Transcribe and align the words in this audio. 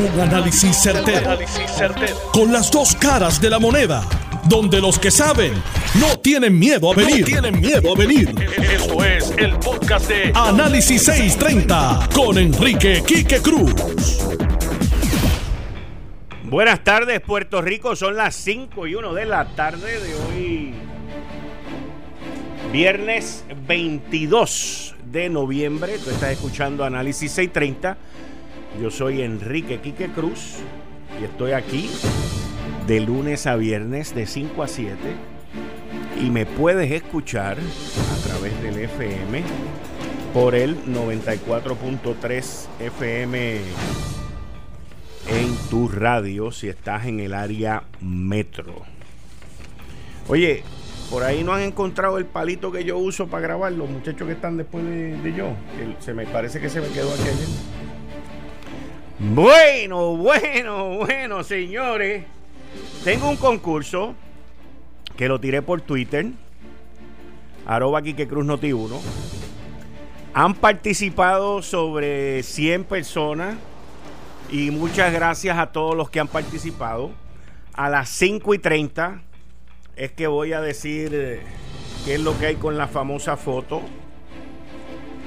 Un 0.00 0.18
análisis 0.18 0.78
certero, 0.78 1.38
Con 2.32 2.50
las 2.50 2.70
dos 2.70 2.96
caras 2.96 3.38
de 3.38 3.50
la 3.50 3.58
moneda. 3.58 4.02
Donde 4.44 4.80
los 4.80 4.98
que 4.98 5.10
saben 5.10 5.52
no 6.00 6.18
tienen 6.20 6.58
miedo 6.58 6.90
a 6.90 6.94
venir. 6.94 7.22
tienen 7.26 7.60
miedo 7.60 7.92
a 7.92 7.98
venir. 7.98 8.34
Esto 8.56 9.04
es 9.04 9.30
el 9.36 9.58
podcast 9.58 10.08
de 10.08 10.32
Análisis 10.34 11.02
630 11.02 12.08
con 12.14 12.38
Enrique 12.38 13.02
Quique 13.06 13.42
Cruz. 13.42 13.74
Buenas 16.44 16.82
tardes, 16.82 17.20
Puerto 17.20 17.60
Rico. 17.60 17.94
Son 17.94 18.16
las 18.16 18.34
5 18.36 18.86
y 18.86 18.94
1 18.94 19.12
de 19.12 19.26
la 19.26 19.44
tarde 19.54 20.00
de 20.00 20.14
hoy. 20.14 20.74
Viernes 22.72 23.44
22 23.66 24.94
de 25.12 25.28
noviembre. 25.28 25.98
Tú 25.98 26.08
estás 26.08 26.30
escuchando 26.30 26.84
Análisis 26.84 27.32
630 27.32 27.98
yo 28.78 28.90
soy 28.90 29.22
Enrique 29.22 29.80
Quique 29.80 30.08
Cruz 30.08 30.56
y 31.20 31.24
estoy 31.24 31.52
aquí 31.52 31.90
de 32.86 33.00
lunes 33.00 33.46
a 33.46 33.56
viernes 33.56 34.14
de 34.14 34.26
5 34.26 34.62
a 34.62 34.68
7 34.68 34.96
y 36.22 36.30
me 36.30 36.46
puedes 36.46 36.90
escuchar 36.92 37.56
a 37.58 38.26
través 38.26 38.62
del 38.62 38.78
FM 38.78 39.42
por 40.34 40.54
el 40.54 40.76
94.3 40.84 42.66
FM 42.80 43.60
en 45.28 45.56
tu 45.68 45.88
radio 45.88 46.52
si 46.52 46.68
estás 46.68 47.06
en 47.06 47.20
el 47.20 47.34
área 47.34 47.84
metro. 48.00 48.82
Oye, 50.28 50.62
por 51.10 51.24
ahí 51.24 51.42
no 51.42 51.52
han 51.52 51.62
encontrado 51.62 52.18
el 52.18 52.26
palito 52.26 52.70
que 52.70 52.84
yo 52.84 52.96
uso 52.98 53.26
para 53.26 53.42
grabar, 53.42 53.72
los 53.72 53.90
muchachos 53.90 54.26
que 54.26 54.34
están 54.34 54.56
después 54.56 54.84
de, 54.84 55.34
yo. 55.36 55.48
se 55.98 56.14
me 56.14 56.26
parece 56.26 56.60
que 56.60 56.68
se 56.68 56.80
me 56.80 56.88
quedó 56.88 57.12
aquí 57.12 57.22
ayer. 57.22 57.79
Bueno, 59.22 60.16
bueno, 60.16 60.96
bueno, 60.96 61.44
señores. 61.44 62.24
Tengo 63.04 63.28
un 63.28 63.36
concurso 63.36 64.14
que 65.14 65.28
lo 65.28 65.38
tiré 65.38 65.60
por 65.60 65.82
Twitter. 65.82 66.28
Arroba 67.66 68.00
Quique 68.00 68.26
Cruz 68.26 68.46
Noti 68.46 68.72
1. 68.72 68.98
Han 70.32 70.54
participado 70.54 71.60
sobre 71.60 72.42
100 72.42 72.84
personas. 72.84 73.56
Y 74.50 74.70
muchas 74.70 75.12
gracias 75.12 75.58
a 75.58 75.70
todos 75.70 75.94
los 75.94 76.08
que 76.08 76.18
han 76.18 76.28
participado. 76.28 77.10
A 77.74 77.90
las 77.90 78.08
5 78.08 78.54
y 78.54 78.58
30 78.58 79.20
es 79.96 80.12
que 80.12 80.28
voy 80.28 80.54
a 80.54 80.62
decir 80.62 81.10
eh, 81.12 81.40
qué 82.06 82.14
es 82.14 82.20
lo 82.22 82.38
que 82.38 82.46
hay 82.46 82.56
con 82.56 82.78
la 82.78 82.88
famosa 82.88 83.36
foto. 83.36 83.82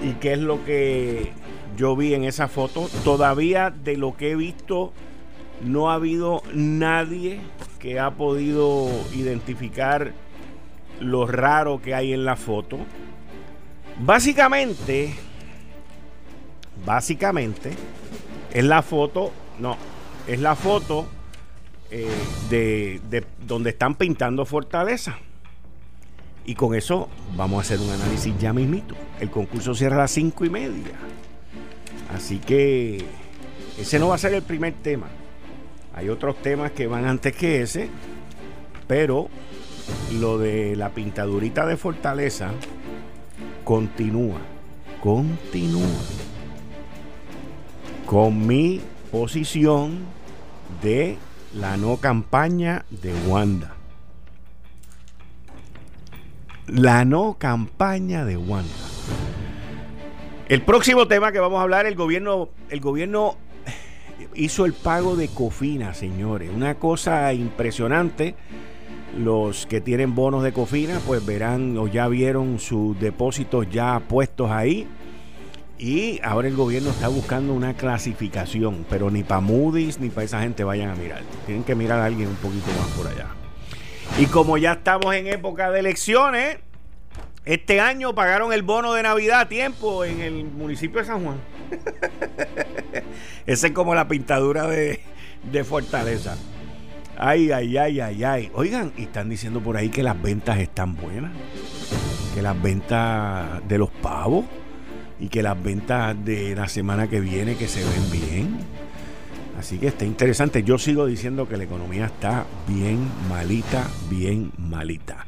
Y 0.02 0.14
qué 0.14 0.34
es 0.34 0.40
lo 0.40 0.66
que 0.66 1.32
yo 1.78 1.96
vi 1.96 2.14
en 2.14 2.24
esa 2.24 2.48
foto. 2.48 2.90
Todavía 3.04 3.72
de 3.72 3.98
lo 3.98 4.16
que 4.16 4.32
he 4.32 4.36
visto, 4.36 4.94
no 5.62 5.92
ha 5.92 5.96
habido 5.96 6.42
nadie 6.54 7.42
que 7.80 8.00
ha 8.00 8.12
podido 8.12 8.90
identificar 9.14 10.14
lo 11.00 11.28
raro 11.28 11.82
que 11.82 11.96
hay 11.96 12.14
en 12.14 12.26
la 12.26 12.36
foto. 12.36 12.80
Básicamente, 14.00 15.14
básicamente, 16.86 17.72
es 18.54 18.64
la 18.64 18.82
foto, 18.82 19.32
no, 19.60 19.78
es 20.28 20.40
la 20.40 20.56
foto 20.56 21.08
eh, 21.92 22.08
de, 22.50 23.02
de 23.10 23.26
donde 23.46 23.72
están 23.72 23.96
pintando 23.96 24.46
Fortaleza. 24.46 25.18
Y 26.46 26.56
con 26.56 26.76
eso 26.76 27.10
vamos 27.38 27.60
a 27.60 27.62
hacer 27.62 27.80
un 27.80 27.90
análisis 27.90 28.38
ya 28.38 28.52
mismito. 28.52 28.96
El 29.20 29.30
concurso 29.30 29.74
cierra 29.76 29.96
a 29.96 30.00
las 30.00 30.12
cinco 30.12 30.44
y 30.44 30.50
media. 30.50 30.92
Así 32.12 32.40
que 32.40 33.06
ese 33.78 34.00
no 34.00 34.10
va 34.10 34.16
a 34.16 34.20
ser 34.20 34.34
el 34.34 34.44
primer 34.44 34.74
tema. 34.74 35.08
Hay 35.96 36.10
otros 36.10 36.42
temas 36.42 36.72
que 36.72 36.88
van 36.88 37.06
antes 37.06 37.36
que 37.36 37.62
ese, 37.62 37.90
pero 38.88 39.30
lo 40.20 40.38
de 40.38 40.76
la 40.76 40.90
pintadurita 40.90 41.66
de 41.66 41.78
fortaleza 41.78 42.52
continúa, 43.64 44.40
continúa 45.02 45.88
con 48.06 48.46
mi 48.46 48.82
posición 49.12 50.00
de 50.82 51.18
la 51.54 51.78
no 51.78 51.98
campaña 51.98 52.86
de 52.90 53.14
Wanda. 53.28 53.76
La 56.68 57.06
no 57.06 57.38
campaña 57.40 58.26
de 58.26 58.38
Wanda. 58.38 58.74
El 60.50 60.62
próximo 60.62 61.08
tema 61.08 61.32
que 61.32 61.40
vamos 61.40 61.60
a 61.60 61.64
hablar, 61.64 61.86
el 61.86 61.96
gobierno, 61.96 62.50
el 62.70 62.82
gobierno 62.82 63.38
hizo 64.36 64.66
el 64.66 64.74
pago 64.74 65.16
de 65.16 65.30
Cofina, 65.30 65.94
señores. 65.94 66.52
Una 66.54 66.76
cosa 66.76 67.32
impresionante. 67.34 68.36
Los 69.18 69.68
que 69.68 69.80
tienen 69.80 70.16
bonos 70.16 70.44
de 70.44 70.52
Cofina, 70.52 71.00
pues 71.06 71.26
verán 71.26 71.78
o 71.78 71.88
ya 71.88 72.08
vieron 72.08 72.60
sus 72.60 73.00
depósitos 73.00 73.70
ya 73.70 74.02
puestos 74.08 74.52
ahí. 74.52 74.88
Y 75.78 76.20
ahora 76.24 76.50
el 76.50 76.56
gobierno 76.56 76.90
está 76.90 77.08
buscando 77.08 77.54
una 77.54 77.76
clasificación, 77.76 78.86
pero 78.90 79.12
ni 79.12 79.24
para 79.24 79.42
Moody's 79.42 80.00
ni 80.00 80.10
para 80.10 80.26
esa 80.26 80.42
gente 80.42 80.64
vayan 80.64 80.90
a 80.90 80.96
mirar. 80.96 81.22
Tienen 81.46 81.64
que 81.64 81.76
mirar 81.76 82.00
a 82.00 82.06
alguien 82.06 82.28
un 82.28 82.36
poquito 82.36 82.68
más 82.80 82.88
por 82.98 83.08
allá. 83.08 83.28
Y 84.20 84.26
como 84.26 84.58
ya 84.58 84.74
estamos 84.74 85.14
en 85.16 85.28
época 85.28 85.72
de 85.72 85.80
elecciones, 85.80 86.58
este 87.46 87.82
año 87.82 88.16
pagaron 88.16 88.54
el 88.54 88.62
bono 88.62 88.94
de 88.94 89.04
Navidad 89.04 89.42
a 89.42 89.50
tiempo 89.50 90.06
en 90.06 90.22
el 90.22 90.46
municipio 90.46 91.00
de 91.00 91.06
San 91.06 91.24
Juan. 91.24 91.38
Esa 93.46 93.68
es 93.68 93.74
como 93.74 93.94
la 93.96 94.08
pintadura 94.08 94.68
de, 94.68 95.00
Fortaleza. 95.66 96.38
Ay, 97.18 97.52
ay, 97.52 97.78
ay, 97.78 98.00
ay, 98.00 98.24
ay. 98.24 98.52
Oigan, 98.54 98.94
y 98.98 99.04
están 99.04 99.30
diciendo 99.30 99.60
por 99.60 99.76
ahí 99.76 99.90
que 99.90 100.04
las 100.04 100.20
ventas 100.22 100.58
están 100.60 100.96
buenas. 100.96 101.32
Que 102.34 102.42
las 102.42 102.60
ventas 102.62 103.68
de 103.68 103.78
los 103.78 103.90
pavos 103.90 104.46
y 105.20 105.28
que 105.28 105.44
las 105.44 105.62
ventas 105.62 106.16
de 106.24 106.56
la 106.56 106.68
semana 106.70 107.10
que 107.10 107.20
viene 107.20 107.56
que 107.56 107.68
se 107.68 107.84
ven 107.84 108.12
bien. 108.12 108.58
Así 109.60 109.78
que 109.78 109.88
está 109.88 110.06
interesante. 110.06 110.64
Yo 110.64 110.78
sigo 110.78 111.06
diciendo 111.06 111.48
que 111.48 111.58
la 111.58 111.66
economía 111.66 112.06
está 112.06 112.46
bien 112.68 113.10
malita, 113.30 113.86
bien 114.10 114.52
malita. 114.58 115.28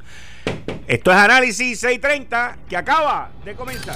Esto 0.87 1.11
es 1.11 1.17
Análisis 1.17 1.79
630 1.79 2.57
que 2.69 2.77
acaba 2.77 3.31
de 3.43 3.55
comenzar. 3.55 3.95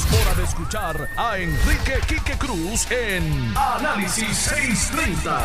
hora 0.05 0.33
de 0.35 0.43
escuchar 0.43 1.09
a 1.17 1.37
Enrique 1.37 1.99
Quique 2.07 2.37
Cruz 2.37 2.89
en 2.91 3.53
Análisis 3.55 4.35
630. 4.37 5.39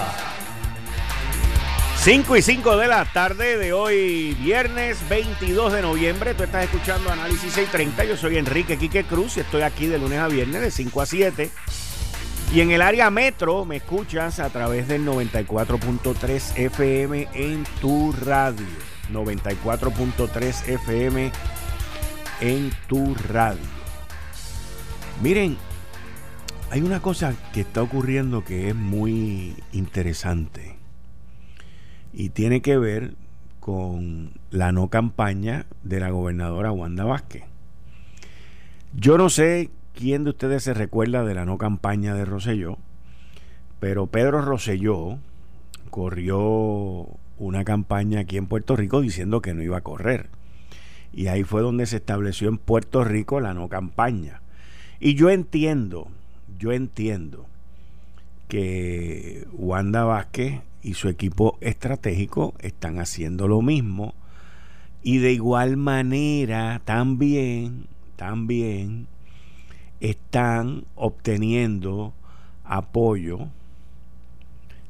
5 1.97 2.37
y 2.37 2.43
5 2.43 2.77
de 2.77 2.89
la 2.89 3.05
tarde 3.05 3.59
de 3.59 3.73
hoy, 3.73 4.35
viernes 4.41 4.99
22 5.09 5.73
de 5.73 5.83
noviembre. 5.83 6.35
Tú 6.35 6.45
estás 6.45 6.65
escuchando 6.65 7.11
Análisis 7.11 7.53
630. 7.53 8.05
Yo 8.05 8.17
soy 8.17 8.39
Enrique 8.39 8.79
Quique 8.79 9.05
Cruz 9.05 9.37
y 9.37 9.41
estoy 9.41 9.63
aquí 9.63 9.87
de 9.87 9.99
lunes 9.99 10.19
a 10.19 10.29
viernes 10.29 10.61
de 10.61 10.71
5 10.71 11.01
a 11.01 11.07
7 11.07 11.51
y 12.53 12.61
en 12.61 12.71
el 12.71 12.81
área 12.81 13.11
metro 13.11 13.65
me 13.65 13.77
escuchas 13.77 14.39
a 14.39 14.51
través 14.51 14.89
del 14.89 15.05
94.3 15.05 16.57
FM 16.57 17.29
en 17.35 17.65
tu 17.81 18.13
radio. 18.13 18.67
94.3 19.13 20.69
FM 20.69 21.33
en 22.41 22.71
tu 22.89 23.15
radio. 23.29 23.76
Miren, 25.23 25.57
hay 26.71 26.83
una 26.83 27.01
cosa 27.01 27.35
que 27.55 27.63
está 27.63 27.83
ocurriendo 27.83 28.45
que 28.45 28.69
es 28.69 28.75
muy 28.75 29.57
interesante 29.73 30.77
y 32.13 32.29
tiene 32.29 32.61
que 32.61 32.77
ver 32.77 33.15
con 33.59 34.33
la 34.51 34.73
no 34.73 34.89
campaña 34.89 35.65
de 35.83 36.01
la 36.01 36.11
gobernadora 36.11 36.71
Wanda 36.71 37.05
Vázquez. 37.05 37.45
Yo 38.95 39.17
no 39.17 39.31
sé 39.31 39.71
quién 39.95 40.25
de 40.25 40.31
ustedes 40.31 40.63
se 40.63 40.75
recuerda 40.75 41.25
de 41.25 41.35
la 41.35 41.47
no 41.47 41.57
campaña 41.57 42.15
de 42.15 42.27
Roselló, 42.27 42.77
pero 43.81 44.09
Pedro 44.09 44.43
Roselló 44.43 45.19
corrió 45.89 47.09
una 47.39 47.65
campaña 47.65 48.21
aquí 48.21 48.37
en 48.37 48.49
Puerto 48.49 48.77
Rico 48.77 49.01
diciendo 49.01 49.41
que 49.41 49.55
no 49.55 49.63
iba 49.63 49.79
a 49.79 49.83
correr. 49.83 50.29
Y 51.15 51.29
ahí 51.29 51.43
fue 51.43 51.63
donde 51.63 51.87
se 51.87 51.97
estableció 51.97 52.49
en 52.49 52.59
Puerto 52.59 53.03
Rico 53.03 53.41
la 53.41 53.55
no 53.55 53.71
campaña. 53.71 54.43
Y 55.01 55.15
yo 55.15 55.31
entiendo, 55.31 56.09
yo 56.59 56.73
entiendo 56.73 57.47
que 58.49 59.47
Wanda 59.53 60.05
Vázquez 60.05 60.61
y 60.83 60.95
su 60.95 61.09
equipo 61.09 61.59
estratégico 61.61 62.55
están 62.61 62.99
haciendo 62.99 63.49
lo 63.49 63.63
mismo. 63.63 64.15
Y 65.03 65.19
de 65.19 65.33
igual 65.33 65.77
manera 65.77 66.81
también 66.85 67.87
también 68.17 69.07
están 70.01 70.85
obteniendo 70.95 72.13
apoyo 72.65 73.49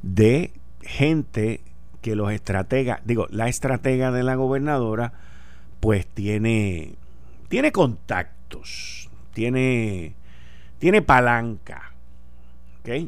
de 0.02 0.52
gente 0.82 1.60
que 2.00 2.14
los 2.14 2.32
estrategas, 2.32 3.00
digo, 3.04 3.26
la 3.30 3.48
estratega 3.48 4.12
de 4.12 4.22
la 4.22 4.36
gobernadora, 4.36 5.12
pues 5.80 6.06
tiene, 6.06 6.94
tiene 7.48 7.72
contactos, 7.72 9.10
tiene, 9.36 10.14
tiene 10.78 11.02
palanca. 11.02 11.92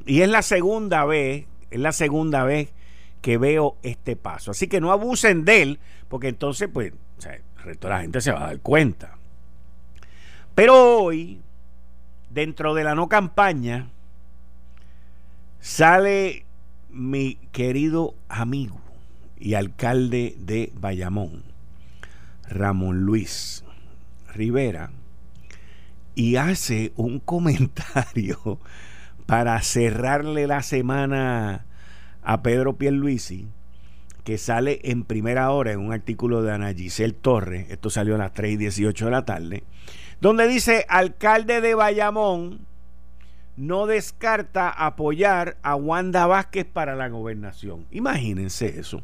Y 0.04 0.20
es 0.20 0.28
la 0.28 0.42
segunda 0.42 1.06
vez, 1.06 1.46
es 1.70 1.80
la 1.80 1.92
segunda 1.92 2.44
vez 2.44 2.68
que 3.22 3.38
veo 3.38 3.78
este 3.82 4.14
paso. 4.14 4.50
Así 4.50 4.66
que 4.66 4.78
no 4.78 4.92
abusen 4.92 5.46
de 5.46 5.62
él, 5.62 5.80
porque 6.08 6.28
entonces, 6.28 6.68
pues, 6.70 6.92
el 7.24 7.64
resto 7.64 7.88
de 7.88 7.94
la 7.94 8.00
gente 8.02 8.20
se 8.20 8.30
va 8.30 8.42
a 8.42 8.46
dar 8.48 8.60
cuenta. 8.60 9.16
Pero 10.54 10.98
hoy, 10.98 11.40
dentro 12.28 12.74
de 12.74 12.84
la 12.84 12.94
no 12.94 13.08
campaña, 13.08 13.88
sale 15.60 16.44
mi 16.90 17.36
querido 17.52 18.14
amigo 18.28 18.78
y 19.38 19.54
alcalde 19.54 20.36
de 20.38 20.72
Bayamón, 20.74 21.42
Ramón 22.50 23.00
Luis 23.00 23.64
Rivera, 24.34 24.90
y 26.18 26.34
hace 26.34 26.92
un 26.96 27.20
comentario 27.20 28.58
para 29.26 29.62
cerrarle 29.62 30.48
la 30.48 30.64
semana 30.64 31.64
a 32.24 32.42
Pedro 32.42 32.76
Pierluisi, 32.76 33.46
que 34.24 34.36
sale 34.36 34.80
en 34.82 35.04
primera 35.04 35.52
hora 35.52 35.70
en 35.70 35.78
un 35.78 35.92
artículo 35.92 36.42
de 36.42 36.50
Ana 36.50 36.74
Giselle 36.74 37.12
Torres, 37.12 37.70
esto 37.70 37.88
salió 37.88 38.16
a 38.16 38.18
las 38.18 38.32
3 38.32 38.54
y 38.54 38.56
18 38.56 39.04
de 39.04 39.10
la 39.12 39.24
tarde, 39.24 39.62
donde 40.20 40.48
dice, 40.48 40.86
alcalde 40.88 41.60
de 41.60 41.76
Bayamón 41.76 42.66
no 43.56 43.86
descarta 43.86 44.70
apoyar 44.70 45.56
a 45.62 45.76
Wanda 45.76 46.26
Vázquez 46.26 46.64
para 46.64 46.96
la 46.96 47.08
gobernación. 47.08 47.86
Imagínense 47.92 48.80
eso. 48.80 49.02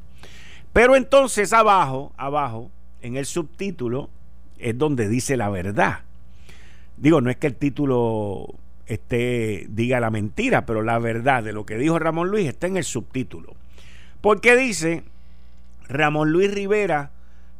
Pero 0.73 0.97
entonces 0.97 1.53
abajo, 1.53 2.13
abajo, 2.17 2.73
en 3.03 3.17
el 3.17 3.25
subtítulo, 3.25 4.11
es 4.59 4.77
donde 4.77 5.09
dice 5.09 5.37
la 5.37 5.49
verdad. 5.49 6.01
Digo, 6.97 7.21
no 7.21 7.31
es 7.31 7.37
que 7.37 7.47
el 7.47 7.57
título 7.57 8.55
esté, 8.87 9.67
diga 9.69 10.01
la 10.01 10.11
mentira, 10.11 10.67
pero 10.67 10.83
la 10.83 10.99
verdad 10.99 11.43
de 11.43 11.53
lo 11.53 11.67
que 11.67 11.77
dijo 11.77 11.99
Ramón 11.99 12.31
Luis 12.31 12.47
está 12.47 12.67
en 12.67 12.77
el 12.77 12.85
subtítulo. 12.85 13.55
Porque 14.21 14.57
dice, 14.57 15.05
Ramón 15.89 16.31
Luis 16.31 16.53
Rivera 16.53 17.11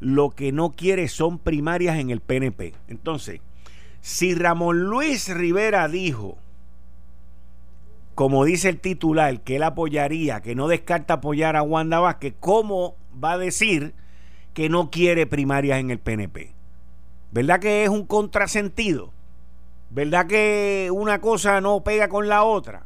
lo 0.01 0.31
que 0.31 0.53
no 0.53 0.73
quiere 0.73 1.09
son 1.09 1.39
primarias 1.39 1.99
en 1.99 2.11
el 2.11 2.21
PNP. 2.21 2.75
Entonces, 2.89 3.41
si 4.01 4.35
Ramón 4.35 4.85
Luis 4.85 5.29
Rivera 5.35 5.89
dijo, 5.89 6.37
como 8.15 8.45
dice 8.45 8.69
el 8.69 8.81
titular, 8.81 9.41
que 9.41 9.57
él 9.57 9.63
apoyaría, 9.63 10.41
que 10.41 10.55
no 10.55 10.69
descarta 10.69 11.15
apoyar 11.15 11.57
a 11.57 11.63
Wanda 11.63 12.01
Vázquez, 12.01 12.35
¿cómo 12.39 12.97
va 13.23 13.33
a 13.33 13.39
decir 13.39 13.95
que 14.55 14.69
no 14.69 14.91
quiere 14.91 15.27
primarias 15.27 15.81
en 15.81 15.91
el 15.91 15.99
PNP. 15.99 16.53
¿Verdad 17.33 17.61
que 17.61 17.83
es 17.83 17.91
un 17.91 18.07
contrasentido? 18.07 19.13
¿Verdad 19.95 20.27
que 20.27 20.91
una 20.93 21.21
cosa 21.21 21.61
no 21.61 21.85
pega 21.85 22.09
con 22.09 22.29
la 22.29 22.43
otra? 22.43 22.83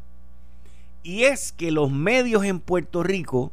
Y 1.03 1.25
es 1.25 1.53
que 1.53 1.71
los 1.71 1.91
medios 1.91 2.45
en 2.45 2.61
Puerto 2.61 3.03
Rico 3.03 3.51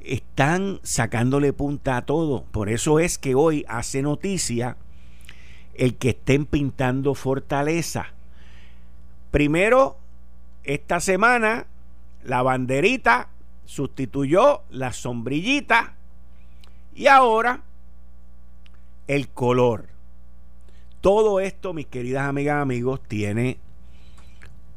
están 0.00 0.80
sacándole 0.82 1.52
punta 1.52 1.96
a 1.96 2.04
todo. 2.04 2.42
Por 2.50 2.68
eso 2.68 2.98
es 2.98 3.16
que 3.16 3.36
hoy 3.36 3.64
hace 3.68 4.02
noticia 4.02 4.76
el 5.74 5.94
que 5.94 6.10
estén 6.10 6.46
pintando 6.46 7.14
fortaleza. 7.14 8.08
Primero, 9.30 9.96
esta 10.64 10.98
semana, 10.98 11.66
la 12.24 12.42
banderita 12.42 13.28
sustituyó 13.66 14.62
la 14.70 14.92
sombrillita 14.92 15.94
y 16.92 17.06
ahora 17.06 17.62
el 19.06 19.28
color. 19.28 19.93
Todo 21.04 21.38
esto, 21.38 21.74
mis 21.74 21.84
queridas 21.84 22.26
amigas, 22.26 22.62
amigos, 22.62 22.98
tiene 23.06 23.58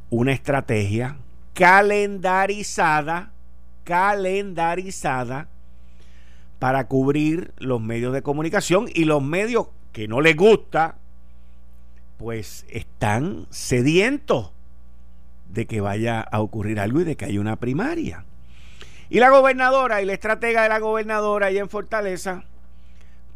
una 0.10 0.34
estrategia 0.34 1.16
calendarizada, 1.54 3.32
calendarizada 3.86 5.48
para 6.60 6.86
cubrir 6.90 7.54
los 7.60 7.80
medios 7.80 8.12
de 8.12 8.24
comunicación 8.24 8.90
y 8.94 9.06
los 9.06 9.24
medios 9.24 9.68
que 9.94 10.10
no 10.10 10.20
les 10.20 10.36
gusta, 10.36 10.98
pues 12.18 12.66
están 12.68 13.48
sedientos 13.50 14.52
de 15.48 15.66
que 15.66 15.80
vaya 15.80 16.20
a 16.20 16.42
ocurrir 16.42 16.82
algo 16.82 17.00
y 17.00 17.06
de 17.06 17.16
que 17.16 17.24
haya 17.24 17.40
una 17.40 17.56
primaria. 17.56 18.26
Y 19.10 19.22
la 19.22 19.30
gobernadora 19.30 20.02
y 20.02 20.06
la 20.06 20.12
estratega 20.12 20.64
de 20.64 20.68
la 20.68 20.80
gobernadora 20.80 21.48
allá 21.48 21.62
en 21.62 21.70
Fortaleza, 21.70 22.44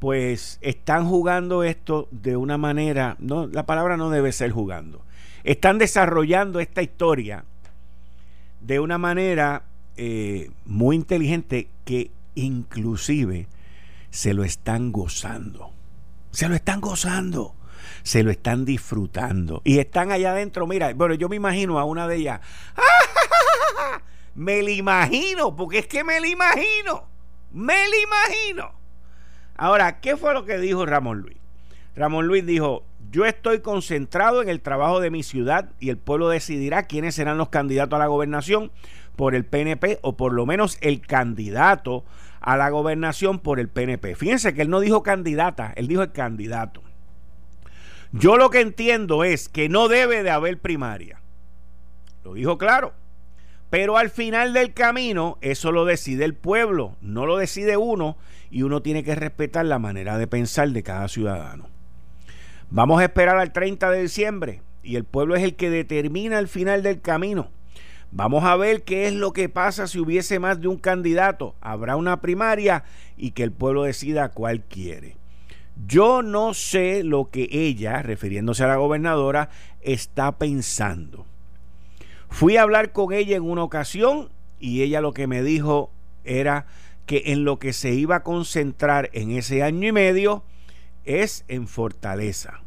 pues 0.01 0.57
están 0.61 1.07
jugando 1.07 1.63
esto 1.63 2.07
de 2.09 2.35
una 2.35 2.57
manera, 2.57 3.17
no, 3.19 3.45
la 3.45 3.67
palabra 3.67 3.97
no 3.97 4.09
debe 4.09 4.31
ser 4.31 4.49
jugando, 4.49 5.05
están 5.43 5.77
desarrollando 5.77 6.59
esta 6.59 6.81
historia 6.81 7.45
de 8.61 8.79
una 8.79 8.97
manera 8.97 9.61
eh, 9.97 10.49
muy 10.65 10.95
inteligente 10.95 11.67
que 11.85 12.09
inclusive 12.33 13.45
se 14.09 14.33
lo 14.33 14.43
están 14.43 14.91
gozando, 14.91 15.71
se 16.31 16.49
lo 16.49 16.55
están 16.55 16.81
gozando 16.81 17.53
se 18.01 18.23
lo 18.23 18.31
están 18.31 18.65
disfrutando. 18.65 19.61
Y 19.63 19.77
están 19.77 20.11
allá 20.11 20.31
adentro, 20.31 20.65
mira, 20.65 20.91
bueno, 20.95 21.13
yo 21.13 21.29
me 21.29 21.35
imagino 21.35 21.77
a 21.77 21.83
una 21.83 22.07
de 22.07 22.15
ellas. 22.15 22.41
Me 24.33 24.63
la 24.63 24.71
imagino, 24.71 25.55
porque 25.55 25.79
es 25.79 25.87
que 25.87 26.03
me 26.03 26.19
la 26.19 26.27
imagino. 26.27 27.07
Me 27.51 27.75
la 27.87 27.97
imagino. 27.97 28.80
Ahora, 29.61 29.99
¿qué 29.99 30.17
fue 30.17 30.33
lo 30.33 30.43
que 30.43 30.57
dijo 30.57 30.87
Ramón 30.87 31.19
Luis? 31.19 31.37
Ramón 31.95 32.25
Luis 32.25 32.43
dijo, 32.43 32.83
yo 33.11 33.25
estoy 33.25 33.59
concentrado 33.59 34.41
en 34.41 34.49
el 34.49 34.59
trabajo 34.59 34.99
de 34.99 35.11
mi 35.11 35.21
ciudad 35.21 35.69
y 35.79 35.91
el 35.91 35.97
pueblo 35.97 36.29
decidirá 36.29 36.87
quiénes 36.87 37.13
serán 37.13 37.37
los 37.37 37.49
candidatos 37.49 37.95
a 37.95 37.99
la 37.99 38.07
gobernación 38.07 38.71
por 39.15 39.35
el 39.35 39.45
PNP 39.45 39.99
o 40.01 40.17
por 40.17 40.33
lo 40.33 40.47
menos 40.47 40.79
el 40.81 41.01
candidato 41.01 42.03
a 42.39 42.57
la 42.57 42.71
gobernación 42.71 43.37
por 43.37 43.59
el 43.59 43.69
PNP. 43.69 44.15
Fíjense 44.15 44.55
que 44.55 44.63
él 44.63 44.71
no 44.71 44.79
dijo 44.79 45.03
candidata, 45.03 45.73
él 45.75 45.87
dijo 45.87 46.01
el 46.01 46.11
candidato. 46.11 46.81
Yo 48.13 48.37
lo 48.37 48.49
que 48.49 48.61
entiendo 48.61 49.23
es 49.23 49.47
que 49.47 49.69
no 49.69 49.89
debe 49.89 50.23
de 50.23 50.31
haber 50.31 50.59
primaria. 50.59 51.21
Lo 52.23 52.33
dijo 52.33 52.57
claro. 52.57 52.93
Pero 53.69 53.97
al 53.97 54.09
final 54.09 54.53
del 54.53 54.73
camino, 54.73 55.37
eso 55.39 55.71
lo 55.71 55.85
decide 55.85 56.25
el 56.25 56.33
pueblo, 56.33 56.97
no 56.99 57.25
lo 57.25 57.37
decide 57.37 57.77
uno, 57.77 58.17
y 58.51 58.63
uno 58.63 58.81
tiene 58.81 59.03
que 59.03 59.15
respetar 59.15 59.65
la 59.65 59.79
manera 59.79 60.17
de 60.17 60.27
pensar 60.27 60.69
de 60.69 60.83
cada 60.83 61.07
ciudadano. 61.07 61.67
Vamos 62.69 63.01
a 63.01 63.05
esperar 63.05 63.37
al 63.37 63.53
30 63.53 63.89
de 63.89 64.01
diciembre, 64.01 64.61
y 64.83 64.97
el 64.97 65.05
pueblo 65.05 65.35
es 65.35 65.43
el 65.43 65.55
que 65.55 65.69
determina 65.69 66.37
el 66.37 66.47
final 66.47 66.83
del 66.83 67.01
camino. 67.01 67.49
Vamos 68.11 68.43
a 68.43 68.57
ver 68.57 68.83
qué 68.83 69.07
es 69.07 69.13
lo 69.13 69.31
que 69.31 69.47
pasa 69.47 69.87
si 69.87 69.99
hubiese 69.99 70.37
más 70.39 70.59
de 70.59 70.67
un 70.67 70.77
candidato. 70.77 71.55
Habrá 71.61 71.95
una 71.95 72.19
primaria 72.19 72.83
y 73.15 73.31
que 73.31 73.43
el 73.43 73.53
pueblo 73.53 73.83
decida 73.83 74.29
cuál 74.29 74.63
quiere. 74.63 75.15
Yo 75.87 76.21
no 76.21 76.53
sé 76.53 77.03
lo 77.03 77.29
que 77.29 77.47
ella, 77.51 78.01
refiriéndose 78.01 78.65
a 78.65 78.67
la 78.67 78.75
gobernadora, 78.75 79.49
está 79.79 80.37
pensando. 80.37 81.25
Fui 82.29 82.57
a 82.57 82.63
hablar 82.63 82.91
con 82.91 83.13
ella 83.13 83.37
en 83.37 83.43
una 83.43 83.63
ocasión 83.63 84.29
y 84.59 84.81
ella 84.81 84.99
lo 84.99 85.13
que 85.13 85.27
me 85.27 85.41
dijo 85.41 85.91
era 86.23 86.65
que 87.11 87.33
en 87.33 87.43
lo 87.43 87.59
que 87.59 87.73
se 87.73 87.93
iba 87.93 88.15
a 88.15 88.23
concentrar 88.23 89.09
en 89.11 89.31
ese 89.31 89.63
año 89.63 89.85
y 89.85 89.91
medio 89.91 90.45
es 91.03 91.43
en 91.49 91.67
Fortaleza. 91.67 92.61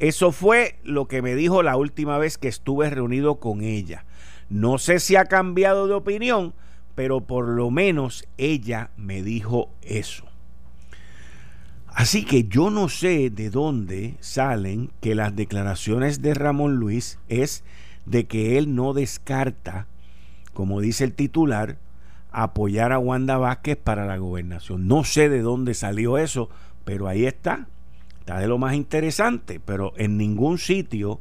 Eso 0.00 0.32
fue 0.32 0.80
lo 0.82 1.06
que 1.06 1.22
me 1.22 1.36
dijo 1.36 1.62
la 1.62 1.76
última 1.76 2.18
vez 2.18 2.38
que 2.38 2.48
estuve 2.48 2.90
reunido 2.90 3.38
con 3.38 3.62
ella. 3.62 4.04
No 4.48 4.78
sé 4.78 4.98
si 4.98 5.14
ha 5.14 5.26
cambiado 5.26 5.86
de 5.86 5.94
opinión, 5.94 6.54
pero 6.96 7.20
por 7.20 7.46
lo 7.46 7.70
menos 7.70 8.26
ella 8.36 8.90
me 8.96 9.22
dijo 9.22 9.70
eso. 9.82 10.24
Así 11.86 12.24
que 12.24 12.48
yo 12.48 12.70
no 12.70 12.88
sé 12.88 13.30
de 13.30 13.48
dónde 13.48 14.16
salen 14.18 14.90
que 15.00 15.14
las 15.14 15.36
declaraciones 15.36 16.20
de 16.20 16.34
Ramón 16.34 16.78
Luis 16.78 17.20
es 17.28 17.62
de 18.06 18.26
que 18.26 18.58
él 18.58 18.74
no 18.74 18.92
descarta, 18.92 19.86
como 20.52 20.80
dice 20.80 21.04
el 21.04 21.12
titular, 21.12 21.78
apoyar 22.30 22.92
a 22.92 22.98
Wanda 22.98 23.38
Vázquez 23.38 23.76
para 23.76 24.06
la 24.06 24.16
gobernación. 24.16 24.86
No 24.86 25.04
sé 25.04 25.28
de 25.28 25.40
dónde 25.40 25.74
salió 25.74 26.18
eso, 26.18 26.50
pero 26.84 27.08
ahí 27.08 27.26
está. 27.26 27.68
Está 28.20 28.38
de 28.38 28.48
lo 28.48 28.58
más 28.58 28.74
interesante, 28.74 29.60
pero 29.60 29.94
en 29.96 30.16
ningún 30.16 30.58
sitio 30.58 31.20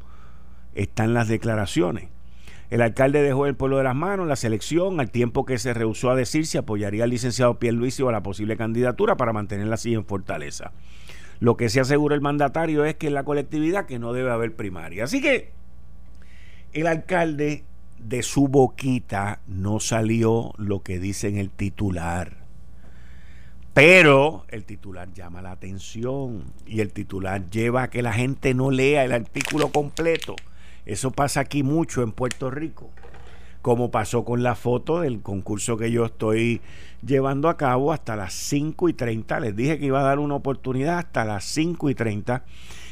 están 0.75 1.13
las 1.13 1.27
declaraciones. 1.27 2.09
El 2.69 2.81
alcalde 2.81 3.21
dejó 3.21 3.45
el 3.45 3.55
pueblo 3.55 3.77
de 3.77 3.85
las 3.85 3.95
manos 3.95 4.27
la 4.27 4.35
selección 4.35 4.99
al 4.99 5.09
tiempo 5.09 5.45
que 5.45 5.57
se 5.57 5.73
rehusó 5.73 6.11
a 6.11 6.15
decir 6.15 6.45
si 6.45 6.57
apoyaría 6.57 7.05
al 7.05 7.09
licenciado 7.09 7.59
Pierluisi 7.59 8.03
o 8.03 8.09
a 8.09 8.11
la 8.11 8.23
posible 8.23 8.57
candidatura 8.57 9.15
para 9.15 9.31
mantenerla 9.31 9.75
así 9.75 9.93
en 9.93 10.05
Fortaleza. 10.05 10.73
Lo 11.39 11.55
que 11.55 11.69
se 11.69 11.79
asegura 11.79 12.15
el 12.15 12.21
mandatario 12.21 12.83
es 12.83 12.95
que 12.95 13.07
en 13.07 13.13
la 13.13 13.23
colectividad 13.23 13.85
que 13.85 13.99
no 13.99 14.11
debe 14.11 14.31
haber 14.31 14.55
primaria. 14.55 15.05
Así 15.05 15.21
que 15.21 15.51
el 16.73 16.87
alcalde 16.87 17.63
de 18.00 18.24
su 18.24 18.48
boquita 18.48 19.42
no 19.48 19.80
salió 19.80 20.54
lo 20.58 20.82
que 20.82 21.00
dice 21.00 21.27
en 21.27 21.38
el 21.38 21.50
titular. 21.50 22.48
Pero 23.74 24.46
el 24.50 24.63
titular 24.66 25.13
llama 25.13 25.42
la 25.42 25.51
atención 25.51 26.46
y 26.66 26.82
el 26.82 26.94
titular 26.94 27.48
lleva 27.50 27.84
a 27.84 27.89
que 27.89 28.01
la 28.01 28.13
gente 28.13 28.56
no 28.56 28.72
lea 28.72 29.06
el 29.06 29.12
artículo 29.12 29.70
completo. 29.72 30.36
Eso 30.86 31.12
pasa 31.12 31.42
aquí 31.42 31.62
mucho 31.62 32.01
en 32.01 32.12
Puerto 32.12 32.50
Rico, 32.50 32.89
como 33.62 33.92
pasó 33.92 34.25
con 34.25 34.42
la 34.42 34.56
foto 34.56 35.01
del 35.01 35.22
concurso 35.22 35.77
que 35.77 35.92
yo 35.92 36.06
estoy 36.06 36.62
llevando 37.06 37.50
a 37.50 37.58
cabo 37.58 37.94
hasta 37.94 38.16
las 38.16 38.34
5 38.34 38.89
y 38.89 38.94
30. 38.94 39.39
Les 39.42 39.56
dije 39.56 39.77
que 39.77 39.86
iba 39.86 40.00
a 40.00 40.06
dar 40.06 40.18
una 40.18 40.36
oportunidad 40.36 40.98
hasta 40.98 41.24
las 41.24 41.44
5 41.44 41.89
y 41.92 41.94
30. 41.94 42.46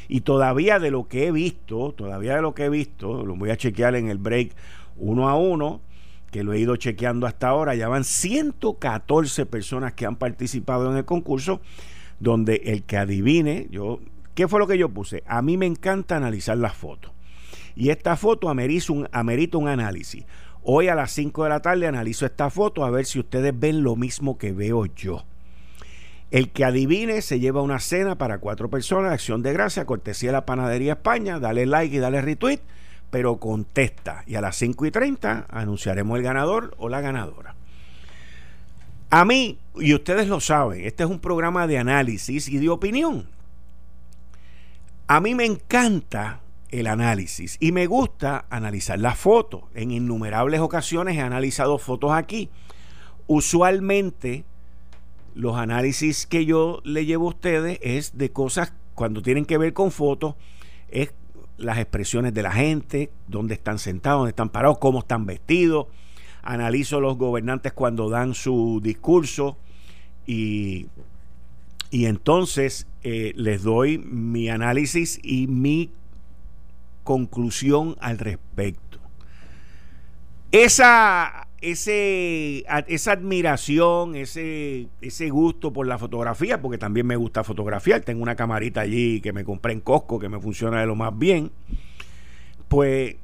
Y 0.08 0.20
todavía 0.20 0.78
de 0.78 0.92
lo 0.92 1.08
que 1.08 1.26
he 1.26 1.32
visto, 1.32 1.94
todavía 1.96 2.36
de 2.36 2.42
lo 2.42 2.54
que 2.54 2.66
he 2.66 2.68
visto, 2.68 3.24
lo 3.26 3.34
voy 3.34 3.50
a 3.50 3.56
chequear 3.56 3.96
en 3.96 4.08
el 4.08 4.18
break 4.18 4.54
uno 4.98 5.28
a 5.28 5.36
uno, 5.36 5.80
que 6.30 6.44
lo 6.44 6.52
he 6.52 6.58
ido 6.58 6.76
chequeando 6.76 7.26
hasta 7.26 7.48
ahora, 7.48 7.74
ya 7.74 7.88
van 7.88 8.04
114 8.04 9.46
personas 9.46 9.94
que 9.94 10.06
han 10.06 10.16
participado 10.16 10.90
en 10.90 10.98
el 10.98 11.04
concurso, 11.04 11.60
donde 12.20 12.56
el 12.66 12.82
que 12.82 12.96
adivine, 12.96 13.68
yo, 13.70 14.00
¿qué 14.34 14.48
fue 14.48 14.58
lo 14.58 14.66
que 14.66 14.78
yo 14.78 14.88
puse? 14.88 15.22
A 15.26 15.42
mí 15.42 15.56
me 15.56 15.66
encanta 15.66 16.16
analizar 16.16 16.56
las 16.56 16.74
fotos. 16.74 17.12
Y 17.74 17.90
esta 17.90 18.16
foto 18.16 18.48
amerita 18.48 18.92
un, 18.92 19.08
amerita 19.12 19.58
un 19.58 19.68
análisis. 19.68 20.24
Hoy 20.62 20.88
a 20.88 20.94
las 20.94 21.12
5 21.12 21.44
de 21.44 21.50
la 21.50 21.60
tarde 21.60 21.86
analizo 21.86 22.26
esta 22.26 22.50
foto 22.50 22.84
a 22.84 22.90
ver 22.90 23.04
si 23.06 23.20
ustedes 23.20 23.58
ven 23.58 23.82
lo 23.82 23.96
mismo 23.96 24.38
que 24.38 24.52
veo 24.52 24.86
yo. 24.86 25.24
El 26.30 26.50
que 26.50 26.64
adivine 26.64 27.22
se 27.22 27.38
lleva 27.38 27.62
una 27.62 27.78
cena 27.78 28.18
para 28.18 28.38
cuatro 28.38 28.68
personas, 28.68 29.12
acción 29.12 29.42
de 29.42 29.52
gracia, 29.52 29.84
cortesía 29.84 30.30
de 30.30 30.32
la 30.32 30.46
Panadería 30.46 30.94
España, 30.94 31.38
dale 31.38 31.66
like 31.66 31.94
y 31.94 32.00
dale 32.00 32.20
retweet 32.20 32.60
pero 33.10 33.38
contesta. 33.38 34.22
Y 34.26 34.34
a 34.34 34.40
las 34.40 34.56
5 34.56 34.86
y 34.86 34.90
30 34.90 35.46
anunciaremos 35.48 36.18
el 36.18 36.24
ganador 36.24 36.74
o 36.78 36.88
la 36.88 37.00
ganadora. 37.00 37.54
A 39.10 39.24
mí, 39.24 39.58
y 39.76 39.94
ustedes 39.94 40.28
lo 40.28 40.40
saben, 40.40 40.84
este 40.84 41.04
es 41.04 41.10
un 41.10 41.20
programa 41.20 41.66
de 41.66 41.78
análisis 41.78 42.48
y 42.48 42.58
de 42.58 42.68
opinión. 42.68 43.28
A 45.06 45.20
mí 45.20 45.34
me 45.34 45.44
encanta 45.44 46.40
el 46.70 46.88
análisis 46.88 47.56
y 47.60 47.70
me 47.70 47.86
gusta 47.86 48.46
analizar 48.50 48.98
las 48.98 49.16
fotos. 49.16 49.62
En 49.74 49.92
innumerables 49.92 50.60
ocasiones 50.60 51.16
he 51.16 51.20
analizado 51.20 51.78
fotos 51.78 52.12
aquí. 52.12 52.50
Usualmente 53.28 54.44
los 55.34 55.56
análisis 55.56 56.26
que 56.26 56.44
yo 56.44 56.80
le 56.82 57.04
llevo 57.04 57.26
a 57.26 57.30
ustedes 57.30 57.78
es 57.82 58.18
de 58.18 58.32
cosas 58.32 58.72
cuando 58.94 59.22
tienen 59.22 59.44
que 59.44 59.58
ver 59.58 59.74
con 59.74 59.92
fotos, 59.92 60.34
es 60.88 61.12
las 61.58 61.78
expresiones 61.78 62.34
de 62.34 62.42
la 62.42 62.52
gente, 62.52 63.10
dónde 63.28 63.54
están 63.54 63.78
sentados, 63.78 64.20
dónde 64.20 64.30
están 64.30 64.50
parados, 64.50 64.78
cómo 64.78 65.00
están 65.00 65.26
vestidos. 65.26 65.86
Analizo 66.42 67.00
los 67.00 67.16
gobernantes 67.16 67.72
cuando 67.72 68.08
dan 68.08 68.34
su 68.34 68.80
discurso 68.82 69.56
y, 70.26 70.86
y 71.90 72.06
entonces 72.06 72.86
eh, 73.02 73.32
les 73.36 73.62
doy 73.62 73.98
mi 73.98 74.48
análisis 74.48 75.18
y 75.22 75.46
mi 75.46 75.90
conclusión 77.04 77.96
al 78.00 78.18
respecto. 78.18 78.98
Esa 80.52 81.45
ese, 81.60 82.64
esa 82.86 83.12
admiración, 83.12 84.14
ese, 84.14 84.88
ese 85.00 85.30
gusto 85.30 85.72
por 85.72 85.86
la 85.86 85.98
fotografía, 85.98 86.60
porque 86.60 86.78
también 86.78 87.06
me 87.06 87.16
gusta 87.16 87.44
fotografiar, 87.44 88.02
tengo 88.02 88.22
una 88.22 88.36
camarita 88.36 88.82
allí 88.82 89.20
que 89.20 89.32
me 89.32 89.44
compré 89.44 89.72
en 89.72 89.80
Costco, 89.80 90.18
que 90.18 90.28
me 90.28 90.40
funciona 90.40 90.80
de 90.80 90.86
lo 90.86 90.96
más 90.96 91.16
bien, 91.18 91.50
pues 92.68 93.16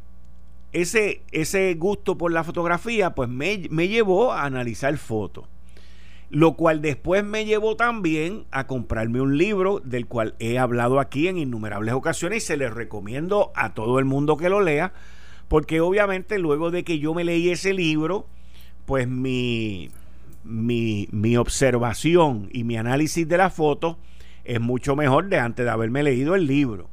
ese, 0.73 1.23
ese 1.31 1.75
gusto 1.75 2.17
por 2.17 2.33
la 2.33 2.45
fotografía, 2.45 3.15
pues 3.15 3.29
me, 3.29 3.67
me 3.71 3.89
llevó 3.89 4.33
a 4.33 4.45
analizar 4.45 4.97
fotos. 4.97 5.45
Lo 6.31 6.55
cual 6.55 6.81
después 6.81 7.23
me 7.23 7.45
llevó 7.45 7.77
también 7.77 8.47
a 8.51 8.67
comprarme 8.67 9.21
un 9.21 9.37
libro 9.37 9.81
del 9.85 10.07
cual 10.07 10.35
he 10.39 10.59
hablado 10.59 10.99
aquí 10.99 11.29
en 11.29 11.37
innumerables 11.37 11.93
ocasiones 11.93 12.45
y 12.45 12.47
se 12.47 12.57
les 12.57 12.73
recomiendo 12.73 13.53
a 13.55 13.75
todo 13.75 13.99
el 13.99 14.07
mundo 14.07 14.39
que 14.39 14.49
lo 14.49 14.62
lea 14.62 14.95
porque 15.52 15.82
obviamente 15.82 16.38
luego 16.38 16.71
de 16.71 16.82
que 16.82 16.99
yo 16.99 17.12
me 17.12 17.25
leí 17.25 17.50
ese 17.50 17.75
libro, 17.75 18.25
pues 18.87 19.06
mi, 19.06 19.90
mi, 20.44 21.37
observación 21.37 22.49
y 22.54 22.64
mi 22.64 22.78
análisis 22.78 23.28
de 23.28 23.37
la 23.37 23.50
foto 23.50 23.99
es 24.44 24.62
mucho 24.62 24.97
mejor 24.97 25.28
de 25.28 25.38
antes 25.38 25.66
de 25.66 25.71
haberme 25.71 26.02
leído 26.02 26.35
el 26.37 26.47
libro. 26.47 26.88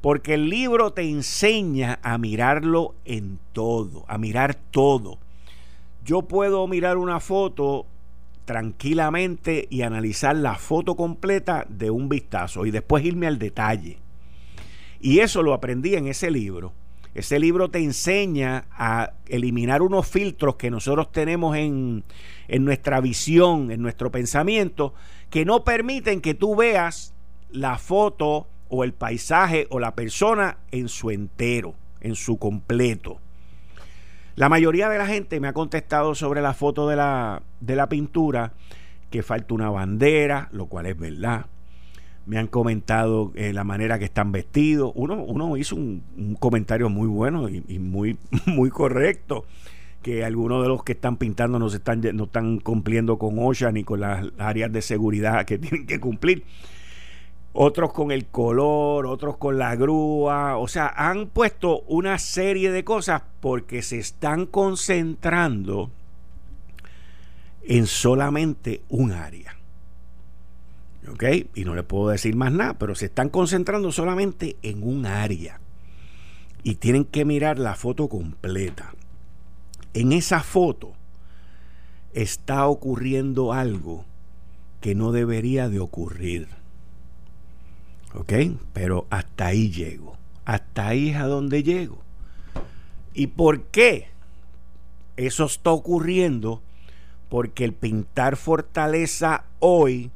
Porque 0.00 0.32
el 0.32 0.48
libro 0.48 0.94
te 0.94 1.02
enseña 1.02 1.98
a 2.02 2.16
mirarlo 2.16 2.94
en 3.04 3.38
todo, 3.52 4.06
a 4.08 4.16
mirar 4.16 4.54
todo. 4.54 5.18
Yo 6.02 6.22
puedo 6.22 6.66
mirar 6.66 6.96
una 6.96 7.20
foto 7.20 7.84
tranquilamente 8.46 9.68
y 9.68 9.82
analizar 9.82 10.36
la 10.36 10.54
foto 10.54 10.96
completa 10.96 11.66
de 11.68 11.90
un 11.90 12.08
vistazo 12.08 12.64
y 12.64 12.70
después 12.70 13.04
irme 13.04 13.26
al 13.26 13.38
detalle. 13.38 13.98
Y 15.02 15.18
eso 15.18 15.42
lo 15.42 15.52
aprendí 15.52 15.96
en 15.96 16.06
ese 16.06 16.30
libro. 16.30 16.79
Ese 17.14 17.40
libro 17.40 17.70
te 17.70 17.78
enseña 17.78 18.66
a 18.70 19.12
eliminar 19.26 19.82
unos 19.82 20.06
filtros 20.06 20.56
que 20.56 20.70
nosotros 20.70 21.10
tenemos 21.10 21.56
en, 21.56 22.04
en 22.46 22.64
nuestra 22.64 23.00
visión, 23.00 23.72
en 23.72 23.82
nuestro 23.82 24.10
pensamiento, 24.12 24.94
que 25.28 25.44
no 25.44 25.64
permiten 25.64 26.20
que 26.20 26.34
tú 26.34 26.54
veas 26.54 27.12
la 27.50 27.78
foto 27.78 28.46
o 28.68 28.84
el 28.84 28.92
paisaje 28.92 29.66
o 29.70 29.80
la 29.80 29.94
persona 29.96 30.58
en 30.70 30.88
su 30.88 31.10
entero, 31.10 31.74
en 32.00 32.14
su 32.14 32.38
completo. 32.38 33.18
La 34.36 34.48
mayoría 34.48 34.88
de 34.88 34.98
la 34.98 35.06
gente 35.06 35.40
me 35.40 35.48
ha 35.48 35.52
contestado 35.52 36.14
sobre 36.14 36.40
la 36.40 36.54
foto 36.54 36.88
de 36.88 36.94
la, 36.94 37.42
de 37.60 37.74
la 37.74 37.88
pintura 37.88 38.52
que 39.10 39.24
falta 39.24 39.52
una 39.52 39.70
bandera, 39.70 40.48
lo 40.52 40.66
cual 40.66 40.86
es 40.86 40.96
verdad 40.96 41.46
me 42.30 42.38
han 42.38 42.46
comentado 42.46 43.32
eh, 43.34 43.52
la 43.52 43.64
manera 43.64 43.98
que 43.98 44.04
están 44.04 44.30
vestidos. 44.30 44.92
Uno, 44.94 45.16
uno 45.16 45.56
hizo 45.56 45.74
un, 45.74 46.36
comentario 46.38 46.88
muy 46.88 47.08
bueno 47.08 47.48
y, 47.48 47.80
muy, 47.80 48.18
muy 48.46 48.70
correcto, 48.70 49.44
que 50.00 50.24
algunos 50.24 50.62
de 50.62 50.68
los 50.68 50.84
que 50.84 50.92
están 50.92 51.16
pintando 51.16 51.58
no, 51.58 51.68
se 51.68 51.78
están, 51.78 52.02
no 52.14 52.24
están 52.24 52.60
cumpliendo 52.60 53.18
con 53.18 53.36
OSHA 53.36 53.72
ni 53.72 53.82
con 53.82 53.98
las 53.98 54.28
áreas 54.38 54.70
de 54.70 54.80
seguridad 54.80 55.44
que 55.44 55.58
tienen 55.58 55.88
que 55.88 55.98
cumplir. 55.98 56.44
Otros 57.52 57.92
con 57.92 58.12
el 58.12 58.26
color, 58.26 59.06
otros 59.06 59.36
con 59.36 59.58
la 59.58 59.74
grúa. 59.74 60.56
O 60.56 60.68
sea, 60.68 60.86
han 60.86 61.26
puesto 61.26 61.80
una 61.88 62.16
serie 62.18 62.70
de 62.70 62.84
cosas 62.84 63.22
porque 63.40 63.82
se 63.82 63.98
están 63.98 64.46
concentrando 64.46 65.90
en 67.64 67.88
solamente 67.88 68.82
un 68.88 69.10
área. 69.10 69.59
Y 71.54 71.64
no 71.64 71.74
le 71.74 71.82
puedo 71.82 72.08
decir 72.08 72.34
más 72.36 72.52
nada, 72.52 72.74
pero 72.74 72.94
se 72.94 73.06
están 73.06 73.28
concentrando 73.28 73.92
solamente 73.92 74.56
en 74.62 74.82
un 74.82 75.06
área 75.06 75.60
y 76.62 76.76
tienen 76.76 77.04
que 77.04 77.24
mirar 77.24 77.58
la 77.58 77.74
foto 77.74 78.08
completa. 78.08 78.94
En 79.94 80.12
esa 80.12 80.42
foto 80.42 80.92
está 82.12 82.66
ocurriendo 82.66 83.52
algo 83.52 84.04
que 84.80 84.94
no 84.94 85.12
debería 85.12 85.68
de 85.68 85.80
ocurrir. 85.80 86.48
¿Ok? 88.14 88.32
Pero 88.72 89.06
hasta 89.10 89.46
ahí 89.46 89.70
llego. 89.70 90.16
Hasta 90.44 90.88
ahí 90.88 91.10
es 91.10 91.16
a 91.16 91.26
donde 91.26 91.62
llego. 91.62 91.98
¿Y 93.14 93.28
por 93.28 93.64
qué 93.64 94.08
eso 95.16 95.44
está 95.44 95.70
ocurriendo? 95.70 96.62
Porque 97.28 97.64
el 97.64 97.72
pintar 97.72 98.36
fortaleza 98.36 99.44
hoy 99.60 100.10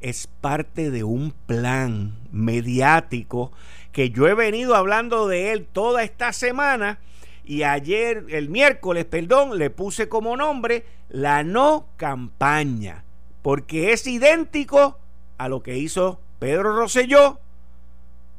es 0.00 0.26
parte 0.40 0.90
de 0.90 1.04
un 1.04 1.32
plan 1.46 2.14
mediático 2.32 3.52
que 3.92 4.10
yo 4.10 4.28
he 4.28 4.34
venido 4.34 4.76
hablando 4.76 5.28
de 5.28 5.52
él 5.52 5.66
toda 5.70 6.02
esta 6.02 6.32
semana 6.32 6.98
y 7.44 7.64
ayer, 7.64 8.26
el 8.28 8.48
miércoles, 8.48 9.06
perdón, 9.06 9.58
le 9.58 9.70
puse 9.70 10.08
como 10.08 10.36
nombre 10.36 10.84
la 11.08 11.42
no 11.42 11.88
campaña, 11.96 13.02
porque 13.42 13.92
es 13.92 14.06
idéntico 14.06 14.98
a 15.36 15.48
lo 15.48 15.62
que 15.62 15.76
hizo 15.76 16.20
Pedro 16.38 16.76
Rosselló 16.76 17.40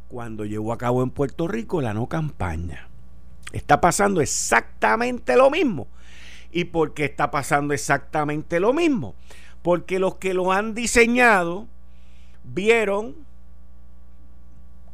cuando 0.08 0.46
llevó 0.46 0.72
a 0.72 0.78
cabo 0.78 1.04
en 1.04 1.10
Puerto 1.10 1.48
Rico 1.48 1.82
la 1.82 1.94
no 1.94 2.08
campaña. 2.08 2.88
Está 3.52 3.82
pasando 3.82 4.22
exactamente 4.22 5.36
lo 5.36 5.50
mismo. 5.50 5.88
¿Y 6.52 6.66
por 6.66 6.94
qué 6.94 7.06
está 7.06 7.32
pasando 7.32 7.74
exactamente 7.74 8.60
lo 8.60 8.74
mismo? 8.74 9.16
Porque 9.62 10.00
los 10.00 10.16
que 10.16 10.34
lo 10.34 10.52
han 10.52 10.74
diseñado 10.74 11.68
vieron 12.44 13.16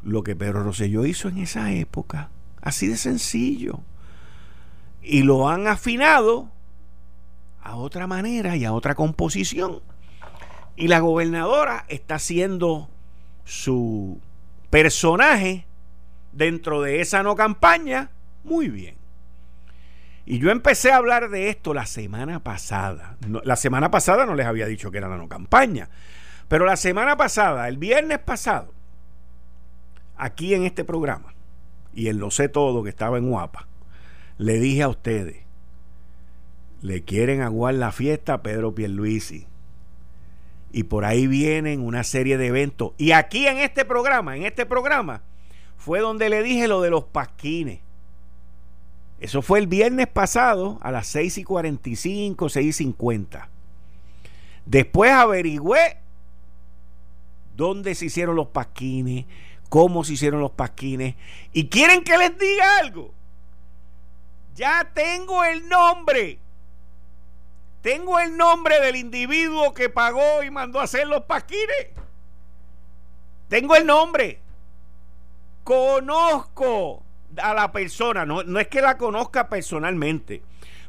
lo 0.03 0.24
que 0.24 0.36
Pedro 0.36 0.63
Rosselló 0.63 1.05
hizo 1.05 1.29
en 1.29 1.39
esa 1.39 1.71
época. 1.71 2.29
Así 2.62 2.88
de 2.88 2.97
sencillo. 2.97 3.79
y 5.01 5.24
lo 5.24 5.47
han 5.47 5.67
afinado 5.67 6.50
a 7.63 7.77
otra 7.77 8.07
manera 8.07 8.57
y 8.57 8.65
a 8.65 8.74
otra 8.74 8.93
composición. 8.93 9.81
Y 10.75 10.89
la 10.89 11.00
gobernadora 11.00 11.86
está 11.88 12.15
haciendo 12.15 12.89
su 13.45 14.19
personaje 14.69 15.65
dentro 16.33 16.81
de 16.81 17.00
esa 17.00 17.24
no 17.24 17.36
campaña 17.38 18.09
muy 18.43 18.67
bien. 18.67 18.96
Y 20.29 20.39
yo 20.39 20.51
empecé 20.51 20.91
a 20.91 20.98
hablar 20.98 21.29
de 21.29 21.48
esto 21.48 21.74
la 21.74 21.86
semana 21.86 22.43
pasada. 22.43 23.15
la 23.46 23.55
semana 23.55 23.89
pasada 23.89 24.25
no 24.25 24.36
les 24.36 24.46
había 24.46 24.65
dicho 24.65 24.91
que 24.91 24.98
era 24.98 25.07
la 25.07 25.15
no 25.15 25.29
campaña. 25.29 25.89
Pero 26.50 26.65
la 26.65 26.75
semana 26.75 27.15
pasada, 27.15 27.69
el 27.69 27.77
viernes 27.77 28.19
pasado, 28.19 28.74
aquí 30.17 30.53
en 30.53 30.65
este 30.65 30.84
programa, 30.84 31.34
y 31.93 32.10
en 32.10 32.19
Lo 32.19 32.29
Sé 32.29 32.50
Todo, 32.50 32.84
que 32.84 32.89
estaba 32.89 33.17
en 33.17 33.29
Guapa, 33.29 33.67
le 34.38 34.60
dije 34.60 34.84
a 34.84 34.89
ustedes, 34.89 35.46
le 36.81 37.05
quieren 37.05 37.41
aguar 37.41 37.75
la 37.75 37.93
fiesta 37.93 38.34
a 38.34 38.43
Pedro 38.43 38.75
Pierluisi. 38.75 39.48
Y 40.74 40.84
por 40.84 41.05
ahí 41.05 41.27
vienen 41.27 41.79
una 41.79 42.03
serie 42.03 42.38
de 42.38 42.48
eventos. 42.48 42.91
Y 42.98 43.13
aquí 43.13 43.48
en 43.48 43.60
este 43.60 43.86
programa, 43.86 44.36
en 44.36 44.43
este 44.43 44.65
programa, 44.65 45.22
fue 45.77 46.01
donde 46.01 46.27
le 46.27 46.43
dije 46.43 46.67
lo 46.67 46.81
de 46.81 46.89
los 46.89 47.05
pasquines. 47.05 47.87
Eso 49.19 49.41
fue 49.41 49.59
el 49.59 49.67
viernes 49.67 50.07
pasado 50.07 50.77
a 50.81 50.91
las 50.91 51.07
6 51.07 51.39
y 51.39 51.43
45, 51.43 52.50
6 52.50 52.67
y 52.67 52.74
50. 52.74 53.50
Después 54.65 55.12
averigüé 55.12 55.97
dónde 57.55 57.95
se 57.95 58.05
hicieron 58.05 58.36
los 58.36 58.47
pasquines, 58.50 59.25
cómo 59.69 60.03
se 60.03 60.13
hicieron 60.13 60.39
los 60.39 60.51
pasquines. 60.51 61.15
Y 61.51 61.67
quieren 61.67 62.03
que 62.03 62.17
les 62.17 62.38
diga 62.38 62.77
algo. 62.79 63.12
Ya 64.55 64.91
tengo 64.93 65.43
el 65.43 65.67
nombre. 65.67 66.39
Tengo 67.81 68.19
el 68.19 68.38
nombre 68.38 68.79
del 68.81 68.97
individuo 68.97 69.74
que 69.74 69.89
pagó 69.89 70.43
y 70.43 70.51
mandó 70.51 70.79
a 70.79 70.83
hacer 70.83 71.07
los 71.07 71.24
pasquines. 71.24 71.88
Tengo 73.47 73.75
el 73.75 73.86
nombre. 73.86 74.41
Conozco 75.63 77.03
a 77.41 77.53
la 77.53 77.72
persona. 77.72 78.25
No, 78.25 78.43
no 78.43 78.60
es 78.60 78.67
que 78.67 78.81
la 78.81 78.98
conozca 78.98 79.50
personalmente. 79.50 80.41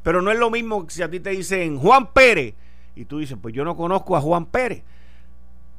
Pero 0.03 0.23
no 0.23 0.31
es 0.31 0.39
lo 0.39 0.51
mismo 0.51 0.87
si 0.89 1.03
a 1.03 1.11
ti 1.11 1.21
te 1.21 1.31
dicen 1.31 1.79
Juan 1.79 2.13
Pérez. 2.13 2.55
Y 2.95 3.05
tú 3.05 3.19
dices, 3.19 3.37
pues 3.41 3.55
yo 3.55 3.65
no 3.65 3.77
conozco 3.77 4.17
a 4.17 4.21
Juan 4.21 4.47
Pérez. 4.47 4.83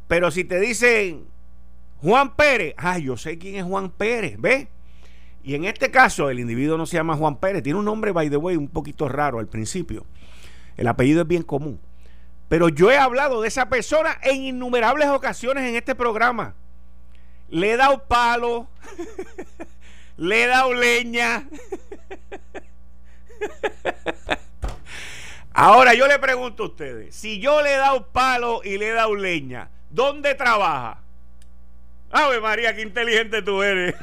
Pero 0.08 0.32
si 0.32 0.44
te 0.44 0.60
dicen 0.60 1.26
Juan 2.02 2.36
Pérez, 2.36 2.74
ah, 2.78 2.98
yo 2.98 3.18
sé 3.18 3.38
quién 3.38 3.56
es 3.56 3.64
Juan 3.64 3.90
Pérez, 3.90 4.36
¿ves? 4.40 4.68
Y 5.44 5.56
en 5.56 5.66
este 5.66 5.92
caso, 5.92 6.30
el 6.30 6.40
individuo 6.40 6.78
no 6.78 6.86
se 6.86 6.98
llama 6.98 7.16
Juan 7.16 7.38
Pérez, 7.38 7.64
tiene 7.64 7.80
un 7.80 7.86
nombre, 7.86 8.12
by 8.12 8.30
the 8.30 8.38
way, 8.38 8.56
un 8.56 8.68
poquito 8.68 9.08
raro 9.08 9.40
al 9.40 9.48
principio. 9.48 10.06
El 10.78 10.88
apellido 10.88 11.22
es 11.22 11.28
bien 11.28 11.44
común. 11.44 11.80
Pero 12.48 12.70
yo 12.70 12.92
he 12.92 12.98
hablado 12.98 13.42
de 13.42 13.48
esa 13.48 13.70
persona 13.70 14.18
en 14.24 14.44
innumerables 14.44 15.08
ocasiones 15.10 15.64
en 15.64 15.76
este 15.76 15.94
programa. 15.94 16.56
Le 17.50 17.72
he 17.72 17.78
dado 17.78 18.04
palo, 18.08 18.68
le 20.20 20.44
he 20.44 20.48
dado 20.48 20.74
leña. 20.74 21.48
Ahora 25.54 25.94
yo 25.94 26.08
le 26.08 26.20
pregunto 26.20 26.64
a 26.64 26.68
ustedes, 26.68 27.16
si 27.16 27.40
yo 27.40 27.62
le 27.62 27.74
he 27.74 27.78
dado 27.78 28.08
palo 28.08 28.62
y 28.64 28.78
le 28.78 28.90
he 28.90 28.94
dado 28.94 29.16
leña, 29.16 29.70
¿Dónde 29.90 30.36
trabaja? 30.36 31.02
Ave 32.12 32.40
María, 32.40 32.76
qué 32.76 32.84
inteligente 32.84 33.42
tú 33.42 33.64
eres. 33.64 33.96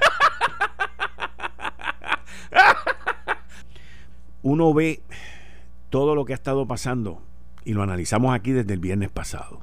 Uno 4.43 4.75
ve 4.75 5.01
todo 5.91 6.15
lo 6.15 6.25
que 6.25 6.33
ha 6.33 6.37
estado 6.37 6.67
pasando 6.67 7.23
y 7.65 7.73
lo 7.73 7.83
analizamos 7.83 8.35
aquí 8.35 8.53
desde 8.53 8.75
el 8.75 8.81
viernes 8.81 9.11
pasado. 9.11 9.63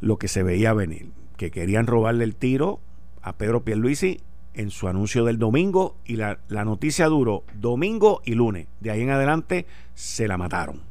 Lo 0.00 0.18
que 0.18 0.28
se 0.28 0.42
veía 0.42 0.72
venir, 0.72 1.12
que 1.36 1.50
querían 1.50 1.86
robarle 1.86 2.24
el 2.24 2.34
tiro 2.34 2.80
a 3.22 3.34
Pedro 3.34 3.62
Pierluisi 3.62 4.20
en 4.56 4.70
su 4.70 4.88
anuncio 4.88 5.24
del 5.24 5.38
domingo 5.38 5.96
y 6.04 6.16
la, 6.16 6.38
la 6.48 6.64
noticia 6.64 7.06
duró 7.06 7.44
domingo 7.54 8.22
y 8.24 8.34
lunes. 8.34 8.66
De 8.80 8.90
ahí 8.90 9.02
en 9.02 9.10
adelante 9.10 9.66
se 9.94 10.26
la 10.26 10.36
mataron. 10.36 10.82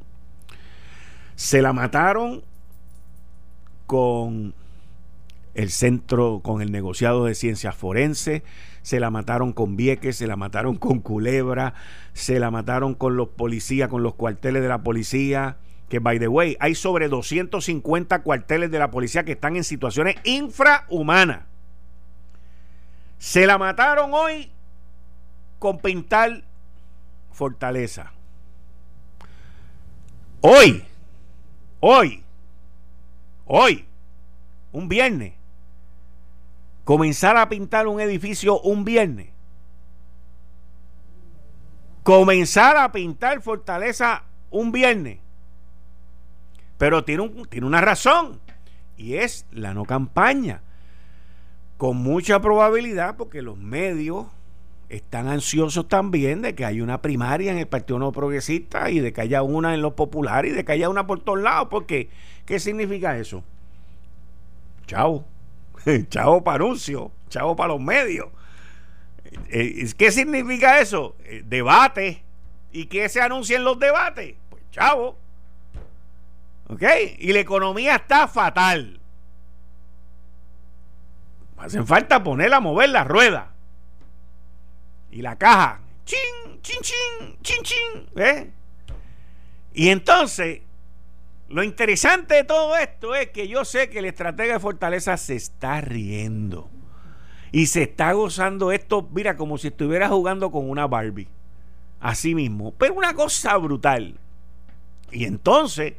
Se 1.36 1.62
la 1.62 1.74
mataron 1.74 2.44
con 3.86 4.54
el 5.54 5.70
centro, 5.70 6.42
con 6.44 6.62
el 6.62 6.72
negociado 6.72 7.26
de 7.26 7.34
ciencias 7.34 7.76
forenses, 7.76 8.44
se 8.82 9.00
la 9.00 9.10
mataron 9.10 9.54
con 9.54 9.76
Vieques, 9.76 10.18
se 10.18 10.28
la 10.28 10.36
mataron 10.36 10.76
con 10.76 11.00
Culebra, 11.00 11.74
se 12.14 12.40
la 12.40 12.52
mataron 12.52 12.94
con 12.94 13.18
los 13.18 13.30
policías, 13.30 13.90
con 13.90 14.04
los 14.04 14.14
cuarteles 14.14 14.62
de 14.62 14.68
la 14.68 14.84
policía, 14.84 15.58
que 15.90 16.00
by 16.00 16.20
the 16.20 16.28
way, 16.28 16.58
hay 16.60 16.76
sobre 16.76 17.08
250 17.08 18.22
cuarteles 18.22 18.70
de 18.70 18.80
la 18.80 18.92
policía 18.92 19.24
que 19.24 19.32
están 19.32 19.56
en 19.56 19.64
situaciones 19.64 20.16
infrahumanas. 20.24 21.55
Se 23.26 23.48
la 23.48 23.58
mataron 23.58 24.14
hoy 24.14 24.52
con 25.58 25.80
pintar 25.80 26.44
fortaleza. 27.32 28.12
Hoy, 30.42 30.86
hoy, 31.80 32.24
hoy, 33.48 33.88
un 34.72 34.88
viernes, 34.88 35.34
comenzar 36.84 37.36
a 37.38 37.50
pintar 37.50 37.88
un 37.88 38.00
edificio 38.00 38.62
un 38.62 38.86
viernes, 38.86 39.30
comenzar 42.04 42.78
a 42.78 42.92
pintar 42.92 43.42
Fortaleza 43.42 44.22
un 44.52 44.72
viernes, 44.72 45.18
pero 46.78 47.04
tiene, 47.04 47.28
tiene 47.50 47.66
una 47.66 47.82
razón 47.82 48.40
y 48.98 49.16
es 49.16 49.48
la 49.50 49.74
no 49.74 49.84
campaña. 49.84 50.62
Con 51.78 51.98
mucha 51.98 52.40
probabilidad, 52.42 53.18
porque 53.18 53.42
los 53.42 53.58
medios 53.58 54.28
están 54.90 55.28
ansiosos 55.28 55.88
también 55.88 56.42
de 56.42 56.56
que 56.56 56.66
haya 56.66 56.84
una 56.84 57.02
primaria 57.02 57.52
en 57.52 57.58
el 57.58 57.68
Partido 57.68 58.00
No 58.00 58.12
Progresista 58.12 58.90
y 58.92 59.00
de 59.00 59.12
que 59.12 59.22
haya 59.22 59.42
una 59.42 59.74
en 59.74 59.82
los 59.82 59.94
populares 59.94 60.52
y 60.52 60.56
de 60.56 60.64
que 60.64 60.72
haya 60.74 60.90
una 60.90 61.08
por 61.08 61.20
todos 61.22 61.42
lados. 61.42 61.68
Porque, 61.70 62.10
¿qué 62.46 62.60
significa 62.60 63.18
eso? 63.18 63.44
Chao. 64.88 65.26
Chao 66.10 66.44
para 66.44 66.64
anuncio. 66.64 67.12
Chao 67.30 67.56
para 67.56 67.74
los 67.74 67.82
medios. 67.82 68.28
Eh, 69.50 69.92
¿Qué 69.98 70.12
significa 70.12 70.80
eso? 70.80 71.16
Eh, 71.26 71.44
debate. 71.46 72.24
¿Y 72.72 72.86
qué 72.86 73.10
se 73.10 73.22
anuncia 73.22 73.58
en 73.58 73.64
los 73.64 73.80
debates? 73.80 74.36
Pues 74.50 74.64
chavo. 74.72 75.18
¿Ok? 76.68 76.84
Y 77.20 77.32
la 77.34 77.40
economía 77.40 77.96
está 77.96 78.28
fatal. 78.28 79.00
Hacen 81.58 81.88
falta 81.88 82.24
ponerla 82.24 82.58
a 82.58 82.62
mover 82.62 82.90
la 82.90 83.04
rueda. 83.04 83.54
Y 85.12 85.22
la 85.22 85.38
caja. 85.38 85.82
Chin, 86.06 86.62
chin, 86.62 86.78
chin, 86.82 87.38
chin, 87.42 87.64
chin. 87.64 88.10
¿eh? 88.16 88.52
Y 89.74 89.90
entonces 89.90 90.62
lo 91.48 91.64
interesante 91.64 92.36
de 92.36 92.44
todo 92.44 92.76
esto 92.76 93.14
es 93.14 93.30
que 93.30 93.48
yo 93.48 93.66
sé 93.66 93.90
que 93.90 94.00
el 94.00 94.06
estratega 94.06 94.56
de 94.56 94.60
Fortaleza 94.60 95.16
se 95.18 95.36
está 95.36 95.82
riendo. 95.82 96.70
Y 97.52 97.68
se 97.68 97.84
está 97.84 98.12
gozando 98.14 98.72
esto, 98.72 99.08
mira, 99.14 99.38
como 99.38 99.58
si 99.58 99.68
estuviera 99.68 100.10
jugando 100.10 100.52
con 100.52 100.70
una 100.70 100.88
Barbie. 100.88 101.28
Así 102.00 102.36
mismo. 102.36 102.74
Pero 102.78 102.96
una 102.96 103.14
cosa 103.14 103.56
brutal. 103.58 104.18
Y 105.12 105.26
entonces 105.26 105.94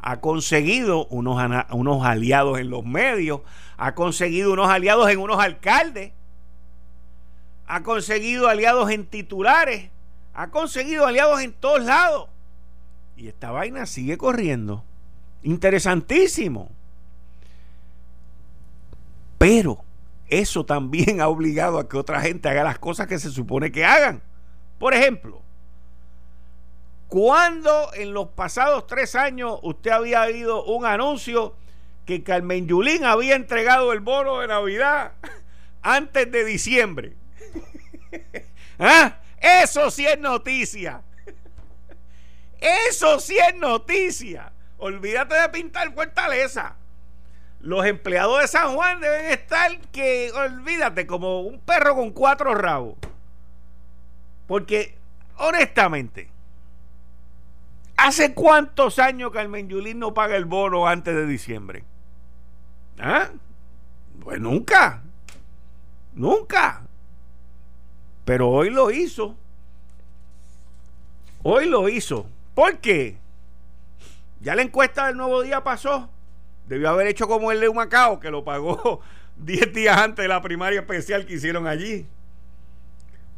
ha 0.00 0.20
conseguido 0.20 1.06
unos, 1.06 1.42
unos 1.70 2.06
aliados 2.06 2.58
en 2.58 2.70
los 2.70 2.84
medios, 2.84 3.42
ha 3.82 3.96
conseguido 3.96 4.52
unos 4.52 4.68
aliados 4.68 5.10
en 5.10 5.18
unos 5.18 5.40
alcaldes, 5.40 6.12
ha 7.66 7.82
conseguido 7.82 8.46
aliados 8.46 8.88
en 8.92 9.04
titulares, 9.04 9.90
ha 10.34 10.50
conseguido 10.50 11.04
aliados 11.04 11.40
en 11.40 11.52
todos 11.52 11.82
lados. 11.82 12.28
Y 13.16 13.26
esta 13.26 13.50
vaina 13.50 13.86
sigue 13.86 14.16
corriendo. 14.16 14.84
Interesantísimo. 15.42 16.70
Pero 19.38 19.82
eso 20.28 20.64
también 20.64 21.20
ha 21.20 21.26
obligado 21.26 21.80
a 21.80 21.88
que 21.88 21.96
otra 21.96 22.20
gente 22.20 22.48
haga 22.48 22.62
las 22.62 22.78
cosas 22.78 23.08
que 23.08 23.18
se 23.18 23.32
supone 23.32 23.72
que 23.72 23.84
hagan. 23.84 24.22
Por 24.78 24.94
ejemplo, 24.94 25.42
cuando 27.08 27.92
en 27.94 28.14
los 28.14 28.28
pasados 28.28 28.86
tres 28.86 29.16
años 29.16 29.58
usted 29.64 29.90
había 29.90 30.22
oído 30.22 30.64
un 30.66 30.86
anuncio 30.86 31.56
que 32.06 32.22
Carmen 32.22 32.66
Yulín 32.66 33.04
había 33.04 33.36
entregado 33.36 33.92
el 33.92 34.00
bono 34.00 34.40
de 34.40 34.48
Navidad 34.48 35.12
antes 35.82 36.30
de 36.30 36.44
diciembre? 36.44 37.14
¿Ah? 38.78 39.18
Eso 39.38 39.90
sí 39.90 40.06
es 40.06 40.18
noticia. 40.18 41.02
Eso 42.60 43.18
sí 43.18 43.36
es 43.36 43.56
noticia. 43.56 44.52
Olvídate 44.78 45.34
de 45.34 45.48
pintar 45.48 45.92
fortaleza. 45.94 46.76
Los 47.60 47.86
empleados 47.86 48.40
de 48.40 48.48
San 48.48 48.74
Juan 48.74 49.00
deben 49.00 49.26
estar 49.26 49.78
que, 49.92 50.30
olvídate, 50.32 51.06
como 51.06 51.40
un 51.42 51.60
perro 51.60 51.94
con 51.94 52.10
cuatro 52.10 52.54
rabos. 52.54 52.96
Porque, 54.46 54.96
honestamente, 55.36 56.32
¿Hace 58.02 58.34
cuántos 58.34 58.98
años 58.98 59.30
Carmen 59.30 59.68
Yulín 59.68 60.00
no 60.00 60.12
paga 60.12 60.34
el 60.34 60.44
bono 60.44 60.88
antes 60.88 61.14
de 61.14 61.24
diciembre? 61.24 61.84
¿Ah? 62.98 63.30
Pues 64.22 64.40
nunca. 64.40 65.02
Nunca. 66.14 66.82
Pero 68.24 68.48
hoy 68.50 68.70
lo 68.70 68.90
hizo. 68.90 69.36
Hoy 71.42 71.66
lo 71.66 71.88
hizo. 71.88 72.26
¿Por 72.54 72.78
qué? 72.78 73.16
Ya 74.40 74.54
la 74.54 74.62
encuesta 74.62 75.06
del 75.06 75.16
nuevo 75.16 75.42
día 75.42 75.64
pasó. 75.64 76.08
Debió 76.68 76.90
haber 76.90 77.08
hecho 77.08 77.26
como 77.26 77.50
el 77.50 77.60
de 77.60 77.70
Macao, 77.72 78.20
que 78.20 78.30
lo 78.30 78.44
pagó 78.44 79.00
10 79.36 79.72
días 79.72 79.98
antes 79.98 80.22
de 80.22 80.28
la 80.28 80.42
primaria 80.42 80.80
especial 80.80 81.26
que 81.26 81.34
hicieron 81.34 81.66
allí. 81.66 82.06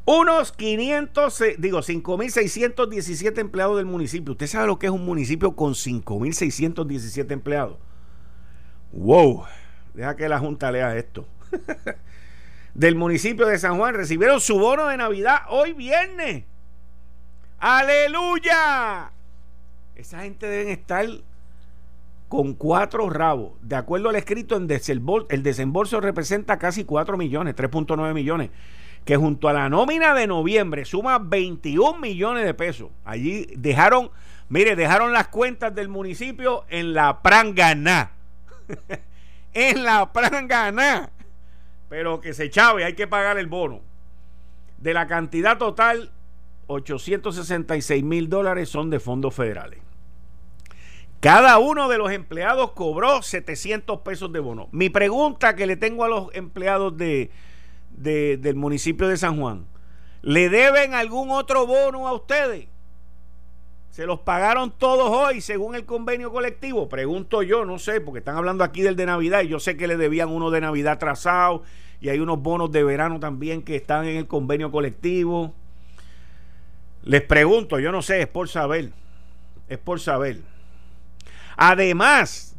Unos 0.07 0.53
500, 0.53 1.43
digo, 1.59 1.79
5.617 1.79 3.39
empleados 3.39 3.79
del 3.79 3.87
municipio. 3.87 4.33
¿Usted 4.33 4.47
sabe 4.47 4.67
lo 4.67 4.79
que 4.79 4.87
es 4.87 4.93
un 4.93 5.07
municipio 5.07 5.57
con 5.57 5.73
5.617 5.73 7.31
empleados? 7.33 7.79
¡Wow! 8.95 9.45
Deja 9.93 10.17
que 10.17 10.29
la 10.29 10.39
Junta 10.39 10.71
lea 10.71 10.97
esto. 10.97 11.27
del 12.75 12.95
municipio 12.95 13.47
de 13.47 13.59
San 13.59 13.77
Juan 13.77 13.95
recibieron 13.95 14.41
su 14.41 14.59
bono 14.59 14.87
de 14.87 14.97
Navidad 14.97 15.43
hoy 15.49 15.73
viernes. 15.73 16.45
¡Aleluya! 17.59 19.11
Esa 19.97 20.21
gente 20.21 20.47
deben 20.47 20.69
estar 20.69 21.07
con 22.29 22.55
cuatro 22.55 23.11
rabos. 23.11 23.53
De 23.63 23.77
acuerdo 23.77 24.11
al 24.11 24.17
escrito, 24.17 24.57
en 24.57 24.69
el 24.71 25.43
desembolso 25.43 26.01
representa 26.01 26.59
casi 26.59 26.85
4 26.85 27.17
millones, 27.17 27.55
3.9 27.55 28.13
millones 28.15 28.51
que 29.05 29.17
junto 29.17 29.49
a 29.49 29.53
la 29.53 29.69
nómina 29.69 30.15
de 30.15 30.27
noviembre 30.27 30.85
suma 30.85 31.19
21 31.19 31.99
millones 31.99 32.45
de 32.45 32.55
pesos. 32.55 32.91
Allí 33.05 33.47
dejaron, 33.57 34.11
mire, 34.49 34.77
dejaron 34.77 35.13
las 35.13 35.29
cuentas 35.29 35.75
del 35.75 35.89
municipio 35.89 36.65
en 36.71 36.95
la 36.95 37.21
prangana. 37.21 38.13
en 39.55 39.85
la 39.85 40.13
prangana. 40.13 41.11
Pero 41.89 42.21
que 42.21 42.35
se 42.35 42.51
chave, 42.51 42.85
hay 42.85 42.95
que 42.95 43.07
pagar 43.07 43.39
el 43.39 43.47
bono. 43.47 43.81
De 44.79 44.95
la 44.95 45.07
cantidad 45.07 45.59
total, 45.59 46.11
866 46.67 48.03
mil 48.03 48.29
dólares 48.29 48.69
son 48.69 48.91
de 48.91 49.01
fondos 49.01 49.35
federales. 49.35 49.81
Cada 51.21 51.59
uno 51.59 51.89
de 51.89 51.97
los 51.97 52.11
empleados 52.13 52.73
cobró 52.73 53.23
700 53.23 54.01
pesos 54.01 54.31
de 54.31 54.41
bono. 54.41 54.69
Mi 54.73 54.91
pregunta 54.91 55.57
que 55.57 55.67
le 55.67 55.77
tengo 55.77 56.05
a 56.05 56.09
los 56.09 56.29
empleados 56.35 56.99
de, 56.99 57.31
del 57.97 58.57
municipio 58.57 59.09
de 59.09 59.17
San 59.17 59.41
Juan, 59.41 59.65
¿le 60.21 60.51
deben 60.51 60.93
algún 60.93 61.31
otro 61.31 61.67
bono 61.67 62.09
a 62.09 62.13
ustedes? 62.13 62.69
¿Se 63.95 64.07
los 64.07 64.19
pagaron 64.19 64.73
todos 64.73 65.09
hoy 65.09 65.41
según 65.41 65.77
el 65.77 65.85
convenio 65.85 66.33
colectivo? 66.33 66.89
Pregunto 66.89 67.45
yo, 67.45 67.65
no 67.65 67.79
sé, 67.79 68.01
porque 68.01 68.19
están 68.19 68.37
hablando 68.37 68.65
aquí 68.65 68.83
del 68.83 68.97
de 68.97 69.07
Navidad 69.07 69.43
y 69.43 69.47
yo 69.47 69.61
sé 69.61 69.77
que 69.77 69.87
le 69.87 69.97
debían 69.97 70.31
uno 70.31 70.51
de 70.51 70.61
Navidad 70.61 70.99
trazado 70.99 71.63
y 72.01 72.09
hay 72.09 72.19
unos 72.19 72.43
bonos 72.43 72.73
de 72.73 72.83
verano 72.83 73.21
también 73.21 73.63
que 73.63 73.77
están 73.77 74.05
en 74.07 74.17
el 74.17 74.27
convenio 74.27 74.73
colectivo. 74.73 75.55
Les 77.05 77.23
pregunto, 77.23 77.79
yo 77.79 77.93
no 77.93 78.03
sé, 78.03 78.23
es 78.23 78.27
por 78.27 78.49
saber, 78.49 78.91
es 79.69 79.79
por 79.79 80.01
saber. 80.01 80.41
Además, 81.57 82.57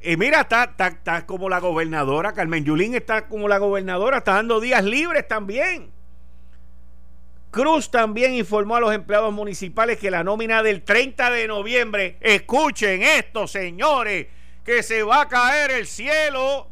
y 0.00 0.16
mira, 0.16 0.42
está, 0.42 0.72
está, 0.78 1.26
como 1.26 1.48
la 1.48 1.58
gobernadora, 1.58 2.34
Carmen 2.34 2.64
Yulín 2.64 2.94
está 2.94 3.26
como 3.26 3.48
la 3.48 3.58
gobernadora, 3.58 4.18
está 4.18 4.34
dando 4.34 4.60
días 4.60 4.84
libres 4.84 5.26
también. 5.26 5.91
Cruz 7.52 7.90
también 7.90 8.32
informó 8.32 8.76
a 8.76 8.80
los 8.80 8.94
empleados 8.94 9.30
municipales 9.30 9.98
que 9.98 10.10
la 10.10 10.24
nómina 10.24 10.62
del 10.62 10.82
30 10.82 11.30
de 11.30 11.46
noviembre, 11.46 12.16
escuchen 12.22 13.02
esto, 13.02 13.46
señores, 13.46 14.28
que 14.64 14.82
se 14.82 15.02
va 15.02 15.20
a 15.20 15.28
caer 15.28 15.70
el 15.70 15.86
cielo. 15.86 16.70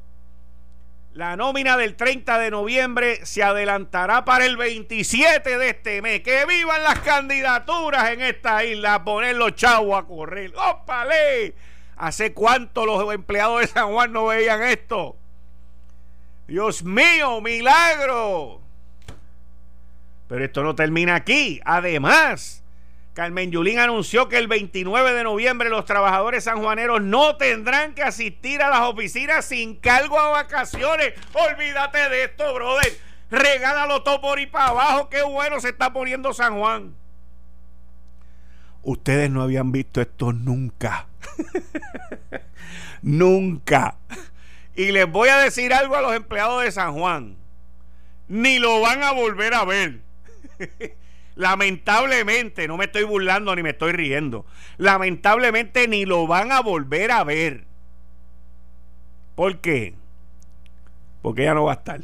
La 1.12 1.36
nómina 1.36 1.76
del 1.76 1.96
30 1.96 2.38
de 2.38 2.50
noviembre 2.50 3.26
se 3.26 3.42
adelantará 3.42 4.24
para 4.24 4.46
el 4.46 4.56
27 4.56 5.58
de 5.58 5.68
este 5.68 6.00
mes. 6.00 6.22
Que 6.22 6.46
vivan 6.46 6.82
las 6.82 7.00
candidaturas 7.00 8.12
en 8.12 8.22
esta 8.22 8.64
isla 8.64 8.94
a 8.94 9.04
poner 9.04 9.36
los 9.36 9.54
chavos 9.54 10.02
a 10.02 10.06
correr. 10.06 10.50
¡Ópale! 10.56 11.54
¿Hace 11.98 12.32
cuánto 12.32 12.86
los 12.86 13.12
empleados 13.12 13.60
de 13.60 13.66
San 13.66 13.92
Juan 13.92 14.14
no 14.14 14.24
veían 14.24 14.62
esto? 14.62 15.14
Dios 16.46 16.82
mío, 16.84 17.42
milagro. 17.42 18.62
Pero 20.30 20.44
esto 20.44 20.62
no 20.62 20.76
termina 20.76 21.16
aquí. 21.16 21.60
Además, 21.64 22.62
Carmen 23.14 23.50
Yulín 23.50 23.80
anunció 23.80 24.28
que 24.28 24.38
el 24.38 24.46
29 24.46 25.12
de 25.12 25.24
noviembre 25.24 25.68
los 25.70 25.84
trabajadores 25.86 26.44
sanjuaneros 26.44 27.02
no 27.02 27.36
tendrán 27.36 27.94
que 27.94 28.04
asistir 28.04 28.62
a 28.62 28.70
las 28.70 28.82
oficinas 28.82 29.44
sin 29.44 29.74
cargo 29.74 30.20
a 30.20 30.28
vacaciones. 30.28 31.14
Olvídate 31.32 32.08
de 32.10 32.22
esto, 32.22 32.54
brother. 32.54 32.96
Regálalo 33.28 34.04
todo 34.04 34.20
por 34.20 34.38
y 34.38 34.46
para 34.46 34.68
abajo. 34.68 35.10
Qué 35.10 35.20
bueno 35.22 35.58
se 35.58 35.70
está 35.70 35.92
poniendo 35.92 36.32
San 36.32 36.60
Juan. 36.60 36.94
Ustedes 38.84 39.32
no 39.32 39.42
habían 39.42 39.72
visto 39.72 40.00
esto 40.00 40.32
nunca. 40.32 41.08
nunca. 43.02 43.96
Y 44.76 44.92
les 44.92 45.10
voy 45.10 45.28
a 45.28 45.38
decir 45.38 45.74
algo 45.74 45.96
a 45.96 46.02
los 46.02 46.14
empleados 46.14 46.62
de 46.62 46.70
San 46.70 46.92
Juan. 46.92 47.36
Ni 48.28 48.60
lo 48.60 48.80
van 48.80 49.02
a 49.02 49.10
volver 49.10 49.54
a 49.54 49.64
ver. 49.64 50.08
Lamentablemente, 51.36 52.68
no 52.68 52.76
me 52.76 52.86
estoy 52.86 53.04
burlando 53.04 53.54
ni 53.54 53.62
me 53.62 53.70
estoy 53.70 53.92
riendo. 53.92 54.44
Lamentablemente 54.76 55.88
ni 55.88 56.04
lo 56.04 56.26
van 56.26 56.52
a 56.52 56.60
volver 56.60 57.12
a 57.12 57.24
ver. 57.24 57.64
¿Por 59.34 59.58
qué? 59.58 59.94
Porque 61.22 61.44
ya 61.44 61.54
no 61.54 61.64
va 61.64 61.72
a 61.72 61.76
estar. 61.76 62.00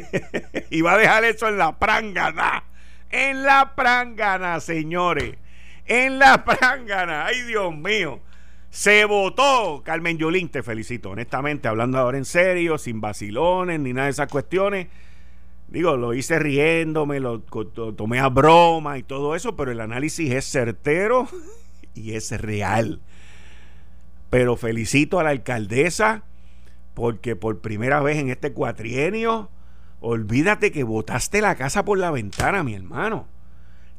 y 0.70 0.80
va 0.82 0.94
a 0.94 0.98
dejar 0.98 1.24
eso 1.24 1.48
en 1.48 1.58
la 1.58 1.78
prangana. 1.78 2.64
En 3.10 3.42
la 3.44 3.74
prangana, 3.74 4.60
señores 4.60 5.36
en 5.90 6.20
la 6.20 6.44
prangana. 6.44 7.26
Ay, 7.26 7.42
Dios 7.42 7.76
mío. 7.76 8.20
Se 8.70 9.04
votó. 9.04 9.82
Carmen 9.84 10.16
Yulín, 10.16 10.48
te 10.48 10.62
felicito. 10.62 11.10
Honestamente, 11.10 11.66
hablando 11.66 11.98
ahora 11.98 12.16
en 12.16 12.24
serio, 12.24 12.78
sin 12.78 13.00
vacilones 13.00 13.80
ni 13.80 13.92
nada 13.92 14.06
de 14.06 14.12
esas 14.12 14.28
cuestiones. 14.28 14.86
Digo, 15.70 15.96
lo 15.96 16.14
hice 16.14 16.40
riéndome, 16.40 17.20
lo, 17.20 17.42
tomé 17.42 18.18
a 18.18 18.28
broma 18.28 18.98
y 18.98 19.04
todo 19.04 19.36
eso, 19.36 19.54
pero 19.54 19.70
el 19.70 19.80
análisis 19.80 20.32
es 20.32 20.44
certero 20.44 21.28
y 21.94 22.14
es 22.14 22.32
real. 22.40 23.00
Pero 24.30 24.56
felicito 24.56 25.20
a 25.20 25.24
la 25.24 25.30
alcaldesa 25.30 26.24
porque 26.94 27.36
por 27.36 27.60
primera 27.60 28.00
vez 28.00 28.18
en 28.18 28.30
este 28.30 28.52
cuatrienio, 28.52 29.48
olvídate 30.00 30.72
que 30.72 30.82
botaste 30.82 31.40
la 31.40 31.54
casa 31.54 31.84
por 31.84 31.98
la 31.98 32.10
ventana, 32.10 32.64
mi 32.64 32.74
hermano. 32.74 33.28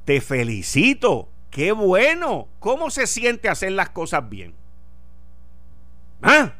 Te 0.03 0.19
felicito. 0.19 1.29
¡Qué 1.51 1.71
bueno! 1.73 2.47
¿Cómo 2.59 2.89
se 2.89 3.07
siente 3.07 3.49
hacer 3.49 3.73
las 3.73 3.89
cosas 3.89 4.29
bien? 4.29 4.55
¿Ah? 6.21 6.53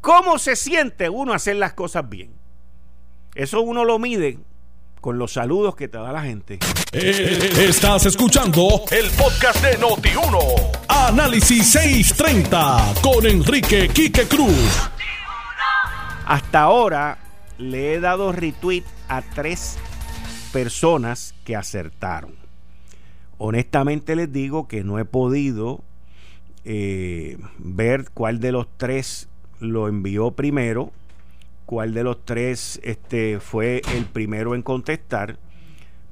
¿Cómo 0.00 0.38
se 0.38 0.56
siente 0.56 1.08
uno 1.08 1.32
hacer 1.32 1.56
las 1.56 1.74
cosas 1.74 2.08
bien? 2.08 2.41
Eso 3.34 3.62
uno 3.62 3.84
lo 3.84 3.98
mide 3.98 4.38
con 5.00 5.18
los 5.18 5.32
saludos 5.32 5.74
que 5.74 5.88
te 5.88 5.98
da 5.98 6.12
la 6.12 6.22
gente. 6.22 6.58
Eh, 6.92 7.50
estás 7.58 8.06
escuchando 8.06 8.82
el 8.90 9.10
podcast 9.10 9.64
de 9.64 9.78
Noti1. 9.78 10.38
Análisis 10.88 11.72
630 11.72 12.94
con 13.02 13.26
Enrique 13.26 13.88
Quique 13.88 14.26
Cruz. 14.28 14.90
Hasta 16.26 16.62
ahora 16.62 17.18
le 17.58 17.94
he 17.94 18.00
dado 18.00 18.32
retweet 18.32 18.84
a 19.08 19.22
tres 19.22 19.78
personas 20.52 21.34
que 21.44 21.56
acertaron 21.56 22.42
honestamente 23.44 24.14
les 24.14 24.32
digo 24.32 24.68
que 24.68 24.84
no 24.84 25.00
he 25.00 25.04
podido 25.04 25.82
eh, 26.64 27.38
ver 27.58 28.04
cuál 28.14 28.38
de 28.38 28.52
los 28.52 28.68
tres 28.76 29.28
lo 29.58 29.88
envió 29.88 30.30
primero, 30.30 30.92
cuál 31.72 31.94
de 31.94 32.04
los 32.04 32.22
tres 32.26 32.78
este, 32.82 33.40
fue 33.40 33.80
el 33.96 34.04
primero 34.04 34.54
en 34.54 34.60
contestar, 34.60 35.38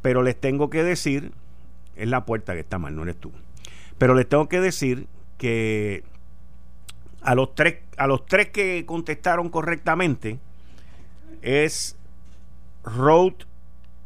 pero 0.01 0.23
les 0.23 0.40
tengo 0.40 0.70
que 0.70 0.83
decir, 0.83 1.33
es 1.96 2.09
la 2.09 2.25
puerta 2.25 2.55
que 2.55 2.61
está 2.61 2.79
mal, 2.79 2.96
no 2.96 3.03
eres 3.03 3.18
tú, 3.18 3.31
pero 3.99 4.14
les 4.14 4.27
tengo 4.27 4.49
que 4.49 4.59
decir 4.59 5.07
que 5.37 6.03
a 7.20 7.35
los 7.35 7.55
tres, 7.55 7.81
a 7.99 8.07
los 8.07 8.25
tres 8.25 8.49
que 8.49 8.87
contestaron 8.87 9.51
correctamente 9.51 10.38
es 11.42 11.94
Road 12.83 13.35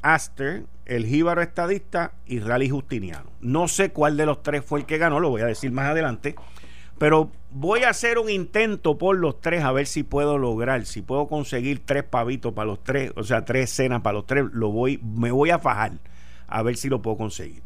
Aster, 0.02 0.64
el 0.86 1.06
Jíbaro 1.06 1.40
Estadista 1.40 2.14
y 2.26 2.40
Rally 2.40 2.68
Justiniano. 2.68 3.30
No 3.40 3.68
sé 3.68 3.92
cuál 3.92 4.16
de 4.16 4.26
los 4.26 4.42
tres 4.42 4.64
fue 4.64 4.80
el 4.80 4.86
que 4.86 4.98
ganó, 4.98 5.20
lo 5.20 5.30
voy 5.30 5.42
a 5.42 5.46
decir 5.46 5.70
más 5.70 5.86
adelante, 5.86 6.34
pero 6.98 7.30
voy 7.54 7.84
a 7.84 7.90
hacer 7.90 8.18
un 8.18 8.28
intento 8.28 8.98
por 8.98 9.16
los 9.16 9.40
tres 9.40 9.62
a 9.62 9.70
ver 9.70 9.86
si 9.86 10.02
puedo 10.02 10.38
lograr, 10.38 10.84
si 10.86 11.02
puedo 11.02 11.28
conseguir 11.28 11.82
tres 11.84 12.02
pavitos 12.02 12.52
para 12.52 12.66
los 12.66 12.82
tres, 12.82 13.12
o 13.14 13.22
sea, 13.22 13.44
tres 13.44 13.70
cenas 13.70 14.02
para 14.02 14.14
los 14.14 14.26
tres, 14.26 14.44
lo 14.52 14.70
voy, 14.70 15.00
me 15.02 15.30
voy 15.30 15.50
a 15.50 15.60
fajar 15.60 15.92
a 16.48 16.62
ver 16.62 16.76
si 16.76 16.88
lo 16.88 17.00
puedo 17.00 17.16
conseguir. 17.16 17.62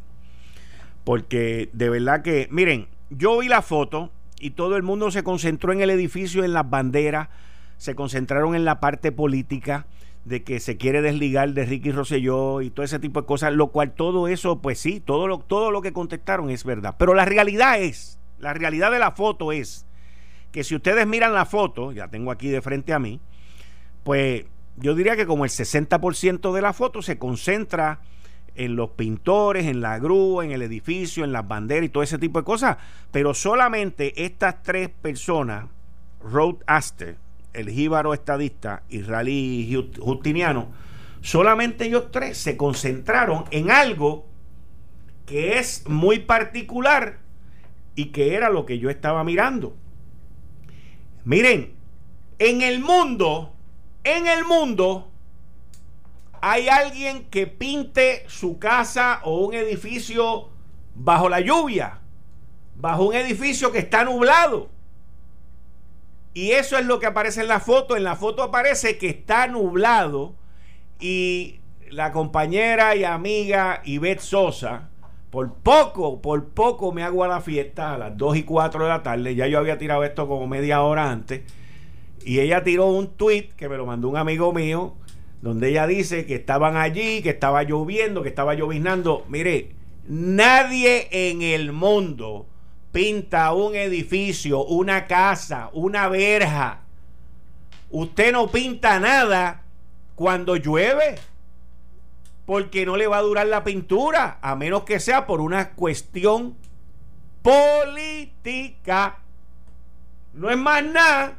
Porque 1.03 1.69
de 1.73 1.89
verdad 1.89 2.21
que, 2.21 2.47
miren, 2.51 2.87
yo 3.09 3.39
vi 3.39 3.47
la 3.47 3.63
foto 3.63 4.11
y 4.39 4.51
todo 4.51 4.77
el 4.77 4.83
mundo 4.83 5.09
se 5.09 5.23
concentró 5.23 5.73
en 5.73 5.81
el 5.81 5.89
edificio, 5.89 6.43
en 6.43 6.53
las 6.53 6.69
banderas, 6.69 7.29
se 7.77 7.95
concentraron 7.95 8.53
en 8.53 8.65
la 8.65 8.79
parte 8.79 9.11
política 9.11 9.87
de 10.23 10.43
que 10.43 10.59
se 10.59 10.77
quiere 10.77 11.01
desligar 11.01 11.53
de 11.53 11.65
Ricky 11.65 11.91
Rosselló 11.91 12.61
y 12.61 12.69
todo 12.69 12.83
ese 12.85 12.99
tipo 12.99 13.21
de 13.21 13.25
cosas, 13.25 13.53
lo 13.53 13.69
cual 13.69 13.93
todo 13.93 14.27
eso, 14.27 14.61
pues 14.61 14.77
sí, 14.77 14.99
todo 14.99 15.27
lo, 15.27 15.39
todo 15.39 15.71
lo 15.71 15.81
que 15.81 15.93
contestaron 15.93 16.51
es 16.51 16.63
verdad. 16.63 16.95
Pero 16.99 17.15
la 17.15 17.25
realidad 17.25 17.81
es, 17.81 18.18
la 18.39 18.53
realidad 18.53 18.91
de 18.91 18.99
la 18.99 19.11
foto 19.11 19.51
es 19.51 19.85
que 20.51 20.63
si 20.63 20.75
ustedes 20.75 21.05
miran 21.05 21.33
la 21.33 21.45
foto, 21.45 21.91
ya 21.91 22.07
tengo 22.07 22.31
aquí 22.31 22.49
de 22.49 22.61
frente 22.61 22.93
a 22.93 22.99
mí, 22.99 23.19
pues 24.03 24.45
yo 24.77 24.95
diría 24.95 25.15
que 25.15 25.25
como 25.25 25.45
el 25.45 25.51
60% 25.51 26.53
de 26.53 26.61
la 26.61 26.73
foto 26.73 27.01
se 27.01 27.17
concentra 27.17 27.99
en 28.55 28.75
los 28.75 28.91
pintores, 28.91 29.67
en 29.67 29.81
la 29.81 29.99
grúa, 29.99 30.43
en 30.43 30.51
el 30.51 30.61
edificio, 30.61 31.23
en 31.23 31.31
las 31.31 31.47
banderas 31.47 31.85
y 31.85 31.89
todo 31.89 32.03
ese 32.03 32.17
tipo 32.17 32.39
de 32.39 32.45
cosas. 32.45 32.77
Pero 33.11 33.33
solamente 33.33 34.23
estas 34.25 34.63
tres 34.63 34.89
personas, 34.89 35.65
Road 36.21 36.55
Aster, 36.65 37.17
el 37.53 37.69
jíbaro 37.69 38.13
estadista 38.13 38.83
Rally 38.89 39.91
Justiniano, 39.99 40.67
solamente 41.21 41.85
ellos 41.85 42.11
tres 42.11 42.37
se 42.37 42.57
concentraron 42.57 43.45
en 43.51 43.71
algo 43.71 44.27
que 45.25 45.59
es 45.59 45.87
muy 45.87 46.19
particular 46.19 47.19
y 47.99 48.13
que 48.13 48.33
era 48.33 48.49
lo 48.49 48.65
que 48.65 48.79
yo 48.79 48.89
estaba 48.89 49.25
mirando. 49.25 49.75
Miren, 51.25 51.75
en 52.37 52.61
el 52.61 52.79
mundo, 52.79 53.51
en 54.05 54.25
el 54.25 54.45
mundo, 54.45 55.09
hay 56.39 56.69
alguien 56.69 57.25
que 57.25 57.45
pinte 57.45 58.23
su 58.29 58.57
casa 58.57 59.19
o 59.25 59.39
un 59.45 59.53
edificio 59.53 60.47
bajo 60.95 61.27
la 61.27 61.41
lluvia, 61.41 61.99
bajo 62.75 63.03
un 63.03 63.15
edificio 63.15 63.73
que 63.73 63.79
está 63.79 64.05
nublado. 64.05 64.69
Y 66.33 66.51
eso 66.51 66.77
es 66.77 66.85
lo 66.85 66.99
que 66.99 67.07
aparece 67.07 67.41
en 67.41 67.49
la 67.49 67.59
foto. 67.59 67.97
En 67.97 68.05
la 68.05 68.15
foto 68.15 68.43
aparece 68.43 68.97
que 68.97 69.09
está 69.09 69.47
nublado 69.47 70.35
y 71.01 71.59
la 71.89 72.13
compañera 72.13 72.95
y 72.95 73.03
amiga 73.03 73.81
Ivette 73.83 74.21
Sosa, 74.21 74.88
por 75.31 75.53
poco, 75.53 76.21
por 76.21 76.49
poco 76.49 76.91
me 76.91 77.03
hago 77.03 77.23
a 77.23 77.27
la 77.27 77.41
fiesta 77.41 77.93
a 77.93 77.97
las 77.97 78.17
2 78.17 78.37
y 78.37 78.43
4 78.43 78.83
de 78.83 78.89
la 78.89 79.03
tarde. 79.03 79.35
Ya 79.35 79.47
yo 79.47 79.59
había 79.59 79.77
tirado 79.77 80.03
esto 80.03 80.27
como 80.27 80.47
media 80.47 80.81
hora 80.81 81.11
antes. 81.11 81.41
Y 82.25 82.39
ella 82.39 82.63
tiró 82.63 82.87
un 82.87 83.07
tweet 83.15 83.49
que 83.55 83.69
me 83.69 83.77
lo 83.77 83.85
mandó 83.85 84.09
un 84.09 84.17
amigo 84.17 84.51
mío, 84.53 84.95
donde 85.41 85.69
ella 85.69 85.87
dice 85.87 86.25
que 86.25 86.35
estaban 86.35 86.75
allí, 86.75 87.21
que 87.21 87.29
estaba 87.29 87.63
lloviendo, 87.63 88.23
que 88.23 88.29
estaba 88.29 88.55
lloviznando. 88.55 89.25
Mire, 89.29 89.71
nadie 90.07 91.07
en 91.11 91.43
el 91.43 91.71
mundo 91.71 92.47
pinta 92.91 93.53
un 93.53 93.75
edificio, 93.75 94.65
una 94.65 95.05
casa, 95.05 95.69
una 95.73 96.09
verja. 96.09 96.81
Usted 97.91 98.31
no 98.31 98.47
pinta 98.47 98.99
nada 98.99 99.63
cuando 100.15 100.55
llueve 100.55 101.15
porque 102.49 102.83
no 102.83 102.97
le 102.97 103.05
va 103.05 103.19
a 103.19 103.21
durar 103.21 103.45
la 103.45 103.63
pintura, 103.63 104.39
a 104.41 104.55
menos 104.55 104.81
que 104.81 104.99
sea 104.99 105.27
por 105.27 105.39
una 105.39 105.73
cuestión 105.73 106.57
política. 107.43 109.19
No 110.33 110.49
es 110.49 110.57
más 110.57 110.83
nada. 110.83 111.37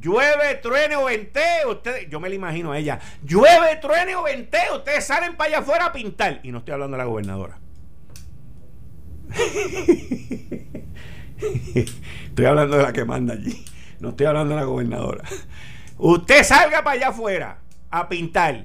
Llueve, 0.00 0.54
truene 0.62 0.96
o 0.96 1.04
ventee, 1.04 1.66
ustedes, 1.68 2.08
yo 2.08 2.20
me 2.20 2.30
lo 2.30 2.36
imagino 2.36 2.72
a 2.72 2.78
ella. 2.78 2.98
Llueve, 3.22 3.76
truene 3.82 4.16
o 4.16 4.22
ventee, 4.22 4.72
ustedes 4.74 5.04
salen 5.04 5.36
para 5.36 5.48
allá 5.48 5.58
afuera 5.58 5.84
a 5.84 5.92
pintar. 5.92 6.40
Y 6.42 6.52
no 6.52 6.60
estoy 6.60 6.72
hablando 6.72 6.96
de 6.96 7.02
la 7.02 7.06
gobernadora. 7.06 7.58
estoy 11.74 12.46
hablando 12.46 12.78
de 12.78 12.82
la 12.82 12.94
que 12.94 13.04
manda 13.04 13.34
allí. 13.34 13.62
No 14.00 14.08
estoy 14.08 14.24
hablando 14.24 14.54
de 14.54 14.60
la 14.60 14.66
gobernadora. 14.66 15.22
Usted 15.98 16.42
salga 16.44 16.82
para 16.82 16.96
allá 16.96 17.08
afuera 17.08 17.58
a 17.90 18.08
pintar 18.08 18.64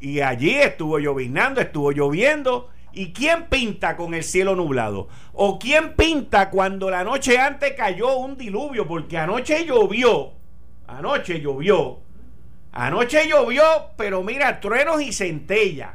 y 0.00 0.20
allí 0.20 0.54
estuvo 0.54 0.98
lloviznando, 0.98 1.60
estuvo 1.60 1.92
lloviendo. 1.92 2.70
¿Y 2.92 3.12
quién 3.12 3.46
pinta 3.46 3.96
con 3.96 4.14
el 4.14 4.24
cielo 4.24 4.56
nublado? 4.56 5.08
¿O 5.32 5.58
quién 5.58 5.94
pinta 5.94 6.50
cuando 6.50 6.90
la 6.90 7.04
noche 7.04 7.38
antes 7.38 7.74
cayó 7.74 8.16
un 8.16 8.36
diluvio? 8.36 8.86
Porque 8.86 9.18
anoche 9.18 9.64
llovió. 9.64 10.32
Anoche 10.86 11.40
llovió. 11.40 12.00
Anoche 12.72 13.28
llovió, 13.28 13.62
pero 13.96 14.22
mira, 14.22 14.60
truenos 14.60 15.02
y 15.02 15.12
centellas. 15.12 15.90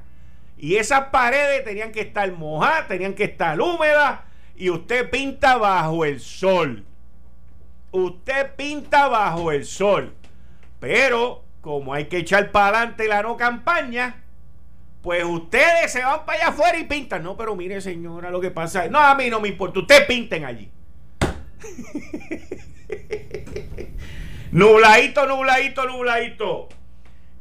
Y 0.57 0.75
esas 0.75 1.05
paredes 1.05 1.63
tenían 1.63 1.91
que 1.91 2.01
estar 2.01 2.31
mojadas, 2.31 2.87
tenían 2.87 3.13
que 3.13 3.25
estar 3.25 3.59
húmedas. 3.59 4.21
Y 4.55 4.69
usted 4.69 5.09
pinta 5.09 5.57
bajo 5.57 6.05
el 6.05 6.19
sol. 6.19 6.85
Usted 7.91 8.55
pinta 8.55 9.07
bajo 9.07 9.51
el 9.51 9.65
sol. 9.65 10.13
Pero 10.79 11.42
como 11.63 11.93
hay 11.93 12.07
que 12.07 12.17
echar 12.17 12.51
para 12.51 12.79
adelante 12.79 13.07
la 13.07 13.23
no 13.23 13.37
campaña, 13.37 14.21
pues 15.01 15.23
ustedes 15.23 15.93
se 15.93 16.03
van 16.03 16.25
para 16.25 16.39
allá 16.39 16.47
afuera 16.49 16.77
y 16.77 16.83
pintan. 16.83 17.23
No, 17.23 17.37
pero 17.37 17.55
mire, 17.55 17.79
señora, 17.79 18.29
lo 18.29 18.41
que 18.41 18.51
pasa 18.51 18.83
es. 18.83 18.91
No, 18.91 18.99
a 18.99 19.15
mí 19.15 19.29
no 19.29 19.39
me 19.39 19.47
importa. 19.47 19.79
Ustedes 19.79 20.05
pinten 20.05 20.43
allí. 20.43 20.69
nubladito, 24.51 25.25
nubladito, 25.25 25.85
nubladito. 25.85 26.67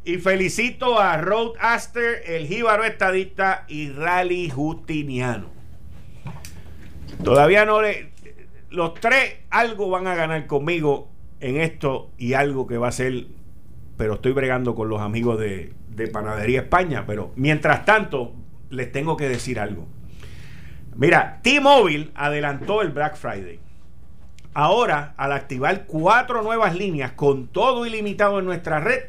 Y 0.04 0.18
felicito 0.18 1.00
a 1.00 1.16
Road 1.16 1.54
Aster, 1.58 2.22
el 2.24 2.46
jíbaro 2.46 2.84
estadista 2.84 3.64
y 3.66 3.90
Rally 3.90 4.50
Justiniano. 4.50 5.48
Todavía 7.24 7.64
no 7.64 7.82
le. 7.82 8.12
Los 8.70 8.94
tres 8.94 9.38
algo 9.50 9.90
van 9.90 10.06
a 10.06 10.14
ganar 10.14 10.46
conmigo 10.46 11.08
en 11.40 11.56
esto 11.56 12.12
y 12.18 12.34
algo 12.34 12.68
que 12.68 12.78
va 12.78 12.86
a 12.86 12.92
ser 12.92 13.26
pero 14.02 14.14
estoy 14.14 14.32
bregando 14.32 14.74
con 14.74 14.88
los 14.88 15.00
amigos 15.00 15.38
de, 15.38 15.74
Panadería 16.12 16.62
España. 16.62 17.04
Pero 17.06 17.30
mientras 17.36 17.84
tanto, 17.84 18.32
les 18.68 18.90
tengo 18.90 19.16
que 19.16 19.28
decir 19.28 19.60
algo. 19.60 19.86
Mira, 20.96 21.38
T-Mobile 21.44 22.10
adelantó 22.16 22.82
el 22.82 22.88
Black 22.88 23.14
Friday. 23.14 23.60
Ahora, 24.54 25.14
al 25.16 25.30
activar 25.30 25.86
cuatro 25.86 26.42
nuevas 26.42 26.74
líneas 26.74 27.12
con 27.12 27.46
todo 27.46 27.86
ilimitado 27.86 28.40
en 28.40 28.44
nuestra 28.44 28.80
red, 28.80 29.04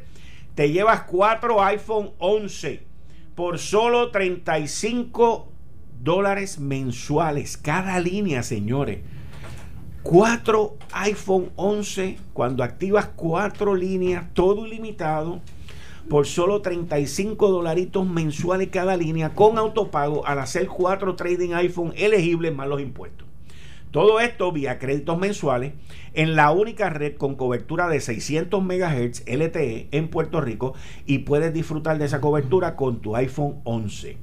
te 0.53 0.71
llevas 0.71 1.01
cuatro 1.01 1.63
iPhone 1.63 2.11
11 2.19 2.83
por 3.33 3.57
solo 3.57 4.11
35 4.11 5.51
dólares 6.03 6.59
mensuales. 6.59 7.57
Cada 7.57 7.99
línea, 7.99 8.43
señores. 8.43 8.99
4 10.03 10.77
iPhone 10.91 11.49
11 11.55 12.17
cuando 12.33 12.61
activas 12.61 13.07
cuatro 13.15 13.73
líneas, 13.73 14.25
todo 14.33 14.67
ilimitado, 14.67 15.39
por 16.09 16.27
solo 16.27 16.61
35 16.61 17.49
dolaritos 17.49 18.05
mensuales 18.05 18.67
cada 18.67 18.97
línea 18.97 19.33
con 19.33 19.57
autopago 19.57 20.27
al 20.27 20.39
hacer 20.39 20.67
cuatro 20.67 21.15
trading 21.15 21.53
iPhone 21.53 21.93
elegibles 21.95 22.53
más 22.53 22.67
los 22.67 22.81
impuestos. 22.81 23.25
Todo 23.91 24.19
esto 24.19 24.51
vía 24.51 24.77
créditos 24.77 25.17
mensuales 25.17 25.71
en 26.13 26.35
la 26.35 26.51
única 26.51 26.89
red 26.89 27.15
con 27.15 27.35
cobertura 27.35 27.87
de 27.87 28.01
600 28.01 28.61
MHz 28.61 29.23
LTE 29.25 29.87
en 29.91 30.09
Puerto 30.09 30.41
Rico 30.41 30.73
y 31.05 31.19
puedes 31.19 31.53
disfrutar 31.53 31.97
de 31.97 32.05
esa 32.05 32.19
cobertura 32.19 32.75
con 32.75 32.99
tu 32.99 33.15
iPhone 33.15 33.61
11. 33.63 34.17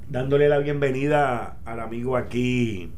dándole 0.08 0.48
la 0.48 0.58
bienvenida 0.58 1.58
al 1.66 1.80
amigo 1.80 2.16
aquí, 2.16 2.90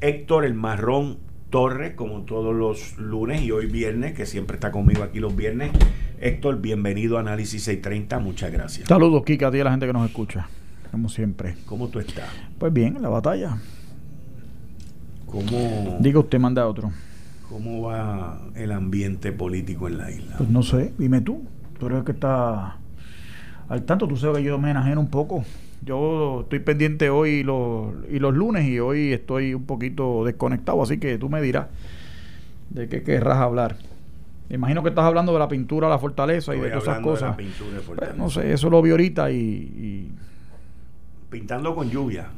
Héctor 0.00 0.44
el 0.44 0.54
Marrón 0.54 1.18
Torres, 1.50 1.94
como 1.94 2.22
todos 2.22 2.54
los 2.54 2.98
lunes 2.98 3.42
y 3.42 3.52
hoy 3.52 3.66
viernes, 3.66 4.12
que 4.12 4.26
siempre 4.26 4.56
está 4.56 4.70
conmigo 4.70 5.02
aquí 5.02 5.18
los 5.18 5.34
viernes. 5.34 5.70
Héctor, 6.20 6.60
bienvenido 6.60 7.16
a 7.16 7.20
Análisis 7.20 7.62
630, 7.62 8.18
muchas 8.18 8.52
gracias. 8.52 8.88
Saludos, 8.88 9.24
Kika, 9.24 9.48
a 9.48 9.50
ti 9.50 9.60
a 9.60 9.64
la 9.64 9.70
gente 9.70 9.86
que 9.86 9.92
nos 9.94 10.06
escucha, 10.06 10.46
como 10.90 11.08
siempre. 11.08 11.56
¿Cómo 11.64 11.88
tú 11.88 12.00
estás? 12.00 12.28
Pues 12.58 12.70
bien, 12.70 12.96
en 12.96 13.02
la 13.02 13.08
batalla. 13.08 13.56
¿Cómo... 15.24 15.96
Diga 16.00 16.20
usted, 16.20 16.38
manda 16.38 16.66
otro. 16.66 16.90
¿Cómo 17.48 17.80
va 17.80 18.42
el 18.54 18.70
ambiente 18.70 19.32
político 19.32 19.88
en 19.88 19.96
la 19.96 20.10
isla? 20.10 20.36
Pues 20.36 20.50
no 20.50 20.62
sé, 20.62 20.92
dime 20.98 21.22
tú. 21.22 21.44
Tú 21.78 21.86
eres 21.86 22.00
el 22.00 22.04
que 22.04 22.12
está 22.12 22.76
al 23.68 23.84
tanto, 23.84 24.06
tú 24.06 24.18
sabes 24.18 24.38
que 24.38 24.44
yo 24.44 24.58
me 24.58 24.70
enajeno 24.70 25.00
un 25.00 25.08
poco 25.08 25.44
yo 25.82 26.40
estoy 26.42 26.60
pendiente 26.60 27.10
hoy 27.10 27.30
y 27.30 27.42
los, 27.42 27.92
y 28.10 28.18
los 28.18 28.34
lunes 28.34 28.66
y 28.66 28.78
hoy 28.80 29.12
estoy 29.12 29.54
un 29.54 29.64
poquito 29.64 30.24
desconectado, 30.24 30.82
así 30.82 30.98
que 30.98 31.18
tú 31.18 31.28
me 31.28 31.40
dirás 31.40 31.66
de 32.70 32.88
qué 32.88 33.02
querrás 33.02 33.38
hablar. 33.38 33.76
Me 34.48 34.56
imagino 34.56 34.82
que 34.82 34.88
estás 34.88 35.04
hablando 35.04 35.32
de 35.32 35.38
la 35.38 35.48
pintura 35.48 35.88
la 35.88 35.98
fortaleza 35.98 36.54
y 36.54 36.60
de 36.60 36.68
todas 36.70 36.84
esas 36.84 37.00
cosas. 37.00 37.36
Pues, 37.36 38.16
no 38.16 38.30
sé, 38.30 38.52
eso 38.52 38.70
lo 38.70 38.80
vi 38.80 38.90
ahorita 38.90 39.30
y, 39.30 40.10
Pintando 41.30 41.74
con 41.74 41.90
lluvia. 41.90 42.28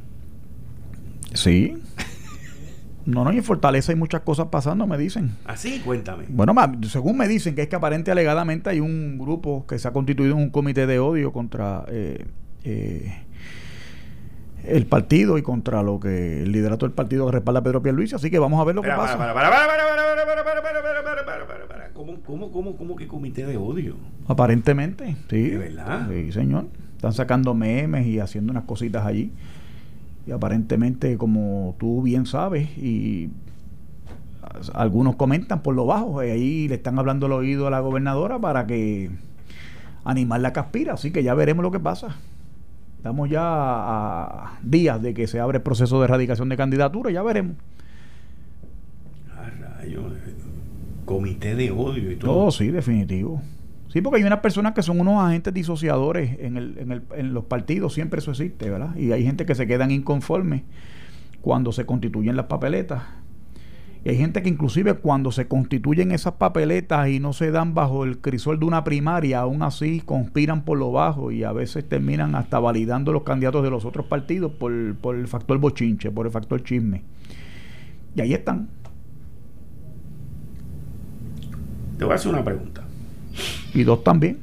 Sí. 1.33 1.77
No, 3.05 3.23
no, 3.23 3.31
y 3.31 3.37
en 3.37 3.43
Fortaleza 3.43 3.93
hay 3.93 3.97
muchas 3.97 4.21
cosas 4.21 4.49
pasando, 4.51 4.85
me 4.85 4.97
dicen. 4.97 5.31
Así, 5.45 5.77
¿Ah, 5.79 5.85
cuéntame. 5.85 6.25
Bueno, 6.27 6.53
según 6.83 7.17
me 7.17 7.27
dicen, 7.27 7.55
que 7.55 7.63
es 7.63 7.67
que 7.67 7.75
aparente 7.75 8.11
alegadamente 8.11 8.69
hay 8.69 8.79
un 8.79 9.17
grupo 9.17 9.65
que 9.65 9.79
se 9.79 9.87
ha 9.87 9.91
constituido 9.91 10.35
en 10.35 10.43
un 10.43 10.49
comité 10.49 10.85
de 10.85 10.99
odio 10.99 11.31
contra 11.31 11.85
eh, 11.87 12.25
eh, 12.63 13.23
el 14.63 14.85
partido 14.85 15.37
y 15.37 15.41
contra 15.41 15.83
lo 15.83 15.99
que 15.99 16.43
el 16.43 16.51
liderato 16.51 16.85
del 16.85 16.93
partido 16.93 17.25
que 17.25 17.33
respalda 17.33 17.59
a 17.61 17.63
Pedro 17.63 17.81
Pierluisi. 17.81 18.15
Así 18.15 18.29
que 18.29 18.39
vamos 18.39 18.59
a 18.59 18.63
ver 18.63 18.75
lo 18.75 18.81
que 18.81 18.89
pasa. 18.89 19.17
¿Cómo, 21.93 22.51
cómo, 22.51 22.77
cómo, 22.77 22.95
que 22.95 23.07
comité 23.07 23.45
de 23.45 23.57
odio? 23.57 23.95
Aparentemente, 24.27 25.15
sí. 25.29 25.49
¿De 25.49 25.57
verdad? 25.57 26.07
Sí, 26.09 26.31
señor. 26.31 26.65
Están 26.95 27.13
sacando 27.13 27.53
memes 27.53 28.07
y 28.07 28.19
haciendo 28.19 28.51
unas 28.51 28.63
cositas 28.63 29.05
allí. 29.05 29.31
Y 30.25 30.31
aparentemente, 30.31 31.17
como 31.17 31.75
tú 31.79 32.01
bien 32.01 32.25
sabes, 32.25 32.69
y 32.77 33.29
algunos 34.73 35.15
comentan 35.15 35.61
por 35.61 35.75
lo 35.75 35.85
bajo, 35.85 36.23
y 36.23 36.29
ahí 36.29 36.67
le 36.67 36.75
están 36.75 36.97
hablando 36.99 37.25
al 37.25 37.33
oído 37.33 37.67
a 37.67 37.71
la 37.71 37.79
gobernadora 37.79 38.39
para 38.39 38.65
que 38.67 39.09
animar 40.03 40.41
la 40.41 40.53
caspira. 40.53 40.93
Así 40.93 41.11
que 41.11 41.23
ya 41.23 41.33
veremos 41.33 41.63
lo 41.63 41.71
que 41.71 41.79
pasa. 41.79 42.15
Estamos 43.01 43.31
ya 43.31 43.41
a 43.41 44.59
días 44.61 45.01
de 45.01 45.15
que 45.15 45.25
se 45.25 45.39
abre 45.39 45.57
el 45.57 45.63
proceso 45.63 45.97
de 45.99 46.05
erradicación 46.05 46.49
de 46.49 46.55
candidatura, 46.55 47.09
ya 47.09 47.23
veremos. 47.23 47.55
Ah, 49.35 49.49
comité 51.03 51.55
de 51.55 51.71
odio 51.71 52.11
y 52.11 52.17
todo. 52.17 52.37
Oh, 52.37 52.51
sí, 52.51 52.67
definitivo. 52.67 53.41
Sí, 53.87 54.03
porque 54.03 54.19
hay 54.19 54.23
unas 54.23 54.41
personas 54.41 54.75
que 54.75 54.83
son 54.83 54.99
unos 54.99 55.19
agentes 55.19 55.51
disociadores 55.51 56.37
en, 56.41 56.57
el, 56.57 56.77
en, 56.77 56.91
el, 56.91 57.01
en 57.15 57.33
los 57.33 57.45
partidos, 57.45 57.95
siempre 57.95 58.19
eso 58.19 58.29
existe, 58.29 58.69
¿verdad? 58.69 58.95
Y 58.95 59.11
hay 59.13 59.23
gente 59.23 59.47
que 59.47 59.55
se 59.55 59.65
quedan 59.65 59.89
inconformes 59.89 60.61
cuando 61.41 61.71
se 61.71 61.87
constituyen 61.87 62.35
las 62.35 62.45
papeletas 62.45 63.01
y 64.03 64.09
hay 64.09 64.17
gente 64.17 64.41
que 64.41 64.49
inclusive 64.49 64.95
cuando 64.95 65.31
se 65.31 65.47
constituyen 65.47 66.11
esas 66.11 66.33
papeletas 66.33 67.07
y 67.09 67.19
no 67.19 67.33
se 67.33 67.51
dan 67.51 67.75
bajo 67.75 68.03
el 68.03 68.17
crisol 68.17 68.59
de 68.59 68.65
una 68.65 68.83
primaria, 68.83 69.41
aún 69.41 69.61
así 69.61 70.01
conspiran 70.01 70.63
por 70.63 70.79
lo 70.79 70.91
bajo 70.91 71.31
y 71.31 71.43
a 71.43 71.51
veces 71.51 71.87
terminan 71.87 72.33
hasta 72.33 72.57
validando 72.57 73.13
los 73.13 73.21
candidatos 73.21 73.63
de 73.63 73.69
los 73.69 73.85
otros 73.85 74.07
partidos 74.07 74.53
por, 74.53 74.95
por 74.95 75.15
el 75.15 75.27
factor 75.27 75.59
bochinche, 75.59 76.09
por 76.09 76.25
el 76.25 76.31
factor 76.31 76.63
chisme. 76.63 77.03
Y 78.15 78.21
ahí 78.21 78.33
están. 78.33 78.69
Te 81.99 82.03
voy 82.03 82.13
a 82.13 82.15
hacer 82.15 82.33
una 82.33 82.43
pregunta. 82.43 82.83
Y 83.75 83.83
dos 83.83 84.03
también. 84.03 84.39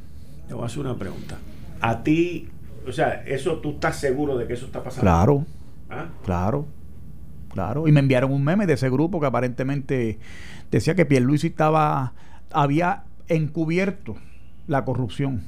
Te 0.47 0.55
voy 0.55 0.63
a 0.63 0.67
hacer 0.67 0.81
una 0.81 0.95
pregunta. 0.95 1.37
A 1.81 2.05
ti, 2.05 2.49
o 2.87 2.93
sea, 2.93 3.25
eso 3.27 3.59
tú 3.59 3.73
estás 3.73 3.97
seguro 3.97 4.39
de 4.39 4.47
que 4.47 4.53
eso 4.53 4.67
está 4.67 4.85
pasando. 4.85 5.03
Claro. 5.03 5.45
¿Ah? 5.91 6.07
Claro. 6.25 6.78
Claro, 7.59 7.89
y 7.89 7.93
me 7.93 7.99
enviaron 7.99 8.31
un 8.31 8.45
meme 8.45 8.67
de 8.69 8.75
ese 8.75 8.89
grupo 8.89 9.19
que 9.19 9.27
aparentemente 9.27 10.21
decía 10.71 10.95
que 10.95 11.05
Pierluisi 11.05 11.49
estaba 11.49 12.13
había 12.53 13.03
encubierto 13.27 14.15
la 14.69 14.85
corrupción. 14.85 15.43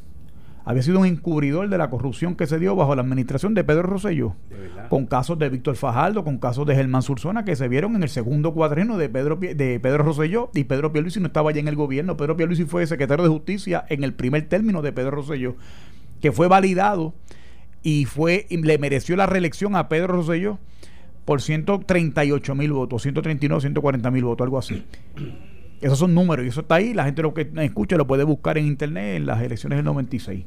Había 0.65 0.83
sido 0.83 0.99
un 0.99 1.07
encubridor 1.07 1.69
de 1.69 1.79
la 1.79 1.89
corrupción 1.89 2.35
que 2.35 2.49
se 2.49 2.59
dio 2.59 2.75
bajo 2.75 2.97
la 2.97 3.03
administración 3.03 3.55
de 3.55 3.63
Pedro 3.63 3.85
Rosselló, 3.85 4.35
con 4.89 5.07
casos 5.07 5.39
de 5.39 5.51
Víctor 5.51 5.77
Fajardo, 5.77 6.25
con 6.25 6.39
casos 6.39 6.67
de 6.67 6.75
Germán 6.75 7.03
Surzona 7.03 7.45
que 7.45 7.55
se 7.55 7.69
vieron 7.69 7.95
en 7.95 8.03
el 8.03 8.09
segundo 8.09 8.55
cuadrino 8.55 8.99
de 8.99 9.09
Pedro 9.09 9.37
de 9.37 9.79
Pedro 9.79 10.03
Rosselló 10.03 10.51
y 10.53 10.65
Pedro 10.65 10.93
Pierluisi 10.93 11.21
no 11.21 11.29
estaba 11.29 11.51
allá 11.51 11.61
en 11.61 11.69
el 11.69 11.77
gobierno. 11.77 12.17
Pedro 12.17 12.37
Pierluisi 12.37 12.65
fue 12.65 12.89
secretario 12.89 13.23
de 13.23 13.31
Justicia 13.31 13.85
en 13.89 14.03
el 14.03 14.15
primer 14.15 14.49
término 14.49 14.83
de 14.83 14.93
Pedro 14.93 15.13
Rosselló, 15.13 15.55
que 16.21 16.33
fue 16.33 16.49
validado 16.49 17.15
y 17.85 18.07
fue 18.07 18.49
le 18.51 18.79
mereció 18.79 19.15
la 19.15 19.27
reelección 19.27 19.77
a 19.77 19.89
Pedro 19.89 20.09
Rosselló 20.09 20.59
por 21.25 21.41
138 21.41 22.55
mil 22.55 22.73
votos, 22.73 23.03
139, 23.03 23.61
140 23.61 24.11
mil 24.11 24.25
votos, 24.25 24.45
algo 24.45 24.59
así. 24.59 24.85
Esos 25.81 25.99
son 25.99 26.15
números 26.15 26.45
y 26.45 26.49
eso 26.49 26.61
está 26.61 26.75
ahí. 26.75 26.93
La 26.93 27.05
gente 27.05 27.23
lo 27.23 27.33
que 27.33 27.51
escucha 27.57 27.97
lo 27.97 28.07
puede 28.07 28.25
buscar 28.25 28.59
en 28.59 28.67
internet 28.67 29.17
en 29.17 29.25
las 29.25 29.41
elecciones 29.41 29.79
del 29.79 29.87
96. 29.87 30.45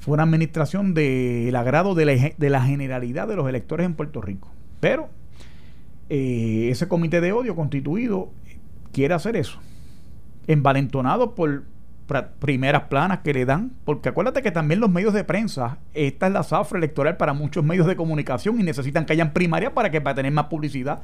Fue 0.00 0.14
una 0.14 0.24
administración 0.24 0.92
del 0.92 1.54
agrado 1.54 1.94
de 1.94 2.04
la, 2.04 2.32
de 2.36 2.50
la, 2.50 2.62
generalidad 2.62 3.28
de 3.28 3.36
los 3.36 3.48
electores 3.48 3.86
en 3.86 3.94
Puerto 3.94 4.20
Rico. 4.20 4.50
Pero 4.80 5.08
eh, 6.08 6.68
ese 6.70 6.88
comité 6.88 7.20
de 7.20 7.30
odio 7.32 7.54
constituido 7.54 8.30
quiere 8.92 9.14
hacer 9.14 9.36
eso. 9.36 9.60
Envalentonado 10.48 11.36
por 11.36 11.62
primeras 12.38 12.84
planas 12.84 13.20
que 13.20 13.32
le 13.32 13.44
dan, 13.44 13.72
porque 13.84 14.08
acuérdate 14.08 14.42
que 14.42 14.50
también 14.50 14.80
los 14.80 14.90
medios 14.90 15.14
de 15.14 15.24
prensa, 15.24 15.78
esta 15.94 16.26
es 16.26 16.32
la 16.32 16.42
zafra 16.42 16.78
electoral 16.78 17.16
para 17.16 17.32
muchos 17.32 17.62
medios 17.62 17.86
de 17.86 17.96
comunicación 17.96 18.58
y 18.60 18.62
necesitan 18.62 19.06
que 19.06 19.12
hayan 19.12 19.32
primarias 19.32 19.72
para 19.72 19.90
que 19.90 20.00
para 20.00 20.14
tener 20.14 20.32
más 20.32 20.46
publicidad 20.46 21.02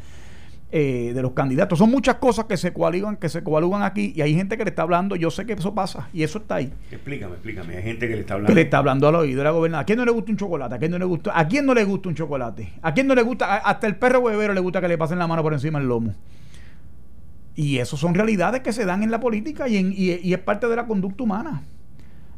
eh, 0.72 1.12
de 1.14 1.22
los 1.22 1.32
candidatos. 1.32 1.78
Son 1.78 1.90
muchas 1.90 2.16
cosas 2.16 2.46
que 2.46 2.56
se 2.56 2.72
coalugan, 2.72 3.16
que 3.16 3.28
se 3.28 3.44
coalugan 3.44 3.82
aquí 3.82 4.12
y 4.16 4.22
hay 4.22 4.34
gente 4.34 4.56
que 4.56 4.64
le 4.64 4.70
está 4.70 4.82
hablando, 4.82 5.14
yo 5.14 5.30
sé 5.30 5.46
que 5.46 5.52
eso 5.52 5.72
pasa 5.74 6.08
y 6.12 6.22
eso 6.24 6.38
está 6.38 6.56
ahí. 6.56 6.72
Explícame, 6.90 7.34
explícame, 7.34 7.76
hay 7.76 7.82
gente 7.82 8.08
que 8.08 8.14
le 8.14 8.20
está 8.22 8.34
hablando. 8.34 8.48
Que 8.48 8.54
le 8.56 8.62
está 8.62 8.78
hablando 8.78 9.06
al 9.06 9.14
oído 9.14 9.38
de 9.38 9.44
la 9.44 9.50
gobernadora. 9.50 9.82
¿A 9.82 9.86
quién 9.86 9.98
no 9.98 10.04
le 10.04 10.10
gusta 10.10 10.32
un 10.32 10.36
chocolate? 10.36 10.74
¿A 10.74 10.78
quién 10.78 10.90
no 10.90 10.98
le 10.98 11.04
gusta? 11.04 11.38
¿A 11.38 11.46
quién 11.46 11.66
no 11.66 11.74
le 11.74 11.84
gusta 11.84 12.08
un 12.08 12.14
chocolate? 12.16 12.72
¿A 12.82 12.92
quién 12.92 13.06
no 13.06 13.14
le 13.14 13.22
gusta? 13.22 13.56
Hasta 13.58 13.86
el 13.86 13.96
perro 13.96 14.20
huevero 14.20 14.52
le 14.52 14.60
gusta 14.60 14.80
que 14.80 14.88
le 14.88 14.98
pasen 14.98 15.18
la 15.18 15.28
mano 15.28 15.42
por 15.42 15.52
encima 15.52 15.78
del 15.78 15.86
lomo. 15.86 16.14
Y 17.56 17.78
eso 17.78 17.96
son 17.96 18.14
realidades 18.14 18.62
que 18.62 18.72
se 18.72 18.84
dan 18.84 19.02
en 19.02 19.10
la 19.10 19.20
política 19.20 19.68
y, 19.68 19.76
en, 19.76 19.92
y, 19.96 20.32
es 20.32 20.40
parte 20.40 20.68
de 20.68 20.76
la 20.76 20.86
conducta 20.86 21.22
humana. 21.22 21.62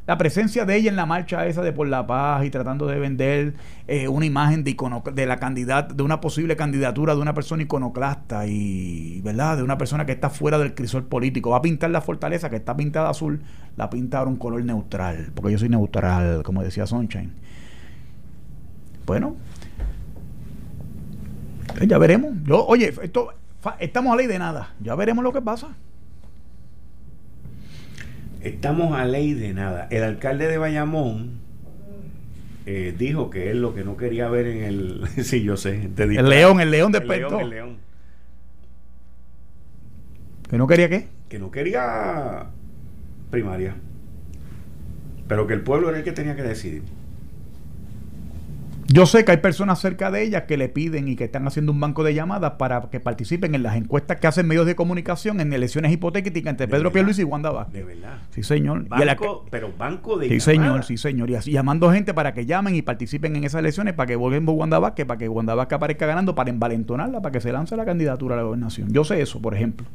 La 0.07 0.19
presencia 0.19 0.65
de 0.65 0.77
ella 0.77 0.89
en 0.89 0.95
la 0.95 1.05
marcha 1.05 1.47
esa 1.47 1.63
de 1.63 1.73
por 1.73 1.89
la 1.89 2.07
paz 2.07 2.45
y 2.45 2.51
tratando 2.51 2.87
de 2.87 2.97
vender 3.01 3.55
eh, 3.89 4.07
una 4.07 4.25
imagen 4.25 4.63
de, 4.63 4.77
de 5.15 5.27
la 5.27 5.39
candidata, 5.39 5.95
de 5.95 6.03
una 6.05 6.21
posible 6.21 6.55
candidatura 6.55 7.17
de 7.17 7.21
una 7.21 7.35
persona 7.35 7.65
iconoclasta 7.65 8.47
y 8.47 9.21
verdad 9.23 9.57
de 9.57 9.65
una 9.65 9.79
persona 9.79 10.07
que 10.07 10.13
está 10.13 10.31
fuera 10.31 10.59
del 10.59 10.75
crisol 10.75 11.07
político. 11.07 11.51
Va 11.51 11.57
a 11.57 11.63
pintar 11.63 11.91
la 11.91 12.03
fortaleza 12.03 12.51
que 12.51 12.57
está 12.57 12.77
pintada 12.77 13.11
azul, 13.11 13.43
la 13.77 13.91
pinta 13.91 14.19
ahora 14.19 14.31
un 14.31 14.37
color 14.37 14.65
neutral, 14.65 15.33
porque 15.35 15.53
yo 15.53 15.59
soy 15.59 15.71
neutral, 15.71 16.45
como 16.45 16.63
decía 16.63 16.87
Sunshine. 16.87 17.33
Bueno, 19.07 19.35
ya 21.85 21.99
veremos. 21.99 22.33
Yo, 22.45 22.65
oye, 22.67 22.95
esto 23.03 23.33
estamos 23.79 24.13
a 24.13 24.17
ley 24.17 24.27
de 24.27 24.39
nada. 24.39 24.75
Ya 24.81 24.95
veremos 24.95 25.25
lo 25.25 25.33
que 25.33 25.43
pasa. 25.43 25.77
Estamos 28.41 28.97
a 28.97 29.05
ley 29.05 29.35
de 29.35 29.53
nada. 29.53 29.89
El 29.91 30.05
alcalde 30.05 30.47
de 30.47 30.59
Bayamón 30.59 31.41
eh, 32.67 32.95
dijo 32.97 33.31
que 33.31 33.51
él 33.51 33.63
lo 33.63 33.75
que 33.75 33.85
no 33.85 33.97
quería 33.97 34.29
ver 34.29 34.47
en 34.47 34.65
el. 34.65 35.09
sí, 35.25 35.43
yo 35.43 35.57
sé. 35.57 35.91
el 35.97 36.29
león, 36.29 36.61
el 36.61 36.71
león 36.71 36.93
despertó. 36.93 37.41
El 37.41 37.51
león, 37.51 37.77
¿Que 40.49 40.59
no 40.59 40.67
quería 40.67 40.89
qué? 40.89 41.09
Que 41.29 41.39
no 41.39 41.51
quería 41.51 42.47
primaria. 43.31 43.75
Pero 45.27 45.47
que 45.47 45.55
el 45.55 45.63
pueblo 45.63 45.89
era 45.89 45.99
el 45.99 46.05
que 46.05 46.13
tenía 46.13 46.37
que 46.37 46.43
decidir. 46.43 46.83
Yo 48.89 49.05
sé 49.05 49.25
que 49.25 49.33
hay 49.33 49.39
personas 49.39 49.81
cerca 49.81 50.13
de 50.13 50.23
ella 50.23 50.47
que 50.47 50.57
le 50.57 50.69
piden 50.69 51.09
y 51.09 51.17
que 51.17 51.25
están 51.25 51.45
haciendo 51.49 51.73
un 51.73 51.81
banco 51.81 52.05
de 52.05 52.15
llamadas 52.15 52.53
para 52.53 52.83
que 52.83 53.01
participen 53.01 53.57
en 53.57 53.65
las 53.65 53.75
encuestas 53.75 54.19
que 54.21 54.29
hacen 54.29 54.47
medios 54.47 54.65
de 54.65 54.77
comunicación 54.77 55.41
en 55.41 55.53
elecciones 55.53 55.91
hipotéticas 55.91 56.53
entre 56.53 56.69
Pedro 56.69 56.93
Pierluisi 56.93 57.23
y 57.23 57.25
Wanda 57.25 57.51
Vázquez. 57.51 57.75
De 57.75 57.85
verdad. 57.85 58.19
Sí, 58.31 58.45
señor. 58.45 58.87
pero 59.51 59.73
banco 59.77 60.17
de 60.19 60.29
Sí, 60.29 60.39
señor, 60.39 60.85
sí, 60.85 60.97
señor. 60.99 61.31
Y 61.31 61.35
así, 61.35 61.51
llamando 61.51 61.91
gente 61.91 62.15
para 62.15 62.33
que 62.33 62.47
llamen 62.47 62.77
y 62.77 62.83
participen 62.83 63.35
en 63.35 63.43
esas 63.43 63.59
elecciones 63.59 63.95
para 63.95 64.07
que 64.07 64.15
vuelvan 64.15 64.49
Wanda 64.49 64.79
Vázquez, 64.79 65.05
para 65.05 65.19
que 65.19 65.29
Wanda 65.29 65.57
Vázquez 65.57 65.77
aparezca 65.77 66.07
ganando, 66.07 66.37
para 66.37 66.51
envalentonarla, 66.51 67.21
para 67.21 67.33
que 67.33 67.41
se 67.41 67.51
lance 67.51 67.77
la 67.77 67.85
candidatura 67.85 68.37
a 68.37 68.39
la 68.39 68.45
gobernación. 68.45 68.93
Yo 68.93 69.03
sé 69.03 69.21
eso, 69.21 69.43
por 69.43 69.55
ejemplo. 69.55 69.87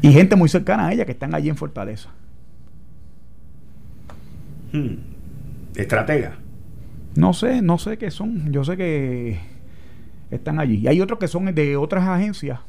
Y 0.00 0.12
gente 0.12 0.36
muy 0.36 0.48
cercana 0.48 0.86
a 0.86 0.92
ella 0.92 1.04
que 1.04 1.12
están 1.12 1.34
allí 1.34 1.48
en 1.48 1.56
Fortaleza. 1.56 2.10
Hmm. 4.72 4.96
Estratega. 5.76 6.38
No 7.16 7.32
sé, 7.32 7.62
no 7.62 7.78
sé 7.78 7.98
qué 7.98 8.10
son. 8.10 8.52
Yo 8.52 8.64
sé 8.64 8.76
que 8.76 9.38
están 10.30 10.60
allí. 10.60 10.76
Y 10.78 10.88
hay 10.88 11.00
otros 11.00 11.18
que 11.18 11.28
son 11.28 11.52
de 11.54 11.76
otras 11.76 12.06
agencias 12.06 12.60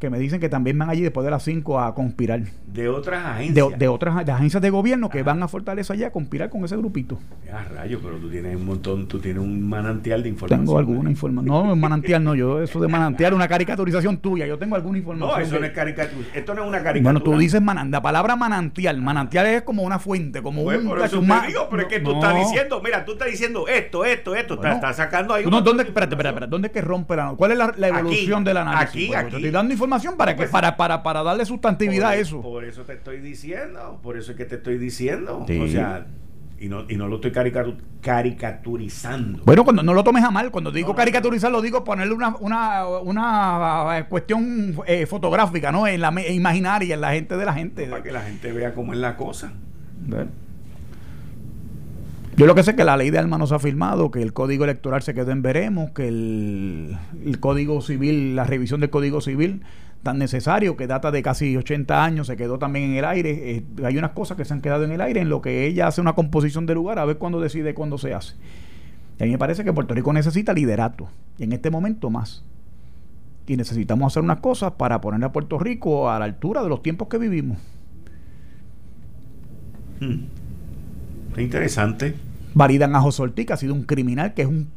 que 0.00 0.08
me 0.08 0.18
dicen 0.18 0.40
que 0.40 0.48
también 0.48 0.78
van 0.78 0.88
allí 0.88 1.02
después 1.02 1.26
de 1.26 1.30
las 1.30 1.42
5 1.42 1.78
a 1.78 1.94
conspirar. 1.94 2.40
De 2.66 2.88
otras 2.88 3.22
agencias. 3.22 3.78
De, 3.78 3.86
otras 3.86 4.24
de 4.24 4.32
agencias 4.32 4.62
de 4.62 4.70
gobierno 4.70 5.10
que 5.10 5.22
van 5.22 5.42
a 5.42 5.48
Fortaleza 5.48 5.92
allá 5.92 6.06
a 6.06 6.10
conspirar 6.10 6.48
con 6.48 6.64
ese 6.64 6.74
grupito. 6.76 7.18
Ah, 7.52 7.64
rayo, 7.70 8.00
pero 8.02 8.16
tú 8.16 8.30
tienes 8.30 8.56
un 8.56 8.64
montón, 8.64 9.06
tú 9.06 9.18
tienes 9.18 9.42
un 9.42 9.68
manantial 9.68 10.22
de 10.22 10.30
información. 10.30 10.64
Tengo 10.64 10.78
alguna 10.78 11.10
información. 11.10 11.54
No, 11.54 11.76
manantial 11.76 12.24
no, 12.24 12.34
yo 12.34 12.62
eso 12.62 12.80
de 12.80 12.88
manantial, 12.88 13.34
una 13.34 13.46
caricaturización 13.46 14.16
tuya, 14.18 14.46
yo 14.46 14.58
tengo 14.58 14.74
alguna 14.74 14.96
información. 14.96 15.28
No, 15.28 15.38
eso 15.38 15.60
no 15.60 15.66
es 15.66 15.72
caricatura. 15.72 16.26
Esto 16.34 16.54
no 16.54 16.62
es 16.62 16.68
una 16.68 16.82
caricatura. 16.82 17.02
Bueno, 17.02 17.22
tú 17.22 17.38
dices 17.38 17.60
manantial, 17.60 17.92
la 17.92 18.02
palabra 18.02 18.36
manantial, 18.36 19.02
manantial 19.02 19.46
es 19.46 19.62
como 19.62 19.82
una 19.82 19.98
fuente, 19.98 20.40
como 20.40 20.64
pues, 20.64 20.80
un... 20.80 20.88
Por 20.88 21.00
eso 21.00 21.20
digo, 21.20 21.68
pero 21.70 21.82
es 21.82 21.88
que 21.88 22.00
tú 22.00 22.12
estás 22.12 22.36
diciendo, 22.36 22.80
mira, 22.82 23.04
tú 23.04 23.12
estás 23.12 23.30
diciendo 23.30 23.68
esto, 23.68 24.06
esto, 24.06 24.34
esto, 24.34 24.54
estás, 24.54 24.96
sacando 24.96 25.34
ahí... 25.34 25.44
No, 25.44 25.60
¿dónde, 25.60 25.82
espérate, 25.82 26.14
espérate, 26.14 26.28
espérate, 26.28 26.50
¿dónde 26.50 26.68
es 26.68 26.72
que 26.72 26.80
rompe 26.80 27.16
la... 27.16 27.34
¿Cuál 27.36 27.52
es 27.52 27.58
la, 27.58 27.88
evolución 27.88 28.44
del 28.44 28.56
análisis? 28.56 28.88
Aquí, 28.88 29.14
aquí. 29.14 29.30
Te 29.30 29.36
estoy 29.36 29.50
dando 29.50 29.72
información 29.72 29.89
para 30.16 30.32
que 30.32 30.38
pues 30.38 30.50
para 30.50 30.76
para, 30.76 31.02
para, 31.02 31.22
darle 31.22 31.44
sustantividad 31.44 32.10
a 32.10 32.16
eso. 32.16 32.40
Por 32.40 32.64
eso 32.64 32.82
te 32.82 32.94
estoy 32.94 33.20
diciendo, 33.20 33.98
por 34.02 34.16
eso 34.16 34.32
es 34.32 34.36
que 34.36 34.44
te 34.44 34.56
estoy 34.56 34.78
diciendo. 34.78 35.46
O 35.48 35.66
sea, 35.68 36.06
y 36.60 36.68
no, 36.68 36.84
y 36.88 36.96
no 36.96 37.08
lo 37.08 37.16
estoy 37.16 37.32
caricaturizando. 38.02 39.42
Bueno, 39.44 39.64
cuando 39.64 39.82
no 39.82 39.94
lo 39.94 40.04
tomes 40.04 40.22
a 40.22 40.30
mal, 40.30 40.50
cuando 40.50 40.70
digo 40.70 40.94
caricaturizar, 40.94 41.50
lo 41.50 41.62
digo 41.62 41.82
ponerle 41.84 42.12
una, 42.12 42.36
una, 42.36 42.86
una 42.86 43.98
eh, 43.98 44.04
cuestión 44.04 44.76
eh, 44.86 45.06
fotográfica, 45.06 45.72
¿no? 45.72 45.86
En 45.86 46.02
la 46.02 46.12
imaginaria, 46.28 46.94
en 46.94 47.00
la 47.00 47.12
gente 47.12 47.38
de 47.38 47.44
la 47.46 47.54
gente. 47.54 47.86
para 47.86 48.02
que 48.02 48.12
la 48.12 48.20
gente 48.20 48.52
vea 48.52 48.74
cómo 48.74 48.92
es 48.92 48.98
la 48.98 49.16
cosa. 49.16 49.54
Yo 52.40 52.46
lo 52.46 52.54
que 52.54 52.62
sé 52.62 52.70
es 52.70 52.76
que 52.78 52.84
la 52.84 52.96
ley 52.96 53.10
de 53.10 53.18
armas 53.18 53.38
no 53.38 53.46
se 53.46 53.54
ha 53.54 53.58
firmado, 53.58 54.10
que 54.10 54.22
el 54.22 54.32
código 54.32 54.64
electoral 54.64 55.02
se 55.02 55.12
quedó 55.12 55.30
en 55.30 55.42
veremos, 55.42 55.90
que 55.90 56.08
el, 56.08 56.96
el 57.22 57.38
código 57.38 57.82
civil, 57.82 58.34
la 58.34 58.44
revisión 58.44 58.80
del 58.80 58.88
código 58.88 59.20
civil 59.20 59.60
tan 60.02 60.16
necesario 60.16 60.74
que 60.74 60.86
data 60.86 61.10
de 61.10 61.22
casi 61.22 61.54
80 61.54 62.02
años, 62.02 62.28
se 62.28 62.38
quedó 62.38 62.58
también 62.58 62.92
en 62.92 62.96
el 62.96 63.04
aire. 63.04 63.56
Eh, 63.56 63.64
hay 63.84 63.98
unas 63.98 64.12
cosas 64.12 64.38
que 64.38 64.46
se 64.46 64.54
han 64.54 64.62
quedado 64.62 64.84
en 64.84 64.92
el 64.92 65.02
aire 65.02 65.20
en 65.20 65.28
lo 65.28 65.42
que 65.42 65.66
ella 65.66 65.86
hace 65.86 66.00
una 66.00 66.14
composición 66.14 66.64
de 66.64 66.72
lugar 66.72 66.98
a 66.98 67.04
ver 67.04 67.18
cuándo 67.18 67.42
decide 67.42 67.74
cuándo 67.74 67.98
se 67.98 68.14
hace. 68.14 68.36
Y 69.18 69.22
a 69.22 69.26
mí 69.26 69.32
me 69.32 69.38
parece 69.38 69.62
que 69.62 69.74
Puerto 69.74 69.92
Rico 69.92 70.10
necesita 70.14 70.54
liderato, 70.54 71.10
y 71.36 71.44
en 71.44 71.52
este 71.52 71.68
momento 71.68 72.08
más. 72.08 72.42
Y 73.48 73.58
necesitamos 73.58 74.14
hacer 74.14 74.22
unas 74.22 74.40
cosas 74.40 74.72
para 74.78 75.02
poner 75.02 75.22
a 75.24 75.30
Puerto 75.30 75.58
Rico 75.58 76.10
a 76.10 76.18
la 76.18 76.24
altura 76.24 76.62
de 76.62 76.70
los 76.70 76.82
tiempos 76.82 77.08
que 77.08 77.18
vivimos. 77.18 77.58
Hmm. 80.00 80.20
Interesante. 81.36 82.29
Validan 82.54 82.94
a 82.96 83.00
José 83.00 83.22
Ortiz, 83.22 83.46
que 83.46 83.52
ha 83.52 83.56
sido 83.56 83.74
un 83.74 83.84
criminal, 83.84 84.34
que 84.34 84.42
es 84.42 84.48
un 84.48 84.70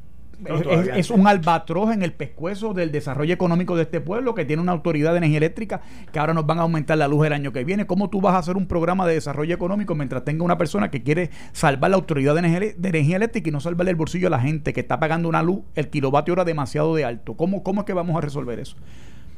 es, 0.96 1.10
un 1.10 1.28
albatroz 1.28 1.94
en 1.94 2.04
el 2.04 2.14
pescuezo 2.14 2.74
del 2.74 2.92
desarrollo 2.92 3.34
económico 3.34 3.76
de 3.76 3.84
este 3.84 4.02
pueblo 4.02 4.36
que 4.36 4.46
tiene 4.46 4.62
una 4.62 4.72
autoridad 4.72 5.12
de 5.12 5.20
energía 5.20 5.38
eléctrica 5.38 5.82
que 6.12 6.20
ahora 6.20 6.34
nos 6.34 6.46
van 6.46 6.60
a 6.60 6.64
aumentar 6.64 6.98
la 6.98 7.08
luz 7.08 7.26
el 7.26 7.34
año 7.34 7.54
que 7.54 7.64
viene. 7.64 7.86
¿Cómo 7.86 8.10
tú 8.10 8.22
vas 8.22 8.36
a 8.36 8.40
hacer 8.40 8.58
un 8.58 8.68
programa 8.68 9.08
de 9.08 9.14
desarrollo 9.14 9.54
económico 9.56 9.96
mientras 9.96 10.24
tenga 10.24 10.44
una 10.44 10.58
persona 10.58 10.92
que 10.92 11.04
quiere 11.04 11.30
salvar 11.52 11.92
la 11.92 11.98
autoridad 11.98 12.34
de 12.34 12.40
energía, 12.40 13.16
eléctrica 13.16 13.50
y 13.50 13.52
no 13.52 13.60
salvarle 13.60 13.92
el 13.92 13.96
bolsillo 13.96 14.28
a 14.28 14.32
la 14.32 14.40
gente 14.40 14.74
que 14.74 14.82
está 14.82 15.00
pagando 15.00 15.30
una 15.30 15.44
luz, 15.44 15.62
el 15.76 15.90
kilovatio 15.90 16.34
hora 16.34 16.46
demasiado 16.46 16.96
de 16.96 17.06
alto? 17.06 17.36
¿Cómo, 17.36 17.64
cómo 17.64 17.82
es 17.82 17.86
que 17.86 17.94
vamos 17.94 18.16
a 18.18 18.22
resolver 18.22 18.60
eso? 18.60 18.76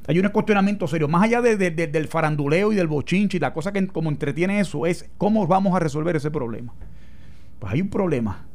Hay 0.08 0.20
un 0.20 0.30
cuestionamiento 0.30 0.88
serio, 0.88 1.08
más 1.08 1.24
allá 1.24 1.42
del 1.42 2.08
faranduleo 2.08 2.72
y 2.72 2.76
del 2.76 2.88
bochinche 2.88 3.38
y 3.38 3.40
la 3.40 3.54
cosa 3.54 3.72
que 3.72 3.88
como 3.88 4.10
entretiene 4.10 4.60
eso, 4.60 4.86
es 4.86 5.10
cómo 5.18 5.48
vamos 5.48 5.76
a 5.76 5.80
resolver 5.80 6.16
ese 6.16 6.30
problema. 6.30 6.74
Pues 7.66 7.74
hay 7.74 7.82
un 7.82 7.90
problema 7.90 8.46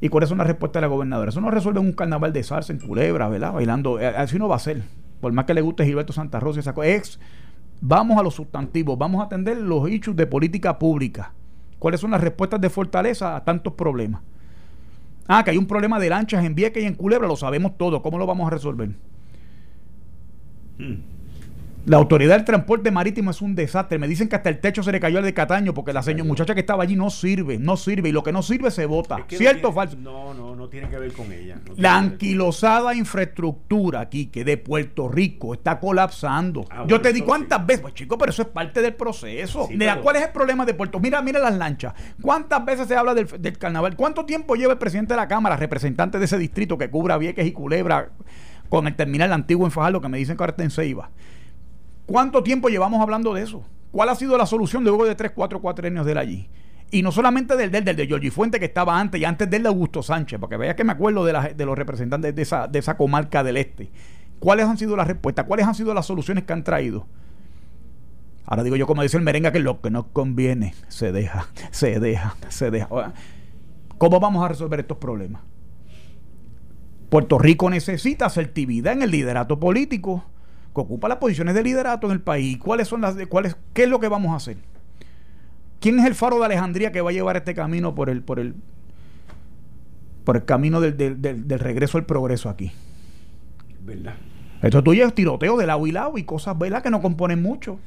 ¿Y 0.00 0.08
cuáles 0.08 0.30
son 0.30 0.38
las 0.38 0.46
respuestas 0.46 0.80
de 0.80 0.86
la 0.86 0.86
gobernadora? 0.86 1.28
Eso 1.28 1.42
no 1.42 1.50
resuelve 1.50 1.80
un 1.80 1.92
carnaval 1.92 2.32
de 2.32 2.42
salsa 2.42 2.72
en 2.72 2.78
culebra, 2.78 3.28
¿verdad? 3.28 3.52
Bailando. 3.52 4.00
Eh, 4.00 4.06
así 4.06 4.38
no 4.38 4.48
va 4.48 4.56
a 4.56 4.58
ser. 4.58 4.84
Por 5.20 5.34
más 5.34 5.44
que 5.44 5.52
le 5.52 5.60
guste 5.60 5.84
Gilberto 5.84 6.14
Santa 6.14 6.40
Rosa 6.40 6.60
esa 6.60 6.72
cosa. 6.74 6.88
Es, 6.88 7.20
vamos 7.82 8.18
a 8.18 8.22
los 8.22 8.34
sustantivos, 8.34 8.96
vamos 8.96 9.20
a 9.20 9.24
atender 9.24 9.58
los 9.58 9.86
hechos 9.90 10.16
de 10.16 10.26
política 10.26 10.78
pública. 10.78 11.32
¿Cuáles 11.78 12.00
son 12.00 12.10
las 12.10 12.22
respuestas 12.22 12.58
de 12.58 12.70
fortaleza 12.70 13.36
a 13.36 13.44
tantos 13.44 13.74
problemas? 13.74 14.22
Ah, 15.28 15.44
que 15.44 15.50
hay 15.50 15.58
un 15.58 15.66
problema 15.66 15.98
de 15.98 16.08
lanchas 16.08 16.42
en 16.42 16.54
Vieques 16.54 16.82
y 16.82 16.86
en 16.86 16.94
Culebra, 16.94 17.28
lo 17.28 17.36
sabemos 17.36 17.76
todo. 17.76 18.00
¿Cómo 18.00 18.16
lo 18.16 18.26
vamos 18.26 18.46
a 18.46 18.50
resolver? 18.50 18.90
Hmm. 20.78 21.15
La 21.86 21.98
autoridad 21.98 22.34
del 22.34 22.44
transporte 22.44 22.90
marítimo 22.90 23.30
es 23.30 23.40
un 23.40 23.54
desastre. 23.54 23.96
Me 24.00 24.08
dicen 24.08 24.28
que 24.28 24.34
hasta 24.34 24.48
el 24.48 24.58
techo 24.58 24.82
se 24.82 24.90
le 24.90 24.98
cayó 24.98 25.18
al 25.18 25.24
de 25.24 25.32
Cataño 25.32 25.72
porque 25.72 25.92
la 25.92 26.02
señora 26.02 26.24
muchacha 26.24 26.52
que 26.52 26.58
estaba 26.58 26.82
allí 26.82 26.96
no 26.96 27.10
sirve, 27.10 27.58
no 27.60 27.76
sirve. 27.76 28.08
Y 28.08 28.12
lo 28.12 28.24
que 28.24 28.32
no 28.32 28.42
sirve 28.42 28.72
se 28.72 28.86
vota. 28.86 29.24
¿Cierto 29.28 29.68
o 29.68 29.72
falso? 29.72 29.96
No, 29.96 30.34
no, 30.34 30.56
no 30.56 30.68
tiene 30.68 30.88
que 30.88 30.98
ver 30.98 31.12
con 31.12 31.30
ella. 31.32 31.60
la 31.76 31.96
anquilosada 31.96 32.92
infraestructura 32.92 34.00
aquí, 34.00 34.26
que 34.26 34.42
de 34.42 34.56
Puerto 34.56 35.08
Rico, 35.08 35.54
está 35.54 35.78
colapsando. 35.78 36.64
Ah, 36.70 36.84
Yo 36.88 37.00
te 37.00 37.12
di 37.12 37.20
cuántas 37.20 37.64
veces, 37.64 37.82
pues 37.82 37.94
chico, 37.94 38.18
pero 38.18 38.30
eso 38.32 38.42
es 38.42 38.48
parte 38.48 38.82
del 38.82 38.94
proceso. 38.94 39.68
¿Cuál 40.02 40.16
es 40.16 40.22
el 40.22 40.30
problema 40.30 40.66
de 40.66 40.74
Puerto? 40.74 40.98
Mira, 40.98 41.22
mira 41.22 41.38
las 41.38 41.56
lanchas. 41.56 41.94
¿Cuántas 42.20 42.64
veces 42.64 42.88
se 42.88 42.96
habla 42.96 43.14
del, 43.14 43.28
del 43.40 43.58
carnaval? 43.58 43.94
¿Cuánto 43.94 44.24
tiempo 44.26 44.56
lleva 44.56 44.72
el 44.72 44.78
presidente 44.78 45.14
de 45.14 45.18
la 45.18 45.28
Cámara, 45.28 45.56
representante 45.56 46.18
de 46.18 46.24
ese 46.24 46.36
distrito 46.36 46.76
que 46.78 46.90
cubra 46.90 47.16
Vieques 47.16 47.46
y 47.46 47.52
Culebra, 47.52 48.10
con 48.68 48.88
el 48.88 48.96
terminal 48.96 49.32
antiguo 49.32 49.64
en 49.66 49.70
Fajardo, 49.70 50.00
que 50.00 50.08
me 50.08 50.18
dicen 50.18 50.36
que 50.36 50.42
ahora 50.42 50.50
está 50.50 50.64
en 50.64 50.70
Ceiba? 50.72 51.10
¿Cuánto 52.06 52.42
tiempo 52.42 52.68
llevamos 52.68 53.02
hablando 53.02 53.34
de 53.34 53.42
eso? 53.42 53.64
¿Cuál 53.90 54.08
ha 54.08 54.14
sido 54.14 54.38
la 54.38 54.46
solución 54.46 54.84
luego 54.84 55.04
de 55.04 55.14
3, 55.14 55.32
4, 55.34 55.60
4 55.60 55.86
años 55.88 56.06
de 56.06 56.12
él 56.12 56.18
allí? 56.18 56.48
Y 56.90 57.02
no 57.02 57.10
solamente 57.10 57.56
del, 57.56 57.72
del, 57.72 57.84
del 57.84 57.96
de 57.96 58.06
Giorgi 58.06 58.30
Fuente 58.30 58.60
que 58.60 58.66
estaba 58.66 58.98
antes 58.98 59.20
y 59.20 59.24
antes 59.24 59.50
del 59.50 59.64
de 59.64 59.68
Augusto 59.68 60.02
Sánchez, 60.02 60.38
porque 60.38 60.56
veas 60.56 60.76
que 60.76 60.84
me 60.84 60.92
acuerdo 60.92 61.24
de, 61.24 61.54
de 61.54 61.66
los 61.66 61.76
representantes 61.76 62.34
de 62.34 62.42
esa, 62.42 62.68
de 62.68 62.78
esa 62.78 62.96
comarca 62.96 63.42
del 63.42 63.56
este. 63.56 63.90
¿Cuáles 64.38 64.66
han 64.66 64.78
sido 64.78 64.96
las 64.96 65.08
respuestas? 65.08 65.46
¿Cuáles 65.46 65.66
han 65.66 65.74
sido 65.74 65.92
las 65.94 66.06
soluciones 66.06 66.44
que 66.44 66.52
han 66.52 66.62
traído? 66.62 67.06
Ahora 68.44 68.62
digo 68.62 68.76
yo, 68.76 68.86
como 68.86 69.02
dice 69.02 69.16
el 69.16 69.24
merengue, 69.24 69.50
que 69.50 69.58
lo 69.58 69.80
que 69.80 69.90
no 69.90 70.08
conviene 70.12 70.74
se 70.88 71.10
deja, 71.10 71.48
se 71.72 71.98
deja, 71.98 72.36
se 72.48 72.70
deja. 72.70 73.14
¿Cómo 73.98 74.20
vamos 74.20 74.44
a 74.44 74.48
resolver 74.48 74.78
estos 74.78 74.98
problemas? 74.98 75.42
Puerto 77.08 77.38
Rico 77.38 77.70
necesita 77.70 78.26
asertividad 78.26 78.92
en 78.92 79.02
el 79.02 79.10
liderato 79.10 79.58
político 79.58 80.24
que 80.76 80.82
ocupa 80.82 81.08
las 81.08 81.18
posiciones 81.18 81.54
de 81.54 81.64
liderato 81.64 82.06
en 82.06 82.12
el 82.12 82.20
país. 82.20 82.58
¿Cuáles 82.58 82.86
son 82.86 83.00
las 83.00 83.16
cuáles 83.28 83.56
qué 83.72 83.84
es 83.84 83.88
lo 83.88 83.98
que 83.98 84.08
vamos 84.08 84.32
a 84.32 84.36
hacer? 84.36 84.58
¿Quién 85.80 85.98
es 85.98 86.06
el 86.06 86.14
faro 86.14 86.38
de 86.38 86.44
Alejandría 86.44 86.92
que 86.92 87.00
va 87.00 87.10
a 87.10 87.12
llevar 87.12 87.36
este 87.36 87.54
camino 87.54 87.94
por 87.94 88.10
el 88.10 88.22
por 88.22 88.38
el 88.38 88.54
por 90.24 90.36
el 90.36 90.44
camino 90.44 90.80
del, 90.80 90.96
del, 90.96 91.58
regreso 91.58 91.98
al 91.98 92.04
progreso 92.04 92.50
aquí? 92.50 92.72
¿Verdad? 93.84 94.16
Esto 94.62 94.82
tuyo 94.82 95.06
es 95.06 95.14
tiroteo 95.14 95.56
de 95.56 95.66
lado 95.66 95.86
y 95.86 95.92
lado 95.92 96.18
y 96.18 96.24
cosas, 96.24 96.58
¿verdad? 96.58 96.82
Que 96.82 96.90
no 96.90 97.00
componen 97.00 97.40
mucho. 97.40 97.78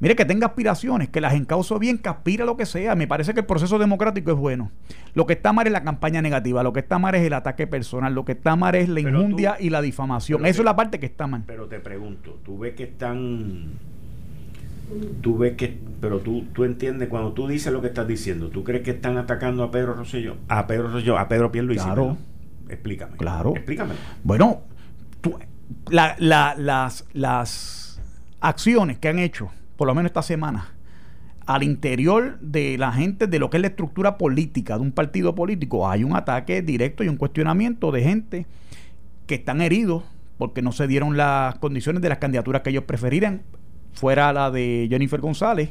Mire, 0.00 0.16
que 0.16 0.24
tenga 0.24 0.48
aspiraciones, 0.48 1.08
que 1.08 1.20
las 1.20 1.34
encauzo 1.34 1.78
bien, 1.78 1.98
que 1.98 2.08
aspira 2.08 2.42
a 2.42 2.46
lo 2.46 2.56
que 2.56 2.66
sea. 2.66 2.94
Me 2.94 3.06
parece 3.06 3.32
que 3.32 3.40
el 3.40 3.46
proceso 3.46 3.78
democrático 3.78 4.32
es 4.32 4.36
bueno. 4.36 4.70
Lo 5.14 5.24
que 5.26 5.34
está 5.34 5.52
mal 5.52 5.66
es 5.66 5.72
la 5.72 5.84
campaña 5.84 6.20
negativa, 6.20 6.62
lo 6.62 6.72
que 6.72 6.80
está 6.80 6.98
mal 6.98 7.14
es 7.14 7.22
el 7.22 7.32
ataque 7.32 7.66
personal, 7.66 8.12
lo 8.12 8.24
que 8.24 8.32
está 8.32 8.56
mal 8.56 8.74
es 8.74 8.88
la 8.88 9.00
injundia 9.00 9.56
y 9.60 9.70
la 9.70 9.80
difamación. 9.80 10.44
Eso 10.46 10.62
es 10.62 10.64
la 10.64 10.74
parte 10.76 10.98
que 10.98 11.06
está 11.06 11.26
mal. 11.26 11.44
Pero 11.46 11.66
te 11.66 11.78
pregunto, 11.78 12.38
tú 12.44 12.58
ves 12.58 12.74
que 12.74 12.84
están... 12.84 13.72
Tú 15.22 15.38
ves 15.38 15.56
que... 15.56 15.78
Pero 16.00 16.18
tú, 16.18 16.44
tú 16.52 16.64
entiendes, 16.64 17.08
cuando 17.08 17.32
tú 17.32 17.46
dices 17.46 17.72
lo 17.72 17.80
que 17.80 17.86
estás 17.86 18.06
diciendo, 18.06 18.48
¿tú 18.48 18.64
crees 18.64 18.82
que 18.82 18.90
están 18.90 19.16
atacando 19.16 19.62
a 19.62 19.70
Pedro 19.70 19.94
Rosselló? 19.94 20.36
A 20.48 20.66
Pedro 20.66 20.90
Rosselló, 20.90 21.18
a 21.18 21.28
Pedro 21.28 21.50
Pierluisi. 21.52 21.84
Claro. 21.84 22.18
Explícame. 22.68 23.16
Claro. 23.16 23.54
Explícame. 23.54 23.94
Bueno, 24.22 24.62
las, 25.88 27.04
las 27.12 28.00
acciones 28.40 28.98
que 28.98 29.08
han 29.08 29.18
hecho 29.18 29.50
por 29.76 29.86
lo 29.86 29.94
menos 29.94 30.10
esta 30.10 30.22
semana, 30.22 30.74
al 31.46 31.62
interior 31.62 32.38
de 32.40 32.78
la 32.78 32.92
gente, 32.92 33.26
de 33.26 33.38
lo 33.38 33.50
que 33.50 33.58
es 33.58 33.60
la 33.60 33.68
estructura 33.68 34.16
política 34.16 34.76
de 34.76 34.82
un 34.82 34.92
partido 34.92 35.34
político, 35.34 35.88
hay 35.88 36.04
un 36.04 36.16
ataque 36.16 36.62
directo 36.62 37.04
y 37.04 37.08
un 37.08 37.16
cuestionamiento 37.16 37.92
de 37.92 38.02
gente 38.02 38.46
que 39.26 39.36
están 39.36 39.60
heridos 39.60 40.04
porque 40.38 40.62
no 40.62 40.72
se 40.72 40.86
dieron 40.86 41.16
las 41.16 41.56
condiciones 41.56 42.02
de 42.02 42.08
las 42.08 42.18
candidaturas 42.18 42.62
que 42.62 42.70
ellos 42.70 42.84
preferirían, 42.84 43.42
fuera 43.92 44.32
la 44.32 44.50
de 44.50 44.86
Jennifer 44.90 45.20
González, 45.20 45.70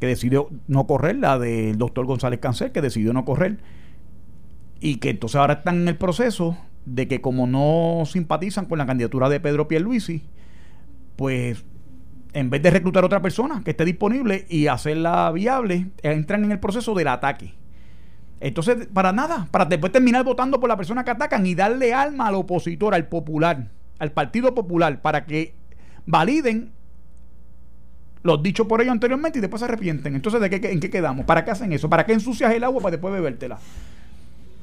que 0.00 0.06
decidió 0.06 0.48
no 0.66 0.86
correr, 0.86 1.16
la 1.16 1.38
del 1.38 1.78
doctor 1.78 2.06
González 2.06 2.40
Cancel, 2.40 2.72
que 2.72 2.80
decidió 2.80 3.12
no 3.12 3.24
correr, 3.24 3.58
y 4.80 4.96
que 4.96 5.10
entonces 5.10 5.36
ahora 5.36 5.54
están 5.54 5.82
en 5.82 5.88
el 5.88 5.96
proceso 5.96 6.56
de 6.86 7.06
que 7.08 7.20
como 7.20 7.46
no 7.46 8.04
simpatizan 8.06 8.66
con 8.66 8.78
la 8.78 8.86
candidatura 8.86 9.28
de 9.28 9.40
Pedro 9.40 9.68
Pierluisi, 9.68 10.22
pues 11.16 11.64
en 12.38 12.50
vez 12.50 12.62
de 12.62 12.70
reclutar 12.70 13.02
a 13.02 13.06
otra 13.06 13.20
persona 13.20 13.62
que 13.64 13.72
esté 13.72 13.84
disponible 13.84 14.46
y 14.48 14.68
hacerla 14.68 15.30
viable, 15.32 15.88
entran 16.02 16.44
en 16.44 16.52
el 16.52 16.60
proceso 16.60 16.94
del 16.94 17.08
ataque. 17.08 17.54
Entonces, 18.40 18.86
para 18.92 19.12
nada, 19.12 19.48
para 19.50 19.64
después 19.64 19.92
terminar 19.92 20.24
votando 20.24 20.60
por 20.60 20.68
la 20.68 20.76
persona 20.76 21.04
que 21.04 21.10
atacan 21.10 21.44
y 21.46 21.56
darle 21.56 21.92
alma 21.92 22.28
al 22.28 22.36
opositor, 22.36 22.94
al 22.94 23.08
popular, 23.08 23.66
al 23.98 24.12
Partido 24.12 24.54
Popular, 24.54 25.02
para 25.02 25.26
que 25.26 25.52
validen 26.06 26.70
los 28.22 28.40
dichos 28.40 28.68
por 28.68 28.80
ellos 28.80 28.92
anteriormente 28.92 29.38
y 29.38 29.40
después 29.40 29.58
se 29.58 29.64
arrepienten. 29.64 30.14
Entonces, 30.14 30.40
¿de 30.40 30.48
qué, 30.48 30.70
¿en 30.70 30.78
qué 30.78 30.90
quedamos? 30.90 31.26
¿Para 31.26 31.44
qué 31.44 31.50
hacen 31.50 31.72
eso? 31.72 31.90
¿Para 31.90 32.06
qué 32.06 32.12
ensucias 32.12 32.54
el 32.54 32.62
agua 32.62 32.80
para 32.80 32.92
después 32.92 33.12
bebértela? 33.12 33.58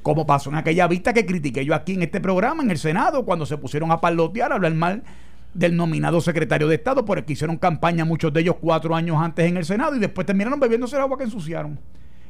Como 0.01 0.25
pasó 0.25 0.49
en 0.49 0.55
aquella 0.55 0.87
vista 0.87 1.11
que 1.11 1.25
critiqué 1.25 1.65
yo 1.65 1.75
aquí 1.75 1.95
en 1.95 2.03
este 2.03 2.21
programa, 2.21 2.63
en 2.63 2.71
el 2.71 2.77
Senado, 2.77 3.25
cuando 3.25 3.45
se 3.45 3.57
pusieron 3.57 3.91
a 3.91 3.99
parlotear, 3.99 4.53
a 4.53 4.55
hablar 4.55 4.75
mal 4.75 5.03
del 5.55 5.75
nominado 5.75 6.21
secretario 6.21 6.67
de 6.67 6.75
Estado, 6.75 7.05
por 7.05 7.17
el 7.17 7.23
que 7.23 7.33
hicieron 7.33 7.57
campaña 7.57 8.05
muchos 8.05 8.31
de 8.33 8.41
ellos 8.41 8.57
cuatro 8.59 8.93
años 8.93 9.17
antes 9.17 9.47
en 9.47 9.57
el 9.57 9.65
Senado 9.65 9.95
y 9.95 9.99
después 9.99 10.27
terminaron 10.27 10.59
bebiéndose 10.59 10.97
el 10.97 11.01
agua 11.01 11.17
que 11.17 11.23
ensuciaron. 11.23 11.79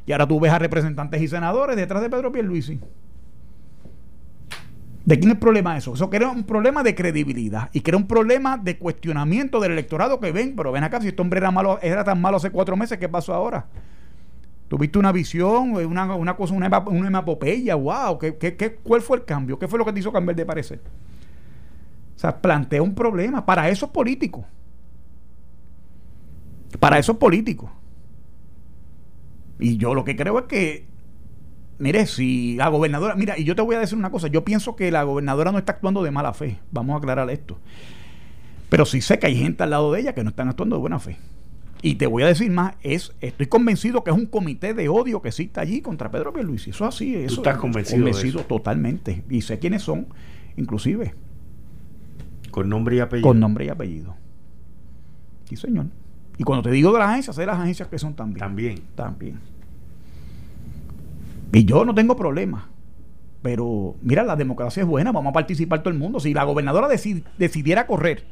Y 0.06 0.12
ahora 0.12 0.28
tú 0.28 0.40
ves 0.40 0.52
a 0.52 0.60
representantes 0.60 1.22
y 1.22 1.28
senadores 1.28 1.76
detrás 1.76 2.04
de 2.04 2.10
Pedro 2.10 2.32
Pierluisi. 2.32 2.80
¿De 5.06 5.20
quién 5.20 5.30
es 5.30 5.36
el 5.36 5.40
problema 5.40 5.76
eso? 5.76 5.94
Eso 5.96 6.10
crea 6.10 6.30
un 6.30 6.44
problema 6.44 6.84
de 6.84 6.94
credibilidad 6.94 7.70
y 7.74 7.82
crea 7.82 7.98
un 7.98 8.08
problema 8.08 8.58
de 8.58 8.78
cuestionamiento 8.78 9.60
del 9.60 9.72
electorado 9.72 10.20
que 10.20 10.32
ven, 10.32 10.56
pero 10.56 10.72
ven 10.72 10.84
acá, 10.84 11.02
si 11.02 11.08
este 11.08 11.22
hombre 11.22 11.40
era 11.40 11.52
malo, 11.52 11.80
era 11.82 12.04
tan 12.04 12.22
malo 12.22 12.38
hace 12.38 12.52
cuatro 12.52 12.78
meses, 12.78 12.98
¿qué 13.00 13.10
pasó 13.10 13.34
ahora? 13.34 13.66
Tuviste 14.68 14.98
una 14.98 15.12
visión, 15.12 15.72
una, 15.76 16.16
una 16.16 16.36
cosa, 16.36 16.54
una, 16.54 16.80
una 16.80 17.22
wow, 17.22 18.20
¿qué, 18.20 18.36
qué, 18.38 18.56
qué, 18.56 18.76
cuál 18.76 19.02
fue 19.02 19.18
el 19.18 19.26
cambio? 19.26 19.60
¿Qué 19.60 19.68
fue 19.68 19.78
lo 19.78 19.86
que 19.86 19.94
te 19.94 20.00
hizo 20.00 20.12
cambiar 20.12 20.36
de 20.36 20.46
parecer? 20.46 20.82
O 22.16 22.20
sea, 22.20 22.42
plantea 22.42 22.82
un 22.82 22.96
problema. 22.96 23.46
Para 23.46 23.70
eso 23.70 23.88
es 23.88 23.92
político. 23.92 24.46
Para 26.80 26.98
eso 26.98 27.14
es 27.14 27.18
político. 27.18 27.72
Y 29.60 29.78
yo 29.78 29.94
lo 29.94 30.04
que 30.04 30.16
creo 30.16 30.40
es 30.40 30.46
que 30.46 30.86
Mire, 31.78 32.06
si 32.06 32.56
la 32.56 32.70
gobernadora, 32.70 33.16
mira, 33.16 33.38
y 33.38 33.44
yo 33.44 33.56
te 33.56 33.62
voy 33.62 33.76
a 33.76 33.80
decir 33.80 33.98
una 33.98 34.10
cosa, 34.10 34.28
yo 34.28 34.46
pienso 34.46 34.76
que 34.76 34.92
la 34.92 35.04
gobernadora 35.04 35.52
no 35.52 35.58
está 35.58 35.74
actuando 35.74 36.04
de 36.04 36.12
mala 36.12 36.34
fe, 36.34 36.58
vamos 36.72 36.94
a 36.94 36.98
aclarar 36.98 37.30
esto. 37.30 37.60
Pero 38.70 38.86
sí 38.86 39.02
sé 39.02 39.20
que 39.20 39.28
hay 39.28 39.36
gente 39.36 39.64
al 39.64 39.72
lado 39.72 39.92
de 39.92 40.00
ella 40.00 40.16
que 40.16 40.24
no 40.24 40.30
están 40.30 40.48
actuando 40.48 40.78
de 40.78 40.80
buena 40.80 41.00
fe. 41.00 41.18
Y 41.82 41.96
te 41.96 42.08
voy 42.08 42.24
a 42.24 42.28
decir 42.28 42.50
más, 42.50 42.76
es, 42.82 43.14
estoy 43.20 43.48
convencido 43.48 44.04
que 44.04 44.10
es 44.10 44.18
un 44.18 44.26
comité 44.26 44.74
de 44.74 44.88
odio 44.88 45.22
que 45.22 45.28
existe 45.28 45.60
allí 45.60 45.82
contra 45.82 46.10
Pedro 46.10 46.32
Pierluisi. 46.32 46.70
Eso 46.70 46.88
es 46.88 46.96
así, 46.96 47.16
eso. 47.16 47.42
estás 47.42 47.58
convencido, 47.58 48.04
convencido 48.04 48.42
totalmente. 48.44 49.24
Y 49.30 49.42
sé 49.42 49.60
quiénes 49.60 49.84
son, 49.84 50.08
inclusive. 50.56 51.14
Con 52.56 52.70
nombre 52.70 52.96
y 52.96 53.00
apellido. 53.02 53.28
Con 53.28 53.38
nombre 53.42 53.66
y 53.66 53.68
apellido. 53.68 54.16
Sí, 55.44 55.58
señor. 55.58 55.88
Y 56.38 56.44
cuando 56.46 56.64
te 56.64 56.72
digo 56.72 56.94
de 56.94 57.00
las 57.00 57.10
agencias, 57.10 57.36
sé 57.36 57.46
las 57.46 57.60
agencias 57.60 57.90
que 57.90 58.00
son 58.00 58.14
también. 58.14 58.40
También. 58.40 58.82
También. 58.96 59.40
Y 61.52 61.66
yo 61.66 61.84
no 61.84 61.94
tengo 61.94 62.16
problema. 62.16 62.70
Pero 63.42 63.96
mira, 64.02 64.24
la 64.24 64.38
democracia 64.38 64.84
es 64.84 64.88
buena, 64.88 65.12
vamos 65.12 65.32
a 65.32 65.34
participar 65.34 65.84
todo 65.84 65.90
el 65.90 66.00
mundo. 66.00 66.22
Si 66.22 66.34
la 66.34 66.46
gobernadora 66.46 66.88
decidiera 66.88 67.88
correr, 67.88 68.24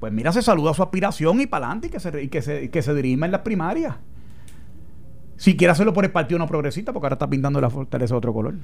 pues 0.00 0.12
mira, 0.12 0.32
se 0.32 0.42
saluda 0.42 0.74
su 0.74 0.82
aspiración 0.82 1.40
y 1.40 1.46
para 1.46 1.66
adelante 1.66 1.86
y 1.86 1.90
que 1.90 2.00
se, 2.00 2.20
y 2.24 2.26
que 2.26 2.42
se, 2.42 2.70
que 2.70 2.82
se 2.82 2.92
dirima 2.92 3.26
en 3.26 3.30
las 3.30 3.42
primarias. 3.42 3.94
Si 5.36 5.56
quiere 5.56 5.70
hacerlo 5.70 5.92
por 5.92 6.04
el 6.04 6.10
Partido 6.10 6.40
No 6.40 6.48
Progresista, 6.48 6.92
porque 6.92 7.06
ahora 7.06 7.14
está 7.14 7.30
pintando 7.30 7.60
la 7.60 7.70
fortaleza 7.70 8.14
de 8.14 8.18
otro 8.18 8.34
color. 8.34 8.54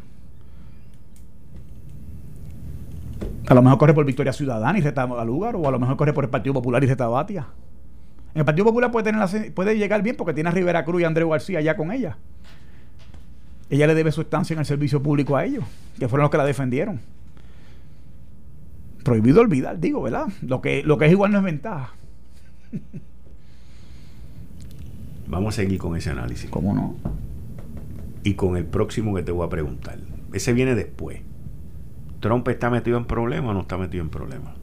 A 3.46 3.54
lo 3.54 3.62
mejor 3.62 3.78
corre 3.78 3.94
por 3.94 4.04
Victoria 4.04 4.32
Ciudadana 4.32 4.78
y 4.78 4.82
reta 4.82 5.02
a 5.02 5.24
lugar, 5.24 5.56
o 5.56 5.68
a 5.68 5.70
lo 5.70 5.78
mejor 5.78 5.96
corre 5.96 6.12
por 6.12 6.24
el 6.24 6.30
Partido 6.30 6.54
Popular 6.54 6.82
y 6.82 6.86
reta 6.86 7.04
a 7.04 7.08
Batia. 7.08 7.46
En 8.34 8.40
el 8.40 8.44
Partido 8.44 8.64
Popular 8.64 8.90
puede, 8.90 9.04
tener 9.04 9.54
puede 9.54 9.76
llegar 9.76 10.02
bien 10.02 10.16
porque 10.16 10.32
tiene 10.32 10.48
a 10.48 10.52
Rivera 10.52 10.84
Cruz 10.84 11.02
y 11.02 11.04
a 11.04 11.06
Andrés 11.06 11.28
García 11.28 11.60
ya 11.60 11.76
con 11.76 11.92
ella 11.92 12.16
ella 13.70 13.86
le 13.86 13.94
debe 13.94 14.12
su 14.12 14.20
estancia 14.22 14.54
en 14.54 14.60
el 14.60 14.66
servicio 14.66 15.02
público 15.02 15.36
a 15.36 15.44
ellos, 15.44 15.64
que 15.98 16.08
fueron 16.08 16.24
los 16.24 16.30
que 16.30 16.36
la 16.38 16.44
defendieron. 16.44 17.00
Prohibido 19.02 19.40
olvidar, 19.40 19.80
digo, 19.80 20.02
¿verdad? 20.02 20.28
Lo 20.42 20.60
que, 20.60 20.82
lo 20.82 20.96
que 20.98 21.06
es 21.06 21.12
igual 21.12 21.32
no 21.32 21.38
es 21.38 21.44
ventaja. 21.44 21.92
Vamos 25.26 25.54
a 25.54 25.62
seguir 25.62 25.78
con 25.78 25.96
ese 25.96 26.10
análisis. 26.10 26.50
¿Cómo 26.50 26.74
no? 26.74 26.96
Y 28.22 28.34
con 28.34 28.56
el 28.56 28.64
próximo 28.64 29.14
que 29.14 29.22
te 29.22 29.32
voy 29.32 29.46
a 29.46 29.50
preguntar. 29.50 29.98
Ese 30.32 30.52
viene 30.52 30.74
después. 30.74 31.20
¿Trump 32.24 32.48
está 32.48 32.70
metido 32.70 32.96
en 32.96 33.04
problemas 33.04 33.50
o 33.50 33.52
no 33.52 33.60
está 33.60 33.76
metido 33.76 34.02
en 34.02 34.08
problemas? 34.08 34.54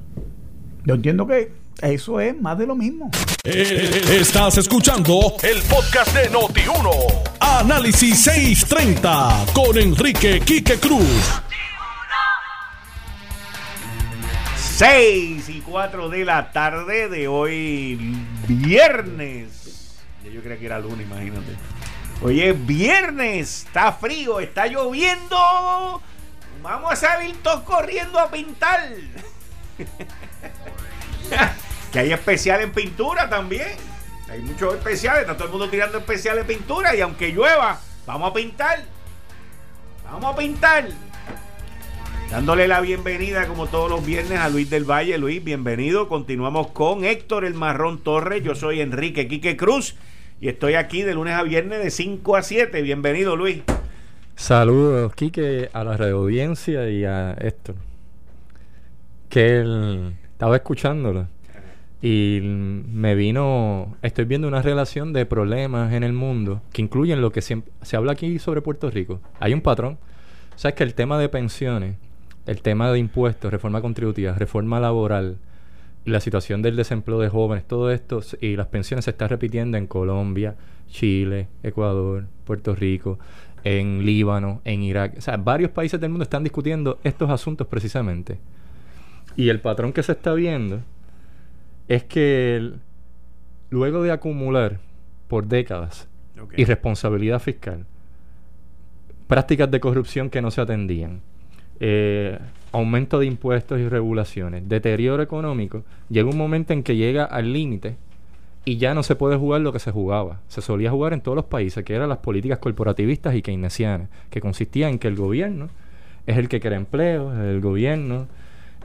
Yo 0.83 0.95
entiendo 0.95 1.27
que 1.27 1.53
eso 1.83 2.19
es 2.19 2.35
más 2.41 2.57
de 2.57 2.65
lo 2.65 2.73
mismo. 2.73 3.11
Eh, 3.43 4.01
estás 4.19 4.57
escuchando 4.57 5.35
el 5.43 5.61
podcast 5.69 6.11
de 6.15 6.31
Noti1. 6.31 6.89
Análisis 7.39 8.23
630 8.23 9.45
con 9.53 9.77
Enrique 9.77 10.39
Quique 10.39 10.79
Cruz. 10.79 11.39
6 14.57 15.47
y 15.49 15.61
4 15.61 16.09
de 16.09 16.25
la 16.25 16.51
tarde 16.51 17.09
de 17.09 17.27
hoy, 17.27 18.17
viernes. 18.47 20.01
Yo 20.33 20.41
creía 20.41 20.57
que 20.57 20.65
era 20.65 20.79
lunes, 20.79 21.05
imagínate. 21.05 21.55
Hoy 22.23 22.41
es 22.41 22.65
viernes, 22.65 23.65
está 23.67 23.91
frío, 23.91 24.39
está 24.39 24.65
lloviendo. 24.65 26.01
Vamos 26.61 26.91
a 26.91 26.95
salir 26.95 27.35
todos 27.41 27.61
corriendo 27.61 28.19
a 28.19 28.29
pintar. 28.29 28.91
que 31.91 31.99
hay 31.99 32.13
especial 32.13 32.61
en 32.61 32.71
pintura 32.71 33.29
también. 33.29 33.69
Hay 34.29 34.39
muchos 34.41 34.75
especiales, 34.75 35.21
está 35.21 35.35
todo 35.35 35.45
el 35.45 35.51
mundo 35.51 35.69
tirando 35.69 35.97
especiales 35.97 36.47
de 36.47 36.53
pintura 36.53 36.95
y 36.95 37.01
aunque 37.01 37.31
llueva, 37.31 37.81
vamos 38.05 38.31
a 38.31 38.33
pintar. 38.33 38.83
Vamos 40.05 40.33
a 40.33 40.37
pintar. 40.37 40.87
Dándole 42.29 42.67
la 42.67 42.79
bienvenida 42.79 43.47
como 43.47 43.67
todos 43.67 43.89
los 43.89 44.05
viernes 44.05 44.39
a 44.39 44.47
Luis 44.47 44.69
del 44.69 44.89
Valle. 44.89 45.17
Luis, 45.17 45.43
bienvenido. 45.43 46.07
Continuamos 46.07 46.67
con 46.67 47.03
Héctor 47.03 47.43
el 47.43 47.55
Marrón 47.55 48.01
Torres. 48.03 48.43
Yo 48.43 48.55
soy 48.55 48.79
Enrique 48.79 49.27
Quique 49.27 49.57
Cruz 49.57 49.95
y 50.39 50.47
estoy 50.47 50.75
aquí 50.75 51.01
de 51.01 51.13
lunes 51.13 51.33
a 51.33 51.43
viernes 51.43 51.83
de 51.83 51.91
5 51.91 52.35
a 52.37 52.43
7. 52.43 52.81
Bienvenido, 52.83 53.35
Luis. 53.35 53.63
Saludos, 54.41 55.13
Quique, 55.13 55.69
a 55.71 55.83
la 55.83 55.95
radio 55.95 56.17
audiencia 56.17 56.89
y 56.89 57.05
a 57.05 57.33
Héctor. 57.33 57.75
Que 59.29 59.59
él 59.59 60.15
estaba 60.31 60.55
escuchándolo 60.55 61.27
y 62.01 62.39
me 62.41 63.13
vino, 63.13 63.95
estoy 64.01 64.25
viendo 64.25 64.47
una 64.47 64.63
relación 64.63 65.13
de 65.13 65.27
problemas 65.27 65.93
en 65.93 66.01
el 66.01 66.13
mundo 66.13 66.63
que 66.73 66.81
incluyen 66.81 67.21
lo 67.21 67.31
que 67.31 67.43
se 67.43 67.61
habla 67.95 68.13
aquí 68.13 68.39
sobre 68.39 68.63
Puerto 68.63 68.89
Rico. 68.89 69.21
Hay 69.39 69.53
un 69.53 69.61
patrón. 69.61 69.99
Sabes 70.55 70.73
que 70.73 70.85
el 70.85 70.95
tema 70.95 71.19
de 71.19 71.29
pensiones, 71.29 71.97
el 72.47 72.63
tema 72.63 72.91
de 72.91 72.97
impuestos, 72.97 73.51
reforma 73.51 73.79
contributiva, 73.79 74.33
reforma 74.33 74.79
laboral, 74.79 75.37
la 76.03 76.19
situación 76.19 76.63
del 76.63 76.75
desempleo 76.75 77.19
de 77.19 77.29
jóvenes, 77.29 77.67
todo 77.67 77.91
esto 77.91 78.21
y 78.39 78.55
las 78.55 78.67
pensiones 78.67 79.05
se 79.05 79.11
está 79.11 79.27
repitiendo 79.27 79.77
en 79.77 79.85
Colombia, 79.85 80.55
Chile, 80.87 81.47
Ecuador, 81.61 82.25
Puerto 82.43 82.75
Rico, 82.75 83.19
en 83.63 84.05
Líbano, 84.05 84.61
en 84.65 84.83
Irak. 84.83 85.15
O 85.17 85.21
sea, 85.21 85.37
varios 85.37 85.71
países 85.71 85.99
del 85.99 86.09
mundo 86.09 86.23
están 86.23 86.43
discutiendo 86.43 86.99
estos 87.03 87.29
asuntos 87.29 87.67
precisamente. 87.67 88.39
Y 89.35 89.49
el 89.49 89.59
patrón 89.59 89.93
que 89.93 90.03
se 90.03 90.13
está 90.13 90.33
viendo 90.33 90.81
es 91.87 92.03
que 92.03 92.71
luego 93.69 94.03
de 94.03 94.11
acumular 94.11 94.79
por 95.27 95.47
décadas 95.47 96.07
irresponsabilidad 96.57 97.39
fiscal, 97.39 97.85
prácticas 99.27 99.69
de 99.69 99.79
corrupción 99.79 100.29
que 100.29 100.41
no 100.41 100.51
se 100.51 100.61
atendían, 100.61 101.21
eh, 101.79 102.37
aumento 102.71 103.19
de 103.19 103.25
impuestos 103.25 103.79
y 103.79 103.87
regulaciones, 103.87 104.67
deterioro 104.67 105.23
económico, 105.23 105.83
llega 106.09 106.29
un 106.29 106.37
momento 106.37 106.73
en 106.73 106.83
que 106.83 106.95
llega 106.95 107.25
al 107.25 107.53
límite 107.53 107.95
y 108.63 108.77
ya 108.77 108.93
no 108.93 109.03
se 109.03 109.15
puede 109.15 109.37
jugar 109.37 109.61
lo 109.61 109.73
que 109.73 109.79
se 109.79 109.91
jugaba. 109.91 110.41
Se 110.47 110.61
solía 110.61 110.91
jugar 110.91 111.13
en 111.13 111.21
todos 111.21 111.35
los 111.35 111.45
países, 111.45 111.83
que 111.83 111.95
eran 111.95 112.09
las 112.09 112.19
políticas 112.19 112.59
corporativistas 112.59 113.35
y 113.35 113.41
keynesianas, 113.41 114.09
que 114.29 114.41
consistían 114.41 114.91
en 114.91 114.99
que 114.99 115.07
el 115.07 115.15
gobierno 115.15 115.69
es 116.27 116.37
el 116.37 116.47
que 116.47 116.59
crea 116.59 116.77
empleos, 116.77 117.35
el 117.37 117.61
gobierno 117.61 118.27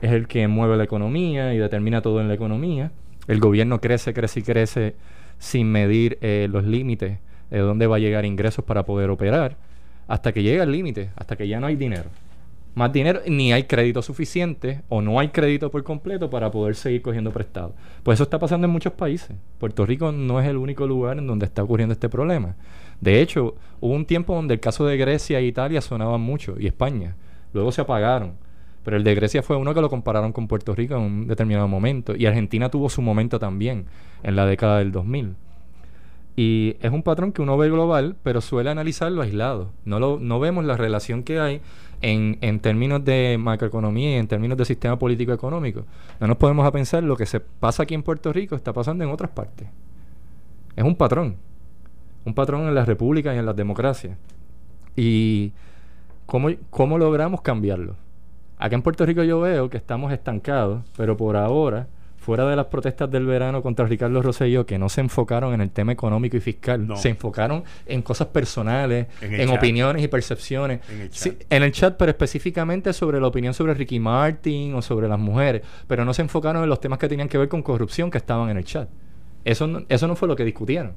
es 0.01 0.11
el 0.11 0.27
que 0.27 0.47
mueve 0.47 0.77
la 0.77 0.83
economía 0.83 1.53
y 1.53 1.57
determina 1.57 2.01
todo 2.01 2.21
en 2.21 2.27
la 2.27 2.33
economía. 2.33 2.91
El 3.27 3.39
gobierno 3.39 3.79
crece, 3.79 4.13
crece 4.13 4.39
y 4.39 4.43
crece 4.43 4.95
sin 5.37 5.71
medir 5.71 6.17
eh, 6.21 6.47
los 6.49 6.63
límites 6.63 7.19
de 7.49 7.59
dónde 7.59 7.87
va 7.87 7.97
a 7.97 7.99
llegar 7.99 8.25
ingresos 8.25 8.65
para 8.65 8.83
poder 8.83 9.09
operar, 9.09 9.57
hasta 10.07 10.31
que 10.31 10.41
llega 10.41 10.63
el 10.63 10.71
límite, 10.71 11.11
hasta 11.15 11.35
que 11.35 11.47
ya 11.47 11.59
no 11.59 11.67
hay 11.67 11.75
dinero. 11.75 12.09
Más 12.77 12.93
dinero, 12.93 13.21
ni 13.25 13.51
hay 13.51 13.63
crédito 13.63 14.03
suficiente 14.03 14.83
o 14.87 15.01
no 15.01 15.19
hay 15.19 15.29
crédito 15.29 15.71
por 15.71 15.83
completo 15.83 16.29
para 16.29 16.51
poder 16.51 16.75
seguir 16.75 17.01
cogiendo 17.01 17.31
prestado. 17.31 17.73
Pues 18.03 18.17
eso 18.17 18.23
está 18.23 18.37
pasando 18.37 18.65
en 18.65 18.71
muchos 18.71 18.93
países. 18.93 19.35
Puerto 19.57 19.83
Rico 19.83 20.11
no 20.11 20.39
es 20.39 20.47
el 20.47 20.57
único 20.57 20.85
lugar 20.85 21.17
en 21.17 21.25
donde 21.25 21.47
está 21.47 21.63
ocurriendo 21.63 21.93
este 21.93 22.07
problema. 22.07 22.55
De 23.01 23.19
hecho, 23.19 23.55
hubo 23.79 23.95
un 23.95 24.05
tiempo 24.05 24.35
donde 24.35 24.53
el 24.53 24.59
caso 24.59 24.85
de 24.85 24.95
Grecia 24.95 25.39
e 25.39 25.45
Italia 25.47 25.81
sonaban 25.81 26.21
mucho 26.21 26.53
y 26.59 26.67
España. 26.67 27.15
Luego 27.51 27.71
se 27.71 27.81
apagaron 27.81 28.35
pero 28.83 28.95
el 28.95 29.03
de 29.03 29.15
Grecia 29.15 29.41
fue 29.41 29.57
uno 29.57 29.73
que 29.73 29.81
lo 29.81 29.89
compararon 29.89 30.31
con 30.31 30.47
Puerto 30.47 30.75
Rico 30.75 30.95
en 30.95 31.01
un 31.01 31.27
determinado 31.27 31.67
momento. 31.67 32.15
Y 32.15 32.27
Argentina 32.27 32.69
tuvo 32.69 32.89
su 32.89 33.01
momento 33.01 33.37
también 33.37 33.87
en 34.21 34.35
la 34.35 34.45
década 34.45 34.77
del 34.77 34.93
2000. 34.93 35.35
Y 36.37 36.77
es 36.79 36.91
un 36.91 37.01
patrón 37.01 37.31
que 37.31 37.41
uno 37.41 37.57
ve 37.57 37.67
global, 37.67 38.15
pero 38.21 38.41
suele 38.41 38.69
analizarlo 38.69 39.23
aislado. 39.23 39.71
No, 39.83 39.99
lo, 39.99 40.19
no 40.19 40.39
vemos 40.39 40.63
la 40.63 40.77
relación 40.77 41.23
que 41.23 41.39
hay 41.39 41.61
en, 42.01 42.37
en 42.41 42.59
términos 42.59 43.03
de 43.03 43.37
macroeconomía 43.39 44.11
y 44.11 44.19
en 44.19 44.27
términos 44.27 44.57
de 44.57 44.65
sistema 44.65 44.97
político 44.99 45.33
económico. 45.33 45.83
No 46.19 46.27
nos 46.27 46.37
podemos 46.37 46.65
a 46.65 46.71
pensar 46.71 47.03
lo 47.03 47.15
que 47.15 47.25
se 47.25 47.39
pasa 47.39 47.83
aquí 47.83 47.93
en 47.93 48.03
Puerto 48.03 48.31
Rico 48.31 48.55
está 48.55 48.73
pasando 48.73 49.03
en 49.03 49.09
otras 49.09 49.31
partes. 49.31 49.67
Es 50.75 50.83
un 50.83 50.95
patrón. 50.95 51.35
Un 52.25 52.33
patrón 52.33 52.67
en 52.67 52.75
las 52.75 52.87
repúblicas 52.87 53.35
y 53.35 53.39
en 53.39 53.45
las 53.45 53.55
democracias. 53.55 54.17
¿Y 54.95 55.51
cómo, 56.25 56.49
cómo 56.69 56.97
logramos 56.97 57.41
cambiarlo? 57.41 57.95
Acá 58.59 58.75
en 58.75 58.81
Puerto 58.81 59.05
Rico 59.05 59.23
yo 59.23 59.39
veo 59.39 59.69
que 59.69 59.77
estamos 59.77 60.11
estancados, 60.11 60.83
pero 60.97 61.15
por 61.15 61.35
ahora, 61.35 61.87
fuera 62.27 62.45
de 62.45 62.57
las 62.57 62.65
protestas 62.65 63.09
del 63.09 63.25
verano 63.25 63.61
contra 63.63 63.85
Ricardo 63.85 64.21
Rosselló, 64.21 64.65
que 64.65 64.77
no 64.77 64.89
se 64.89 64.99
enfocaron 64.99 65.53
en 65.53 65.61
el 65.61 65.71
tema 65.71 65.93
económico 65.93 66.35
y 66.35 66.41
fiscal, 66.41 66.85
No. 66.85 66.97
se 66.97 67.07
enfocaron 67.07 67.63
en 67.85 68.01
cosas 68.01 68.27
personales, 68.27 69.07
En 69.21 69.49
opiniones 69.49 70.03
y 70.03 70.09
percepciones. 70.09 70.81
En 70.91 71.01
el 71.03 71.13
Sí, 71.13 71.29
chat. 71.29 71.43
en 71.49 71.63
el 71.63 71.71
chat, 71.71 71.95
pero 71.97 72.09
específicamente 72.11 72.91
sobre 72.91 73.21
la 73.21 73.27
opinión 73.27 73.53
sobre 73.53 73.73
Ricky 73.75 73.99
Martin 73.99 74.75
o 74.75 74.81
sobre 74.81 75.07
las 75.07 75.17
mujeres, 75.17 75.61
pero 75.87 76.03
no 76.03 76.13
se 76.13 76.21
enfocaron 76.21 76.61
en 76.63 76.67
los 76.69 76.81
temas 76.81 76.99
que 76.99 77.07
tenían 77.07 77.29
que 77.29 77.37
ver 77.37 77.47
con 77.47 77.61
corrupción 77.61 78.11
que 78.11 78.17
estaban 78.17 78.49
en 78.49 78.57
el 78.57 78.65
chat. 78.65 78.89
Eso 79.45 79.65
no, 79.65 79.83
eso 79.87 80.05
no 80.09 80.17
fue 80.17 80.27
lo 80.27 80.35
que 80.35 80.43
discutieron. 80.43 80.89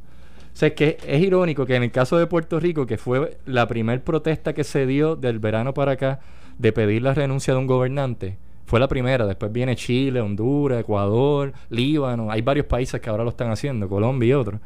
O 0.53 0.57
sea, 0.57 0.67
es 0.67 0.75
que 0.75 0.99
es 1.07 1.23
irónico 1.23 1.65
que 1.65 1.77
en 1.77 1.85
el 1.85 1.93
caso 1.93 2.19
de 2.19 2.27
Puerto 2.27 2.59
Rico, 2.59 2.87
que 2.87 2.99
fue 2.99 3.39
la 3.47 3.69
primer 3.69 4.03
protesta 4.03 4.53
que 4.53 4.65
se 4.65 4.85
dio 4.85 5.15
del 5.15 5.39
verano 5.39 5.75
para 5.75 5.93
acá 5.93 6.19
de 6.59 6.73
pedir 6.73 7.03
la 7.03 7.15
renuncia 7.15 7.55
de 7.55 7.61
un 7.61 7.69
gobernante, 7.69 8.37
fue 8.71 8.79
la 8.79 8.87
primera. 8.87 9.27
Después 9.27 9.51
viene 9.51 9.75
Chile, 9.75 10.21
Honduras, 10.21 10.79
Ecuador, 10.79 11.53
Líbano. 11.71 12.31
Hay 12.31 12.41
varios 12.41 12.67
países 12.67 13.01
que 13.01 13.11
ahora 13.11 13.25
lo 13.25 13.31
están 13.31 13.51
haciendo, 13.51 13.89
Colombia 13.89 14.29
y 14.29 14.33
otros. 14.33 14.61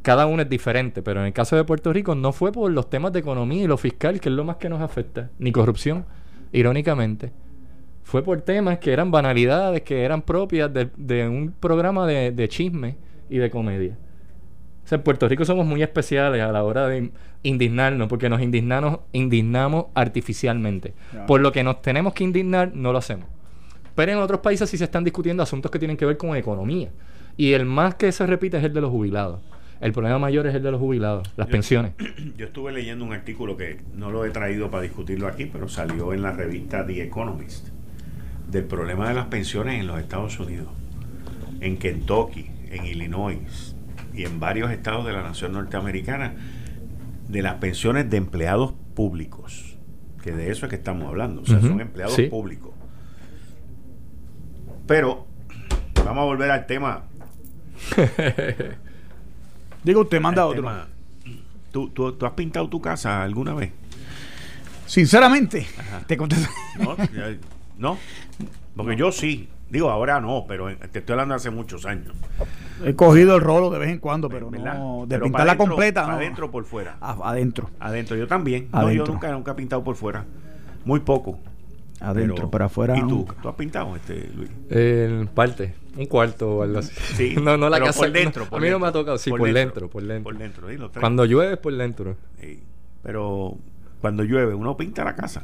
Cada 0.00 0.24
uno 0.24 0.40
es 0.40 0.48
diferente, 0.48 1.02
pero 1.02 1.20
en 1.20 1.26
el 1.26 1.32
caso 1.34 1.56
de 1.56 1.64
Puerto 1.64 1.92
Rico 1.92 2.14
no 2.14 2.32
fue 2.32 2.52
por 2.52 2.70
los 2.70 2.88
temas 2.88 3.12
de 3.12 3.18
economía 3.18 3.64
y 3.64 3.66
lo 3.66 3.76
fiscal, 3.76 4.18
que 4.18 4.30
es 4.30 4.34
lo 4.34 4.44
más 4.44 4.56
que 4.56 4.70
nos 4.70 4.80
afecta, 4.80 5.30
ni 5.38 5.52
corrupción, 5.52 6.06
irónicamente. 6.52 7.32
Fue 8.02 8.22
por 8.22 8.40
temas 8.40 8.78
que 8.78 8.92
eran 8.92 9.10
banalidades, 9.10 9.82
que 9.82 10.02
eran 10.02 10.22
propias 10.22 10.72
de, 10.72 10.88
de 10.96 11.28
un 11.28 11.52
programa 11.52 12.06
de, 12.06 12.30
de 12.30 12.48
chisme 12.48 12.96
y 13.28 13.36
de 13.36 13.50
comedia. 13.50 13.98
O 14.86 14.88
sea, 14.88 14.96
en 14.98 15.02
Puerto 15.02 15.28
Rico 15.28 15.44
somos 15.44 15.66
muy 15.66 15.82
especiales 15.82 16.40
a 16.40 16.52
la 16.52 16.62
hora 16.62 16.86
de 16.86 17.10
indignarnos, 17.42 18.06
porque 18.06 18.28
nos 18.28 18.40
indignamos, 18.40 19.00
indignamos 19.12 19.86
artificialmente. 19.94 20.94
Por 21.26 21.40
lo 21.40 21.50
que 21.50 21.64
nos 21.64 21.82
tenemos 21.82 22.14
que 22.14 22.22
indignar, 22.22 22.70
no 22.72 22.92
lo 22.92 22.98
hacemos. 22.98 23.26
Pero 23.96 24.12
en 24.12 24.18
otros 24.18 24.38
países 24.40 24.70
sí 24.70 24.78
se 24.78 24.84
están 24.84 25.02
discutiendo 25.02 25.42
asuntos 25.42 25.72
que 25.72 25.80
tienen 25.80 25.96
que 25.96 26.06
ver 26.06 26.16
con 26.16 26.36
economía. 26.36 26.90
Y 27.36 27.54
el 27.54 27.64
más 27.64 27.96
que 27.96 28.12
se 28.12 28.24
repite 28.28 28.58
es 28.58 28.64
el 28.64 28.72
de 28.72 28.80
los 28.80 28.90
jubilados. 28.92 29.40
El 29.80 29.92
problema 29.92 30.20
mayor 30.20 30.46
es 30.46 30.54
el 30.54 30.62
de 30.62 30.70
los 30.70 30.78
jubilados, 30.80 31.28
las 31.36 31.48
Yo- 31.48 31.52
pensiones. 31.52 31.92
Yo 32.38 32.46
estuve 32.46 32.70
leyendo 32.70 33.04
un 33.04 33.12
artículo 33.12 33.56
que 33.56 33.80
no 33.96 34.12
lo 34.12 34.24
he 34.24 34.30
traído 34.30 34.70
para 34.70 34.84
discutirlo 34.84 35.26
aquí, 35.26 35.46
pero 35.46 35.68
salió 35.68 36.12
en 36.14 36.22
la 36.22 36.30
revista 36.30 36.86
The 36.86 37.02
Economist, 37.02 37.70
del 38.52 38.64
problema 38.64 39.08
de 39.08 39.14
las 39.16 39.26
pensiones 39.26 39.80
en 39.80 39.88
los 39.88 39.98
Estados 39.98 40.38
Unidos, 40.38 40.68
en 41.60 41.76
Kentucky, 41.76 42.46
en 42.70 42.86
Illinois 42.86 43.72
y 44.16 44.24
en 44.24 44.40
varios 44.40 44.70
estados 44.70 45.04
de 45.04 45.12
la 45.12 45.22
nación 45.22 45.52
norteamericana, 45.52 46.34
de 47.28 47.42
las 47.42 47.54
pensiones 47.56 48.08
de 48.08 48.16
empleados 48.16 48.72
públicos, 48.94 49.76
que 50.22 50.32
de 50.32 50.50
eso 50.50 50.66
es 50.66 50.70
que 50.70 50.76
estamos 50.76 51.06
hablando, 51.06 51.42
o 51.42 51.46
sea, 51.46 51.60
son 51.60 51.80
empleados 51.80 52.14
sí. 52.14 52.24
públicos. 52.24 52.72
Pero, 54.86 55.26
vamos 55.96 56.22
a 56.22 56.24
volver 56.24 56.50
al 56.50 56.66
tema. 56.66 57.04
Digo, 59.84 60.00
usted 60.00 60.20
manda 60.20 60.42
al 60.42 60.48
otro. 60.48 60.62
tema. 60.62 60.88
¿Tú, 61.70 61.90
tú, 61.90 62.12
tú 62.12 62.24
has 62.24 62.32
pintado 62.32 62.68
tu 62.68 62.80
casa 62.80 63.22
alguna 63.22 63.52
vez? 63.52 63.72
Sinceramente, 64.86 65.66
te 66.06 66.16
contesto. 66.16 66.48
No, 67.76 67.98
porque 68.74 68.96
yo 68.96 69.12
sí. 69.12 69.50
Digo, 69.68 69.90
ahora 69.90 70.20
no, 70.20 70.44
pero 70.46 70.70
en- 70.70 70.78
te 70.78 71.00
estoy 71.00 71.14
hablando 71.14 71.32
de 71.34 71.36
hace 71.36 71.50
muchos 71.50 71.86
años. 71.86 72.14
He 72.84 72.94
cogido 72.94 73.34
el 73.36 73.40
rolo 73.42 73.68
de 73.70 73.78
vez 73.80 73.90
en 73.90 73.98
cuando, 73.98 74.28
pero 74.28 74.48
¿verdad? 74.50 74.78
no. 74.78 75.00
De 75.02 75.16
Pero 75.16 75.24
pintarla 75.24 75.56
completa, 75.56 76.06
no. 76.06 76.12
Adentro 76.12 76.46
o 76.46 76.50
por 76.50 76.64
fuera. 76.64 76.96
A- 77.00 77.18
adentro. 77.30 77.70
Adentro, 77.80 78.16
yo 78.16 78.26
también. 78.28 78.68
No, 78.72 78.82
yo 78.82 78.86
Adentro. 78.86 79.12
nunca, 79.14 79.32
nunca 79.32 79.52
he 79.52 79.54
pintado 79.54 79.82
por 79.82 79.96
fuera. 79.96 80.24
Muy 80.84 81.00
poco. 81.00 81.38
Adentro, 82.00 82.50
pero, 82.50 82.64
afuera. 82.66 82.96
¿Y 82.96 83.00
tú? 83.00 83.24
no. 83.26 83.34
¿Tú 83.42 83.48
has 83.48 83.54
pintado, 83.56 83.96
este, 83.96 84.30
Luis? 84.36 84.50
En 84.70 85.26
parte, 85.28 85.74
un 85.96 86.04
cuarto 86.06 86.58
o 86.58 86.62
algo 86.62 86.78
así. 86.78 86.92
Sí, 87.14 87.34
no, 87.42 87.56
no 87.56 87.68
la 87.70 87.78
pero 87.78 87.86
casa. 87.86 88.00
por 88.00 88.12
dentro. 88.12 88.44
no, 88.44 88.50
por 88.50 88.58
a 88.58 88.62
mí 88.62 88.70
no 88.70 88.78
me 88.78 88.86
ha 88.86 88.92
tocado, 88.92 89.18
sí, 89.18 89.30
por, 89.30 89.40
dentro, 89.52 89.88
por 89.88 90.02
dentro. 90.02 90.22
Por 90.24 90.38
dentro, 90.38 90.68
sí, 90.68 90.76
los 90.76 90.92
tres. 90.92 91.00
Cuando 91.00 91.24
llueve, 91.24 91.56
por 91.56 91.74
dentro. 91.74 92.16
Sí, 92.40 92.60
Pero 93.02 93.56
cuando 94.00 94.22
llueve, 94.22 94.54
uno 94.54 94.76
pinta 94.76 95.02
la 95.04 95.16
casa. 95.16 95.42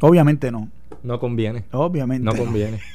Obviamente 0.00 0.50
no. 0.50 0.68
No 1.02 1.18
conviene. 1.18 1.64
Obviamente. 1.72 2.24
No 2.24 2.34
conviene. 2.34 2.80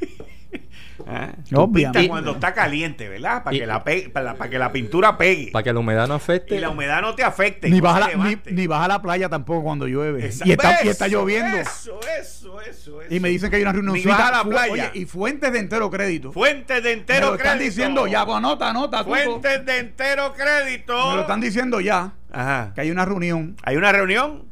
Ah, 1.08 1.34
Obviamente. 1.54 2.08
cuando 2.08 2.32
está 2.32 2.54
caliente, 2.54 3.10
¿verdad? 3.10 3.44
Para 3.44 3.54
Y- 3.56 3.60
que, 3.60 3.66
la 3.68 3.84
pe- 3.84 4.10
para, 4.14 4.36
para 4.36 4.50
que 4.50 4.58
la 4.58 4.72
pintura 4.72 5.18
pegue. 5.18 5.52
Para 5.52 5.62
que 5.62 5.74
la 5.74 5.80
humedad 5.82 6.08
no 6.08 6.14
afecte. 6.14 6.56
Y 6.56 6.60
la 6.60 6.70
humedad 6.70 7.02
no 7.02 7.14
te 7.16 7.22
afecte. 7.24 7.70
Ni 7.70 7.82
vas, 7.82 7.98
a 7.98 8.00
la, 8.00 8.06
ni, 8.08 8.12
levante. 8.14 8.52
ni 8.54 8.66
vas 8.66 8.82
a 8.82 8.88
la 8.88 9.02
playa 9.02 9.28
tampoco 9.28 9.62
cuando 9.64 9.88
llueve. 9.88 10.26
Esa- 10.26 10.48
Y 10.48 10.54
está, 10.54 10.86
y 10.86 10.88
está 10.88 11.10
lloviendo. 11.10 11.58
Eso, 11.58 12.00
eso, 12.18 12.62
eso, 12.62 13.02
eso. 13.02 13.02
Y 13.10 13.20
me 13.20 13.28
dicen 13.28 13.50
que 13.50 13.58
hay 13.58 13.62
una 13.64 13.74
Ni 13.74 13.80
reunioncita. 13.80 14.18
vas 14.18 14.22
a 14.30 14.32
la 14.32 14.44
fu- 14.44 14.50
playa. 14.52 14.72
Oye, 14.72 14.92
y 14.94 15.06
fuentes 15.06 15.52
de 15.52 15.60
entero 15.60 15.92
crédito. 15.92 16.32
Fuentes 16.32 16.78
de 16.82 16.90
me 16.96 17.02
entero 17.02 17.28
lo 17.28 17.36
están 17.36 17.58
crédito. 17.58 17.76
diciendo 17.76 18.08
ya. 18.08 18.26
Pues 18.26 18.38
anota, 18.38 18.70
anota. 18.70 19.00
tú. 19.04 19.10
Fuentes 19.10 19.66
de 19.66 19.78
entero 19.80 20.34
crédito. 20.34 21.10
Me 21.10 21.16
lo 21.16 21.22
están 21.22 21.42
diciendo 21.42 21.82
ya. 21.82 22.14
Ajá. 22.32 22.72
Que 22.74 22.80
hay 22.82 22.92
una 22.92 23.04
reunión. 23.04 23.58
Hay 23.64 23.76
una 23.76 23.92
reunión 23.92 24.46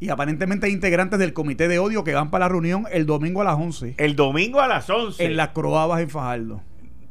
Y 0.00 0.10
aparentemente 0.10 0.66
hay 0.66 0.72
integrantes 0.72 1.18
del 1.18 1.32
comité 1.32 1.66
de 1.68 1.78
odio 1.80 2.04
que 2.04 2.14
van 2.14 2.30
para 2.30 2.44
la 2.44 2.48
reunión 2.50 2.84
el 2.92 3.04
domingo 3.06 3.40
a 3.40 3.44
las 3.44 3.56
11. 3.58 3.94
el 3.98 4.14
domingo 4.16 4.60
a 4.60 4.68
las 4.68 4.88
11. 4.88 5.24
En 5.24 5.36
las 5.36 5.48
Croabas 5.48 6.00
en 6.00 6.08
Fajardo. 6.10 6.60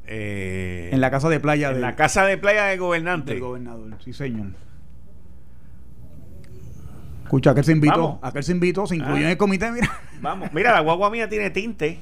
Eh, 0.05 0.89
En 0.93 1.01
la 1.01 1.11
casa 1.11 1.27
de 1.27 1.39
playa 1.41 1.67
en 1.67 1.73
del, 1.73 1.81
la 1.81 1.95
casa 1.97 2.25
de 2.25 2.37
playa 2.37 2.65
del 2.65 2.79
gobernante. 2.79 3.31
del 3.33 3.41
gobernador. 3.41 3.91
Sí, 4.05 4.13
señor. 4.13 4.47
Escucha, 7.23 7.51
aquel 7.51 7.65
se 7.65 7.73
invitó. 7.73 7.97
Vamos. 7.97 8.19
Aquel 8.21 8.43
se 8.43 8.51
invitó, 8.53 8.87
se 8.87 8.95
incluyó 8.95 9.17
Ah. 9.17 9.21
en 9.23 9.27
el 9.31 9.37
comité. 9.37 9.69
Mira. 9.71 9.89
Vamos. 10.21 10.49
Mira, 10.53 10.71
la 10.73 10.79
guagua 10.79 11.09
mía 11.09 11.27
tiene 11.27 11.49
tinte. 11.49 11.99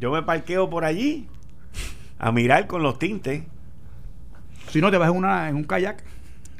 Yo 0.00 0.10
me 0.10 0.22
parqueo 0.24 0.68
por 0.68 0.84
allí 0.84 1.28
a 2.18 2.32
mirar 2.32 2.66
con 2.66 2.82
los 2.82 2.98
tintes. 2.98 3.44
Si 4.68 4.80
no, 4.80 4.90
te 4.90 4.98
vas 4.98 5.10
en, 5.10 5.16
una, 5.16 5.48
en 5.48 5.54
un 5.56 5.64
kayak. 5.64 6.02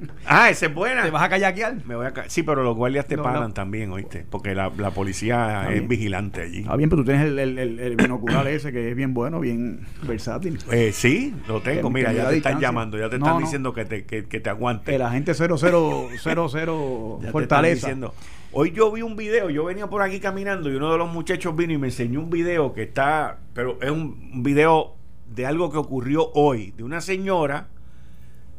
Ah, 0.26 0.48
esa 0.50 0.66
es 0.66 0.74
buena. 0.74 1.02
Te 1.02 1.10
vas 1.10 1.22
a 1.22 1.28
kayakear. 1.28 1.84
Me 1.86 1.94
voy 1.96 2.06
a 2.06 2.12
sí, 2.28 2.42
pero 2.42 2.62
los 2.62 2.76
guardias 2.76 3.06
te 3.06 3.16
No, 3.16 3.22
pagan 3.22 3.48
no. 3.48 3.52
también, 3.52 3.90
¿oíste? 3.90 4.24
Porque 4.30 4.54
la, 4.54 4.70
la 4.78 4.90
policía 4.92 5.46
Está 5.60 5.68
es 5.68 5.74
bien. 5.74 5.88
vigilante 5.88 6.42
allí. 6.42 6.64
Ah, 6.68 6.76
bien, 6.76 6.88
pero 6.88 7.02
tú 7.02 7.06
tienes 7.06 7.26
el, 7.26 7.38
el, 7.38 7.58
el- 7.58 7.80
el 7.80 7.96
binocular 7.96 8.46
ese 8.46 8.70
que 8.72 8.90
es 8.90 8.96
bien 8.96 9.12
bueno, 9.14 9.40
bien 9.40 9.80
versátil. 10.02 10.58
Eh, 10.70 10.92
sí, 10.92 11.34
lo 11.48 11.60
tengo. 11.62 11.88
Que- 11.88 11.94
Mira, 11.94 12.10
que 12.10 12.16
ya 12.16 12.28
te 12.28 12.36
están 12.36 12.60
llamando, 12.60 12.96
ya 12.98 13.10
te 13.10 13.18
No, 13.18 13.26
están 13.26 13.42
diciendo 13.42 13.72
que 13.72 13.84
te, 13.84 14.04
que, 14.04 14.26
que 14.26 14.40
te 14.40 14.50
aguante. 14.50 14.94
El 14.94 15.02
agente 15.02 15.34
0000 15.34 15.48
Ya 15.50 15.58
te 15.58 17.26
están 17.26 17.32
Fortaleza. 17.32 17.74
diciendo. 17.88 18.14
Hoy 18.52 18.72
yo 18.72 18.90
vi 18.92 19.02
un 19.02 19.16
video, 19.16 19.48
yo 19.50 19.64
venía 19.64 19.86
por 19.88 20.02
aquí 20.02 20.18
caminando 20.20 20.70
y 20.70 20.74
uno 20.74 20.90
de 20.92 20.98
los 20.98 21.12
muchachos 21.12 21.54
vino 21.56 21.72
y 21.72 21.78
me 21.78 21.86
enseñó 21.88 22.20
un 22.20 22.30
video 22.30 22.72
que 22.72 22.82
está, 22.82 23.38
pero 23.54 23.78
es 23.80 23.90
un, 23.90 24.30
un 24.34 24.42
video 24.42 24.96
de 25.28 25.46
algo 25.46 25.70
que 25.70 25.78
ocurrió 25.78 26.30
hoy, 26.34 26.72
de 26.76 26.82
una 26.82 27.00
señora 27.00 27.68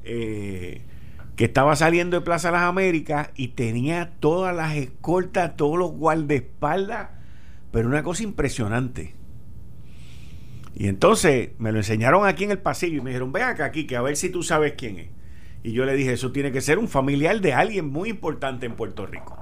eh, 0.04 0.82
que 1.42 1.46
estaba 1.46 1.76
saliendo 1.76 2.20
de 2.20 2.22
Plaza 2.24 2.52
Las 2.52 2.62
Américas 2.62 3.32
y 3.36 3.48
tenía 3.48 4.12
todas 4.20 4.56
las 4.56 4.76
escoltas, 4.76 5.58
todos 5.58 5.76
los 5.76 5.90
guardaespaldas, 5.90 7.10
pero 7.72 7.88
una 7.88 8.04
cosa 8.04 8.22
impresionante. 8.22 9.16
Y 10.76 10.88
entonces 10.88 11.50
me 11.58 11.72
lo 11.72 11.80
enseñaron 11.80 12.28
aquí 12.28 12.44
en 12.44 12.52
el 12.52 12.60
pasillo 12.60 13.00
y 13.00 13.02
me 13.02 13.10
dijeron, 13.10 13.32
ven 13.32 13.42
acá 13.42 13.66
aquí, 13.66 13.88
que 13.88 13.96
a 13.96 14.04
ver 14.04 14.18
si 14.18 14.30
tú 14.30 14.44
sabes 14.44 14.76
quién 14.78 15.00
es. 15.00 15.08
Y 15.64 15.72
yo 15.72 15.84
le 15.86 15.96
dije, 15.96 16.14
eso 16.14 16.32
tiene 16.32 16.52
que 16.52 16.62
ser 16.62 16.78
un 16.78 16.88
familiar 16.88 17.42
de 17.42 17.56
alguien 17.56 17.90
muy 17.90 18.10
importante 18.10 18.68
en 18.68 18.76
Puerto 18.76 19.08
Rico. 19.08 19.36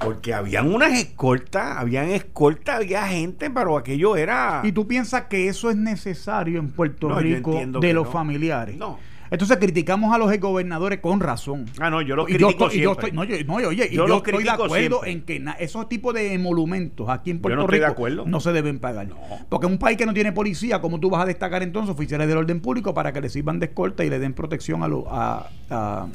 Porque 0.00 0.34
habían 0.34 0.70
unas 0.70 0.92
escoltas, 0.92 1.78
habían 1.78 2.10
escoltas, 2.10 2.76
había 2.76 3.08
gente, 3.08 3.48
pero 3.48 3.78
aquello 3.78 4.18
era... 4.18 4.60
¿Y 4.64 4.72
tú 4.72 4.86
piensas 4.86 5.22
que 5.30 5.48
eso 5.48 5.70
es 5.70 5.76
necesario 5.76 6.58
en 6.58 6.68
Puerto 6.72 7.08
No, 7.08 7.18
Rico 7.20 7.58
de 7.80 7.94
los 7.94 8.04
no. 8.04 8.12
familiares? 8.12 8.76
No. 8.76 8.98
Entonces 9.30 9.56
criticamos 9.58 10.12
a 10.12 10.18
los 10.18 10.36
gobernadores 10.40 10.98
con 11.00 11.20
razón. 11.20 11.66
Ah, 11.78 11.88
no, 11.88 12.02
yo 12.02 12.16
los 12.16 12.28
Y 12.28 12.32
yo 12.32 12.48
critico 12.48 12.64
estoy, 12.66 12.78
y 12.78 12.82
yo 12.82 12.92
estoy- 12.92 13.12
no, 13.12 13.22
yo- 13.24 13.36
no, 13.46 13.54
oye, 13.54 13.88
y 13.90 13.94
Yo 13.94 14.08
yo, 14.08 14.16
estoy 14.16 14.42
de 14.42 14.50
acuerdo 14.50 14.74
siempre. 15.02 15.12
en 15.12 15.22
que 15.22 15.38
na- 15.38 15.52
esos 15.52 15.88
tipos 15.88 16.12
de 16.14 16.34
emolumentos 16.34 17.08
aquí 17.08 17.30
en 17.30 17.36
Yo 17.36 17.42
Puerto 17.42 17.60
no 17.60 17.66
Rico 17.68 17.86
acuerdo. 17.86 18.24
no 18.26 18.40
se 18.40 18.52
deben 18.52 18.80
pagar. 18.80 19.08
Porque 19.48 19.66
en 19.66 19.72
un 19.74 19.78
país 19.78 19.96
que 19.96 20.04
no 20.06 20.12
tiene 20.14 20.32
policía, 20.32 20.80
¿cómo 20.80 20.98
tú 20.98 21.10
vas 21.10 21.22
a 21.22 21.26
destacar 21.26 21.62
entonces 21.62 21.94
oficiales 21.94 22.26
del 22.26 22.38
orden 22.38 22.60
público 22.60 22.92
para 22.92 23.12
que 23.12 23.20
le 23.20 23.28
sirvan 23.28 23.60
de 23.60 23.66
escolta 23.66 24.04
y 24.04 24.10
le 24.10 24.18
den 24.18 24.34
protección 24.34 24.82
a, 24.82 24.88
los 24.88 25.04
a, 25.08 25.46
a- 25.70 26.06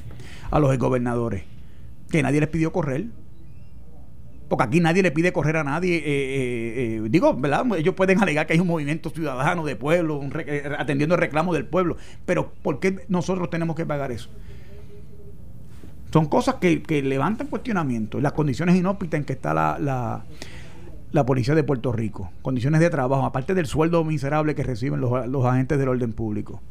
a 0.51 0.59
los 0.59 0.77
gobernadores? 0.77 1.43
Que 2.09 2.21
nadie 2.21 2.39
les 2.41 2.49
pidió 2.49 2.71
correr. 2.73 3.05
Porque 4.47 4.63
aquí 4.63 4.79
nadie 4.79 5.01
le 5.01 5.11
pide 5.11 5.33
correr 5.33 5.57
a 5.57 5.63
nadie. 5.63 5.97
eh, 5.97 6.03
eh, 6.05 6.97
eh, 6.97 7.07
digo, 7.09 7.35
¿verdad? 7.35 7.65
Ellos 7.77 7.95
pueden 7.95 8.21
alegar 8.21 8.45
que 8.45 8.53
hay 8.53 8.59
un 8.59 8.67
movimiento 8.67 9.09
ciudadano 9.09 9.65
de 9.65 9.75
pueblo, 9.75 10.21
atendiendo 10.77 11.15
el 11.15 11.21
reclamo 11.21 11.53
del 11.53 11.65
pueblo. 11.65 11.97
Pero 12.25 12.53
¿por 12.61 12.79
qué 12.79 13.05
nosotros 13.07 13.49
tenemos 13.49 13.75
que 13.75 13.85
pagar 13.85 14.11
eso? 14.11 14.29
Son 16.13 16.27
cosas 16.27 16.55
que, 16.55 16.83
que 16.83 17.01
levantan 17.01 17.47
cuestionamientos. 17.47 18.21
Las 18.21 18.33
condiciones 18.33 18.75
inhóspitas 18.75 19.17
en 19.19 19.25
que 19.25 19.33
está 19.33 19.53
la, 19.53 19.77
la, 19.79 20.23
la 21.11 21.25
policía 21.25 21.55
de 21.55 21.63
Puerto 21.63 21.91
Rico. 21.91 22.31
Condiciones 22.41 22.79
de 22.81 22.89
trabajo, 22.89 23.25
aparte 23.25 23.53
del 23.53 23.65
sueldo 23.65 24.03
miserable 24.03 24.55
que 24.55 24.63
reciben 24.63 25.01
los, 25.01 25.27
los 25.27 25.45
agentes 25.45 25.79
del 25.79 25.89
orden 25.89 26.13
público. 26.13 26.61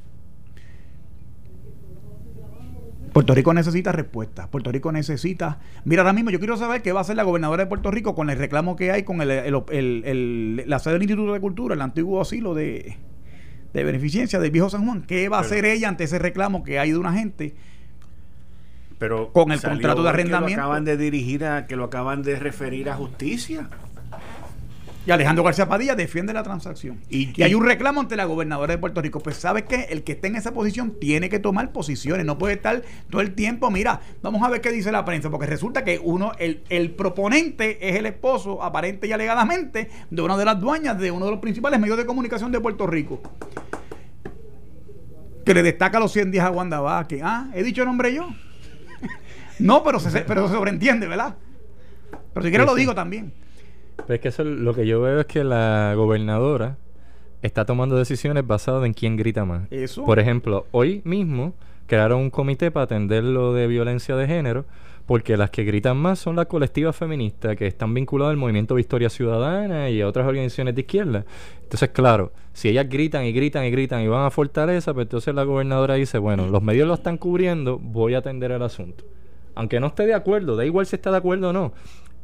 Puerto 3.15 3.33
Rico 3.35 3.55
necesita 3.55 3.93
respuesta. 3.93 4.51
Puerto 4.51 4.71
Rico 4.73 4.91
necesita. 4.93 5.61
Mira, 5.85 6.03
ahora 6.03 6.13
mismo 6.13 6.31
yo 6.31 6.39
quiero 6.41 6.57
saber 6.57 6.83
qué 6.83 6.93
va 6.93 6.99
a 6.99 7.03
hacer 7.03 7.17
la 7.17 7.23
gobernadora 7.23 7.63
de 7.63 7.69
Puerto 7.69 7.91
Rico 7.91 8.15
con 8.15 8.29
el 8.29 8.37
reclamo 8.37 8.75
que 8.77 8.91
hay 8.91 9.05
con 9.05 9.23
el, 9.23 9.31
el- 9.31 9.55
el- 9.71 10.03
el- 10.05 10.65
la 10.67 10.79
sede 10.81 10.95
del 10.95 11.03
Instituto 11.05 11.33
de 11.33 11.41
Cultura, 11.41 11.75
el 11.77 11.81
antiguo 11.81 12.21
asilo 12.21 12.55
de, 12.55 12.97
de 13.73 13.85
beneficencia 13.85 14.39
del 14.41 14.51
viejo 14.51 14.69
San 14.69 14.85
Juan. 14.85 15.03
¿Qué 15.03 15.29
va 15.29 15.39
a 15.39 15.43
Pero- 15.43 15.47
hacer 15.53 15.65
ella 15.65 15.89
ante 15.89 16.05
ese 16.05 16.19
reclamo 16.19 16.65
que 16.65 16.79
hay 16.81 16.91
de 16.91 16.99
una 16.99 17.13
gente? 17.13 17.55
Pero 18.99 19.33
Con 19.33 19.53
el 19.53 19.61
contrato 19.61 20.03
de 20.03 20.09
hoy 20.09 20.15
que 20.15 20.21
arrendamiento. 20.21 20.57
lo 20.57 20.63
acaban 20.67 20.85
de 20.85 20.97
dirigir 20.97 21.45
a, 21.45 21.67
que 21.67 21.77
lo 21.77 21.85
acaban 21.85 22.23
de 22.23 22.37
referir 22.39 22.91
a 22.91 22.95
justicia. 22.97 23.69
Y 25.07 25.11
Alejandro 25.11 25.45
García 25.45 25.69
Padilla 25.69 25.95
defiende 25.95 26.33
la 26.33 26.43
transacción. 26.43 26.99
Y- 27.11 27.39
Y, 27.39 27.43
hay 27.43 27.55
un 27.55 27.63
reclamo 27.67 28.01
ante 28.01 28.17
la 28.17 28.25
gobernadora 28.25 28.73
de 28.73 28.79
Puerto 28.79 29.03
Rico. 29.03 29.21
Pues 29.21 29.37
¿sabes 29.37 29.65
qué? 29.65 29.87
El 29.91 30.03
que 30.03 30.13
esté 30.13 30.29
en 30.29 30.37
esa 30.37 30.55
posición 30.55 30.95
tiene 30.99 31.29
que 31.29 31.39
tomar 31.39 31.73
posiciones. 31.73 32.25
No 32.25 32.39
puede 32.39 32.55
estar 32.55 32.83
todo 33.11 33.21
el 33.21 33.35
tiempo, 33.35 33.71
mira, 33.71 34.01
vamos 34.23 34.43
a 34.43 34.49
ver 34.49 34.63
qué 34.63 34.73
dice 34.73 34.91
la 34.91 35.05
prensa. 35.05 35.29
Porque 35.29 35.47
resulta 35.47 35.85
que 35.85 36.01
uno, 36.03 36.33
el, 36.39 36.65
el 36.71 36.93
proponente 36.93 37.87
es 37.87 37.97
el 37.97 38.07
esposo, 38.07 38.63
aparente 38.63 39.07
y 39.07 39.13
alegadamente, 39.13 39.91
de 40.11 40.23
una 40.23 40.39
de 40.39 40.45
las 40.47 40.59
dueñas 40.59 40.99
de 40.99 41.11
uno 41.11 41.27
de 41.27 41.33
los 41.33 41.41
principales 41.41 41.79
medios 41.79 41.99
de 41.99 42.07
comunicación 42.07 42.51
de 42.51 42.61
Puerto 42.61 42.87
Rico. 42.87 43.21
Que 45.45 45.53
le 45.53 45.63
destaca 45.63 46.01
los 46.01 46.13
100 46.13 46.31
días 46.31 46.47
a 46.47 46.51
Wanda 46.51 46.81
Vázquez. 46.81 47.21
Ah, 47.23 47.51
¿he 47.53 47.63
dicho 47.63 47.85
nombre 47.85 48.15
yo? 48.15 48.31
no, 49.59 49.83
pero 49.85 50.01
se, 50.01 50.23
pero 50.23 50.49
se 50.49 50.55
sobreentiende, 50.55 51.07
¿verdad? 51.07 51.37
Pero 52.33 52.45
si 52.45 52.49
quieres 52.51 52.67
lo 52.67 52.75
digo 52.75 52.95
también. 52.95 53.35
Pero 53.97 54.15
es 54.15 54.21
que 54.21 54.29
eso 54.29 54.45
lo 54.45 54.75
que 54.75 54.87
yo 54.87 55.01
veo 55.01 55.21
es 55.21 55.27
que 55.27 55.45
la 55.45 55.95
gobernadora 55.97 56.77
está 57.43 57.65
tomando 57.65 57.97
decisiones 57.97 58.47
basadas 58.47 58.85
en 58.85 58.95
quién 58.95 59.17
grita 59.17 59.45
más. 59.45 59.71
Eso. 59.71 60.05
Por 60.05 60.19
ejemplo, 60.19 60.67
hoy 60.71 61.03
mismo 61.05 61.55
crearon 61.87 62.21
un 62.21 62.31
comité 62.31 62.71
para 62.71 62.85
atender 62.85 63.23
lo 63.25 63.53
de 63.53 63.67
violencia 63.67 64.17
de 64.17 64.27
género, 64.27 64.65
porque 65.07 65.37
las 65.37 65.51
que 65.51 65.65
gritan 65.65 65.99
más 65.99 66.19
son 66.19 66.37
las 66.37 66.47
colectivas 66.47 66.97
feministas 66.97 67.57
que 67.57 67.67
están 67.67 67.93
vinculadas 67.93 68.33
al 68.33 68.39
movimiento 68.39 68.75
Victoria 68.75 69.11
Ciudadana 69.11 69.91
y 69.91 70.01
a 70.01 70.09
otras 70.09 70.27
organizaciones 70.27 70.75
de 70.75 70.81
izquierda. 70.81 71.25
Entonces, 71.63 71.91
claro, 71.91 72.33
si 72.55 72.69
ellas 72.69 72.89
gritan 72.89 73.25
y 73.25 73.33
gritan 73.33 73.65
y 73.65 73.71
gritan 73.71 74.01
y 74.01 74.09
van 74.09 74.25
a 74.25 74.31
Fortaleza, 74.31 74.95
pues 74.95 75.05
entonces 75.05 75.35
la 75.35 75.45
gobernadora 75.45 75.95
dice, 75.95 76.17
bueno, 76.19 76.49
los 76.49 76.63
medios 76.63 76.89
lo 76.89 76.95
están 76.95 77.19
cubriendo, 77.19 77.79
voy 77.79 78.15
a 78.15 78.19
atender 78.19 78.53
el 78.53 78.63
asunto. 78.63 79.05
Aunque 79.55 79.79
no 79.79 79.89
esté 79.89 80.07
de 80.07 80.15
acuerdo, 80.15 80.57
da 80.57 80.65
igual 80.65 80.87
si 80.87 80.97
está 80.97 81.11
de 81.11 81.19
acuerdo 81.19 81.51
o 81.51 81.53
no. 81.53 81.73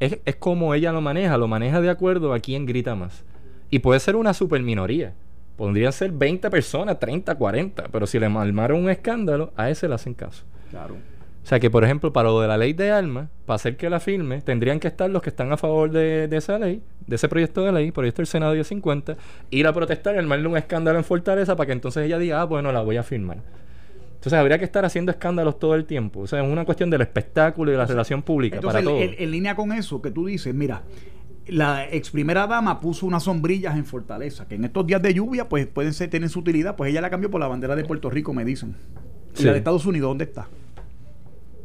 Es, 0.01 0.19
es 0.25 0.37
como 0.37 0.75
ella 0.75 0.93
lo 0.93 1.01
maneja, 1.01 1.39
lo 1.39 1.47
maneja 1.47 1.81
de 1.81 1.91
acuerdo 1.91 2.33
a 2.33 2.41
quién 2.41 2.67
grita 2.67 2.95
más. 2.95 3.23
Y 3.71 3.79
puede 3.79 4.01
ser 4.01 4.17
una 4.17 4.35
super 4.35 4.63
minoría. 4.63 5.13
Podrían 5.57 5.93
ser 5.93 6.11
20 6.11 6.51
personas, 6.51 6.99
30, 6.99 7.35
40. 7.35 7.85
Pero 7.93 8.07
si 8.07 8.19
le 8.19 8.27
armaron 8.27 8.85
un 8.85 8.91
escándalo, 8.91 9.53
a 9.57 9.71
ese 9.71 9.89
le 9.89 9.95
hacen 9.95 10.15
caso. 10.15 10.45
Claro. 10.71 10.95
O 11.43 11.47
sea 11.47 11.59
que, 11.59 11.71
por 11.71 11.85
ejemplo, 11.85 12.13
para 12.13 12.29
lo 12.29 12.41
de 12.41 12.49
la 12.49 12.59
ley 12.59 12.73
de 12.73 12.91
armas, 12.91 13.29
para 13.47 13.57
hacer 13.57 13.77
que 13.77 13.89
la 13.89 13.99
firme, 13.99 14.41
tendrían 14.43 14.79
que 14.79 14.89
estar 14.89 15.09
los 15.11 15.23
que 15.23 15.31
están 15.31 15.53
a 15.53 15.57
favor 15.57 15.91
de, 15.91 16.29
de 16.29 16.37
esa 16.37 16.59
ley, 16.59 16.83
de 17.07 17.17
ese 17.17 17.29
proyecto 17.29 17.65
de 17.65 17.73
ley, 17.73 17.93
proyecto 17.93 18.23
del 18.23 18.27
Senado 18.27 18.53
1050, 18.53 19.17
ir 19.51 19.67
a 19.67 19.73
protestar 19.73 20.15
y 20.15 20.19
armarle 20.19 20.49
un 20.49 20.57
escándalo 20.57 20.99
en 20.99 21.05
Fortaleza 21.05 21.57
para 21.57 21.67
que 21.67 21.73
entonces 21.73 22.05
ella 22.05 22.19
diga, 22.19 22.41
ah, 22.41 22.45
bueno, 22.45 22.73
la 22.73 22.83
voy 22.83 22.99
a 22.99 23.03
firmar. 23.03 23.39
Entonces 24.21 24.39
habría 24.39 24.59
que 24.59 24.67
estar 24.67 24.85
haciendo 24.85 25.11
escándalos 25.13 25.59
todo 25.59 25.75
el 25.75 25.87
tiempo. 25.87 26.21
O 26.21 26.27
sea, 26.27 26.45
es 26.45 26.47
una 26.53 26.67
cuestión 26.67 26.91
del 26.91 27.01
espectáculo 27.01 27.71
y 27.71 27.73
de 27.73 27.79
la 27.79 27.87
relación 27.87 28.21
pública 28.23 28.57
Entonces, 28.57 28.83
para 28.85 28.91
en- 29.01 29.07
todo. 29.09 29.15
en, 29.19 29.23
en 29.25 29.31
línea 29.31 29.57
con 29.57 29.73
eso 29.73 30.03
que 30.03 30.11
tú 30.11 30.27
dices, 30.27 30.55
mira, 30.55 30.83
la 31.47 31.89
ex 31.91 32.11
primera 32.11 32.47
dama 32.47 32.81
puso 32.81 33.07
unas 33.07 33.23
sombrillas 33.23 33.77
en 33.79 33.87
Fortaleza, 33.87 34.47
que 34.47 34.57
en 34.57 34.65
estos 34.67 34.87
días 34.87 35.01
de 35.01 35.15
lluvia, 35.15 35.49
pues 35.49 35.67
pueden 35.67 35.95
ser, 35.95 36.11
tienen 36.11 36.29
su 36.29 36.41
utilidad, 36.41 36.77
pues 36.77 36.91
ella 36.91 37.01
la 37.01 37.09
cambió 37.09 37.31
por 37.31 37.41
la 37.41 37.49
bandera 37.49 37.75
de 37.75 37.85
Puerto 37.85 38.11
Rico, 38.11 38.35
me 38.35 38.45
dicen. 38.45 38.77
Y 39.35 39.39
Sí. 39.39 39.45
la 39.45 39.53
de 39.53 39.59
Estados 39.59 39.87
Unidos, 39.87 40.11
¿dónde 40.11 40.25
está? 40.25 40.49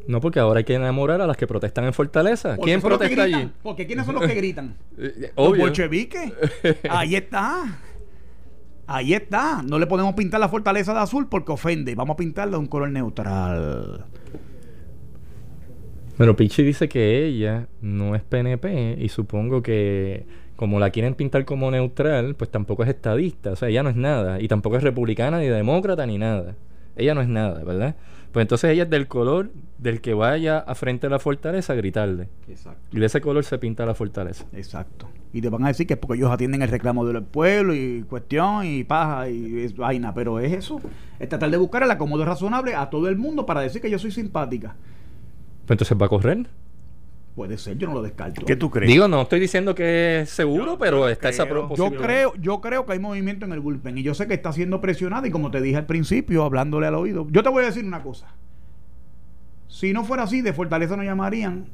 No, 0.08 0.22
porque 0.22 0.39
ahora 0.39 0.60
hay 0.60 0.64
que 0.64 0.76
enamorar 0.76 1.20
a 1.20 1.28
las 1.28 1.36
que 1.36 1.47
protestan 1.47 1.84
en 1.86 1.93
Fortaleza. 1.93 2.58
¿Quién 2.62 2.76
los 2.76 2.84
protesta 2.86 3.24
gritan, 3.24 3.41
allí? 3.41 3.51
Porque 3.64 3.88
¿quiénes 3.88 4.06
son 4.06 4.16
los 4.16 4.24
que 4.26 4.34
gritan? 4.36 4.76
Eh, 4.97 5.32
Los 5.36 5.47
Obvio. 5.49 5.64
bolcheviques. 5.64 6.32
Ahí 6.89 7.16
está. 7.16 7.80
Ahí 8.88 9.14
está. 9.14 9.64
No 9.64 9.80
le 9.80 9.88
podemos 9.88 10.14
pintar 10.14 10.40
la 10.40 10.50
fortaleza 10.50 10.94
de 10.94 11.00
azul 11.00 11.28
porque 11.28 11.52
ofende. 11.52 11.96
Vamos 11.96 12.14
a 12.14 12.18
pintarla 12.18 12.54
de 12.54 12.58
un 12.58 12.68
color 12.68 12.90
neutral. 12.92 14.06
Bueno, 16.18 16.36
Pichi 16.36 16.64
dice 16.64 16.88
que 16.88 17.26
ella 17.26 17.68
no 17.82 18.16
es 18.16 18.22
PNP 18.22 18.98
y 19.00 19.10
supongo 19.10 19.62
que 19.62 20.26
como 20.56 20.80
la 20.80 20.90
quieren 20.90 21.16
pintar 21.16 21.44
como 21.44 21.70
neutral, 21.72 22.36
pues 22.36 22.50
tampoco 22.50 22.84
es 22.84 22.90
estadista, 22.90 23.52
o 23.52 23.56
sea, 23.58 23.68
ella 23.68 23.84
no 23.84 23.90
es 23.90 23.98
nada 23.98 24.40
y 24.40 24.48
tampoco 24.48 24.78
es 24.78 24.84
republicana 24.84 25.40
ni 25.40 25.48
demócrata 25.48 26.06
ni 26.06 26.18
nada. 26.18 26.56
Ella 26.96 27.14
no 27.14 27.22
es 27.22 27.28
nada, 27.28 27.62
¿verdad? 27.66 27.96
Pues 28.36 28.44
entonces 28.44 28.70
ella 28.70 28.84
es 28.84 28.90
del 28.90 29.08
color 29.08 29.50
del 29.78 30.02
que 30.02 30.14
vaya 30.14 30.60
a 30.60 30.76
frente 30.76 31.08
a 31.08 31.10
la 31.10 31.20
fortaleza 31.20 31.72
a 31.72 31.76
gritarle. 31.78 32.28
Exacto. 32.50 32.82
Y 32.92 33.00
de 33.00 33.06
ese 33.06 33.22
color 33.22 33.46
se 33.46 33.58
pinta 33.60 33.86
la 33.86 33.96
fortaleza. 33.96 34.44
Exacto. 34.52 35.08
Y 35.32 35.40
te 35.40 35.48
van 35.48 35.64
a 35.64 35.70
decir 35.70 35.88
que 35.88 35.94
es 35.94 36.00
porque 36.02 36.18
ellos 36.18 36.30
atienden 36.30 36.62
el 36.62 36.68
reclamo 36.68 37.06
del 37.06 37.24
pueblo 37.24 37.74
y 37.74 38.04
cuestión 38.04 38.66
y 38.66 38.84
paja 38.84 39.30
y 39.30 39.62
es 39.62 39.78
vaina. 39.78 40.14
Pero 40.14 40.42
es 40.42 40.52
eso. 40.52 40.82
Es 41.18 41.30
tratar 41.30 41.50
de 41.50 41.56
buscar 41.56 41.84
el 41.84 41.92
acomodo 41.92 42.26
razonable 42.26 42.76
a 42.76 42.90
todo 42.90 43.08
el 43.08 43.16
mundo 43.16 43.46
para 43.46 43.62
decir 43.62 43.82
que 43.82 43.90
yo 43.90 43.98
soy 43.98 44.12
simpática. 44.12 44.76
Pues 45.66 45.76
entonces 45.76 45.98
va 45.98 46.08
a 46.08 46.10
correr. 46.10 46.46
Puede 47.36 47.58
ser, 47.58 47.78
yo 47.78 47.88
no 47.88 47.94
lo 47.96 48.02
descarto. 48.02 48.46
¿Qué 48.46 48.56
tú 48.56 48.72
crees? 48.72 48.90
Digo, 48.90 49.10
no 49.10 49.22
estoy 49.24 49.42
diciendo 49.42 49.76
que 49.76 50.22
es 50.22 50.30
seguro, 50.30 50.78
pero 50.78 51.10
está 51.10 51.28
esa 51.28 51.44
creo- 51.46 51.68
pro- 51.68 51.76
Yo 51.76 51.90
creo, 52.02 52.34
yo 52.40 52.62
creo 52.62 52.86
que 52.86 52.94
hay 52.94 53.00
movimiento 53.00 53.46
en 53.46 53.52
el 53.52 53.60
bullpen 53.60 53.98
y 53.98 54.04
yo 54.04 54.14
sé 54.14 54.26
que 54.26 54.34
está 54.36 54.54
siendo 54.54 54.80
presionada 54.80 55.28
y 55.28 55.32
como 55.32 55.52
te 55.52 55.60
dije 55.62 55.76
al 55.76 55.86
principio, 55.86 56.44
hablándole 56.46 56.88
al 56.88 56.96
oído, 56.96 57.28
yo 57.30 57.44
te 57.44 57.50
voy 57.50 57.64
a 57.64 57.66
decir 57.66 57.84
una 57.84 58.02
cosa. 58.02 58.34
Si 59.68 59.92
no 59.92 60.06
fuera 60.06 60.24
así, 60.24 60.42
de 60.42 60.54
Fortaleza 60.54 60.96
nos 60.96 61.06
llamarían 61.06 61.66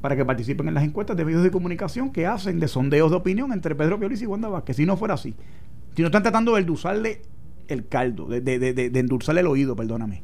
para 0.00 0.14
que 0.16 0.24
participen 0.24 0.68
en 0.68 0.74
las 0.74 0.84
encuestas 0.84 1.16
de 1.16 1.24
medios 1.24 1.42
de 1.42 1.50
comunicación 1.50 2.10
que 2.12 2.26
hacen 2.26 2.60
de 2.60 2.68
sondeos 2.68 3.10
de 3.10 3.16
opinión 3.16 3.52
entre 3.52 3.74
Pedro 3.74 3.98
Piolis 3.98 4.22
y 4.22 4.26
Wanda 4.26 4.48
Vázquez. 4.48 4.76
Si 4.76 4.86
no 4.86 4.96
fuera 4.96 5.14
así. 5.14 5.34
Si 5.96 6.02
no 6.02 6.06
están 6.06 6.22
tratando 6.22 6.54
de 6.54 6.60
endulzarle 6.60 7.22
el 7.68 7.88
caldo, 7.88 8.26
de, 8.26 8.40
de, 8.40 8.58
de, 8.60 8.72
de- 8.74 8.90
de 8.90 9.00
endulzarle 9.00 9.40
el 9.40 9.46
oído, 9.48 9.74
perdóname. 9.74 10.22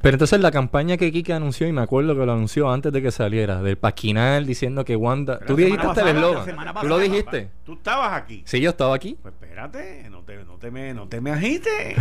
Pero 0.00 0.14
entonces 0.14 0.40
la 0.40 0.50
campaña 0.52 0.96
que 0.96 1.10
Kike 1.10 1.32
anunció, 1.32 1.66
y 1.66 1.72
me 1.72 1.80
acuerdo 1.80 2.16
que 2.16 2.24
lo 2.24 2.32
anunció 2.32 2.70
antes 2.70 2.92
de 2.92 3.02
que 3.02 3.10
saliera, 3.10 3.60
del 3.62 3.78
paquinal 3.78 4.46
diciendo 4.46 4.84
que 4.84 4.94
Wanda. 4.94 5.38
Pero 5.40 5.46
Tú 5.46 5.56
dijiste 5.56 5.86
hasta 5.86 6.02
el 6.02 6.16
eslogan. 6.16 6.74
Tú 6.80 6.86
lo 6.86 6.98
dijiste. 6.98 7.50
Tú 7.64 7.72
estabas 7.74 8.12
aquí. 8.12 8.42
Sí, 8.46 8.60
yo 8.60 8.70
estaba 8.70 8.94
aquí. 8.94 9.18
Pues 9.20 9.34
espérate, 9.34 10.08
no 10.10 10.22
te, 10.22 10.44
no 10.44 10.56
te 10.56 10.70
me, 10.70 10.94
no 10.94 11.08
te 11.08 11.20
me 11.20 11.32
agites. 11.32 11.96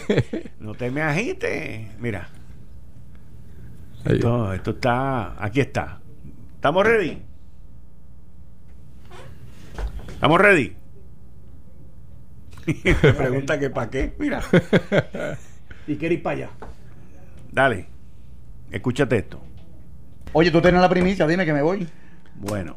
no 0.60 0.74
te 0.74 0.90
me 0.90 1.02
agites. 1.02 1.88
Mira, 1.98 2.28
esto, 4.04 4.52
esto 4.52 4.70
está. 4.70 5.44
Aquí 5.44 5.60
está. 5.60 6.00
¿Estamos 6.54 6.86
ready? 6.86 7.22
¿Estamos 10.08 10.40
ready? 10.40 10.76
Me 12.84 13.12
pregunta 13.14 13.58
que 13.58 13.70
para 13.70 13.90
qué. 13.90 14.14
Mira, 14.18 14.42
Y 15.86 15.96
quiere 15.96 16.16
ir 16.16 16.22
para 16.22 16.36
allá. 16.36 16.50
Dale. 17.50 17.86
Escúchate 18.70 19.16
esto. 19.16 19.40
Oye, 20.32 20.50
tú 20.50 20.60
tienes 20.60 20.80
la 20.80 20.88
primicia, 20.88 21.26
dime 21.26 21.44
que 21.44 21.52
me 21.52 21.62
voy. 21.62 21.88
Bueno, 22.36 22.76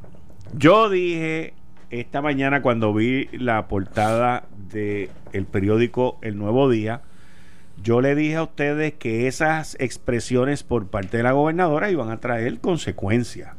yo 0.53 0.89
dije 0.89 1.53
esta 1.91 2.21
mañana 2.21 2.61
cuando 2.61 2.93
vi 2.93 3.27
la 3.31 3.67
portada 3.67 4.47
del 4.69 5.11
el 5.31 5.45
periódico 5.45 6.17
El 6.21 6.37
Nuevo 6.37 6.69
Día, 6.69 7.01
yo 7.81 8.01
le 8.01 8.15
dije 8.15 8.35
a 8.37 8.43
ustedes 8.43 8.93
que 8.93 9.27
esas 9.27 9.75
expresiones 9.79 10.63
por 10.63 10.87
parte 10.87 11.17
de 11.17 11.23
la 11.23 11.33
gobernadora 11.33 11.91
iban 11.91 12.09
a 12.09 12.19
traer 12.19 12.59
consecuencias, 12.59 13.53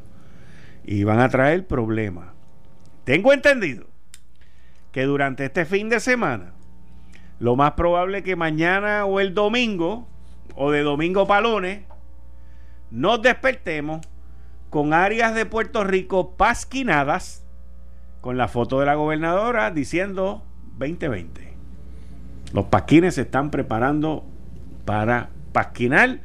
iban 0.85 1.21
a 1.21 1.29
traer 1.29 1.67
problemas. 1.67 2.29
Tengo 3.05 3.33
entendido 3.33 3.87
que 4.93 5.03
durante 5.03 5.45
este 5.45 5.65
fin 5.65 5.89
de 5.89 6.01
semana, 6.01 6.53
lo 7.39 7.55
más 7.55 7.73
probable 7.73 8.23
que 8.23 8.37
mañana 8.37 9.05
o 9.05 9.21
el 9.21 9.35
domingo, 9.35 10.09
o 10.57 10.71
de 10.71 10.83
domingo 10.83 11.27
palones, 11.27 11.81
nos 12.91 13.21
despertemos 13.23 14.07
con 14.71 14.93
áreas 14.93 15.35
de 15.35 15.47
Puerto 15.47 15.85
Rico 15.85 16.33
pasquinadas 16.37 17.45
con 18.21 18.37
la 18.37 18.49
foto 18.49 18.81
de 18.81 18.87
la 18.87 18.95
gobernadora 18.95 19.71
diciendo 19.71 20.43
2020. 20.79 21.55
Los 22.53 22.67
pasquines 22.67 23.15
se 23.17 23.23
están 23.23 23.51
preparando 23.51 24.25
para 24.85 25.31
pasquinar 25.53 26.21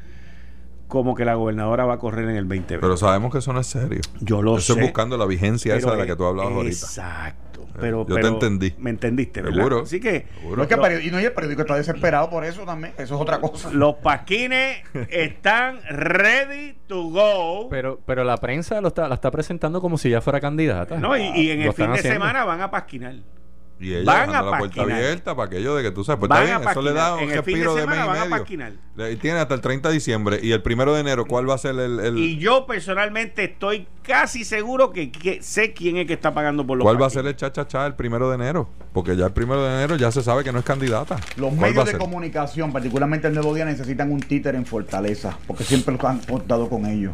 como 0.88 1.14
que 1.16 1.26
la 1.26 1.36
gobernadora 1.36 1.86
va 1.86 1.96
a 1.96 2.00
correr 2.00 2.26
en 2.26 2.36
el 2.36 2.44
2020. 2.48 2.80
Pero 2.80 2.98
sabemos 2.98 3.32
que 3.32 3.40
eso 3.40 3.54
no 3.54 3.60
es 3.60 3.68
serio. 3.68 4.02
yo 4.22 4.42
lo 4.42 4.58
Estoy 4.58 4.78
sé. 4.78 4.82
buscando 4.82 5.18
la 5.18 5.26
vigencia 5.26 5.76
esa 5.76 5.92
de 5.92 5.98
la 5.98 6.06
que 6.06 6.16
tú 6.16 6.26
hablabas 6.26 6.54
ahorita. 6.54 6.72
Exacto. 6.76 7.49
Pero, 7.80 8.06
Yo 8.08 8.16
te 8.16 8.28
entendí. 8.28 8.74
Me 8.78 8.90
entendiste, 8.90 9.42
¿verdad? 9.42 9.58
Seguro. 9.58 9.82
Así 9.84 10.00
que 10.00 10.26
Seguro. 10.40 10.58
No 10.58 10.62
es 10.64 10.68
que 10.70 10.74
el 10.76 10.82
periódico, 10.82 11.08
y 11.08 11.12
no, 11.12 11.20
y 11.22 11.26
el 11.26 11.32
periódico 11.34 11.62
está 11.62 11.76
desesperado 11.76 12.30
por 12.30 12.46
eso 12.46 12.64
también. 12.64 12.94
Eso 12.98 13.16
es 13.16 13.22
otra 13.22 13.40
cosa. 13.40 13.72
los 13.72 13.96
pasquines 13.96 14.84
están 15.10 15.80
ready 15.90 16.78
to 16.88 17.04
go. 17.10 17.70
Pero, 17.70 18.00
pero 18.06 18.24
la 18.24 18.38
prensa 18.38 18.80
lo 18.82 18.90
está, 18.90 19.08
la 19.08 19.16
está 19.16 19.32
presentando 19.32 19.82
como 19.82 19.98
si 19.98 20.10
ya 20.10 20.22
fuera 20.22 20.40
candidata. 20.40 20.98
No, 20.98 21.18
y, 21.18 21.22
y 21.36 21.52
en 21.52 21.64
Lo 21.64 21.70
el 21.70 21.74
fin 21.74 21.88
de 21.88 22.00
haciendo. 22.00 22.14
semana 22.16 22.46
van 22.46 22.62
a 22.62 22.72
pasquinar. 22.72 23.16
Y 23.80 23.94
ella 23.94 24.04
van 24.06 24.36
a 24.36 24.42
la 24.42 24.58
puerta 24.58 24.82
abierta 24.82 25.36
para 25.36 25.46
aquello 25.48 25.76
de 25.76 25.84
que 25.84 25.92
tú 25.92 26.04
sabes, 26.04 26.20
pues 26.20 26.30
Van 26.30 26.44
está 26.44 26.58
bien, 26.58 26.70
eso 26.70 26.82
le 26.82 26.94
da 26.94 27.16
un 27.16 27.20
En 27.22 27.32
el 27.32 27.44
fin 27.44 27.60
de 27.60 27.66
respiro 27.66 27.76
de, 27.76 27.82
semana 27.82 27.98
mes 27.98 28.06
y 28.06 28.08
van 28.08 28.34
a 28.34 28.66
medio. 28.66 28.78
Le- 28.98 29.16
tiene 29.16 29.40
hasta 29.40 29.54
el 29.54 29.62
30 29.62 29.88
de 29.88 29.94
diciembre 29.94 30.40
y 30.44 30.52
el 30.52 30.62
primero 30.62 30.94
de 30.94 31.00
enero, 31.00 31.26
¿cuál 31.26 31.50
va 31.50 31.56
a 31.56 31.58
ser 31.58 31.80
el, 31.80 32.00
el- 32.02 32.18
Y 32.18 32.38
yo 32.38 32.66
personalmente 32.66 33.46
estoy 33.46 33.88
casi 34.04 34.44
seguro 34.44 34.92
que, 34.92 35.12
que 35.12 35.42
sé 35.42 35.72
quién 35.72 35.96
es 35.96 36.08
que 36.08 36.14
está 36.14 36.34
pagando 36.34 36.68
por 36.68 36.78
los 36.78 36.84
cuál 36.84 37.02
va 37.02 37.08
a 37.08 37.10
ser 37.10 37.26
el 37.26 37.36
cha-cha-cha 37.38 37.86
el 37.86 37.96
primero 37.96 38.28
de 38.30 38.36
enero? 38.36 38.70
Porque 38.92 39.16
ya 39.16 39.28
el 39.28 39.32
primero 39.34 39.64
de 39.64 39.74
enero 39.76 39.96
ya 39.96 40.12
se 40.12 40.24
sabe 40.24 40.44
que 40.44 40.52
no 40.52 40.60
es 40.60 40.66
candidata. 40.66 41.16
Los 41.38 41.54
¿Cuál 41.54 41.60
va 41.62 41.68
a 41.68 41.70
medios 41.86 41.86
de 41.94 41.98
comunicación, 41.98 42.74
particularmente 42.74 43.28
el 43.28 43.34
Nuevo 43.34 43.54
Día, 43.56 43.64
necesitan 43.64 44.12
un 44.12 44.20
títere 44.20 44.58
en 44.58 44.66
Fortaleza, 44.66 45.38
porque 45.48 45.64
siempre 45.64 45.94
los 45.96 46.04
han 46.04 46.20
contado 46.20 46.68
con 46.70 46.86
ellos. 46.86 47.14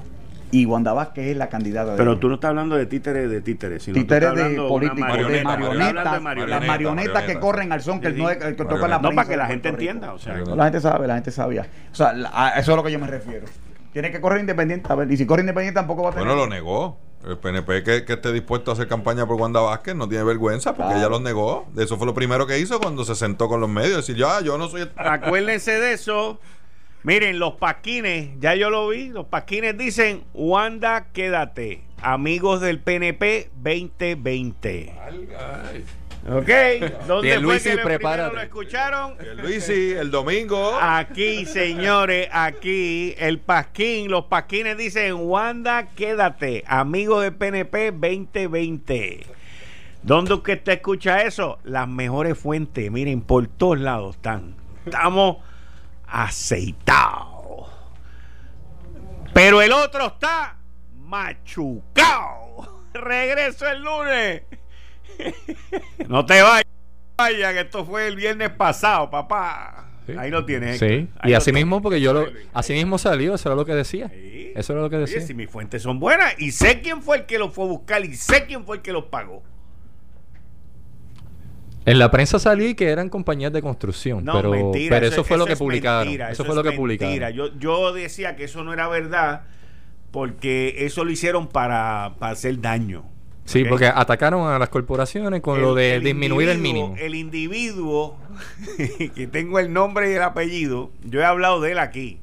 Y 0.57 0.65
Wanda 0.65 0.93
Vázquez 0.93 1.27
es 1.31 1.37
la 1.37 1.49
candidata 1.49 1.91
de 1.91 1.97
Pero 1.97 2.17
tú 2.17 2.29
no 2.29 2.35
estás 2.35 2.49
hablando 2.49 2.75
de 2.77 2.85
títeres 2.85 3.29
de 3.29 3.41
títeres, 3.41 3.83
sino 3.83 3.95
tú 3.95 4.01
títeres 4.03 4.29
estás 4.29 4.49
de 4.51 4.55
políticos, 4.57 4.99
de 5.27 5.43
marioneta, 5.43 5.43
marionetas, 6.21 6.49
las 6.49 6.65
marionetas. 6.67 7.23
que 7.23 7.39
corren 7.39 7.71
al 7.73 7.81
son, 7.81 7.99
que, 7.99 8.11
Sí, 8.11 8.21
no 8.21 8.29
es- 8.29 8.37
sí. 8.37 8.43
el 8.47 8.55
que 8.55 8.63
toca 8.63 8.87
la 8.87 8.99
No, 8.99 9.11
para 9.11 9.27
que 9.27 9.35
la 9.35 9.43
de 9.47 9.49
gente 9.53 9.69
entienda, 9.69 10.13
o 10.13 10.17
sea, 10.17 10.31
Marioneta. 10.33 10.55
La 10.55 10.63
gente 10.65 10.79
sabe, 10.81 11.07
la 11.07 11.15
gente 11.15 11.31
sabía. 11.31 11.67
O 11.91 11.95
sea, 11.95 12.13
la- 12.13 12.29
a 12.33 12.49
eso 12.51 12.59
es 12.61 12.69
a 12.69 12.75
lo 12.77 12.83
que 12.83 12.91
yo 12.91 12.99
me 12.99 13.07
refiero. 13.07 13.45
Tiene 13.91 14.11
que 14.11 14.21
correr 14.21 14.39
independiente, 14.39 14.87
a 14.91 14.95
ver, 14.95 15.11
y 15.11 15.17
si 15.17 15.25
corre 15.25 15.41
independiente 15.41 15.77
tampoco 15.77 16.03
va 16.03 16.09
a 16.09 16.11
tener... 16.13 16.25
Bueno, 16.27 16.41
lo 16.41 16.49
negó. 16.49 16.97
El 17.27 17.37
PNP 17.37 17.83
que, 17.83 18.05
que 18.05 18.13
esté 18.13 18.31
dispuesto 18.31 18.71
a 18.71 18.75
hacer 18.75 18.87
campaña 18.87 19.25
por 19.25 19.35
Wanda 19.41 19.59
Vázquez 19.59 19.95
no 19.95 20.07
tiene 20.07 20.23
vergüenza 20.23 20.71
porque 20.73 20.91
Claro. 20.93 20.99
ella 20.99 21.09
los 21.09 21.21
negó. 21.21 21.65
Eso 21.77 21.97
fue 21.97 22.05
lo 22.05 22.13
primero 22.13 22.45
que 22.47 22.59
hizo 22.59 22.79
cuando 22.79 23.03
se 23.03 23.15
sentó 23.15 23.47
con 23.49 23.59
los 23.59 23.69
medios. 23.69 23.97
Decir, 23.97 24.15
ya, 24.15 24.41
yo 24.41 24.57
no 24.57 24.67
soy... 24.69 24.81
el-". 24.83 24.91
Acuérdense 24.95 25.71
de 25.79 25.93
eso. 25.93 26.39
Miren, 27.05 27.37
los 27.37 27.53
pasquines, 27.53 28.29
ya 28.39 28.55
yo 28.55 28.71
lo 28.71 28.87
vi. 28.87 29.09
Los 29.09 29.27
pasquines 29.27 29.77
dicen: 29.77 30.23
Wanda, 30.33 31.09
quédate. 31.13 31.83
Amigos 32.01 32.61
del 32.61 32.79
PNP 32.79 33.51
2020. 33.61 34.91
¿Ok? 36.27 36.49
¿Dónde 37.05 37.05
fue 37.07 37.21
Pierluisi, 37.21 37.69
que 37.69 37.75
lo 37.75 37.83
prepárate. 37.83 38.35
lo 38.35 38.41
escucharon? 38.41 39.13
Luisi, 39.37 39.91
el 39.91 40.09
domingo. 40.09 40.75
Aquí, 40.81 41.45
señores, 41.45 42.27
aquí 42.31 43.13
el 43.19 43.37
pasquín, 43.37 44.09
los 44.09 44.25
pasquines 44.25 44.75
dicen, 44.75 45.13
Wanda, 45.13 45.89
quédate, 45.89 46.63
amigos 46.65 47.21
del 47.21 47.35
PNP 47.35 47.91
2020. 47.91 49.27
¿Dónde 50.01 50.33
usted 50.33 50.59
te 50.59 50.73
escucha 50.73 51.21
eso? 51.21 51.59
Las 51.63 51.87
mejores 51.87 52.35
fuentes, 52.35 52.89
miren, 52.91 53.21
por 53.21 53.45
todos 53.45 53.79
lados 53.79 54.15
están. 54.15 54.55
Estamos 54.87 55.37
aceitados. 56.07 57.69
Pero 59.33 59.61
el 59.61 59.71
otro 59.71 60.07
está 60.07 60.57
machucado. 60.93 62.83
Regreso 62.93 63.67
el 63.67 63.83
lunes. 63.83 64.43
no 66.07 66.25
te 66.25 66.41
vayas, 66.41 66.63
vaya, 67.17 67.53
que 67.53 67.61
esto 67.61 67.85
fue 67.85 68.07
el 68.07 68.15
viernes 68.15 68.49
pasado, 68.51 69.09
papá. 69.09 69.89
Sí. 70.05 70.13
Ahí 70.17 70.29
lo 70.29 70.45
tienes. 70.45 70.79
Sí, 70.79 70.85
Héctor. 70.85 71.19
Ahí 71.19 71.31
y 71.31 71.33
así 71.33 71.51
mismo, 71.51 71.81
porque 71.81 71.99
yo 71.99 72.13
lo, 72.13 72.27
así 72.53 72.73
mismo 72.73 72.97
salió, 72.97 73.35
eso 73.35 73.49
era 73.49 73.55
lo 73.55 73.65
que 73.65 73.73
decía. 73.73 74.09
Sí. 74.09 74.53
Eso 74.55 74.73
era 74.73 74.81
lo 74.83 74.89
que 74.89 74.97
Oye, 74.97 75.05
decía. 75.05 75.21
si 75.21 75.33
mis 75.33 75.49
fuentes 75.49 75.81
son 75.81 75.99
buenas 75.99 76.35
y 76.37 76.51
sé 76.51 76.81
quién 76.81 77.01
fue 77.01 77.17
el 77.17 77.25
que 77.25 77.39
los 77.39 77.53
fue 77.53 77.65
a 77.65 77.67
buscar 77.67 78.05
y 78.05 78.15
sé 78.15 78.45
quién 78.45 78.65
fue 78.65 78.77
el 78.77 78.81
que 78.81 78.93
los 78.93 79.05
pagó. 79.05 79.43
En 81.85 81.99
la 81.99 82.09
prensa 82.09 82.39
salí 82.39 82.73
que 82.73 82.89
eran 82.89 83.09
compañías 83.09 83.53
de 83.53 83.61
construcción, 83.61 84.25
No, 84.25 84.33
pero, 84.33 84.51
mentira, 84.51 84.95
pero 84.95 85.07
eso, 85.07 85.23
fue 85.23 85.37
lo 85.37 85.45
que 85.45 85.53
es 85.53 85.59
publicaron. 85.59 86.07
mentira, 86.07 86.31
eso, 86.31 86.43
fue 86.43 86.55
lo 86.55 86.63
que 86.63 86.71
publicaron. 86.71 87.33
Yo, 87.33 87.57
yo 87.59 87.93
decía 87.93 88.35
que 88.35 88.45
eso 88.45 88.63
no 88.63 88.73
era 88.73 88.87
verdad 88.87 89.43
porque 90.11 90.75
eso 90.79 91.03
lo 91.03 91.11
hicieron 91.11 91.47
para, 91.47 92.15
para 92.19 92.31
hacer 92.31 92.59
daño. 92.61 93.03
Sí, 93.43 93.63
porque 93.63 93.85
atacaron 93.85 94.47
a 94.47 94.57
las 94.57 94.69
corporaciones 94.69 95.41
con 95.41 95.61
lo 95.61 95.75
de 95.75 95.99
disminuir 95.99 96.49
el 96.49 96.57
mínimo. 96.57 96.95
El 96.97 97.13
individuo, 97.13 98.17
que 99.15 99.27
tengo 99.27 99.59
el 99.59 99.71
nombre 99.71 100.11
y 100.11 100.15
el 100.15 100.23
apellido, 100.23 100.91
yo 101.03 101.19
he 101.21 101.25
hablado 101.25 101.61
de 101.61 101.73
él 101.73 101.79
aquí. 101.79 102.19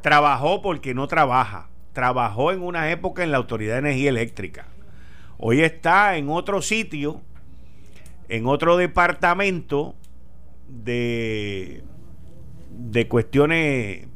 Trabajó 0.00 0.62
porque 0.62 0.94
no 0.94 1.08
trabaja. 1.08 1.68
Trabajó 1.92 2.52
en 2.52 2.62
una 2.62 2.90
época 2.90 3.22
en 3.22 3.32
la 3.32 3.36
Autoridad 3.36 3.74
de 3.74 3.80
Energía 3.80 4.08
Eléctrica. 4.08 4.66
Hoy 5.36 5.60
está 5.62 6.16
en 6.16 6.30
otro 6.30 6.62
sitio, 6.62 7.20
en 8.30 8.46
otro 8.46 8.76
departamento 8.76 9.96
de, 10.68 11.82
de 12.70 13.08
cuestiones 13.08 14.06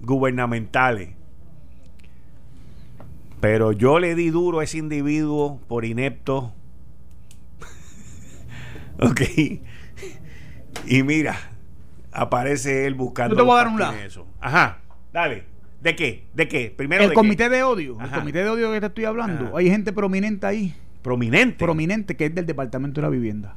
gubernamentales. 0.00 1.10
Pero 3.40 3.72
yo 3.72 3.98
le 3.98 4.14
di 4.14 4.30
duro 4.30 4.60
a 4.60 4.64
ese 4.64 4.78
individuo 4.78 5.60
por 5.68 5.84
inepto. 5.84 6.52
ok. 8.98 9.20
Y 10.86 11.02
mira, 11.02 11.36
aparece 12.10 12.86
él 12.86 12.94
buscando. 12.94 13.34
Yo 13.34 13.42
te 13.42 13.46
voy 13.46 13.52
a 13.52 13.64
dar 13.64 13.68
un 13.68 13.96
eso. 13.98 14.26
Ajá, 14.40 14.78
dale. 15.12 15.44
¿De 15.82 15.94
qué? 15.94 16.24
¿De 16.32 16.48
qué? 16.48 16.72
Primero 16.74 17.04
el 17.04 17.10
de 17.10 17.14
comité 17.14 17.44
qué? 17.44 17.50
de 17.50 17.62
odio, 17.62 17.98
el 18.00 18.10
comité 18.10 18.42
de 18.42 18.48
odio 18.48 18.72
que 18.72 18.80
te 18.80 18.86
estoy 18.86 19.04
hablando, 19.04 19.48
Ajá. 19.48 19.58
hay 19.58 19.70
gente 19.70 19.92
prominente 19.92 20.44
ahí, 20.44 20.74
Prominente. 21.08 21.56
prominente 21.64 22.16
que 22.16 22.26
es 22.26 22.34
del 22.34 22.44
departamento 22.44 23.00
de 23.00 23.06
la 23.06 23.10
vivienda. 23.10 23.56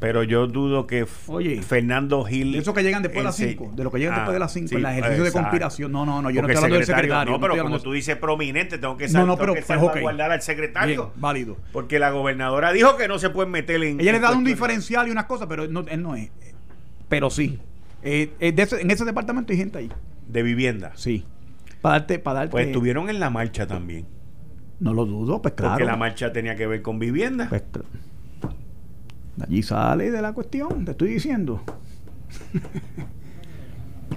Pero 0.00 0.22
yo 0.22 0.46
dudo 0.46 0.86
que 0.86 1.06
Oye, 1.26 1.60
Fernando 1.62 2.22
Gil. 2.24 2.52
De 2.52 2.58
esos 2.58 2.72
que 2.72 2.82
llegan 2.84 3.02
después 3.02 3.20
de 3.20 3.24
las 3.24 3.40
ese- 3.40 3.48
5, 3.50 3.72
de 3.74 3.82
los 3.84 3.92
que 3.92 3.98
llegan 3.98 4.14
Ah, 4.14 4.16
después 4.18 4.34
de 4.34 4.38
las 4.38 4.52
5, 4.52 4.68
sí, 4.68 4.74
en 4.76 4.80
el 4.86 4.86
ejercicio 4.92 5.24
de 5.24 5.32
conspiración. 5.32 5.90
No, 5.90 6.06
no, 6.06 6.22
no, 6.22 6.30
yo 6.30 6.40
Porque 6.40 6.40
no 6.40 6.46
estoy 6.52 6.56
hablando 6.56 6.76
del 6.76 6.86
secretario-. 6.86 7.32
No, 7.32 7.40
pero 7.40 7.52
hablando 7.54 7.64
como 7.70 7.78
de- 7.78 7.84
tú 7.84 7.92
dices 7.92 8.16
prominente, 8.16 8.78
tengo 8.78 8.96
que, 8.96 9.06
No, 9.06 9.10
sal- 9.12 9.26
no, 9.26 9.34
tengo 9.34 9.38
pero 9.40 9.54
que 9.54 9.62
pues, 9.62 9.78
ok. 9.80 9.84
salvaguardar 9.86 10.30
al 10.30 10.42
secretario. 10.42 11.06
Bien, 11.06 11.20
válido. 11.20 11.56
Porque 11.72 11.98
la 11.98 12.10
gobernadora 12.10 12.72
dijo 12.72 12.96
que 12.96 13.08
no 13.08 13.18
se 13.18 13.30
pueden 13.30 13.50
meter 13.50 13.82
en. 13.82 14.00
Ella 14.00 14.12
le 14.12 14.20
da 14.20 14.30
un 14.32 14.44
diferencial 14.44 15.08
y 15.08 15.10
unas 15.10 15.24
cosas, 15.24 15.48
pero 15.48 15.66
no, 15.66 15.80
él 15.80 16.00
no 16.02 16.14
es. 16.14 16.30
Pero 17.08 17.28
sí. 17.30 17.58
Eh, 18.04 18.30
eh, 18.38 18.52
de 18.52 18.62
ese- 18.62 18.80
en 18.80 18.90
ese 18.92 19.04
departamento 19.04 19.52
hay 19.52 19.58
gente 19.58 19.78
ahí. 19.78 19.90
De 20.28 20.42
vivienda. 20.44 20.92
Sí. 20.94 21.24
Para 21.80 21.98
darte, 21.98 22.20
para 22.20 22.38
darte. 22.40 22.50
Pues 22.52 22.66
estuvieron 22.68 23.10
en 23.10 23.18
la 23.18 23.30
marcha 23.30 23.66
también. 23.66 24.06
No 24.80 24.94
lo 24.94 25.04
dudo, 25.06 25.42
pues 25.42 25.54
claro. 25.54 25.72
Porque 25.74 25.84
la 25.84 25.96
marcha 25.96 26.32
tenía 26.32 26.54
que 26.56 26.66
ver 26.66 26.82
con 26.82 26.98
vivienda. 26.98 27.46
Pues, 27.48 27.62
allí 29.42 29.62
sale 29.62 30.10
de 30.10 30.22
la 30.22 30.32
cuestión, 30.32 30.84
te 30.84 30.92
estoy 30.92 31.08
diciendo. 31.10 31.62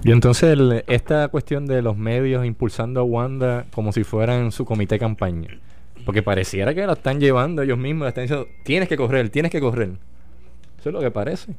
Y 0.04 0.10
entonces 0.10 0.50
el- 0.52 0.84
esta 0.88 1.28
cuestión 1.28 1.66
de 1.66 1.82
los 1.82 1.96
medios 1.96 2.44
impulsando 2.44 3.00
a 3.00 3.04
Wanda 3.04 3.66
como 3.72 3.92
si 3.92 4.04
fueran 4.04 4.50
su 4.52 4.64
comité 4.64 4.96
de 4.96 4.98
campaña. 5.00 5.48
Porque 6.04 6.22
pareciera 6.22 6.74
que 6.74 6.84
la 6.86 6.94
están 6.94 7.20
llevando 7.20 7.62
ellos 7.62 7.78
mismos, 7.78 8.02
la 8.04 8.08
están 8.08 8.24
diciendo, 8.24 8.48
tienes 8.64 8.88
que 8.88 8.96
correr, 8.96 9.28
tienes 9.30 9.52
que 9.52 9.60
correr. 9.60 9.90
Eso 10.80 10.88
es 10.88 10.92
lo 10.92 11.00
que 11.00 11.10
parece. 11.12 11.54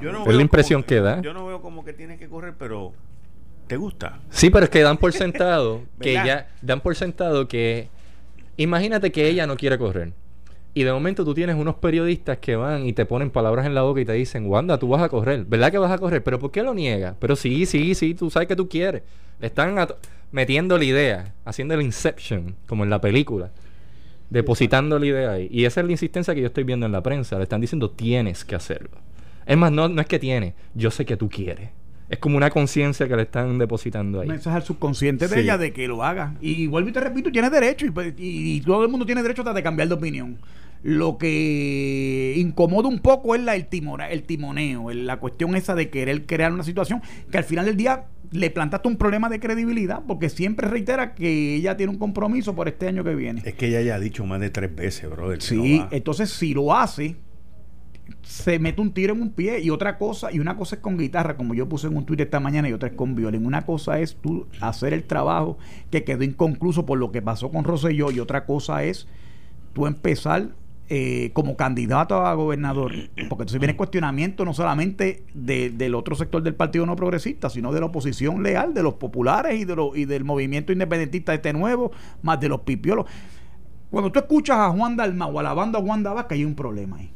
Yo 0.00 0.12
no 0.12 0.20
Es 0.20 0.26
veo 0.26 0.36
la 0.36 0.42
impresión 0.42 0.82
como- 0.82 0.86
que 0.88 1.00
da. 1.00 1.20
Yo 1.20 1.34
no 1.34 1.46
veo 1.46 1.60
como 1.60 1.84
que 1.84 1.92
tienes 1.92 2.18
que 2.18 2.28
correr, 2.28 2.54
pero 2.56 2.92
¿te 3.66 3.76
gusta? 3.76 4.20
Sí, 4.30 4.50
pero 4.50 4.64
es 4.64 4.70
que 4.70 4.82
dan 4.82 4.98
por 4.98 5.12
sentado 5.12 5.82
que 6.00 6.12
ella, 6.12 6.48
dan 6.62 6.80
por 6.80 6.94
sentado 6.94 7.48
que, 7.48 7.88
imagínate 8.56 9.12
que 9.12 9.28
ella 9.28 9.46
no 9.46 9.56
quiere 9.56 9.78
correr. 9.78 10.12
Y 10.72 10.84
de 10.84 10.92
momento 10.92 11.24
tú 11.24 11.34
tienes 11.34 11.56
unos 11.56 11.76
periodistas 11.76 12.38
que 12.38 12.54
van 12.54 12.86
y 12.86 12.92
te 12.92 13.04
ponen 13.04 13.30
palabras 13.30 13.66
en 13.66 13.74
la 13.74 13.82
boca 13.82 14.00
y 14.00 14.04
te 14.04 14.12
dicen, 14.12 14.46
Wanda, 14.46 14.78
tú 14.78 14.88
vas 14.88 15.02
a 15.02 15.08
correr. 15.08 15.44
¿Verdad 15.44 15.72
que 15.72 15.78
vas 15.78 15.90
a 15.90 15.98
correr? 15.98 16.22
¿Pero 16.22 16.38
por 16.38 16.52
qué 16.52 16.62
lo 16.62 16.74
niega? 16.74 17.16
Pero 17.18 17.34
sí, 17.34 17.66
sí, 17.66 17.94
sí, 17.94 18.14
tú 18.14 18.30
sabes 18.30 18.46
que 18.46 18.54
tú 18.54 18.68
quieres. 18.68 19.02
Le 19.40 19.48
están 19.48 19.76
metiendo 20.30 20.78
la 20.78 20.84
idea, 20.84 21.34
haciendo 21.44 21.74
el 21.74 21.82
inception, 21.82 22.54
como 22.66 22.84
en 22.84 22.90
la 22.90 23.00
película. 23.00 23.50
Depositando 24.28 24.96
la 25.00 25.06
idea 25.06 25.32
ahí. 25.32 25.48
Y 25.50 25.64
esa 25.64 25.80
es 25.80 25.86
la 25.86 25.92
insistencia 25.92 26.34
que 26.36 26.40
yo 26.40 26.46
estoy 26.46 26.62
viendo 26.62 26.86
en 26.86 26.92
la 26.92 27.02
prensa. 27.02 27.36
Le 27.36 27.42
están 27.42 27.60
diciendo, 27.60 27.90
tienes 27.90 28.44
que 28.44 28.54
hacerlo. 28.54 28.98
Es 29.46 29.56
más, 29.56 29.72
no, 29.72 29.88
no 29.88 30.00
es 30.00 30.06
que 30.06 30.20
tiene, 30.20 30.54
yo 30.74 30.92
sé 30.92 31.04
que 31.04 31.16
tú 31.16 31.28
quieres. 31.28 31.70
Es 32.10 32.18
como 32.18 32.36
una 32.36 32.50
conciencia 32.50 33.06
que 33.08 33.14
le 33.16 33.22
están 33.22 33.56
depositando 33.56 34.20
ahí. 34.20 34.26
Un 34.26 34.34
mensaje 34.34 34.56
al 34.56 34.62
subconsciente 34.64 35.28
de 35.28 35.34
Sí. 35.34 35.40
ella 35.42 35.56
de 35.56 35.72
que 35.72 35.86
lo 35.88 36.02
haga. 36.04 36.34
Y 36.40 36.66
vuelvo 36.66 36.88
y 36.90 36.92
te 36.92 36.98
repito, 37.00 37.30
tienes 37.30 37.52
derecho. 37.52 37.86
Y, 37.86 37.90
pues, 37.92 38.14
y- 38.18 38.56
y 38.56 38.60
todo 38.62 38.82
el 38.84 38.90
mundo 38.90 39.06
tiene 39.06 39.22
derecho 39.22 39.42
hasta 39.42 39.54
de 39.54 39.62
cambiar 39.62 39.86
de 39.88 39.94
opinión. 39.94 40.36
Lo 40.82 41.18
que 41.18 42.34
incomoda 42.36 42.88
un 42.88 42.98
poco 43.00 43.34
es 43.34 43.42
la, 43.42 43.54
el, 43.54 43.68
timora- 43.68 44.10
el 44.10 44.22
timoneo, 44.24 44.90
el- 44.90 45.06
la 45.06 45.18
cuestión 45.18 45.54
esa 45.54 45.74
de 45.74 45.88
querer 45.90 46.26
crear 46.26 46.52
una 46.52 46.64
situación 46.64 47.00
que 47.30 47.38
al 47.38 47.44
final 47.44 47.66
del 47.66 47.76
día 47.76 48.04
le 48.32 48.50
plantaste 48.50 48.88
un 48.88 48.96
problema 48.96 49.28
de 49.28 49.40
credibilidad 49.40 50.00
porque 50.06 50.28
siempre 50.30 50.68
reitera 50.68 51.14
que 51.14 51.54
ella 51.56 51.76
tiene 51.76 51.92
un 51.92 51.98
compromiso 51.98 52.54
por 52.54 52.66
este 52.68 52.88
año 52.88 53.04
que 53.04 53.14
viene. 53.14 53.42
Es 53.44 53.54
que 53.54 53.66
ella 53.68 53.82
ya 53.82 53.94
ha 53.96 54.00
dicho 54.00 54.24
más 54.24 54.40
de 54.40 54.50
tres 54.50 54.74
veces, 54.74 55.08
brother. 55.10 55.42
Sí, 55.42 55.78
no 55.80 55.88
entonces 55.90 56.30
si 56.30 56.54
lo 56.54 56.74
hace, 56.74 57.16
se 58.22 58.58
mete 58.58 58.80
un 58.80 58.92
tiro 58.92 59.14
en 59.14 59.22
un 59.22 59.30
pie 59.30 59.60
y 59.60 59.70
otra 59.70 59.98
cosa, 59.98 60.32
y 60.32 60.38
una 60.40 60.56
cosa 60.56 60.76
es 60.76 60.80
con 60.82 60.96
guitarra, 60.96 61.36
como 61.36 61.54
yo 61.54 61.68
puse 61.68 61.86
en 61.86 61.96
un 61.96 62.04
tweet 62.06 62.20
esta 62.22 62.40
mañana, 62.40 62.68
y 62.68 62.72
otra 62.72 62.88
es 62.88 62.94
con 62.94 63.14
violín. 63.14 63.46
Una 63.46 63.64
cosa 63.66 63.98
es 64.00 64.16
tú 64.16 64.46
hacer 64.60 64.92
el 64.92 65.04
trabajo 65.04 65.58
que 65.90 66.04
quedó 66.04 66.24
inconcluso 66.24 66.86
por 66.86 66.98
lo 66.98 67.12
que 67.12 67.22
pasó 67.22 67.50
con 67.50 67.64
Rosselló, 67.64 68.10
y 68.10 68.20
otra 68.20 68.44
cosa 68.46 68.84
es 68.84 69.06
tú 69.72 69.86
empezar 69.86 70.48
eh, 70.92 71.30
como 71.34 71.56
candidato 71.56 72.26
a 72.26 72.34
gobernador, 72.34 72.90
porque 73.28 73.42
entonces 73.44 73.60
viene 73.60 73.76
cuestionamiento 73.76 74.44
no 74.44 74.52
solamente 74.52 75.22
de- 75.34 75.70
del 75.70 75.94
otro 75.94 76.16
sector 76.16 76.42
del 76.42 76.56
Partido 76.56 76.84
No 76.84 76.96
Progresista, 76.96 77.48
sino 77.48 77.72
de 77.72 77.78
la 77.78 77.86
oposición 77.86 78.42
leal, 78.42 78.74
de 78.74 78.82
los 78.82 78.94
populares 78.94 79.60
y, 79.60 79.64
de 79.64 79.76
lo- 79.76 79.94
y 79.94 80.04
del 80.04 80.24
movimiento 80.24 80.72
independentista 80.72 81.32
este 81.32 81.52
nuevo, 81.52 81.92
más 82.22 82.40
de 82.40 82.48
los 82.48 82.62
pipiolos 82.62 83.06
Cuando 83.88 84.10
tú 84.10 84.18
escuchas 84.18 84.56
a 84.58 84.70
Juan 84.70 84.96
Dalma 84.96 85.26
o 85.26 85.38
a 85.38 85.44
la 85.44 85.54
banda 85.54 85.80
Juan 85.80 86.04
que 86.28 86.34
hay 86.34 86.44
un 86.44 86.56
problema 86.56 86.96
ahí. 86.96 87.12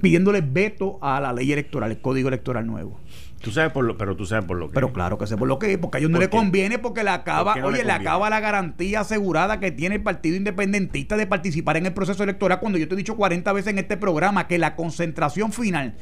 Pidiéndole 0.00 0.42
veto 0.42 0.98
a 1.00 1.20
la 1.20 1.32
ley 1.32 1.52
electoral, 1.52 1.90
el 1.90 2.00
código 2.00 2.28
electoral 2.28 2.66
nuevo. 2.66 3.00
Tú 3.40 3.50
sabes 3.50 3.72
por 3.72 3.84
lo, 3.84 3.96
pero 3.96 4.16
tú 4.16 4.26
sabes 4.26 4.44
por 4.44 4.56
lo 4.56 4.68
que. 4.68 4.74
Pero 4.74 4.92
claro 4.92 5.18
que 5.18 5.26
sé 5.26 5.36
por 5.36 5.46
lo 5.46 5.58
que 5.58 5.72
es, 5.72 5.78
porque 5.78 5.98
a 5.98 6.00
ellos 6.00 6.10
no 6.10 6.18
le 6.18 6.28
conviene 6.28 6.78
porque 6.78 7.04
le 7.04 7.10
acaba, 7.10 7.54
oye, 7.64 7.84
le, 7.84 7.92
acaba 7.92 8.28
la 8.28 8.40
garantía 8.40 9.00
asegurada 9.00 9.60
que 9.60 9.70
tiene 9.70 9.96
el 9.96 10.02
Partido 10.02 10.36
Independentista 10.36 11.16
de 11.16 11.26
participar 11.26 11.76
en 11.76 11.86
el 11.86 11.92
proceso 11.92 12.22
electoral 12.24 12.60
cuando 12.60 12.78
yo 12.78 12.88
te 12.88 12.94
he 12.94 12.96
dicho 12.96 13.16
40 13.16 13.52
veces 13.52 13.72
en 13.72 13.78
este 13.78 13.96
programa 13.96 14.48
que 14.48 14.58
la 14.58 14.74
concentración 14.74 15.52
final 15.52 15.94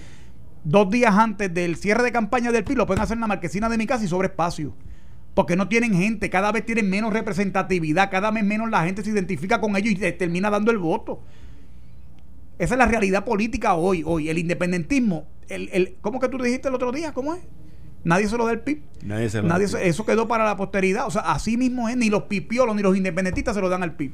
dos 0.64 0.90
días 0.90 1.14
antes 1.14 1.52
del 1.52 1.76
cierre 1.76 2.02
de 2.02 2.12
campaña 2.12 2.50
del 2.50 2.64
PIB 2.64 2.78
lo 2.78 2.86
pueden 2.86 3.02
hacer 3.02 3.16
en 3.16 3.20
la 3.20 3.26
marquesina 3.26 3.68
de 3.68 3.78
mi 3.78 3.86
casa 3.86 4.04
y 4.04 4.08
sobre 4.08 4.28
espacio. 4.28 4.74
Porque 5.34 5.56
no 5.56 5.68
tienen 5.68 5.94
gente, 5.94 6.30
cada 6.30 6.52
vez 6.52 6.64
tienen 6.64 6.88
menos 6.88 7.12
representatividad, 7.12 8.10
cada 8.10 8.30
vez 8.30 8.44
menos 8.44 8.70
la 8.70 8.84
gente 8.84 9.02
se 9.02 9.10
identifica 9.10 9.60
con 9.60 9.76
ellos 9.76 9.92
y 9.92 10.12
termina 10.12 10.48
dando 10.48 10.70
el 10.70 10.78
voto. 10.78 11.22
Esa 12.58 12.74
es 12.74 12.78
la 12.78 12.86
realidad 12.86 13.24
política 13.24 13.74
hoy, 13.74 14.02
hoy. 14.06 14.28
El 14.28 14.38
independentismo, 14.38 15.26
el, 15.48 15.68
el, 15.72 15.96
¿cómo 16.00 16.20
que 16.20 16.28
tú 16.28 16.38
dijiste 16.38 16.68
el 16.68 16.74
otro 16.74 16.92
día? 16.92 17.12
¿Cómo 17.12 17.34
es? 17.34 17.42
Nadie 18.04 18.28
se 18.28 18.36
lo 18.36 18.46
da 18.46 18.52
el 18.52 18.60
PIB. 18.60 18.82
Nadie 19.02 19.30
se 19.30 19.40
lo 19.40 19.48
Nadie 19.48 19.66
Eso 19.82 20.04
quedó 20.04 20.28
para 20.28 20.44
la 20.44 20.56
posteridad. 20.56 21.06
O 21.06 21.10
sea, 21.10 21.22
así 21.22 21.56
mismo 21.56 21.88
es, 21.88 21.96
ni 21.96 22.10
los 22.10 22.24
pipiolos 22.24 22.76
ni 22.76 22.82
los 22.82 22.96
independentistas 22.96 23.54
se 23.54 23.60
lo 23.60 23.68
dan 23.68 23.82
al 23.82 23.96
PIB. 23.96 24.12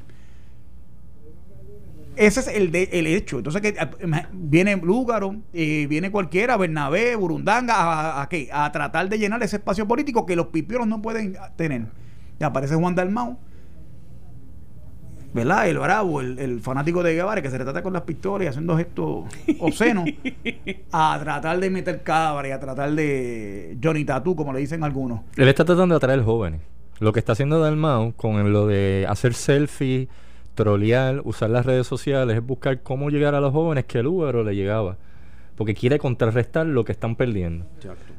Ese 2.15 2.39
es 2.41 2.47
el, 2.47 2.71
de, 2.71 2.89
el 2.91 3.07
hecho. 3.07 3.37
Entonces 3.37 3.61
que 3.61 3.69
eh, 3.69 4.27
viene 4.33 4.75
Lúgaro, 4.77 5.35
eh, 5.53 5.87
viene 5.89 6.11
cualquiera, 6.11 6.57
Bernabé, 6.57 7.15
Burundanga, 7.15 7.75
a, 7.75 8.21
a, 8.21 8.65
a, 8.65 8.71
tratar 8.71 9.09
de 9.09 9.17
llenar 9.17 9.41
ese 9.43 9.57
espacio 9.57 9.87
político 9.87 10.25
que 10.25 10.35
los 10.35 10.47
pipiolos 10.47 10.87
no 10.87 11.01
pueden 11.01 11.37
tener. 11.55 11.87
Y 12.39 12.43
aparece 12.43 12.75
Juan 12.75 12.95
Dalmau, 12.95 13.37
¿verdad? 15.33 15.67
El 15.67 15.79
bravo, 15.79 16.21
el, 16.21 16.59
fanático 16.61 17.03
de 17.03 17.13
Guevara, 17.13 17.41
que 17.41 17.49
se 17.49 17.57
retrata 17.57 17.81
con 17.81 17.93
las 17.93 18.03
pistolas 18.03 18.45
y 18.45 18.47
haciendo 18.47 18.77
gestos 18.77 19.25
obscenos, 19.59 20.09
a 20.91 21.19
tratar 21.21 21.59
de 21.59 21.69
meter 21.69 22.03
cabra 22.03 22.47
y 22.47 22.51
a 22.51 22.59
tratar 22.59 22.91
de 22.91 23.77
Johnny 23.81 24.05
Tattoo, 24.05 24.35
como 24.35 24.53
le 24.53 24.59
dicen 24.59 24.83
algunos. 24.83 25.21
Él 25.35 25.47
está 25.47 25.65
tratando 25.65 25.93
de 25.93 25.97
atraer 25.97 26.23
jóvenes. 26.23 26.61
Lo 26.99 27.13
que 27.13 27.19
está 27.19 27.31
haciendo 27.31 27.59
Dalmau 27.59 28.13
con 28.13 28.53
lo 28.53 28.67
de 28.67 29.05
hacer 29.09 29.33
selfies 29.33 30.07
trolear, 30.53 31.21
usar 31.23 31.49
las 31.49 31.65
redes 31.65 31.87
sociales, 31.87 32.37
es 32.37 32.45
buscar 32.45 32.81
cómo 32.81 33.09
llegar 33.09 33.35
a 33.35 33.41
los 33.41 33.51
jóvenes 33.51 33.85
que 33.85 33.99
el 33.99 34.07
Uber 34.07 34.35
le 34.35 34.55
llegaba. 34.55 34.97
Porque 35.55 35.73
quiere 35.73 35.99
contrarrestar 35.99 36.65
lo 36.65 36.83
que 36.83 36.91
están 36.91 37.15
perdiendo. 37.15 37.65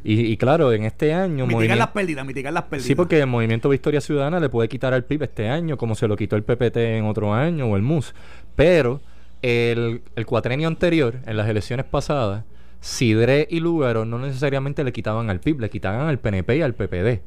Y, 0.05 0.37
claro, 0.37 0.73
en 0.73 0.85
este 0.85 1.13
año. 1.13 1.47
Mitigar 1.47 1.79
las 1.79 1.89
pérdidas, 1.89 2.27
mitigar 2.27 2.53
las 2.53 2.65
pérdidas. 2.65 2.87
Sí, 2.87 2.95
porque 2.95 3.19
el 3.21 3.27
Movimiento 3.27 3.69
Victoria 3.69 4.01
Ciudadana 4.01 4.39
le 4.39 4.49
puede 4.49 4.69
quitar 4.69 4.95
al 4.95 5.05
PIB 5.05 5.25
este 5.25 5.49
año, 5.49 5.77
como 5.77 5.95
se 5.95 6.07
lo 6.07 6.17
quitó 6.17 6.37
el 6.37 6.45
PPT 6.45 6.77
en 6.77 7.07
otro 7.07 7.35
año 7.35 7.67
o 7.67 7.77
el 7.77 7.83
MUS. 7.83 8.15
Pero 8.55 9.01
el, 9.41 10.03
el 10.15 10.27
cuatrenio 10.27 10.69
anterior, 10.69 11.21
en 11.27 11.37
las 11.37 11.49
elecciones 11.49 11.87
pasadas, 11.87 12.45
Sidre 12.83 13.47
y 13.49 13.61
Lugaro 13.61 14.05
no 14.05 14.19
necesariamente 14.19 14.83
le 14.83 14.93
quitaban 14.93 15.31
al 15.31 15.39
PIB, 15.39 15.61
le 15.61 15.71
quitaban 15.71 16.09
al 16.09 16.19
PNP 16.19 16.57
y 16.57 16.63
al 16.63 16.75
PPD. 16.75 17.23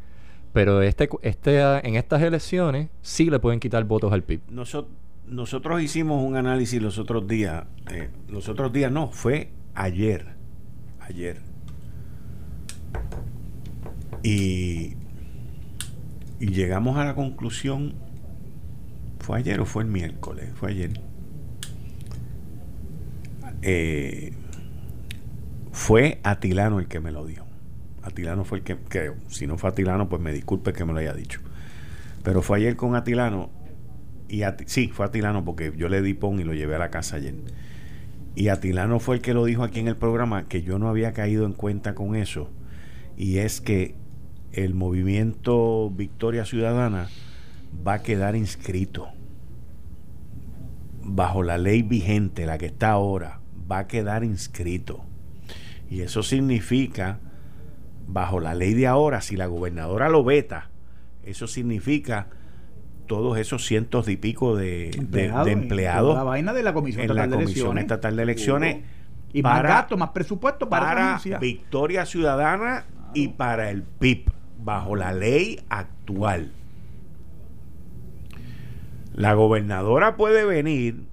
Pero 0.51 0.81
este, 0.81 1.09
este, 1.21 1.59
en 1.87 1.95
estas 1.95 2.21
elecciones 2.21 2.89
sí 3.01 3.29
le 3.29 3.39
pueden 3.39 3.59
quitar 3.59 3.83
votos 3.85 4.11
al 4.11 4.23
PIB. 4.23 4.41
Nosotros, 4.49 4.93
nosotros 5.27 5.81
hicimos 5.81 6.23
un 6.23 6.35
análisis 6.35 6.81
los 6.81 6.97
otros 6.97 7.25
días. 7.25 7.65
Eh, 7.89 8.09
los 8.27 8.49
otros 8.49 8.71
días 8.73 8.91
no, 8.91 9.07
fue 9.07 9.51
ayer. 9.75 10.35
Ayer. 10.99 11.41
Y, 14.23 14.95
y 16.39 16.47
llegamos 16.47 16.97
a 16.97 17.05
la 17.05 17.15
conclusión. 17.15 17.93
¿Fue 19.19 19.39
ayer 19.39 19.59
o 19.59 19.65
fue 19.65 19.83
el 19.83 19.89
miércoles? 19.89 20.51
Fue 20.55 20.71
ayer. 20.71 20.99
Eh, 23.61 24.33
fue 25.71 26.19
Atilano 26.23 26.79
el 26.79 26.87
que 26.87 26.99
me 26.99 27.11
lo 27.11 27.25
dio. 27.25 27.45
Atilano 28.03 28.45
fue 28.45 28.59
el 28.59 28.63
que, 28.63 28.77
creo, 28.77 29.15
si 29.27 29.47
no 29.47 29.57
fue 29.57 29.71
Atilano, 29.71 30.07
pues 30.07 30.21
me 30.21 30.31
disculpe 30.31 30.71
que 30.71 30.85
me 30.85 30.93
lo 30.93 30.99
haya 30.99 31.13
dicho. 31.13 31.41
Pero 32.23 32.41
fue 32.43 32.57
ayer 32.57 32.75
con 32.75 32.95
Atilano, 32.95 33.49
y 34.29 34.43
sí, 34.67 34.89
fue 34.89 35.07
Atilano 35.07 35.43
porque 35.43 35.73
yo 35.75 35.89
le 35.89 36.01
di 36.01 36.13
pon 36.13 36.39
y 36.39 36.43
lo 36.43 36.53
llevé 36.53 36.75
a 36.75 36.79
la 36.79 36.91
casa 36.91 37.15
ayer. 37.15 37.35
Y 38.35 38.49
Atilano 38.49 38.99
fue 38.99 39.15
el 39.15 39.21
que 39.21 39.33
lo 39.33 39.45
dijo 39.45 39.63
aquí 39.63 39.79
en 39.79 39.87
el 39.87 39.95
programa, 39.95 40.47
que 40.47 40.61
yo 40.61 40.77
no 40.77 40.89
había 40.89 41.13
caído 41.13 41.45
en 41.45 41.53
cuenta 41.53 41.95
con 41.95 42.15
eso, 42.15 42.49
y 43.17 43.37
es 43.37 43.61
que 43.61 43.95
el 44.51 44.73
movimiento 44.73 45.89
Victoria 45.89 46.45
Ciudadana 46.45 47.07
va 47.85 47.93
a 47.93 48.03
quedar 48.03 48.35
inscrito 48.35 49.09
bajo 51.01 51.43
la 51.43 51.57
ley 51.57 51.81
vigente, 51.81 52.45
la 52.45 52.57
que 52.57 52.65
está 52.65 52.91
ahora, 52.91 53.39
va 53.71 53.79
a 53.79 53.87
quedar 53.87 54.23
inscrito. 54.23 55.05
Y 55.89 56.01
eso 56.01 56.23
significa 56.23 57.19
bajo 58.07 58.39
la 58.39 58.55
ley 58.55 58.73
de 58.73 58.87
ahora, 58.87 59.21
si 59.21 59.35
la 59.35 59.45
gobernadora 59.45 60.09
lo 60.09 60.23
veta, 60.23 60.71
eso 61.23 61.47
significa 61.47 62.27
todos 63.05 63.37
esos 63.37 63.65
cientos 63.65 64.07
y 64.09 64.17
pico 64.17 64.55
de, 64.55 64.91
empleados. 65.47 66.15
La 66.15 66.23
vaina 66.23 66.53
de 66.53 66.63
la 66.63 66.73
Comisión, 66.73 67.05
en 67.05 67.11
Estatal, 67.11 67.29
la 67.29 67.35
comisión 67.37 67.77
Estatal 67.77 68.15
de 68.15 68.23
Elecciones. 68.23 68.83
Y 69.33 69.41
para, 69.41 69.55
más 69.55 69.63
gasto, 69.63 69.97
más 69.97 70.09
presupuesto 70.09 70.69
para, 70.69 71.19
Victoria 71.39 72.05
Ciudadana 72.05 72.85
y 73.13 73.29
para 73.29 73.69
el 73.69 73.83
PIB, 73.83 74.31
bajo 74.63 74.95
la 74.95 75.13
ley 75.13 75.59
actual. 75.69 76.51
La 79.13 79.33
gobernadora 79.33 80.15
puede 80.17 80.45
venir 80.45 81.03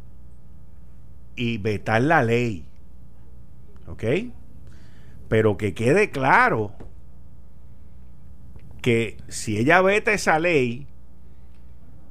y 1.37 1.59
vetar 1.59 2.03
la 2.03 2.23
ley. 2.23 2.65
¿Ok? 3.87 4.05
Pero 5.29 5.57
que 5.57 5.75
quede 5.75 6.11
claro 6.11 6.73
que 8.83 9.17
si 9.29 9.57
ella 9.57 9.81
veta 9.81 10.13
esa 10.13 10.39
ley, 10.39 10.87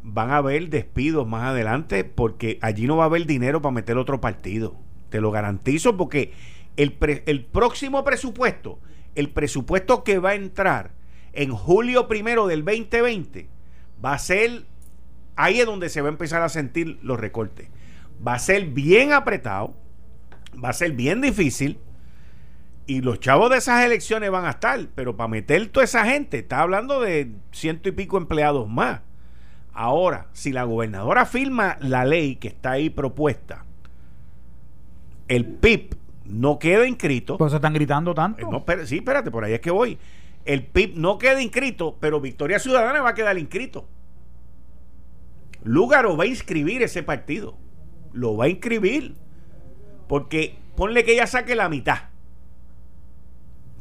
van 0.04 0.32
a 0.32 0.38
haber 0.38 0.70
despidos 0.70 1.28
más 1.28 1.44
adelante 1.44 2.04
porque 2.04 2.58
allí 2.62 2.88
no 2.88 2.98
va 2.98 3.04
a 3.04 3.08
haber 3.08 3.26
dinero 3.26 3.62
para 3.62 3.74
meter 3.74 3.98
otro 3.98 4.22
partido. 4.22 4.76
Te 5.10 5.22
lo 5.22 5.32
garantizo 5.32 5.98
porque 5.98 6.34
el, 6.78 6.98
el 7.26 7.46
próximo 7.46 8.04
presupuesto, 8.04 8.80
el 9.16 9.30
presupuesto 9.30 10.04
que 10.04 10.20
va 10.20 10.32
a 10.32 10.36
entrar 10.36 10.92
en 11.34 11.52
julio 11.52 12.08
primero 12.08 12.48
del 12.48 12.64
2020, 12.66 13.48
va 14.04 14.14
a 14.14 14.20
ser, 14.20 14.66
ahí 15.36 15.60
es 15.60 15.66
donde 15.66 15.90
se 15.90 16.02
va 16.02 16.08
a 16.08 16.12
empezar 16.12 16.42
a 16.42 16.50
sentir 16.50 17.00
los 17.02 17.20
recortes. 17.20 17.70
Va 18.26 18.36
a 18.36 18.40
ser 18.40 18.68
bien 18.68 19.14
apretado, 19.14 19.76
va 20.64 20.70
a 20.70 20.74
ser 20.74 20.92
bien 20.94 21.22
difícil 21.22 21.80
y 22.88 23.02
los 23.02 23.20
chavos 23.20 23.50
de 23.50 23.58
esas 23.58 23.86
elecciones 23.86 24.32
van 24.32 24.46
a 24.46 24.52
estar, 24.52 24.88
pero 24.96 25.16
para 25.16 25.28
meter 25.28 25.68
toda 25.68 25.84
esa 25.84 26.06
gente, 26.06 26.40
está 26.40 26.60
hablando 26.62 27.00
de 27.00 27.32
ciento 27.52 27.90
y 27.90 27.94
pico 27.94 28.18
empleados 28.18 28.68
más. 28.68 29.02
Ahora, 29.82 30.28
si 30.32 30.52
la 30.52 30.64
gobernadora 30.66 31.26
firma 31.26 31.76
la 31.80 32.06
ley 32.06 32.36
que 32.36 32.50
está 32.50 32.74
ahí 32.74 32.92
propuesta, 32.92 33.66
el 35.28 35.44
PIB 35.44 35.96
no 36.26 36.60
queda 36.60 36.86
inscrito. 36.86 37.40
Pues 37.40 37.50
se 37.50 37.56
están 37.56 37.74
gritando 37.74 38.14
tanto. 38.14 38.40
Eh, 38.40 38.48
no, 38.48 38.64
sí, 38.86 38.98
espérate, 38.98 39.32
por 39.32 39.44
ahí 39.44 39.54
es 39.54 39.60
que 39.60 39.72
voy. 39.72 39.98
El 40.46 40.68
PIB 40.68 40.98
no 40.98 41.18
queda 41.18 41.42
inscrito, 41.42 41.98
pero 42.00 42.22
Victoria 42.22 42.60
Ciudadana 42.60 43.02
va 43.02 43.10
a 43.10 43.14
quedar 43.16 43.40
inscrito. 43.40 43.88
Lúgaro 45.64 46.16
va 46.16 46.26
a 46.26 46.28
inscribir 46.28 46.84
ese 46.84 47.02
partido. 47.02 47.58
Lo 48.14 48.38
va 48.38 48.46
a 48.46 48.50
inscribir. 48.50 49.16
Porque 50.08 50.60
ponle 50.76 51.04
que 51.04 51.14
ella 51.14 51.26
saque 51.26 51.56
la 51.56 51.70
mitad 51.70 52.11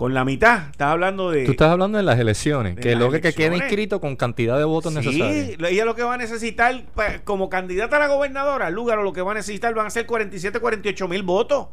con 0.01 0.15
la 0.15 0.25
mitad, 0.25 0.71
estás 0.71 0.93
hablando 0.93 1.31
de. 1.31 1.45
Tú 1.45 1.51
estás 1.51 1.71
hablando 1.71 1.99
de 1.99 2.05
las 2.05 2.19
elecciones, 2.19 2.75
que 2.75 2.97
lo 2.97 3.11
que 3.11 3.21
quede 3.21 3.55
inscrito 3.55 4.01
con 4.01 4.17
cantidad 4.17 4.57
de 4.57 4.65
votos 4.65 4.95
sí, 4.95 4.99
necesarios. 4.99 5.59
ella 5.71 5.85
lo 5.85 5.95
que 5.95 6.03
va 6.03 6.15
a 6.15 6.17
necesitar, 6.17 6.85
como 7.25 7.51
candidata 7.51 7.97
a 7.97 7.99
la 7.99 8.07
gobernadora, 8.09 8.71
lugar 8.71 8.97
lo 9.01 9.13
que 9.13 9.21
va 9.21 9.33
a 9.33 9.35
necesitar 9.35 9.75
van 9.75 9.89
a 9.89 9.91
ser 9.91 10.07
47, 10.07 10.59
48 10.59 11.07
mil 11.07 11.23
votos. 11.23 11.67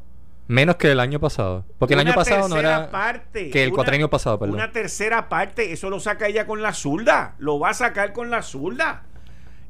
Menos 0.47 0.75
que 0.75 0.91
el 0.91 0.99
año 0.99 1.21
pasado. 1.21 1.63
Porque 1.79 1.93
el 1.93 2.01
año 2.01 2.13
pasado 2.13 2.49
no 2.49 2.57
era. 2.57 2.91
Parte, 2.91 3.49
que 3.49 3.63
el 3.63 3.71
cuatrenio 3.71 4.09
pasado, 4.09 4.37
perdón. 4.37 4.55
Una 4.55 4.73
tercera 4.73 5.29
parte, 5.29 5.71
eso 5.71 5.89
lo 5.89 6.01
saca 6.01 6.27
ella 6.27 6.45
con 6.45 6.61
la 6.61 6.73
zurda. 6.73 7.35
Lo 7.37 7.59
va 7.59 7.69
a 7.69 7.73
sacar 7.73 8.11
con 8.11 8.29
la 8.29 8.41
zurda. 8.41 9.03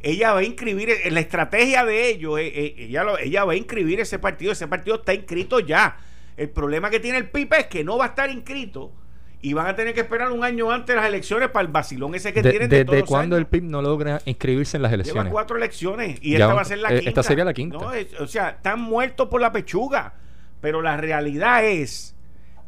Ella 0.02 0.34
va 0.34 0.40
a 0.40 0.44
inscribir, 0.44 0.90
la 1.12 1.20
estrategia 1.20 1.86
de 1.86 2.10
ellos, 2.10 2.40
eh, 2.40 2.48
eh, 2.48 2.76
ella, 2.80 3.06
ella 3.22 3.44
va 3.44 3.54
a 3.54 3.56
inscribir 3.56 4.00
ese 4.00 4.18
partido. 4.18 4.52
Ese 4.52 4.68
partido 4.68 4.96
está 4.96 5.14
inscrito 5.14 5.60
ya 5.60 5.98
el 6.38 6.50
problema 6.50 6.90
que 6.90 7.00
tiene 7.00 7.18
el 7.18 7.30
PIB 7.30 7.54
es 7.54 7.68
que 7.68 7.84
no 7.84 7.98
va 7.98 8.06
a 8.06 8.08
estar 8.10 8.30
inscrito 8.30 8.94
y 9.42 9.54
van 9.54 9.68
a 9.68 9.76
tener 9.76 9.94
que 9.94 10.02
esperar 10.02 10.32
un 10.32 10.44
año 10.44 10.72
antes 10.72 10.96
de 10.96 10.96
las 10.96 11.10
elecciones 11.10 11.50
para 11.50 11.66
el 11.66 11.72
vacilón 11.72 12.16
ese 12.16 12.34
que 12.34 12.42
tienen 12.42 12.70
de 12.70 12.86
¿Desde 12.86 13.04
cuándo 13.04 13.38
el 13.38 13.46
PIB 13.46 13.64
no 13.64 13.82
logra 13.82 14.22
inscribirse 14.26 14.78
en 14.78 14.84
las 14.84 14.94
elecciones? 14.94 15.26
Lleva 15.26 15.32
cuatro 15.32 15.58
elecciones 15.58 16.20
y 16.22 16.34
esta 16.34 16.54
va 16.54 16.62
a 16.62 16.66
ser 16.66 16.80
la 16.80 16.90
quinta. 16.90 17.10
Esta 17.10 17.24
sería 17.24 17.46
la 17.46 17.54
quinta. 17.54 17.78
o 18.20 18.28
sea, 18.28 18.50
están 18.50 18.80
muertos 18.82 19.28
por 19.28 19.42
la 19.42 19.52
pechuga. 19.52 20.14
Pero 20.62 20.82
la 20.82 20.98
realidad 20.98 21.64
es 21.66 22.16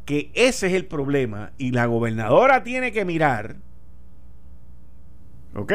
que 0.04 0.30
ese 0.34 0.68
es 0.68 0.74
el 0.74 0.86
problema 0.86 1.50
y 1.58 1.72
la 1.72 1.86
gobernadora 1.86 2.62
tiene 2.62 2.92
que 2.92 3.04
mirar 3.04 3.56
¿Ok? 5.54 5.72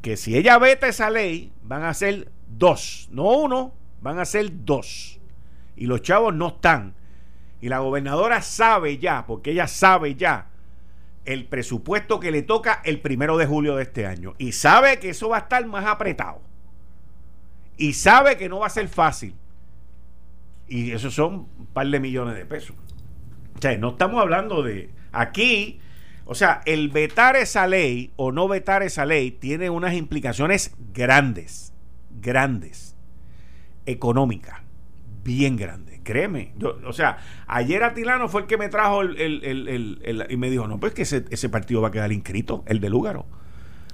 Que 0.00 0.16
si 0.16 0.36
ella 0.36 0.58
veta 0.58 0.88
esa 0.88 1.10
ley, 1.10 1.52
van 1.62 1.84
a 1.84 1.92
ser 1.94 2.30
dos, 2.46 3.08
no 3.10 3.24
uno, 3.24 3.74
van 4.00 4.18
a 4.18 4.24
ser 4.24 4.64
dos. 4.64 5.20
Y 5.76 5.86
los 5.86 6.02
chavos 6.02 6.34
no 6.34 6.48
están. 6.48 6.94
Y 7.60 7.68
la 7.68 7.80
gobernadora 7.80 8.42
sabe 8.42 8.98
ya, 8.98 9.26
porque 9.26 9.50
ella 9.50 9.66
sabe 9.66 10.14
ya 10.14 10.48
el 11.24 11.44
presupuesto 11.44 12.20
que 12.20 12.30
le 12.30 12.42
toca 12.42 12.80
el 12.84 13.00
primero 13.00 13.36
de 13.36 13.46
julio 13.46 13.76
de 13.76 13.82
este 13.82 14.06
año. 14.06 14.34
Y 14.38 14.52
sabe 14.52 14.98
que 14.98 15.10
eso 15.10 15.28
va 15.28 15.36
a 15.36 15.40
estar 15.40 15.66
más 15.66 15.84
apretado. 15.84 16.40
Y 17.76 17.92
sabe 17.92 18.36
que 18.36 18.48
no 18.48 18.60
va 18.60 18.68
a 18.68 18.70
ser 18.70 18.88
fácil. 18.88 19.34
Y 20.68 20.92
eso 20.92 21.10
son 21.10 21.48
un 21.58 21.66
par 21.72 21.86
de 21.86 22.00
millones 22.00 22.34
de 22.34 22.46
pesos. 22.46 22.76
O 23.56 23.60
sea, 23.60 23.76
no 23.76 23.90
estamos 23.90 24.20
hablando 24.20 24.62
de... 24.62 24.90
Aquí, 25.12 25.80
o 26.24 26.34
sea, 26.34 26.60
el 26.64 26.88
vetar 26.88 27.36
esa 27.36 27.66
ley 27.66 28.12
o 28.16 28.32
no 28.32 28.48
vetar 28.48 28.82
esa 28.82 29.04
ley 29.04 29.30
tiene 29.30 29.70
unas 29.70 29.94
implicaciones 29.94 30.74
grandes, 30.92 31.72
grandes, 32.10 32.96
económicas, 33.86 34.60
bien 35.24 35.56
grandes. 35.56 35.87
Créeme. 36.08 36.52
Yo, 36.56 36.78
o 36.86 36.92
sea, 36.94 37.18
ayer 37.46 37.82
Atilano 37.82 38.28
fue 38.30 38.40
el 38.40 38.46
que 38.46 38.56
me 38.56 38.70
trajo 38.70 39.02
el, 39.02 39.20
el- 39.20 39.98
el- 40.02 40.26
y 40.30 40.36
me 40.38 40.48
dijo, 40.48 40.66
no, 40.66 40.80
pues 40.80 40.94
que 40.94 41.02
ese, 41.02 41.26
ese 41.28 41.50
partido 41.50 41.82
va 41.82 41.88
a 41.88 41.90
quedar 41.90 42.12
inscrito, 42.12 42.64
el 42.66 42.80
de 42.80 42.88
Lúgaro. 42.88 43.26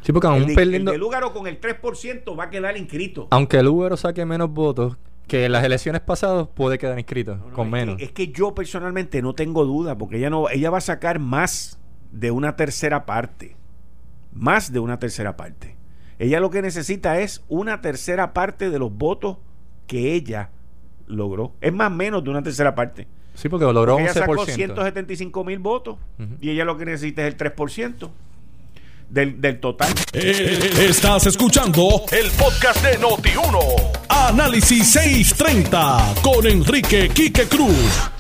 Sí, 0.00 0.12
porque 0.12 0.28
aún 0.28 0.44
El 0.44 0.54
perdiendo, 0.54 0.92
el 0.92 0.94
de 0.94 0.98
Lúgaro 1.00 1.32
con 1.32 1.48
el 1.48 1.60
3% 1.60 2.38
va 2.38 2.44
a 2.44 2.50
quedar 2.50 2.76
inscrito. 2.76 3.26
aunque 3.32 3.56
el 3.58 3.66
Uber 3.66 3.96
saque 3.96 4.24
menos 4.24 4.48
votos 4.50 4.96
que 5.26 5.44
en 5.46 5.50
las 5.50 5.64
elecciones 5.64 6.02
pasadas, 6.02 6.46
puede 6.54 6.78
quedar 6.78 6.98
inscrito 7.00 7.34
No, 7.36 7.48
no, 7.48 7.52
con 7.56 7.66
es 7.66 7.72
menos. 7.72 7.96
Que, 7.96 8.04
es 8.04 8.12
que 8.12 8.28
yo 8.28 8.54
personalmente 8.54 9.20
no 9.20 9.34
tengo 9.34 9.64
duda, 9.64 9.98
porque 9.98 10.18
ella 10.18 10.30
no, 10.30 10.48
ella 10.50 10.70
va 10.70 10.78
a 10.78 10.82
sacar 10.82 11.18
más 11.18 11.80
de 12.12 12.30
una 12.30 12.54
tercera 12.54 13.06
parte. 13.06 13.56
Más 14.32 14.72
de 14.72 14.78
una 14.78 15.00
tercera 15.00 15.36
parte. 15.36 15.76
Ella 16.20 16.38
lo 16.38 16.50
que 16.50 16.62
necesita 16.62 17.18
es 17.18 17.42
una 17.48 17.80
tercera 17.80 18.32
parte 18.32 18.70
de 18.70 18.78
los 18.78 18.92
votos 18.92 19.38
que 19.88 20.12
ella 20.14 20.50
logró. 21.06 21.52
Es 21.60 21.72
más 21.72 21.90
menos 21.90 22.22
de 22.24 22.30
una 22.30 22.42
tercera 22.42 22.74
parte. 22.74 23.06
Sí, 23.34 23.48
porque 23.48 23.64
logró 23.64 23.94
Porque 23.94 24.04
ella 24.04 24.14
sacó 24.14 24.32
11%. 24.34 24.54
175 24.54 25.44
mil 25.44 25.58
votos 25.58 25.96
y 26.40 26.50
ella 26.50 26.64
lo 26.64 26.76
que 26.76 26.84
necesita 26.84 27.26
es 27.26 27.34
el 27.34 27.36
3% 27.38 28.10
del, 29.10 29.40
del 29.40 29.60
total. 29.60 29.92
Eh, 30.12 30.70
Estás 30.88 31.26
escuchando 31.26 32.02
el 32.12 32.30
podcast 32.32 32.84
de 32.84 32.98
Noti1. 33.00 33.58
Análisis 34.08 34.92
630 34.92 36.14
con 36.22 36.46
Enrique 36.46 37.08
Quique 37.12 37.44
Cruz. 37.48 38.10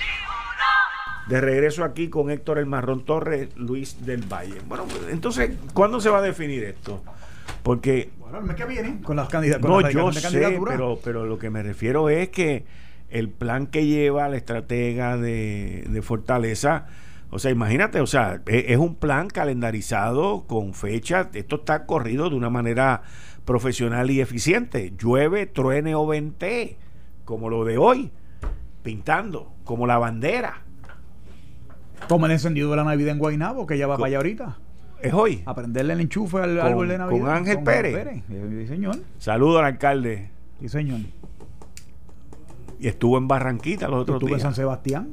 De 1.28 1.40
regreso 1.40 1.84
aquí 1.84 2.08
con 2.10 2.30
Héctor 2.30 2.58
El 2.58 2.66
Marrón 2.66 3.04
Torres, 3.04 3.48
Luis 3.56 4.04
del 4.04 4.22
Valle. 4.22 4.60
Bueno, 4.66 4.84
pues, 4.84 5.10
entonces, 5.10 5.52
¿cuándo 5.72 5.98
se 6.00 6.10
va 6.10 6.18
a 6.18 6.22
definir 6.22 6.64
esto? 6.64 7.02
Porque 7.64 8.10
Bueno, 8.20 8.38
el 8.38 8.44
mes 8.44 8.54
que 8.56 8.64
viene, 8.66 9.00
con 9.02 9.16
las 9.16 9.28
candidaturas. 9.28 9.82
No, 9.82 9.90
yo 9.90 10.12
sé, 10.12 10.38
pero, 10.68 10.98
pero 11.02 11.24
lo 11.26 11.38
que 11.38 11.50
me 11.50 11.62
refiero 11.62 12.08
es 12.10 12.28
que 12.28 12.64
el 13.10 13.28
plan 13.30 13.66
que 13.66 13.86
lleva 13.86 14.28
la 14.28 14.36
estratega 14.36 15.16
de, 15.16 15.84
de 15.88 16.02
Fortaleza, 16.02 16.86
o 17.30 17.38
sea, 17.38 17.50
imagínate, 17.50 18.00
o 18.00 18.06
sea, 18.06 18.42
es, 18.46 18.64
es 18.68 18.76
un 18.76 18.94
plan 18.96 19.28
calendarizado 19.28 20.44
con 20.46 20.74
fecha, 20.74 21.30
esto 21.32 21.56
está 21.56 21.86
corrido 21.86 22.28
de 22.28 22.36
una 22.36 22.50
manera 22.50 23.00
profesional 23.46 24.10
y 24.10 24.20
eficiente, 24.20 24.92
llueve, 24.98 25.46
truene 25.46 25.94
o 25.94 26.06
vente, 26.06 26.76
como 27.24 27.48
lo 27.48 27.64
de 27.64 27.78
hoy, 27.78 28.10
pintando, 28.82 29.52
como 29.64 29.86
la 29.86 29.96
bandera, 29.98 30.60
Como 32.10 32.26
el 32.26 32.32
encendido 32.32 32.70
de 32.70 32.76
la 32.76 32.84
Navidad 32.84 33.12
en 33.12 33.18
Guaynabo, 33.18 33.66
que 33.66 33.78
ya 33.78 33.86
va 33.86 33.94
Co- 33.94 34.00
para 34.02 34.08
allá 34.08 34.16
ahorita. 34.18 34.58
Es 35.02 35.12
hoy. 35.12 35.42
A 35.46 35.54
prenderle 35.54 35.92
el 35.94 36.00
enchufe 36.00 36.38
al 36.38 36.56
Con- 36.58 36.66
árbol 36.66 36.88
de 36.88 36.98
Navidad. 36.98 37.20
con 37.20 37.30
Ángel 37.30 37.62
Pérez. 37.62 38.22
Sí, 38.28 38.66
señor. 38.66 38.96
Saludo 39.18 39.58
al 39.58 39.64
alcalde, 39.66 40.30
Sí, 40.60 40.68
señor. 40.68 41.00
y 42.78 42.88
estuvo 42.88 43.18
en 43.18 43.28
Barranquita 43.28 43.88
los 43.88 44.00
otros 44.02 44.16
Estuve 44.16 44.30
en 44.32 44.36
días. 44.36 44.42
San 44.42 44.54
Sebastián 44.54 45.08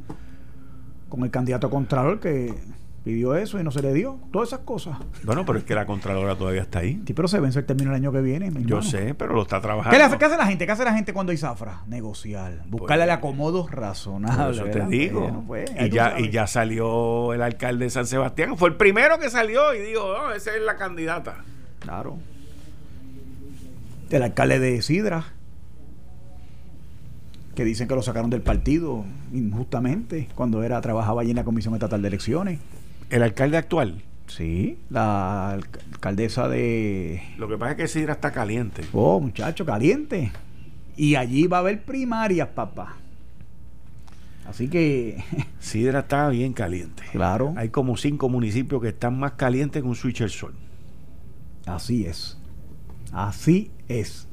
con 1.09 1.23
el 1.23 1.31
candidato 1.31 1.69
contralor 1.69 2.19
que 2.19 2.53
pidió 3.03 3.35
eso 3.35 3.59
y 3.59 3.63
no 3.63 3.71
se 3.71 3.81
le 3.81 3.93
dio. 3.93 4.19
Todas 4.31 4.49
esas 4.49 4.59
cosas. 4.59 4.97
Bueno, 5.23 5.45
pero 5.45 5.57
es 5.59 5.65
que 5.65 5.73
la 5.75 5.85
Contralora 5.85 6.35
todavía 6.35 6.61
está 6.61 6.79
ahí. 6.79 7.01
Sí, 7.05 7.13
pero 7.13 7.27
se 7.27 7.39
vence 7.39 7.59
el 7.59 7.65
término 7.65 7.89
el 7.91 7.95
año 7.95 8.11
que 8.11 8.21
viene. 8.21 8.51
mi 8.51 8.61
Yo 8.65 8.77
hermano. 8.77 8.83
sé, 8.83 9.13
pero 9.15 9.33
lo 9.33 9.41
está 9.41 9.59
trabajando. 9.59 9.91
¿Qué, 9.91 9.97
le 9.97 10.03
hace, 10.03 10.17
qué 10.17 10.25
hace 10.25 10.37
la 10.37 10.45
gente? 10.45 10.65
¿Qué 10.65 10.71
hace 10.71 10.85
la 10.85 10.93
gente 10.93 11.13
cuando 11.13 11.31
hay 11.31 11.37
zafra? 11.37 11.81
Negociar. 11.87 12.63
Buscarle 12.67 13.03
el 13.05 13.09
acomodo 13.11 13.65
Por 13.65 13.75
razonable. 13.79 14.55
eso 14.55 14.65
te 14.65 14.85
digo. 14.85 15.21
Bueno, 15.21 15.43
pues, 15.47 15.71
y, 15.79 15.89
ya, 15.89 16.19
y 16.19 16.29
ya 16.29 16.45
salió 16.47 17.33
el 17.33 17.41
alcalde 17.41 17.85
de 17.85 17.89
San 17.89 18.05
Sebastián. 18.05 18.55
Fue 18.57 18.69
el 18.69 18.75
primero 18.75 19.17
que 19.19 19.29
salió 19.29 19.73
y 19.73 19.79
dijo, 19.79 20.01
no, 20.17 20.31
esa 20.33 20.55
es 20.55 20.61
la 20.61 20.75
candidata. 20.77 21.37
Claro. 21.79 22.17
El 24.09 24.23
alcalde 24.23 24.59
de 24.59 24.81
Sidra, 24.81 25.23
que 27.55 27.63
dicen 27.65 27.87
que 27.87 27.95
lo 27.95 28.01
sacaron 28.01 28.29
del 28.29 28.41
partido 28.41 29.03
injustamente 29.33 30.27
cuando 30.35 30.63
era 30.63 30.79
trabajaba 30.81 31.21
allí 31.21 31.31
en 31.31 31.37
la 31.37 31.43
Comisión 31.43 31.73
Estatal 31.73 32.01
de 32.01 32.07
Elecciones. 32.09 32.59
El 33.11 33.21
alcalde 33.23 33.57
actual. 33.57 34.01
Sí, 34.27 34.77
la 34.89 35.57
alc- 35.57 35.79
alcaldesa 35.93 36.47
de... 36.47 37.21
Lo 37.37 37.47
que 37.49 37.57
pasa 37.57 37.71
es 37.71 37.77
que 37.77 37.87
Sidra 37.87 38.13
está 38.13 38.31
caliente. 38.31 38.81
Oh, 38.93 39.19
muchacho, 39.19 39.65
caliente. 39.65 40.31
Y 40.95 41.15
allí 41.15 41.47
va 41.47 41.57
a 41.57 41.59
haber 41.59 41.83
primarias, 41.83 42.47
papá. 42.47 42.95
Así 44.47 44.69
que, 44.69 45.23
Sidra 45.59 45.99
está 45.99 46.29
bien 46.29 46.53
caliente. 46.53 47.03
claro, 47.11 47.53
Hay 47.57 47.69
como 47.69 47.97
cinco 47.97 48.29
municipios 48.29 48.81
que 48.81 48.87
están 48.89 49.19
más 49.19 49.33
calientes 49.33 49.81
que 49.81 49.87
un 49.87 49.95
switch 49.95 50.21
el 50.21 50.29
sol. 50.29 50.53
así 51.65 52.05
es. 52.05 52.37
Así 53.11 53.69
es. 53.89 54.27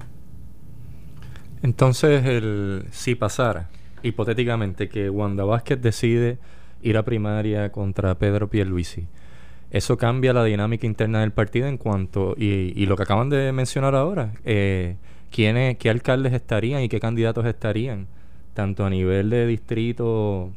Entonces, 1.63 2.25
el, 2.25 2.85
si 2.93 3.17
pasara, 3.17 3.69
hipotéticamente, 4.05 4.89
que 4.89 5.11
Wanda 5.11 5.45
Vázquez 5.45 5.81
decide 5.83 6.39
ir 6.83 6.97
a 6.97 7.05
primaria 7.05 7.71
contra 7.71 8.15
Pedro 8.17 8.49
Pierluisi, 8.49 9.07
eso 9.71 9.99
cambia 9.99 10.33
la 10.33 10.45
dinámica 10.45 10.87
interna 10.87 11.21
del 11.21 11.33
partido 11.33 11.67
en 11.67 11.77
cuanto, 11.77 12.35
y, 12.39 12.73
y 12.75 12.87
lo 12.87 12.97
que 12.97 13.03
acaban 13.03 13.29
de 13.29 13.53
mencionar 13.53 13.95
ahora, 13.95 14.33
eh, 14.45 14.97
¿quiénes, 15.31 15.77
qué 15.77 15.91
alcaldes 15.91 16.33
estarían 16.33 16.83
y 16.83 16.89
qué 16.89 17.01
candidatos 17.01 17.45
estarían, 17.45 18.07
tanto 18.55 18.87
a 18.87 18.91
nivel 18.91 19.29
de 19.29 19.47
distrito, 19.47 20.51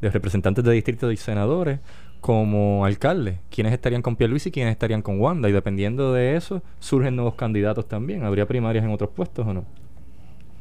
de 0.00 0.10
representantes 0.10 0.64
de 0.64 0.72
distrito 0.72 1.12
y 1.12 1.16
senadores, 1.16 1.80
como 2.20 2.84
alcaldes, 2.86 3.38
quiénes 3.50 3.72
estarían 3.72 4.02
con 4.02 4.16
Pierluisi 4.16 4.48
y 4.48 4.52
quiénes 4.52 4.72
estarían 4.72 5.02
con 5.02 5.20
Wanda, 5.20 5.48
y 5.48 5.52
dependiendo 5.52 6.12
de 6.14 6.36
eso, 6.36 6.62
surgen 6.80 7.14
nuevos 7.14 7.34
candidatos 7.34 7.86
también. 7.86 8.24
¿Habría 8.24 8.46
primarias 8.46 8.84
en 8.84 8.90
otros 8.90 9.10
puestos 9.10 9.46
o 9.46 9.52
no? 9.52 9.64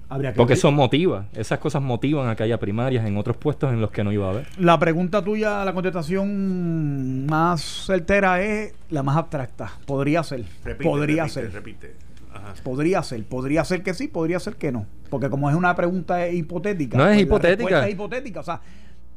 Habría 0.07 0.31
que 0.33 0.37
Porque 0.37 0.51
ver. 0.51 0.57
eso 0.59 0.71
motiva, 0.71 1.25
esas 1.33 1.57
cosas 1.59 1.81
motivan 1.81 2.29
a 2.29 2.35
que 2.35 2.43
haya 2.43 2.59
primarias 2.59 3.05
en 3.05 3.17
otros 3.17 3.37
puestos 3.37 3.73
en 3.73 3.81
los 3.81 3.89
que 3.91 4.03
no 4.03 4.11
iba 4.11 4.27
a 4.27 4.29
haber. 4.31 4.47
La 4.59 4.77
pregunta 4.77 5.23
tuya, 5.23 5.65
la 5.65 5.73
contestación 5.73 7.25
más 7.25 7.61
certera 7.85 8.41
es 8.41 8.73
la 8.89 9.03
más 9.03 9.17
abstracta. 9.17 9.71
Podría 9.85 10.23
ser. 10.23 10.45
podría 10.83 11.27
ser. 11.27 11.51
Repite. 11.51 11.93
Ajá. 12.33 12.53
Podría 12.63 13.01
ser. 13.01 13.23
Podría 13.25 13.63
ser 13.63 13.81
que 13.81 13.93
sí, 13.93 14.07
podría 14.07 14.39
ser 14.39 14.55
que 14.57 14.71
no. 14.71 14.85
Porque 15.09 15.29
como 15.29 15.49
es 15.49 15.55
una 15.55 15.75
pregunta 15.75 16.27
hipotética. 16.29 16.97
No 16.97 17.05
es 17.07 17.15
pues 17.15 17.21
hipotética. 17.23 17.87
es 17.87 17.93
hipotética. 17.93 18.39
O 18.41 18.43
sea, 18.43 18.61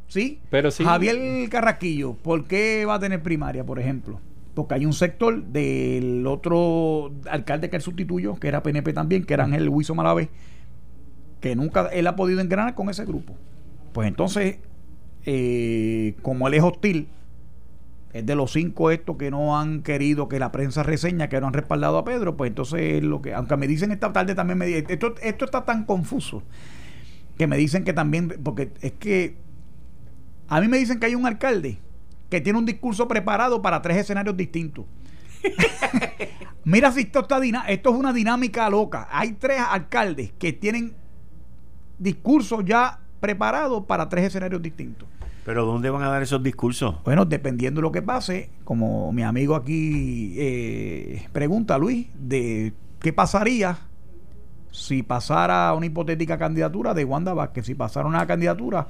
sí. 0.07 0.41
Pero 0.51 0.71
sí- 0.71 0.85
Javier 0.85 1.49
Carraquillo, 1.51 2.15
¿por 2.15 2.45
qué 2.47 2.85
va 2.87 2.95
a 2.95 2.99
tener 3.01 3.23
primaria, 3.23 3.65
por 3.65 3.79
ejemplo? 3.79 4.21
Porque 4.55 4.75
hay 4.75 4.87
un 4.87 4.93
sector 4.93 5.43
del 5.45 6.27
otro 6.27 7.13
alcalde 7.31 7.69
que 7.71 7.77
él 7.77 7.83
sustituyó, 7.83 8.37
que 8.37 8.49
era 8.49 8.63
PNP 8.63 8.93
también, 8.93 9.25
que 9.25 9.35
era 9.35 9.45
Ángel 9.45 9.69
Huizo 9.69 9.95
Malavé, 9.95 10.31
que 11.41 11.55
nunca 11.57 11.87
él 11.89 12.07
ha 12.07 12.17
podido 12.17 12.41
engranar 12.41 12.75
con 12.75 12.89
ese 12.91 13.05
grupo. 13.05 13.35
Pues 13.93 14.09
entonces, 14.09 14.59
eh, 15.25 16.15
como 16.23 16.49
él 16.49 16.55
es 16.55 16.63
hostil, 16.63 17.09
es 18.13 18.25
de 18.25 18.35
los 18.35 18.53
cinco 18.53 18.91
estos 18.91 19.17
que 19.17 19.31
no 19.31 19.59
han 19.59 19.83
querido 19.83 20.29
que 20.29 20.39
la 20.39 20.51
prensa 20.51 20.83
reseña, 20.83 21.29
que 21.29 21.41
no 21.41 21.47
han 21.49 21.53
respaldado 21.53 21.99
a 21.99 22.05
Pedro, 22.05 22.37
pues 22.37 22.49
entonces 22.49 23.03
lo 23.03 23.21
que, 23.21 23.35
aunque 23.35 23.57
me 23.57 23.69
dicen 23.69 23.91
esta 23.93 24.13
tarde 24.13 24.35
también 24.35 24.59
me 24.59 24.67
di- 24.67 24.85
esto, 24.89 25.15
esto 25.23 25.45
está 25.45 25.65
tan 25.65 25.85
confuso 25.85 26.43
que 27.37 27.47
me 27.47 27.57
dicen 27.57 27.85
que 27.85 27.93
también, 27.93 28.41
porque 28.43 28.73
es 28.81 28.93
que 28.93 29.37
a 30.49 30.61
mí 30.61 30.69
me 30.69 30.79
dicen 30.79 30.99
que 30.99 31.07
hay 31.07 31.15
un 31.15 31.27
alcalde 31.27 31.79
que 32.31 32.41
tiene 32.41 32.59
un 32.59 32.65
discurso 32.67 33.07
preparado 33.09 33.63
para 33.63 33.81
tres 33.83 33.99
escenarios 33.99 34.37
distintos. 34.37 34.87
Mira 36.65 36.91
si 36.93 37.03
esto 37.03 37.21
está 37.21 37.41
esto 37.69 37.91
es 37.91 37.97
una 37.97 38.13
dinámica 38.13 38.69
loca. 38.69 39.09
Hay 39.11 39.33
tres 39.33 39.61
alcaldes 39.61 40.33
que 40.39 40.53
tienen 40.53 40.95
discursos 41.99 42.65
ya 42.65 43.01
preparados 43.21 43.85
para 43.85 44.09
tres 44.09 44.27
escenarios 44.27 44.63
distintos. 44.63 45.09
Pero 45.45 45.65
¿dónde 45.65 45.89
van 45.89 46.03
a 46.03 46.09
dar 46.09 46.23
esos 46.23 46.43
discursos? 46.43 46.97
Bueno, 47.05 47.25
dependiendo 47.25 47.81
de 47.81 47.83
lo 47.83 47.93
que 47.93 48.03
pase, 48.03 48.51
como 48.65 49.13
mi 49.13 49.23
amigo 49.23 49.55
aquí 49.55 50.35
eh, 50.37 51.27
pregunta, 51.33 51.79
Luis, 51.79 52.07
de 52.19 52.75
qué 53.01 53.13
pasaría 53.13 53.79
si 54.71 55.03
pasara 55.03 55.73
una 55.73 55.87
hipotética 55.87 56.37
candidatura 56.37 56.93
de 56.93 57.05
Wanda 57.05 57.33
Vázquez, 57.33 57.67
si 57.67 57.75
pasara 57.75 58.07
una 58.07 58.27
candidatura 58.27 58.89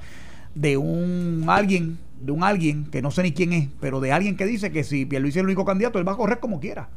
de 0.53 0.77
un 0.77 1.45
alguien, 1.47 1.97
de 2.19 2.31
un 2.31 2.43
alguien 2.43 2.85
que 2.91 3.01
no 3.01 3.11
sé 3.11 3.23
ni 3.23 3.31
quién 3.31 3.53
es, 3.53 3.69
pero 3.79 3.99
de 4.01 4.11
alguien 4.11 4.35
que 4.35 4.45
dice 4.45 4.71
que 4.71 4.83
si 4.83 5.05
Pierluisi 5.05 5.39
es 5.39 5.41
el 5.41 5.47
único 5.47 5.65
candidato, 5.65 5.99
él 5.99 6.07
va 6.07 6.13
a 6.13 6.17
correr 6.17 6.39
como 6.39 6.59
quiera. 6.59 6.89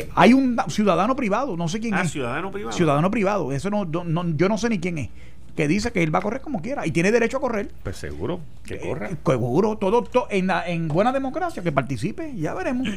Que 0.00 0.08
hay 0.14 0.32
un 0.34 0.56
ciudadano 0.68 1.16
privado, 1.16 1.56
no 1.56 1.68
sé 1.68 1.80
quién 1.80 1.94
Ah, 1.94 2.02
es. 2.02 2.10
ciudadano 2.12 2.50
privado. 2.50 2.76
Ciudadano 2.76 3.10
privado, 3.10 3.52
eso 3.52 3.70
no, 3.70 3.84
no- 3.84 4.04
no- 4.04 4.36
yo 4.36 4.48
no 4.48 4.58
sé 4.58 4.68
ni 4.68 4.78
quién 4.78 4.98
es. 4.98 5.08
Que 5.56 5.66
dice 5.68 5.90
que 5.90 6.02
él 6.02 6.14
va 6.14 6.18
a 6.18 6.22
correr 6.22 6.42
como 6.42 6.60
quiera 6.60 6.86
y 6.86 6.90
tiene 6.90 7.10
derecho 7.10 7.38
a 7.38 7.40
correr. 7.40 7.70
Pues 7.82 7.96
seguro 7.96 8.40
que 8.64 8.78
corra. 8.78 9.08
Eh, 9.08 9.16
seguro, 9.24 9.78
todo, 9.78 10.02
to- 10.02 10.26
en, 10.30 10.48
la- 10.48 10.68
en 10.68 10.86
buena 10.88 11.12
democracia, 11.12 11.62
que 11.62 11.72
participe, 11.72 12.34
ya 12.36 12.52
veremos. 12.52 12.88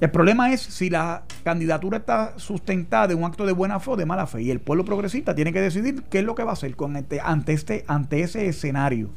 El 0.00 0.10
problema 0.10 0.52
es 0.52 0.60
si 0.60 0.90
la 0.90 1.22
candidatura 1.44 1.98
está 1.98 2.34
sustentada 2.36 3.06
de 3.08 3.14
un 3.14 3.24
acto 3.24 3.46
de 3.46 3.52
buena 3.52 3.78
fe 3.78 3.90
o 3.92 3.96
de 3.96 4.04
mala 4.06 4.26
fe. 4.26 4.42
Y 4.42 4.50
el 4.50 4.60
pueblo 4.60 4.84
progresista 4.84 5.34
tiene 5.34 5.52
que 5.52 5.60
decidir 5.60 6.02
qué 6.10 6.18
es 6.20 6.24
lo 6.24 6.34
que 6.34 6.42
va 6.42 6.50
a 6.50 6.54
hacer 6.54 6.74
con 6.74 6.96
este, 6.96 7.20
ante, 7.20 7.52
este, 7.52 7.84
ante 7.86 8.20
ese 8.22 8.46
escenario. 8.48 9.10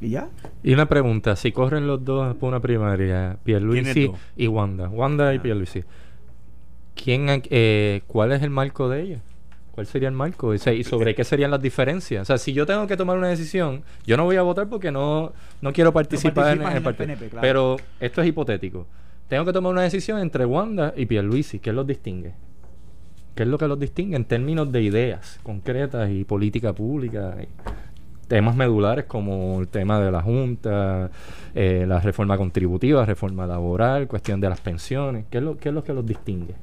Y 0.00 0.10
ya. 0.10 0.28
Y 0.62 0.72
una 0.72 0.86
pregunta, 0.86 1.36
si 1.36 1.52
corren 1.52 1.86
los 1.86 2.04
dos 2.04 2.34
por 2.36 2.48
una 2.48 2.60
primaria, 2.60 3.36
Pierluisi 3.44 4.10
y 4.36 4.46
Wanda, 4.46 4.88
Wanda 4.88 5.34
y 5.34 5.38
Ah. 5.38 5.42
Pierluisi, 5.42 5.84
¿quién, 6.94 7.42
eh, 7.50 8.02
¿cuál 8.06 8.32
es 8.32 8.42
el 8.42 8.50
marco 8.50 8.88
de 8.88 9.02
ella? 9.02 9.20
¿Cuál 9.72 9.86
sería 9.86 10.08
el 10.08 10.14
marco? 10.14 10.48
O 10.48 10.58
sea, 10.58 10.72
¿Y 10.72 10.84
sobre 10.84 11.14
qué 11.14 11.24
serían 11.24 11.50
las 11.50 11.62
diferencias? 11.62 12.22
O 12.22 12.24
sea, 12.24 12.38
si 12.38 12.52
yo 12.52 12.66
tengo 12.66 12.86
que 12.86 12.96
tomar 12.96 13.16
una 13.16 13.28
decisión, 13.28 13.82
yo 14.06 14.16
no 14.16 14.24
voy 14.24 14.36
a 14.36 14.42
votar 14.42 14.68
porque 14.68 14.90
no, 14.90 15.32
no 15.60 15.72
quiero 15.72 15.92
participar 15.92 16.56
en, 16.56 16.62
el 16.62 16.68
en 16.70 16.76
el 16.78 16.82
partido. 16.82 17.06
PNP, 17.06 17.28
claro. 17.30 17.40
Pero 17.42 17.76
esto 18.00 18.20
es 18.20 18.28
hipotético. 18.28 18.86
Tengo 19.28 19.44
que 19.44 19.52
tomar 19.52 19.72
una 19.72 19.82
decisión 19.82 20.18
entre 20.18 20.44
Wanda 20.44 20.92
y 20.96 21.06
Pierluisi. 21.06 21.60
¿Qué 21.60 21.72
los 21.72 21.86
distingue? 21.86 22.34
¿Qué 23.34 23.44
es 23.44 23.48
lo 23.48 23.58
que 23.58 23.68
los 23.68 23.78
distingue 23.78 24.16
en 24.16 24.24
términos 24.24 24.70
de 24.72 24.82
ideas 24.82 25.38
concretas 25.44 26.10
y 26.10 26.24
política 26.24 26.72
pública? 26.72 27.36
y 27.40 27.48
temas 28.30 28.54
medulares 28.54 29.06
como 29.06 29.58
el 29.60 29.66
tema 29.66 29.98
de 30.00 30.12
la 30.12 30.22
Junta, 30.22 31.10
eh, 31.52 31.84
la 31.86 31.98
reforma 31.98 32.38
contributiva, 32.38 33.04
reforma 33.04 33.44
laboral, 33.44 34.06
cuestión 34.06 34.40
de 34.40 34.48
las 34.48 34.60
pensiones. 34.60 35.24
¿Qué 35.28 35.38
es 35.38 35.44
lo, 35.44 35.58
qué 35.58 35.70
es 35.70 35.74
lo 35.74 35.82
que 35.82 35.92
los 35.92 36.06
distingue? 36.06 36.54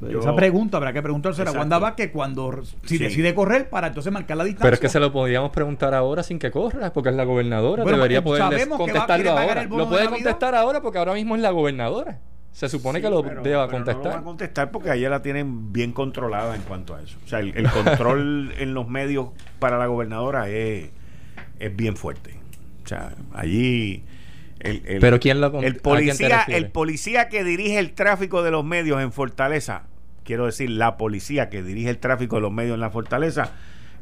Yo- 0.00 0.20
Esa 0.20 0.36
pregunta 0.36 0.76
habrá 0.76 0.92
que 0.92 1.02
preguntársela 1.02 1.50
a. 1.50 1.54
Wanda 1.54 1.78
Vázquez 1.80 2.12
cuando 2.12 2.62
si 2.84 2.98
Sí. 2.98 3.02
decide 3.02 3.34
correr 3.34 3.68
para 3.68 3.88
entonces 3.88 4.12
marcar 4.12 4.36
la 4.36 4.44
distancia. 4.44 4.62
Pero 4.64 4.74
es 4.74 4.80
que 4.80 4.88
se 4.88 5.00
lo 5.00 5.10
podríamos 5.10 5.50
preguntar 5.50 5.92
ahora 5.92 6.22
sin 6.22 6.38
que 6.38 6.52
corra, 6.52 6.92
porque 6.92 7.08
es 7.08 7.16
la 7.16 7.24
gobernadora. 7.24 7.82
Bueno, 7.82 7.96
Debería 7.98 8.18
eh, 8.18 8.22
poder 8.22 8.68
contestarlo 8.68 9.30
ahora. 9.32 9.64
Lo 9.64 9.88
puede 9.88 10.08
contestar 10.08 10.54
ahora 10.54 10.80
porque 10.82 10.98
ahora 10.98 11.14
mismo 11.14 11.34
es 11.34 11.42
la 11.42 11.50
gobernadora. 11.50 12.18
Se 12.56 12.70
supone 12.70 13.02
que 13.02 13.10
lo 13.10 13.22
pero- 13.22 13.42
deba 13.42 13.66
pero 13.66 13.80
No 13.80 13.84
lo 13.84 13.84
contestar. 13.92 14.12
va 14.16 14.20
a 14.20 14.24
contestar 14.24 14.70
porque 14.70 14.90
allá 14.90 15.10
la 15.10 15.20
tienen 15.20 15.74
bien 15.74 15.92
controlada 15.92 16.56
en 16.56 16.62
cuanto 16.62 16.94
a 16.94 17.02
eso. 17.02 17.18
O 17.22 17.28
sea, 17.28 17.40
el, 17.40 17.54
el 17.54 17.68
control 17.70 18.54
en 18.58 18.72
los 18.72 18.88
medios 18.88 19.28
para 19.58 19.76
la 19.76 19.86
gobernadora 19.86 20.48
es, 20.48 20.88
es 21.58 21.76
bien 21.76 21.96
fuerte. 21.96 22.30
O 22.84 22.88
sea, 22.88 23.12
allí. 23.34 24.04
El, 24.60 24.82
el- 24.86 25.00
Pero 25.00 25.20
¿quién 25.20 25.42
lo 25.42 25.60
el 25.60 25.76
policía, 25.76 26.44
el 26.48 26.70
policía 26.70 27.28
que 27.28 27.44
dirige 27.44 27.78
el 27.78 27.92
tráfico 27.92 28.42
de 28.42 28.50
los 28.50 28.64
medios 28.64 29.02
en 29.02 29.12
Fortaleza, 29.12 29.82
quiero 30.24 30.46
decir, 30.46 30.70
la 30.70 30.96
policía 30.96 31.50
que 31.50 31.62
dirige 31.62 31.90
el 31.90 31.98
tráfico 31.98 32.36
de 32.36 32.42
los 32.42 32.52
medios 32.52 32.72
en 32.74 32.80
la 32.80 32.88
Fortaleza, 32.88 33.52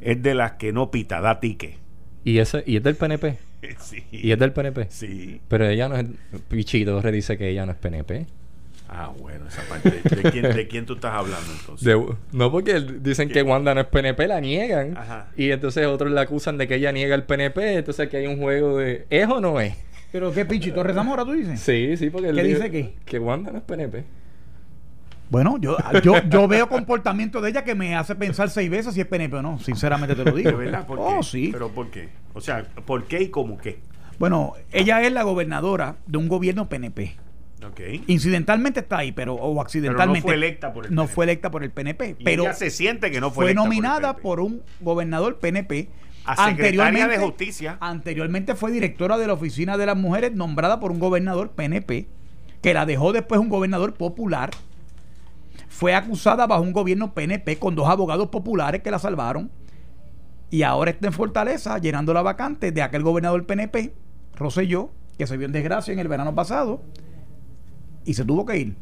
es 0.00 0.22
de 0.22 0.32
las 0.34 0.52
que 0.52 0.72
no 0.72 0.92
pita, 0.92 1.20
da 1.20 1.40
tique. 1.40 1.78
y, 2.22 2.38
ese, 2.38 2.62
y 2.66 2.76
es 2.76 2.84
del 2.84 2.94
PNP. 2.94 3.36
Sí. 3.78 4.04
Y 4.12 4.30
es 4.30 4.38
del 4.38 4.52
PNP. 4.52 4.88
Sí. 4.90 5.40
Pero 5.48 5.66
ella 5.66 5.88
no 5.88 5.96
es. 5.96 6.04
Pichito 6.48 7.00
dice 7.00 7.38
que 7.38 7.48
ella 7.48 7.64
no 7.64 7.72
es 7.72 7.78
PNP. 7.78 8.26
Ah, 8.94 9.12
bueno, 9.18 9.46
esa 9.48 9.62
parte. 9.62 9.90
¿De 9.90 10.30
quién, 10.30 10.42
de 10.54 10.68
quién 10.68 10.86
tú 10.86 10.94
estás 10.94 11.12
hablando 11.12 11.50
entonces? 11.60 11.84
De- 11.86 12.14
no 12.32 12.50
porque 12.50 12.80
dicen 12.80 13.28
que 13.28 13.42
Wanda 13.42 13.74
no 13.74 13.80
es 13.80 13.86
PNP, 13.86 14.26
la 14.28 14.40
niegan. 14.40 14.96
Ajá. 14.96 15.28
Y 15.36 15.50
entonces 15.50 15.86
otros 15.86 16.12
la 16.12 16.22
acusan 16.22 16.58
de 16.58 16.68
que 16.68 16.76
ella 16.76 16.92
niega 16.92 17.14
el 17.14 17.24
PNP. 17.24 17.78
Entonces 17.78 18.06
aquí 18.06 18.16
hay 18.16 18.26
un 18.26 18.38
juego 18.38 18.78
de. 18.78 19.06
¿Es 19.10 19.28
o 19.28 19.40
no 19.40 19.60
es? 19.60 19.74
Pero 20.12 20.32
qué 20.32 20.44
pinche, 20.44 20.70
Torres 20.70 20.94
Zamora 20.94 21.24
tú 21.24 21.32
dices. 21.32 21.58
Sí, 21.60 21.96
sí, 21.96 22.08
porque. 22.10 22.28
¿Qué 22.32 22.42
dice 22.44 22.54
dice 22.56 22.70
qué? 22.70 22.94
Que 23.04 23.18
Wanda 23.18 23.50
no 23.50 23.58
es 23.58 23.64
PNP. 23.64 24.04
Bueno, 25.30 25.56
yo, 25.58 25.76
yo, 26.02 26.16
yo 26.28 26.46
veo 26.46 26.68
comportamiento 26.68 27.40
de 27.40 27.50
ella 27.50 27.64
que 27.64 27.74
me 27.74 27.96
hace 27.96 28.14
pensar 28.14 28.50
seis 28.50 28.70
veces 28.70 28.94
si 28.94 29.00
es 29.00 29.06
PNP 29.06 29.36
o 29.36 29.42
no. 29.42 29.58
Sinceramente 29.58 30.14
te 30.14 30.24
lo 30.24 30.32
digo. 30.36 30.50
¿De 30.50 30.56
verdad? 30.56 30.86
¿Por 30.86 30.98
qué? 30.98 31.04
Oh, 31.04 31.22
sí. 31.22 31.48
¿Pero 31.52 31.70
por 31.70 31.90
qué? 31.90 32.10
O 32.34 32.40
sea, 32.40 32.62
¿por 32.84 33.04
qué 33.04 33.22
y 33.22 33.28
cómo 33.30 33.58
qué? 33.58 33.78
Bueno, 34.18 34.52
ella 34.70 35.02
es 35.02 35.12
la 35.12 35.22
gobernadora 35.24 35.96
de 36.06 36.18
un 36.18 36.28
gobierno 36.28 36.68
PNP. 36.68 37.16
Incidentalmente 38.06 38.80
está 38.80 38.98
ahí, 38.98 39.12
pero 39.12 39.34
o 39.34 39.60
accidentalmente. 39.60 40.22
fue 40.22 40.34
electa 40.34 40.72
por 40.72 40.86
el 40.86 40.94
No 40.94 41.06
fue 41.06 41.24
electa 41.24 41.50
por 41.50 41.64
el 41.64 41.70
PNP. 41.70 42.16
Y 42.18 42.24
pero 42.24 42.44
ella 42.44 42.54
se 42.54 42.70
siente 42.70 43.10
que 43.10 43.20
no 43.20 43.30
fue, 43.30 43.34
fue 43.34 43.44
electa 43.46 43.62
por 43.62 43.72
el 43.72 43.76
nominada 43.76 44.12
PNP. 44.12 44.22
por, 44.22 44.40
un 44.40 44.62
gobernador 44.80 45.38
PNP. 45.38 45.88
A 46.24 46.48
secretaria 46.48 47.06
de 47.06 47.18
Justicia. 47.18 47.76
Anteriormente 47.80 48.54
fue 48.54 48.72
directora 48.72 49.18
de 49.18 49.26
la 49.26 49.34
Oficina 49.34 49.76
de 49.76 49.86
las 49.86 49.96
Mujeres, 49.96 50.32
nombrada 50.32 50.80
por 50.80 50.90
un 50.90 50.98
gobernador 50.98 51.50
PNP, 51.50 52.06
que 52.62 52.74
la 52.74 52.86
dejó 52.86 53.12
después 53.12 53.40
un 53.40 53.50
gobernador 53.50 53.94
popular. 53.94 54.50
Fue 55.68 55.94
acusada 55.94 56.46
bajo 56.46 56.62
un 56.62 56.72
gobierno 56.72 57.12
PNP 57.12 57.58
con 57.58 57.74
dos 57.74 57.88
abogados 57.88 58.28
populares 58.28 58.82
que 58.82 58.90
la 58.90 58.98
salvaron. 58.98 59.50
Y 60.50 60.62
ahora 60.62 60.92
está 60.92 61.08
en 61.08 61.12
Fortaleza 61.12 61.78
llenando 61.78 62.14
la 62.14 62.22
vacante 62.22 62.72
de 62.72 62.80
aquel 62.80 63.02
gobernador 63.02 63.44
PNP, 63.44 63.92
Rosselló, 64.36 64.90
que 65.18 65.26
se 65.26 65.36
vio 65.36 65.46
en 65.46 65.52
desgracia 65.52 65.92
en 65.92 65.98
el 65.98 66.08
verano 66.08 66.34
pasado 66.34 66.80
y 68.04 68.14
se 68.14 68.24
tuvo 68.24 68.44
que 68.44 68.58
ir. 68.58 68.76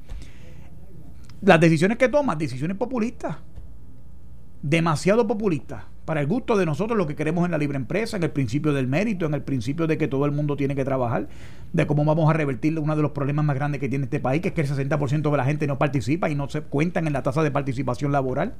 Las 1.40 1.61
decisiones 1.61 1.99
que 1.99 2.09
toma, 2.09 2.36
decisiones 2.36 2.77
populistas, 2.77 3.36
demasiado 4.62 5.27
populistas, 5.27 5.85
para 6.05 6.20
el 6.20 6.27
gusto 6.27 6.57
de 6.57 6.66
nosotros 6.66 6.99
lo 6.99 7.07
que 7.07 7.15
queremos 7.15 7.44
en 7.44 7.53
la 7.53 7.59
libre 7.59 7.77
empresa, 7.77 8.16
en 8.16 8.24
el 8.24 8.31
principio 8.31 8.73
del 8.73 8.89
mérito, 8.89 9.27
en 9.27 9.35
el 9.35 9.43
principio 9.43 9.86
de 9.86 9.99
que 9.99 10.09
todo 10.09 10.24
el 10.27 10.32
mundo 10.32 10.57
tiene 10.57 10.74
que 10.74 10.85
trabajar, 10.85 11.28
de 11.73 11.86
cómo 11.86 12.05
vamos 12.05 12.28
a 12.28 12.32
revertir 12.32 12.78
uno 12.78 12.97
de 12.97 13.03
los 13.03 13.12
problemas 13.12 13.44
más 13.44 13.55
grandes 13.55 13.81
que 13.81 13.89
tiene 13.89 14.05
este 14.05 14.19
país, 14.19 14.43
que 14.43 14.49
es 14.49 14.55
que 14.55 14.62
el 14.62 14.69
60% 14.69 15.31
de 15.31 15.36
la 15.36 15.44
gente 15.44 15.66
no 15.66 15.78
participa 15.78 16.28
y 16.28 16.35
no 16.35 16.49
se 16.49 16.62
cuentan 16.62 17.07
en 17.07 17.12
la 17.12 17.23
tasa 17.23 17.43
de 17.43 17.51
participación 17.51 18.11
laboral. 18.11 18.55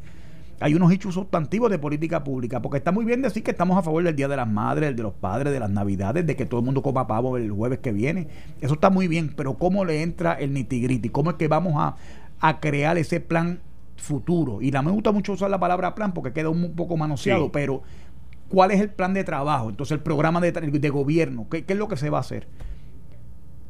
Hay 0.63 0.75
unos 0.75 0.93
hechos 0.93 1.15
sustantivos 1.15 1.71
de 1.71 1.79
política 1.79 2.23
pública, 2.25 2.63
porque 2.63 2.79
está 2.79 2.93
muy 2.93 3.05
bien 3.05 3.21
decir 3.23 3.43
que 3.43 3.51
estamos 3.51 3.77
a 3.77 3.83
favor 3.83 4.03
del 4.03 4.15
Día 4.17 4.29
de 4.29 4.37
las 4.37 4.49
Madres, 4.49 4.89
el 4.91 4.97
de 4.97 5.03
los 5.03 5.15
Padres, 5.15 5.53
de 5.53 5.61
las 5.61 5.71
Navidades, 5.71 6.27
de 6.27 6.37
que 6.37 6.47
todo 6.47 6.61
el 6.61 6.67
mundo 6.67 6.83
coma 6.83 7.07
pavo 7.07 7.37
el 7.37 7.51
jueves 7.51 7.81
que 7.81 7.93
viene. 7.93 8.29
Eso 8.61 8.75
está 8.75 8.89
muy 8.91 9.09
bien, 9.09 9.33
pero 9.37 9.55
¿cómo 9.55 9.85
le 9.85 10.03
entra 10.03 10.35
el 10.35 10.53
nitigriti? 10.53 11.09
¿Cómo 11.09 11.31
es 11.31 11.37
que 11.37 11.49
vamos 11.49 11.75
a, 11.77 11.97
a 12.41 12.61
crear 12.61 12.97
ese 12.99 13.21
plan 13.21 13.61
futuro? 13.97 14.63
Y 14.63 14.71
la 14.71 14.83
me 14.83 14.91
gusta 14.91 15.13
mucho 15.13 15.33
usar 15.33 15.51
la 15.51 15.59
palabra 15.61 15.95
plan 15.95 16.13
porque 16.15 16.33
queda 16.33 16.49
un 16.49 16.75
poco 16.75 16.97
manoseado, 16.97 17.45
Sí. 17.47 17.51
pero 17.53 17.83
¿cuál 18.49 18.71
es 18.71 18.81
el 18.81 18.91
plan 18.91 19.15
de 19.15 19.25
trabajo? 19.25 19.71
Entonces, 19.71 19.93
el 19.93 20.01
programa 20.01 20.41
de, 20.41 20.91
gobierno, 20.91 21.47
¿qué, 21.51 21.65
qué 21.65 21.73
es 21.73 21.79
lo 21.79 21.89
que 21.89 21.97
se 21.97 22.11
va 22.11 22.19
a 22.19 22.21
hacer? 22.23 22.47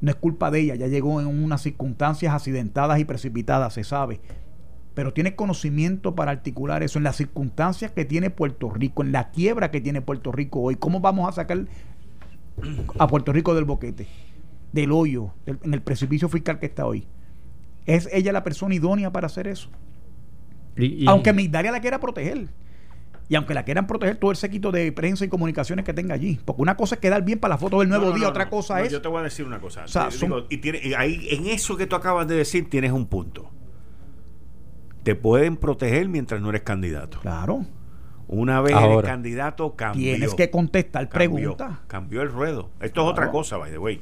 No 0.01 0.11
es 0.11 0.17
culpa 0.17 0.51
de 0.51 0.61
ella, 0.61 0.75
ya 0.75 0.89
llegó 0.89 1.21
en 1.21 1.29
unas 1.29 1.63
circunstancias 1.63 2.35
accidentadas 2.35 2.99
y 2.99 3.05
precipitadas, 3.05 3.75
se 3.75 3.85
sabe. 3.85 4.21
Pero 4.95 5.13
tiene 5.13 5.35
conocimiento 5.35 6.15
para 6.15 6.33
articular 6.33 6.83
eso 6.83 6.99
en 6.99 7.05
las 7.05 7.17
circunstancias 7.17 7.93
que 7.93 8.05
tiene 8.05 8.29
Puerto 8.31 8.69
Rico, 8.71 9.03
en 9.03 9.13
la 9.13 9.31
quiebra 9.31 9.71
que 9.71 9.81
tiene 9.81 10.03
Puerto 10.03 10.33
Rico 10.33 10.61
hoy. 10.61 10.77
¿Cómo 10.77 11.01
vamos 11.01 11.29
a 11.29 11.33
sacar 11.33 11.67
a 12.99 13.07
Puerto 13.07 13.33
Rico 13.33 13.55
del 13.55 13.65
boquete, 13.65 14.07
del 14.73 14.93
hoyo, 14.93 15.33
del- 15.47 15.59
en 15.63 15.73
el 15.75 15.81
precipicio 15.83 16.29
fiscal 16.29 16.59
que 16.59 16.67
está 16.67 16.85
hoy? 16.87 17.07
¿Es 17.87 18.09
ella 18.13 18.33
la 18.33 18.45
persona 18.45 18.75
idónea 18.75 19.11
para 19.11 19.27
hacer 19.27 19.49
eso? 19.49 19.71
Y- 20.77 21.05
y- 21.05 21.09
Aunque 21.09 21.33
Migdalia 21.33 21.73
la 21.73 21.81
quiera 21.81 21.99
proteger. 21.99 22.49
Y 23.29 23.35
aunque 23.35 23.55
la 23.55 23.65
quieran 23.65 23.87
proteger 23.87 24.17
todo 24.17 24.31
el 24.31 24.37
séquito 24.37 24.71
de 24.73 24.93
prensa 24.93 25.25
y 25.25 25.29
comunicaciones 25.29 25.87
que 25.87 25.95
tenga 25.95 26.15
allí. 26.15 26.39
Porque 26.45 26.61
una 26.61 26.77
cosa 26.77 26.97
es 26.97 27.01
quedar 27.01 27.25
bien 27.25 27.39
para 27.39 27.55
la 27.55 27.59
foto 27.59 27.81
del 27.81 27.89
nuevo 27.89 28.07
No, 28.11 28.13
día, 28.13 28.25
no, 28.25 28.29
otra 28.29 28.45
no. 28.45 28.51
cosa 28.51 28.79
No, 28.79 28.85
es. 28.85 28.93
Yo 28.93 29.01
te 29.01 29.09
voy 29.09 29.21
a 29.21 29.23
decir 29.23 29.47
una 29.47 29.59
cosa. 29.59 29.85
O 29.85 29.89
sea, 29.89 30.11
son- 30.11 30.45
y 30.51 30.59
tiene- 30.59 30.81
y 30.85 30.93
ahí, 30.93 31.29
en 31.31 31.47
eso 31.47 31.77
que 31.79 31.87
tú 31.87 31.97
acabas 31.97 32.29
de 32.29 32.35
decir, 32.35 32.69
tienes 32.69 32.93
un 32.93 33.07
punto. 33.07 33.49
Te 35.03 35.15
pueden 35.15 35.57
proteger 35.57 36.09
mientras 36.09 36.41
no 36.41 36.51
eres 36.51 36.63
candidato. 36.63 37.19
Claro. 37.21 37.65
Una 38.29 38.61
vez 38.61 38.75
eres 38.77 39.03
candidato, 39.03 39.75
cambió. 39.75 40.03
Tienes 40.15 40.35
que 40.35 40.51
contestar 40.51 41.09
cambió, 41.09 41.39
preguntas. 41.39 41.79
Cambió 41.87 42.23
el 42.23 42.31
ruedo. 42.31 42.71
Esto 42.81 43.03
es 43.05 43.09
otra 43.11 43.31
cosa, 43.31 43.57
by 43.59 43.71
the 43.71 43.79
way. 43.79 44.01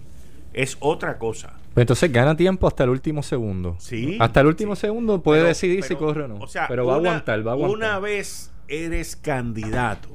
Es 0.53 0.77
otra 0.81 1.17
cosa. 1.19 1.55
Pues 1.75 1.83
entonces 1.85 2.13
gana 2.13 2.37
tiempo 2.37 2.67
hasta 2.67 2.85
el 2.85 2.91
último 2.91 3.23
segundo. 3.23 3.77
Sí, 3.79 4.19
Hasta 4.21 4.41
el 4.41 4.47
último 4.49 4.75
sí. 4.75 4.83
segundo 4.83 5.23
puede 5.23 5.41
Pero- 5.41 5.49
decidir 5.49 5.83
si 5.85 5.95
pero, 5.95 6.07
corre 6.07 6.23
o 6.25 6.29
no. 6.29 6.37
o 6.37 6.47
sea, 6.49 6.67
pero 6.69 6.85
va 6.87 6.99
una- 6.99 7.09
a 7.09 7.13
aguantar, 7.13 7.47
va 7.47 7.51
a 7.53 7.55
aguantar. 7.55 7.77
Una 7.79 7.99
vez 8.01 8.53
eres 8.69 9.17
candidato, 9.17 10.09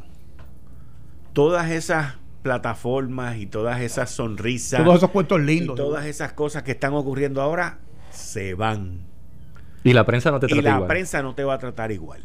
todas 1.34 1.72
esas 1.72 2.16
plataformas 2.42 3.38
y 3.38 3.48
todas 3.48 3.82
esas 3.82 4.12
sonrisas 4.12 4.84
Todos 4.84 4.98
esos 4.98 5.10
puestos 5.12 5.40
y 5.42 5.44
lindos. 5.46 5.76
todas 5.76 6.06
esas 6.06 6.34
cosas 6.34 6.64
que 6.64 6.72
están 6.72 6.94
ocurriendo 6.94 7.42
ahora 7.42 7.80
se 8.12 8.54
van. 8.54 9.00
Y 9.86 9.94
la 9.94 10.06
prensa 10.06 10.32
no 10.32 10.40
te 10.42 10.48
Y 10.48 10.62
la 10.62 10.72
igual. 10.76 10.88
prensa 10.88 11.22
no 11.22 11.34
te 11.36 11.44
va 11.46 11.54
a 11.54 11.60
tratar 11.60 11.92
igual. 11.94 12.22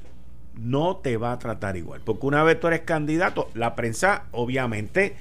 No 0.59 0.97
te 0.97 1.17
va 1.17 1.33
a 1.33 1.39
tratar 1.39 1.77
igual. 1.77 2.01
Porque 2.05 2.27
una 2.27 2.43
vez 2.43 2.59
tú 2.59 2.67
eres 2.67 2.81
candidato, 2.81 3.49
la 3.55 3.77
prensa, 3.77 4.25
obviamente, 4.33 5.15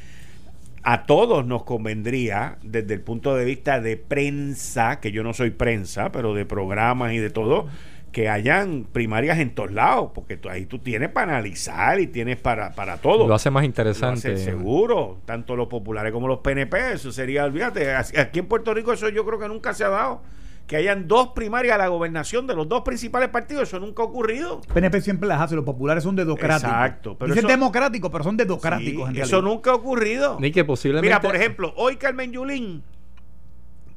a 0.83 1.05
todos 1.05 1.45
nos 1.45 1.63
convendría, 1.63 2.57
desde 2.63 2.93
el 2.93 3.01
punto 3.01 3.35
de 3.35 3.45
vista 3.45 3.79
de 3.81 3.97
prensa, 3.97 4.99
que 4.99 5.11
yo 5.11 5.23
no 5.23 5.33
soy 5.33 5.51
prensa, 5.51 6.11
pero 6.11 6.33
de 6.33 6.45
programas 6.45 7.13
y 7.13 7.17
de 7.17 7.29
todo, 7.29 7.67
que 8.11 8.27
hayan 8.27 8.85
primarias 8.91 9.37
en 9.37 9.53
todos 9.53 9.71
lados, 9.71 10.11
porque 10.15 10.35
tú- 10.35 10.49
ahí 10.49 10.65
tú 10.65 10.79
tienes 10.79 11.09
para 11.09 11.33
analizar 11.33 11.99
y 11.99 12.07
tienes 12.07 12.37
para, 12.37 12.71
para 12.73 12.97
todo. 12.97 13.27
Lo 13.27 13.35
hace 13.35 13.51
más 13.51 13.61
Lo 13.61 13.65
interesante. 13.67 14.33
hace 14.33 14.43
seguro, 14.45 15.19
tanto 15.25 15.55
los 15.55 15.67
populares 15.67 16.11
como 16.11 16.27
los 16.27 16.39
PNP, 16.39 16.93
eso 16.93 17.11
sería, 17.11 17.45
olvídate, 17.45 17.93
aquí 17.93 18.39
en 18.39 18.47
Puerto 18.47 18.73
Rico 18.73 18.93
eso 18.93 19.09
yo 19.09 19.25
creo 19.25 19.37
que 19.39 19.47
nunca 19.47 19.73
se 19.75 19.83
ha 19.83 19.89
dado, 19.89 20.21
que 20.69 20.75
hayan 20.77 21.07
dos 21.07 21.29
primarias 21.29 21.73
a 21.73 21.77
la 21.79 21.87
gobernación 21.87 22.45
de 22.45 22.53
los 22.53 22.69
dos 22.69 22.83
principales 22.83 23.29
partidos. 23.29 23.63
Eso 23.63 23.79
nunca 23.79 24.03
ha 24.03 24.05
ocurrido. 24.05 24.61
PNP 24.71 25.01
siempre 25.01 25.27
las 25.27 25.41
hace, 25.41 25.55
los 25.55 25.65
populares 25.65 26.03
son 26.03 26.15
dedocráticos. 26.15 26.69
Exacto, 26.71 27.17
pero 27.17 27.33
Dicen 27.33 27.45
eso- 27.49 27.57
democráticos, 27.57 28.11
pero 28.11 28.23
son 28.23 28.37
dedocráticos. 28.37 29.09
Sí, 29.09 29.15
en 29.17 29.21
eso 29.23 29.41
nunca 29.41 29.71
ha 29.71 29.73
ocurrido. 29.73 30.37
Ni 30.39 30.51
que 30.51 30.63
posiblemente. 30.63 31.07
Mira, 31.07 31.21
por 31.21 31.35
ejemplo, 31.35 31.73
hoy 31.75 31.95
Carmen 31.95 32.31
Yulín 32.31 32.83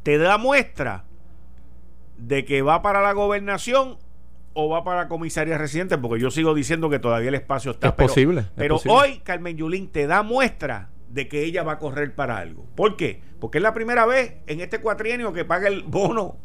te 0.03 0.16
da 0.16 0.39
muestra 0.39 1.05
de 2.16 2.47
que 2.47 2.62
va 2.62 2.81
para 2.81 3.03
la 3.03 3.12
gobernación 3.12 3.99
o 4.55 4.69
va 4.70 4.82
para 4.82 5.03
la 5.03 5.09
comisaría 5.09 5.59
residente, 5.59 5.99
porque 5.99 6.23
yo 6.23 6.31
sigo 6.31 6.55
diciendo 6.55 6.89
que 6.89 6.99
todavía 6.99 7.28
el 7.28 7.35
espacio 7.35 7.73
está. 7.73 7.89
Es 7.89 7.93
pero- 7.94 8.09
posible, 8.09 8.40
es 8.40 8.47
Pero 8.57 8.74
posible. 8.77 8.97
hoy 8.97 9.19
Carmen 9.23 9.59
Yulín 9.59 9.89
te 9.89 10.07
da 10.07 10.23
muestra 10.23 10.89
de 11.11 11.28
que 11.28 11.44
ella 11.44 11.62
va 11.65 11.73
a 11.73 11.78
correr 11.78 12.15
para 12.15 12.39
algo. 12.39 12.65
¿Por 12.74 12.97
qué? 12.97 13.20
Porque 13.40 13.59
es 13.59 13.62
la 13.62 13.74
primera 13.74 14.07
vez 14.07 14.36
en 14.47 14.61
este 14.61 14.81
cuatrienio 14.81 15.35
que 15.35 15.44
paga 15.44 15.69
el 15.69 15.82
bono 15.82 16.39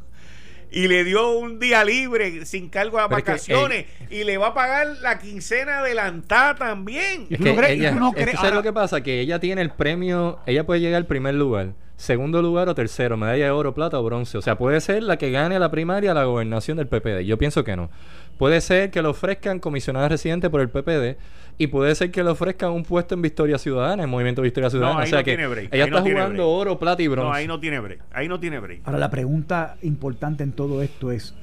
y 0.72 0.88
le 0.88 1.04
dio 1.04 1.32
un 1.38 1.60
día 1.60 1.84
libre 1.86 2.46
sin 2.46 2.70
cargo 2.70 2.98
a 3.00 3.04
es 3.04 3.08
que, 3.10 3.14
vacaciones 3.16 3.86
y 4.10 4.24
le 4.24 4.38
va 4.38 4.48
a 4.48 4.54
pagar 4.54 4.88
la 5.02 5.18
quincena 5.20 5.80
adelantada 5.80 6.56
también. 6.56 7.28
Es 7.30 7.38
¿Tú 7.38 7.44
que 7.46 7.50
no 7.52 7.58
crees- 7.58 7.72
ella, 7.80 7.92
no 7.92 8.10
es 8.10 8.16
que 8.16 8.24
crees- 8.24 8.38
¿sabes 8.38 8.54
lo 8.54 8.64
que 8.64 8.74
pasa? 8.74 9.02
Que 9.02 9.20
ella 9.22 9.40
tiene 9.40 9.62
el 9.62 9.72
premio, 9.72 10.40
ella 10.46 10.66
puede 10.66 10.82
llegar 10.82 10.98
al 10.98 11.06
primer 11.08 11.36
lugar, 11.36 11.74
segundo 11.96 12.42
lugar 12.42 12.68
o 12.70 12.76
tercero, 12.76 13.18
medalla 13.18 13.46
de 13.46 13.52
oro, 13.52 13.74
plata 13.74 14.00
o 14.00 14.04
bronce. 14.04 14.38
O 14.38 14.42
sea, 14.42 14.58
puede 14.58 14.82
ser 14.82 15.04
la 15.04 15.18
que 15.18 15.32
gane 15.32 15.58
la 15.60 15.72
primaria 15.72 16.14
la 16.14 16.26
gobernación 16.26 16.78
del 16.78 16.88
PPD. 16.88 17.26
Yo 17.26 17.38
pienso 17.38 17.64
que 17.64 17.76
no. 17.76 17.90
Puede 18.38 18.62
ser 18.62 18.92
que 18.92 19.02
le 19.02 19.08
ofrezcan 19.08 19.60
comisionada 19.60 20.10
residente 20.10 20.50
por 20.50 20.62
el 20.62 20.70
PPD 20.70 21.18
y 21.58 21.68
puede 21.68 21.96
ser 21.96 22.12
que 22.12 22.24
le 22.24 22.30
ofrezcan 22.30 22.72
un 22.72 22.84
puesto 22.84 23.16
en 23.16 23.22
Victoria 23.22 23.58
Ciudadana, 23.58 24.04
en 24.04 24.10
Movimiento 24.10 24.42
Victoria 24.42 24.70
Ciudadana. 24.70 25.00
ahí 25.00 25.06
o 25.06 25.10
sea 25.10 25.20
no 25.20 25.26
que 25.26 25.32
tiene 25.32 25.48
break, 25.48 25.74
ella 25.74 25.84
ahí 25.84 25.90
está 25.90 26.02
jugando 26.02 26.34
break. 26.34 26.48
oro, 26.48 26.80
plata 26.80 27.02
y 27.02 27.08
bronce. 27.08 27.28
No, 27.28 27.34
ahí 27.34 27.48
no 27.48 27.60
tiene 27.60 27.80
break. 27.80 28.02
Ahí 28.12 28.28
no 28.28 28.40
tiene 28.40 28.60
break. 28.60 28.82
Ahora, 28.86 29.00
la 29.00 29.10
pregunta 29.10 29.78
importante 29.82 30.44
en 30.44 30.52
todo 30.52 30.82
esto 30.82 31.12
es, 31.12 31.36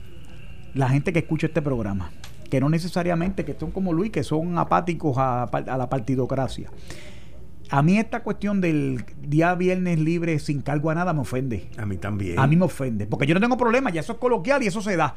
la 0.74 0.88
gente 0.88 1.12
que 1.12 1.20
escucha 1.20 1.48
este 1.48 1.62
programa, 1.62 2.10
que 2.50 2.60
no 2.60 2.68
necesariamente, 2.68 3.44
que 3.44 3.54
son 3.58 3.72
como 3.72 3.92
Luis, 3.92 4.12
que 4.12 4.22
son 4.22 4.58
apáticos 4.58 5.16
a, 5.18 5.44
a 5.44 5.76
la 5.76 5.88
partidocracia. 5.88 6.70
A 7.70 7.82
mí 7.82 7.98
esta 7.98 8.22
cuestión 8.22 8.60
del 8.60 9.04
día 9.20 9.54
viernes 9.54 9.98
libre 9.98 10.38
sin 10.38 10.60
cargo 10.60 10.90
a 10.90 10.94
nada 10.94 11.12
me 11.12 11.20
ofende. 11.20 11.70
A 11.76 11.86
mí 11.86 11.96
también. 11.96 12.38
A 12.38 12.46
mí 12.46 12.56
me 12.56 12.66
ofende. 12.66 13.06
Porque 13.06 13.26
yo 13.26 13.34
no 13.34 13.40
tengo 13.40 13.56
problema, 13.56 13.90
ya 13.90 14.00
eso 14.00 14.12
es 14.12 14.18
coloquial 14.18 14.62
y 14.62 14.66
eso 14.66 14.80
se 14.80 14.96
da. 14.96 15.16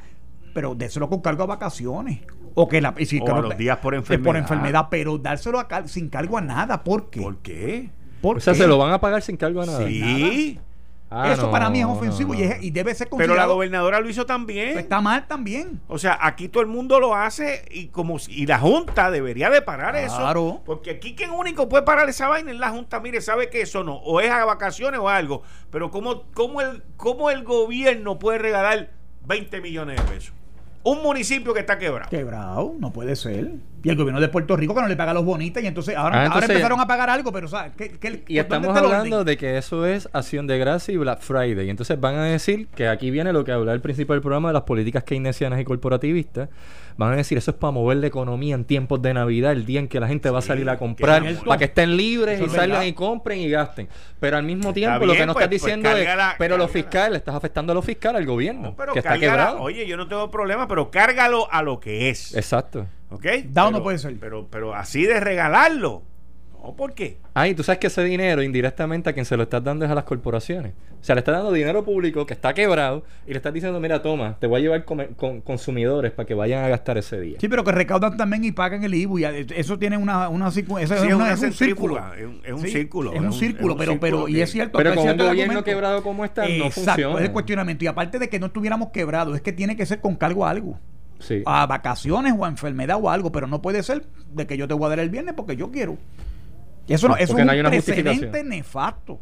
Pero 0.53 0.75
déselo 0.75 1.09
con 1.09 1.21
cargo 1.21 1.43
a 1.43 1.47
vacaciones. 1.47 2.19
O 2.55 2.67
que 2.67 2.81
la. 2.81 2.93
y 2.97 3.05
si- 3.05 3.19
O 3.21 3.25
que 3.25 3.31
a 3.31 3.35
no- 3.35 3.41
los 3.43 3.57
días 3.57 3.77
por 3.77 3.93
enfermedad. 3.93 4.25
Por 4.25 4.37
enfermedad, 4.37 4.87
pero 4.89 5.17
dárselo 5.17 5.59
a 5.59 5.67
sin 5.87 6.09
cargo 6.09 6.37
a 6.37 6.41
nada. 6.41 6.83
¿Por 6.83 7.09
qué? 7.09 7.21
¿Por 7.21 7.37
qué? 7.37 7.89
¿Por 8.21 8.37
o 8.37 8.39
sea, 8.39 8.53
qué? 8.53 8.59
se 8.59 8.67
lo 8.67 8.77
van 8.79 8.91
a 8.93 8.99
pagar 8.99 9.21
sin 9.21 9.37
cargo 9.37 9.61
a 9.61 9.65
nada. 9.67 9.87
Sí. 9.87 10.59
Ah, 11.09 11.31
Eso 11.31 11.43
no, 11.43 11.51
para 11.51 11.69
mí 11.69 11.79
es 11.79 11.85
ofensivo 11.85 12.33
no. 12.33 12.39
Y, 12.39 12.43
es- 12.43 12.61
y 12.61 12.71
debe 12.71 12.93
ser 12.93 13.07
Pero 13.07 13.17
la 13.19 13.25
considerado. 13.27 13.53
gobernadora 13.53 13.99
lo 14.01 14.09
hizo 14.09 14.25
también. 14.25 14.77
Está 14.77 14.99
mal 14.99 15.25
también. 15.25 15.79
O 15.87 15.97
sea, 15.97 16.17
aquí 16.21 16.49
todo 16.49 16.61
el 16.61 16.67
mundo 16.67 16.99
lo 16.99 17.15
hace 17.15 17.63
y 17.71 17.87
como 17.87 18.19
si- 18.19 18.33
y 18.33 18.45
la 18.45 18.59
Junta 18.59 19.09
debería 19.09 19.49
de 19.49 19.61
parar 19.61 19.93
Claro. 20.05 20.47
eso. 20.49 20.61
Porque 20.65 20.89
aquí 20.91 21.15
quien 21.15 21.29
único 21.31 21.69
puede 21.69 21.83
parar 21.83 22.09
esa 22.09 22.27
vaina 22.27 22.51
es 22.51 22.57
la 22.57 22.71
Junta. 22.71 22.99
Mire, 22.99 23.21
sabe 23.21 23.49
que 23.49 23.61
eso 23.61 23.85
no. 23.85 23.95
O 23.97 24.19
es 24.19 24.29
a 24.29 24.43
vacaciones 24.43 24.99
o 24.99 25.07
algo. 25.07 25.43
Pero 25.71 25.91
¿cómo, 25.91 26.23
cómo, 26.33 26.59
el, 26.59 26.83
cómo 26.97 27.29
el 27.29 27.45
gobierno 27.45 28.19
puede 28.19 28.39
regalar 28.39 28.89
20 29.25 29.61
millones 29.61 29.95
de 29.95 30.11
pesos? 30.11 30.33
Un 30.89 31.03
municipio 31.03 31.53
que 31.53 31.59
está 31.59 31.77
quebrado. 31.77 32.09
Quebrado, 32.09 32.75
no 32.79 32.93
puede 32.93 33.15
ser. 33.15 33.51
Y 33.83 33.89
el 33.89 33.95
gobierno 33.95 34.19
de 34.21 34.27
Puerto 34.29 34.55
Rico 34.55 34.73
que 34.73 34.81
no 34.81 34.87
le 34.87 34.95
paga 34.95 35.11
a 35.11 35.13
los 35.13 35.25
bonitas 35.25 35.63
y 35.63 35.67
entonces 35.67 35.95
ahora, 35.95 36.23
Ah, 36.23 36.27
ahora 36.33 36.45
empezaron 36.45 36.79
a 36.79 36.87
pagar 36.87 37.09
algo, 37.09 37.31
pero 37.31 37.47
¿sabes? 37.47 37.73
¿Qué, 37.77 37.89
qué- 37.99 38.23
Y 38.27 38.37
estamos 38.39 38.75
hablando 38.75 39.23
de 39.23 39.37
que 39.37 39.57
eso 39.57 39.85
es 39.85 40.09
acción 40.13 40.47
de 40.47 40.57
gracia 40.57 40.93
y 40.93 40.97
Black 40.97 41.19
Friday. 41.21 41.67
Y 41.67 41.69
entonces 41.69 41.99
van 41.99 42.15
a 42.15 42.23
decir 42.25 42.67
que 42.75 42.87
aquí 42.87 43.11
viene 43.11 43.33
lo 43.33 43.43
que 43.43 43.51
habla 43.51 43.73
el 43.73 43.81
principio 43.81 44.13
del 44.13 44.21
programa 44.21 44.49
de 44.49 44.53
las 44.53 44.63
políticas 44.63 45.03
keynesianas 45.03 45.59
y 45.59 45.63
corporativistas. 45.65 46.49
Van 46.97 47.13
a 47.13 47.15
decir 47.15 47.37
eso 47.37 47.51
es 47.51 47.57
para 47.57 47.69
mover 47.71 47.97
la 47.97 48.07
economía 48.07 48.55
en 48.55 48.65
tiempos 48.65 49.01
de 49.03 49.13
Navidad, 49.13 49.51
el 49.51 49.65
día 49.67 49.79
en 49.79 49.87
que 49.87 49.99
la 49.99 50.07
gente 50.07 50.29
va 50.31 50.39
a 50.39 50.41
salir 50.41 50.67
a 50.69 50.77
comprar, 50.79 51.23
para 51.45 51.57
que 51.59 51.65
estén 51.65 51.95
libres 51.95 52.35
Eso 52.35 52.45
y 52.45 52.47
es 52.47 52.51
salgan 52.53 52.69
verdad. 52.79 52.85
y 52.85 52.93
compren 52.93 53.39
y 53.39 53.49
gasten. 53.49 53.87
Pero 54.19 54.37
al 54.37 54.43
mismo 54.43 54.73
tiempo 54.73 54.97
bien, 54.99 55.07
lo 55.09 55.13
que 55.13 55.25
nos 55.27 55.33
pues- 55.35 55.43
estás 55.45 55.59
pues 55.59 55.61
diciendo 55.63 55.89
es, 55.91 56.07
pero 56.39 56.57
lo 56.57 56.63
cárgala. 56.65 56.67
fiscal, 56.67 57.11
le 57.11 57.17
estás 57.19 57.35
afectando 57.35 57.71
a 57.71 57.75
lo 57.75 57.81
fiscal 57.83 58.15
al 58.15 58.25
gobierno, 58.25 58.69
No, 58.69 58.75
pero 58.75 58.93
que 58.93 58.99
está 58.99 59.19
quebrado. 59.19 59.61
Oye, 59.61 59.85
yo 59.85 59.95
no 59.95 60.07
tengo 60.07 60.31
problema, 60.31 60.67
pero 60.67 60.89
cárgalo 60.89 61.47
a 61.51 61.61
lo 61.61 61.79
que 61.79 62.09
es. 62.09 62.35
Exacto. 62.35 62.87
¿Ok? 63.11 63.25
Dado 63.45 63.69
no 63.71 63.77
Pero- 63.77 63.83
puede 63.83 63.97
ser. 63.99 64.15
Pero, 64.19 64.47
pero 64.49 64.73
así 64.73 65.03
de 65.03 65.19
regalarlo. 65.19 66.01
No, 66.67 66.75
¿por 66.75 66.93
qué? 66.93 67.17
Ah, 67.33 67.47
y 67.47 67.55
tú 67.55 67.63
sabes 67.63 67.79
que 67.79 67.87
ese 67.87 68.03
dinero 68.03 68.43
indirectamente 68.43 69.09
a 69.09 69.13
quien 69.13 69.23
se 69.25 69.37
lo 69.37 69.43
estás 69.43 69.63
dando 69.63 69.85
es 69.85 69.91
a 69.91 69.95
las 69.95 70.03
corporaciones. 70.03 70.73
O 70.99 71.03
sea, 71.07 71.15
le 71.15 71.19
estás 71.19 71.35
dando 71.35 71.53
dinero 71.53 71.85
público 71.85 72.25
que 72.25 72.33
está 72.33 72.53
quebrado 72.53 73.05
y 73.25 73.29
le 73.31 73.37
estás 73.37 73.53
diciendo, 73.53 73.79
mira, 73.79 74.01
toma, 74.01 74.35
te 74.39 74.47
voy 74.47 74.59
a 74.59 74.63
llevar 74.63 74.83
con, 74.83 75.41
consumidores 75.45 76.11
para 76.11 76.25
que 76.25 76.33
vayan 76.33 76.65
a 76.65 76.67
gastar 76.67 76.97
ese 76.97 77.21
día. 77.21 77.37
Sí, 77.39 77.47
pero 77.47 77.63
que 77.63 77.71
recaudan 77.71 78.17
también 78.17 78.43
y 78.43 78.51
pagan 78.51 78.83
el 78.83 78.93
IBU. 78.95 79.19
y 79.19 79.23
eso 79.55 79.79
tiene 79.79 79.95
una, 79.95 80.27
una, 80.27 80.47
circu- 80.47 80.77
eso 80.81 80.95
Sí, 80.95 81.03
es, 81.03 81.07
es 81.09 81.13
una- 81.15 81.15
una 81.15 81.31
es 81.33 81.41
un 81.41 81.53
círculo. 81.53 81.97
es 82.43 82.53
un- 82.53 82.67
círculo, 82.67 83.13
Es 83.13 83.21
un 83.21 83.31
círculo, 83.31 83.73
es 83.73 83.79
un 83.79 83.79
pero, 83.79 83.91
círculo 83.93 83.99
pero, 84.01 84.27
y 84.27 84.33
que- 84.33 84.41
es 84.41 84.51
cierto. 84.51 84.77
Pero 84.77 84.93
con 84.93 85.03
cierto 85.03 85.23
un 85.23 85.29
gobierno 85.29 85.51
argumento. 85.53 85.63
quebrado 85.63 86.03
como 86.03 86.25
está, 86.25 86.41
no 86.41 86.49
Exacto, 86.65 86.81
funciona. 86.81 87.19
es 87.19 87.25
el 87.27 87.31
cuestionamiento. 87.31 87.85
Y 87.85 87.87
aparte 87.87 88.19
de 88.19 88.27
que 88.27 88.39
no 88.39 88.47
estuviéramos 88.47 88.89
quebrados, 88.89 89.35
es 89.37 89.41
que 89.41 89.53
tiene 89.53 89.77
que 89.77 89.85
ser 89.85 90.01
con 90.01 90.15
cargo 90.17 90.45
a 90.45 90.49
algo. 90.49 90.77
Sí. 91.19 91.41
A 91.45 91.65
vacaciones 91.65 92.33
o 92.37 92.43
a 92.45 92.47
enfermedad 92.49 92.97
o 93.01 93.09
algo, 93.09 93.31
pero 93.31 93.47
no 93.47 93.61
puede 93.61 93.81
ser 93.83 94.03
de 94.33 94.45
que 94.45 94.57
yo 94.57 94.67
te 94.67 94.73
voy 94.73 94.85
a 94.87 94.89
dar 94.89 94.99
el 94.99 95.09
viernes 95.09 95.33
porque 95.35 95.55
yo 95.55 95.71
quiero. 95.71 95.97
Y 96.87 96.93
eso, 96.93 97.07
no, 97.07 97.15
eso 97.17 97.37
es 97.37 97.45
no 97.45 97.51
hay 97.51 97.59
un 97.59 97.65
una 97.65 97.69
precedente 97.69 98.43
nefasto. 98.43 99.19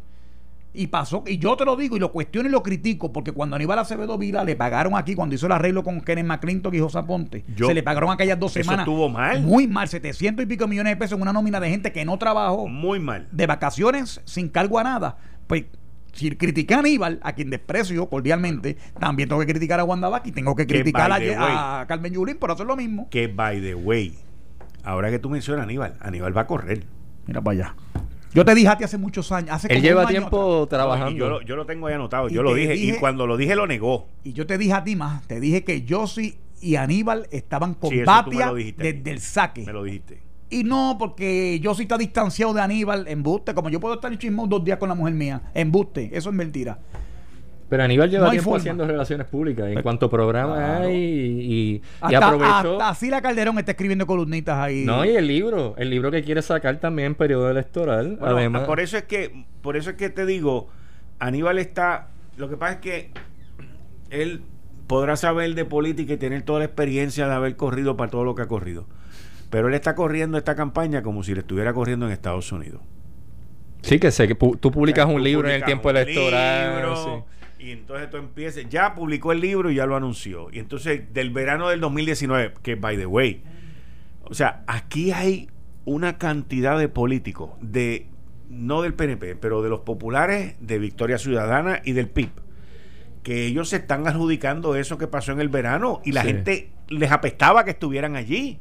Y 0.72 0.88
pasó, 0.88 1.24
y 1.26 1.38
yo 1.38 1.56
te 1.56 1.64
lo 1.64 1.74
digo 1.74 1.96
y 1.96 1.98
lo 1.98 2.12
cuestiono 2.12 2.50
y 2.50 2.52
lo 2.52 2.62
critico, 2.62 3.10
porque 3.10 3.32
cuando 3.32 3.56
Aníbal 3.56 3.78
Acevedo 3.78 4.18
Vila 4.18 4.44
le 4.44 4.56
pagaron 4.56 4.94
aquí, 4.94 5.14
cuando 5.14 5.34
hizo 5.34 5.46
el 5.46 5.52
arreglo 5.52 5.82
con 5.82 6.02
Kenneth 6.02 6.26
McClintock 6.26 6.74
y 6.74 6.80
José 6.80 7.02
Ponte, 7.02 7.44
Yo- 7.56 7.66
se 7.68 7.72
le 7.72 7.82
pagaron 7.82 8.10
aquellas 8.10 8.38
dos 8.38 8.52
semanas. 8.52 8.80
estuvo 8.80 9.08
mal. 9.08 9.40
Muy 9.40 9.66
mal, 9.66 9.88
700 9.88 10.44
y 10.44 10.46
pico 10.46 10.68
millones 10.68 10.92
de 10.92 10.96
pesos 10.98 11.16
en 11.16 11.22
una 11.22 11.32
nómina 11.32 11.60
de 11.60 11.70
gente 11.70 11.92
que 11.92 12.04
no 12.04 12.18
trabajó 12.18 12.68
Muy 12.68 13.00
mal. 13.00 13.26
de 13.32 13.46
vacaciones 13.46 14.20
sin 14.26 14.50
cargo 14.50 14.78
a 14.78 14.84
nada. 14.84 15.16
Pues 15.46 15.64
si 16.12 16.30
critiqué 16.32 16.74
a 16.74 16.80
Aníbal, 16.80 17.20
a 17.22 17.32
quien 17.32 17.48
desprecio 17.48 18.06
cordialmente, 18.10 18.76
también 19.00 19.30
tengo 19.30 19.40
que 19.40 19.46
criticar 19.46 19.80
a 19.80 19.84
Wanda 19.84 20.10
Vázquez 20.10 20.34
tengo 20.34 20.54
que 20.54 20.66
criticar 20.66 21.10
a, 21.10 21.80
a 21.80 21.86
Carmen 21.86 22.12
Yulín 22.12 22.36
por 22.36 22.50
hacer 22.50 22.66
lo 22.66 22.76
mismo. 22.76 23.08
Que, 23.08 23.28
by 23.28 23.62
the 23.62 23.74
way, 23.74 24.14
ahora 24.84 25.10
que 25.10 25.18
tú 25.18 25.30
mencionas 25.30 25.62
a 25.62 25.64
Aníbal, 25.64 25.94
Aníbal 26.00 26.36
va 26.36 26.42
a 26.42 26.46
correr. 26.46 26.84
Mira 27.26 27.40
para 27.42 27.58
allá. 27.58 27.74
Yo 28.34 28.44
te 28.44 28.54
dije 28.54 28.68
a 28.68 28.76
ti 28.76 28.84
hace 28.84 28.98
muchos 28.98 29.32
años. 29.32 29.50
Hace 29.52 29.68
Él 29.68 29.76
como 29.76 29.82
lleva 29.82 30.02
un 30.02 30.08
año 30.08 30.18
tiempo 30.18 30.66
trabajando. 30.68 31.16
yo, 31.16 31.28
lo, 31.28 31.42
yo 31.42 31.56
lo 31.56 31.64
tengo 31.64 31.86
ahí 31.86 31.94
anotado, 31.94 32.28
Y 32.28 32.34
yo 32.34 32.42
lo 32.42 32.54
dije, 32.54 32.76
y 32.76 32.92
cuando 32.98 33.26
lo 33.26 33.36
dije 33.36 33.56
lo 33.56 33.66
negó. 33.66 34.08
Y 34.24 34.32
yo 34.34 34.46
te 34.46 34.58
dije 34.58 34.74
a 34.74 34.84
ti 34.84 34.94
más, 34.94 35.26
te 35.26 35.40
dije 35.40 35.64
que 35.64 35.82
Yossi 35.82 36.36
y 36.60 36.76
Aníbal 36.76 37.28
estaban 37.30 37.74
con 37.74 37.90
Sí, 37.90 38.02
Batia 38.02 38.52
desde 38.52 39.10
el 39.10 39.20
saque. 39.20 39.64
Me 39.64 39.72
lo 39.72 39.84
dijiste. 39.84 40.20
Y 40.50 40.64
no, 40.64 40.96
porque 40.98 41.58
Yossi 41.60 41.82
está 41.82 41.98
distanciado 41.98 42.52
de 42.52 42.60
Aníbal, 42.60 43.08
embuste. 43.08 43.54
Como 43.54 43.68
yo 43.68 43.80
puedo 43.80 43.94
estar 43.94 44.12
en 44.12 44.18
chismón 44.18 44.48
dos 44.48 44.62
días 44.64 44.78
con 44.78 44.88
la 44.88 44.94
mujer 44.94 45.14
mía, 45.14 45.42
embuste. 45.54 46.10
Eso 46.12 46.28
es 46.28 46.34
mentira. 46.36 46.78
Pero 47.68 47.82
Aníbal 47.82 48.08
lleva 48.10 48.26
No 48.26 48.30
tiempo 48.30 48.50
forma. 48.50 48.58
haciendo 48.60 48.86
relaciones 48.86 49.26
públicas. 49.26 49.66
En 49.68 49.82
cuanto 49.82 50.08
programa 50.08 50.54
Claro. 50.54 50.84
hay 50.84 50.94
y, 50.96 51.40
y, 51.40 51.74
y 51.76 51.82
Hasta, 52.00 52.26
aprovechó. 52.28 52.80
hasta 52.80 52.94
Sila 52.94 53.20
Calderón 53.20 53.58
está 53.58 53.72
escribiendo 53.72 54.06
columnitas 54.06 54.56
ahí. 54.58 54.84
No, 54.84 55.04
y 55.04 55.10
el 55.16 55.26
libro, 55.26 55.74
el 55.76 55.90
libro 55.90 56.10
que 56.12 56.22
quiere 56.22 56.42
sacar 56.42 56.78
también 56.78 57.06
en 57.06 57.14
periodo 57.16 57.50
electoral. 57.50 58.18
Bueno, 58.20 58.36
además, 58.36 58.62
por 58.64 58.78
eso 58.78 58.96
es 58.96 59.02
que, 59.04 59.44
por 59.62 59.76
eso 59.76 59.90
es 59.90 59.96
que 59.96 60.10
te 60.10 60.24
digo, 60.26 60.68
Aníbal 61.18 61.58
está. 61.58 62.08
Lo 62.36 62.48
que 62.48 62.56
pasa 62.56 62.74
es 62.74 62.78
que 62.80 63.10
él 64.10 64.42
podrá 64.86 65.16
saber 65.16 65.54
de 65.56 65.64
política 65.64 66.12
y 66.12 66.16
tener 66.18 66.42
toda 66.42 66.60
la 66.60 66.66
experiencia 66.66 67.26
de 67.26 67.34
haber 67.34 67.56
corrido 67.56 67.96
para 67.96 68.10
todo 68.10 68.22
lo 68.24 68.34
que 68.36 68.42
ha 68.42 68.46
corrido. 68.46 68.86
Pero 69.50 69.66
él 69.68 69.74
está 69.74 69.94
corriendo 69.96 70.38
esta 70.38 70.54
campaña 70.54 71.02
como 71.02 71.24
si 71.24 71.34
le 71.34 71.40
estuviera 71.40 71.72
corriendo 71.74 72.06
en 72.06 72.12
Estados 72.12 72.52
Unidos. 72.52 72.80
sí 73.82 73.98
que 73.98 74.10
sé 74.10 74.26
que 74.28 74.36
pu- 74.38 74.58
tú 74.58 74.70
publicas 74.70 75.04
O 75.04 75.08
sea, 75.08 75.16
un 75.16 75.22
tú 75.22 75.24
libro 75.24 75.48
en 75.48 75.54
el 75.56 75.64
tiempo 75.64 75.90
electoral. 75.90 76.76
libro, 76.76 76.96
sí. 76.96 77.10
Y 77.58 77.70
entonces 77.70 78.10
tú 78.10 78.16
empiezas, 78.18 78.68
ya 78.68 78.94
publicó 78.94 79.32
el 79.32 79.40
libro 79.40 79.70
y 79.70 79.76
ya 79.76 79.86
lo 79.86 79.96
anunció. 79.96 80.48
Y 80.52 80.58
entonces 80.58 81.12
del 81.14 81.30
verano 81.30 81.68
del 81.68 81.80
2019, 81.80 82.54
que 82.62 82.74
by 82.74 82.96
the 82.96 83.06
way, 83.06 83.42
o 84.24 84.34
sea, 84.34 84.62
aquí 84.66 85.12
hay 85.12 85.48
una 85.84 86.18
cantidad 86.18 86.78
de 86.78 86.88
políticos, 86.88 87.50
de 87.60 88.08
no 88.50 88.82
del 88.82 88.94
PNP, 88.94 89.36
pero 89.36 89.62
de 89.62 89.68
los 89.70 89.80
populares 89.80 90.54
de 90.60 90.78
Victoria 90.78 91.18
Ciudadana 91.18 91.80
y 91.84 91.92
del 91.92 92.08
PIB, 92.08 92.30
que 93.22 93.46
ellos 93.46 93.70
se 93.70 93.76
están 93.76 94.06
adjudicando 94.06 94.76
eso 94.76 94.98
que 94.98 95.06
pasó 95.08 95.32
en 95.32 95.40
el 95.40 95.48
verano 95.48 96.00
y 96.04 96.12
la 96.12 96.22
Sí. 96.22 96.28
gente 96.28 96.70
les 96.88 97.10
apestaba 97.10 97.64
que 97.64 97.70
estuvieran 97.72 98.16
allí. 98.16 98.60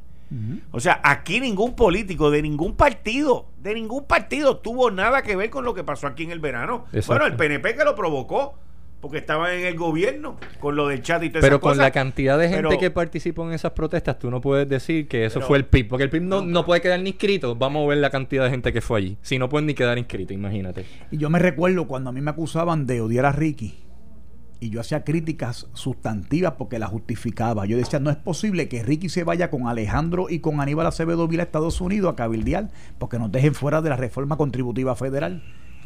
O 0.71 0.79
sea, 0.79 0.99
aquí 1.03 1.39
ningún 1.39 1.75
político 1.75 2.29
de 2.31 2.41
ningún 2.41 2.75
partido, 2.75 3.47
de 3.61 3.73
ningún 3.75 4.05
partido 4.05 4.57
tuvo 4.57 4.89
nada 4.91 5.21
que 5.21 5.35
ver 5.35 5.49
con 5.49 5.63
lo 5.63 5.73
que 5.73 5.83
pasó 5.83 6.07
aquí 6.07 6.23
en 6.23 6.31
el 6.31 6.39
verano. 6.39 6.85
Exacto. 6.91 7.13
Bueno, 7.13 7.25
el 7.27 7.35
PNP 7.35 7.75
que 7.75 7.85
lo 7.85 7.95
provocó, 7.95 8.57
porque 9.05 9.19
estaba 9.19 9.53
en 9.53 9.67
el 9.67 9.75
gobierno 9.77 10.35
con 10.59 10.75
lo 10.75 10.87
del 10.87 11.03
chat 11.03 11.21
y 11.21 11.29
todo 11.29 11.39
Pero 11.39 11.59
con 11.61 11.77
la 11.77 11.91
cantidad 11.91 12.39
de 12.39 12.49
gente 12.49 12.79
que 12.79 12.89
participó 12.89 13.45
en 13.47 13.53
esas 13.53 13.73
protestas, 13.73 14.17
tú 14.17 14.31
no 14.31 14.41
puedes 14.41 14.67
decir 14.67 15.07
que 15.07 15.25
eso 15.25 15.35
Pero- 15.35 15.47
fue 15.47 15.57
el 15.59 15.65
PIB. 15.65 15.89
Porque 15.89 16.05
el 16.05 16.09
PIB 16.09 16.23
no, 16.23 16.41
no 16.41 16.65
puede 16.65 16.81
quedar 16.81 16.99
ni 16.99 17.11
inscrito. 17.11 17.55
Vamos 17.55 17.85
a 17.85 17.89
ver 17.89 17.99
la 17.99 18.09
cantidad 18.09 18.45
de 18.45 18.49
gente 18.49 18.73
que 18.73 18.81
fue 18.81 18.97
allí. 18.97 19.17
Si 19.21 19.37
no 19.37 19.47
pueden 19.47 19.67
ni 19.67 19.75
quedar 19.75 19.99
inscritos, 19.99 20.33
imagínate. 20.33 20.87
Y 21.11 21.17
yo 21.17 21.29
me 21.29 21.37
recuerdo 21.37 21.85
cuando 21.85 22.09
a 22.09 22.13
mí 22.13 22.19
me 22.19 22.31
acusaban 22.31 22.87
de 22.87 22.99
odiar 23.01 23.25
a 23.27 23.31
Ricky. 23.31 23.75
y 24.59 24.71
yo 24.71 24.79
hacía 24.81 25.03
críticas 25.03 25.67
sustantivas 25.73 26.53
porque 26.57 26.79
las 26.79 26.89
justificaba. 26.89 27.67
Yo 27.67 27.77
decía, 27.77 27.99
no 27.99 28.09
es 28.09 28.15
posible 28.15 28.67
que 28.67 28.81
Ricky 28.81 29.09
se 29.09 29.23
vaya 29.23 29.51
con 29.51 29.67
Alejandro 29.67 30.27
y 30.31 30.39
con 30.39 30.61
Aníbal 30.61 30.87
Acevedo 30.87 31.27
Vila 31.27 31.43
a 31.43 31.45
Estados 31.45 31.79
Unidos 31.79 32.11
a 32.11 32.15
cabildear 32.15 32.69
porque 32.97 33.19
nos 33.19 33.31
dejen 33.31 33.53
fuera 33.53 33.83
de 33.83 33.89
la 33.91 33.97
reforma 33.97 34.35
contributiva 34.37 34.95
federal. 34.95 35.43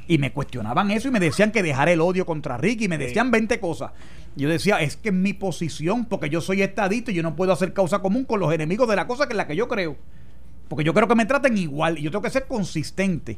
Y 0.09 0.17
me 0.17 0.33
cuestionaban 0.33 0.89
eso 0.89 1.07
y 1.07 1.11
me 1.11 1.19
decían 1.19 1.51
que 1.51 1.61
dejar 1.61 1.87
el 1.87 2.01
odio 2.01 2.25
contra 2.25 2.57
Ricky. 2.57 2.85
Y 2.85 2.87
me 2.87 2.97
decían 2.97 3.29
20 3.29 3.59
cosas. 3.59 3.91
Yo 4.35 4.49
decía, 4.49 4.81
es 4.81 4.97
que 4.97 5.09
es 5.09 5.15
mi 5.15 5.33
posición, 5.33 6.05
porque 6.05 6.31
yo 6.31 6.41
soy 6.41 6.63
estadista 6.63 7.11
y 7.11 7.13
yo 7.13 7.21
no 7.21 7.35
puedo 7.35 7.53
hacer 7.53 7.73
causa 7.73 7.99
común 7.99 8.25
con 8.25 8.39
los 8.39 8.51
enemigos 8.51 8.89
de 8.89 8.95
la 8.95 9.05
cosa 9.05 9.27
que 9.27 9.33
es 9.33 9.37
la 9.37 9.45
que 9.45 9.55
yo 9.55 9.67
creo. 9.67 9.97
Porque 10.67 10.83
yo 10.83 10.95
creo 10.95 11.07
que 11.07 11.13
me 11.13 11.27
traten 11.27 11.55
igual 11.59 11.99
y 11.99 12.01
yo 12.01 12.09
tengo 12.09 12.23
que 12.23 12.31
ser 12.31 12.47
consistente. 12.47 13.37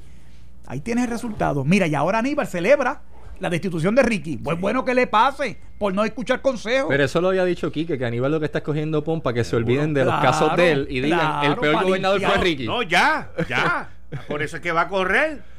Ahí 0.66 0.80
tienes 0.80 1.04
el 1.04 1.10
resultado. 1.10 1.66
Mira, 1.66 1.88
y 1.88 1.94
ahora 1.94 2.20
Aníbal 2.20 2.48
celebra 2.48 3.02
la 3.42 3.50
destitución 3.50 3.94
de 3.94 4.04
Ricky. 4.04 4.38
Pues 4.38 4.58
bueno 4.58 4.86
que 4.86 4.94
le 4.94 5.08
pase 5.08 5.58
por 5.78 5.94
no 5.94 6.06
escuchar 6.06 6.42
consejos. 6.42 6.88
Pero 6.88 7.04
eso 7.04 7.20
lo 7.20 7.28
había 7.30 7.44
dicho 7.44 7.70
Quique, 7.70 7.98
que 7.98 8.06
Aníbal 8.06 8.32
lo 8.32 8.40
que 8.40 8.46
está 8.46 8.60
escogiendo 8.60 9.04
PON 9.04 9.20
para 9.20 9.34
que 9.34 9.44
se 9.44 9.58
olviden 9.58 9.94
de 9.94 10.06
los 10.06 10.22
casos 10.22 10.56
de 10.56 10.72
él 10.72 10.88
y 10.90 11.02
digan, 11.02 11.20
claro, 11.20 11.52
el 11.52 11.60
peor 11.60 11.84
gobernador 11.84 12.22
fue. 12.22 12.38
Ricky. 12.38 12.66
No, 12.66 12.82
ya, 12.82 13.30
ya. 13.50 13.90
Por 14.30 14.42
eso 14.42 14.56
es 14.56 14.62
que 14.62 14.72
va 14.72 14.82
a 14.82 14.88
correr. 14.88 15.51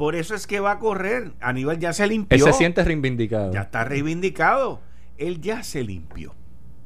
Por 0.00 0.16
eso 0.16 0.34
es 0.34 0.46
que 0.46 0.60
va 0.60 0.70
a 0.70 0.78
correr. 0.78 1.32
Aníbal 1.42 1.78
ya 1.78 1.92
se 1.92 2.06
limpió. 2.06 2.34
Él 2.34 2.42
se 2.42 2.54
siente 2.54 2.82
reivindicado. 2.82 3.52
Ya 3.52 3.60
está 3.60 3.84
reivindicado. 3.84 4.80
Él 5.18 5.42
ya 5.42 5.62
se 5.62 5.82
limpió. 5.82 6.34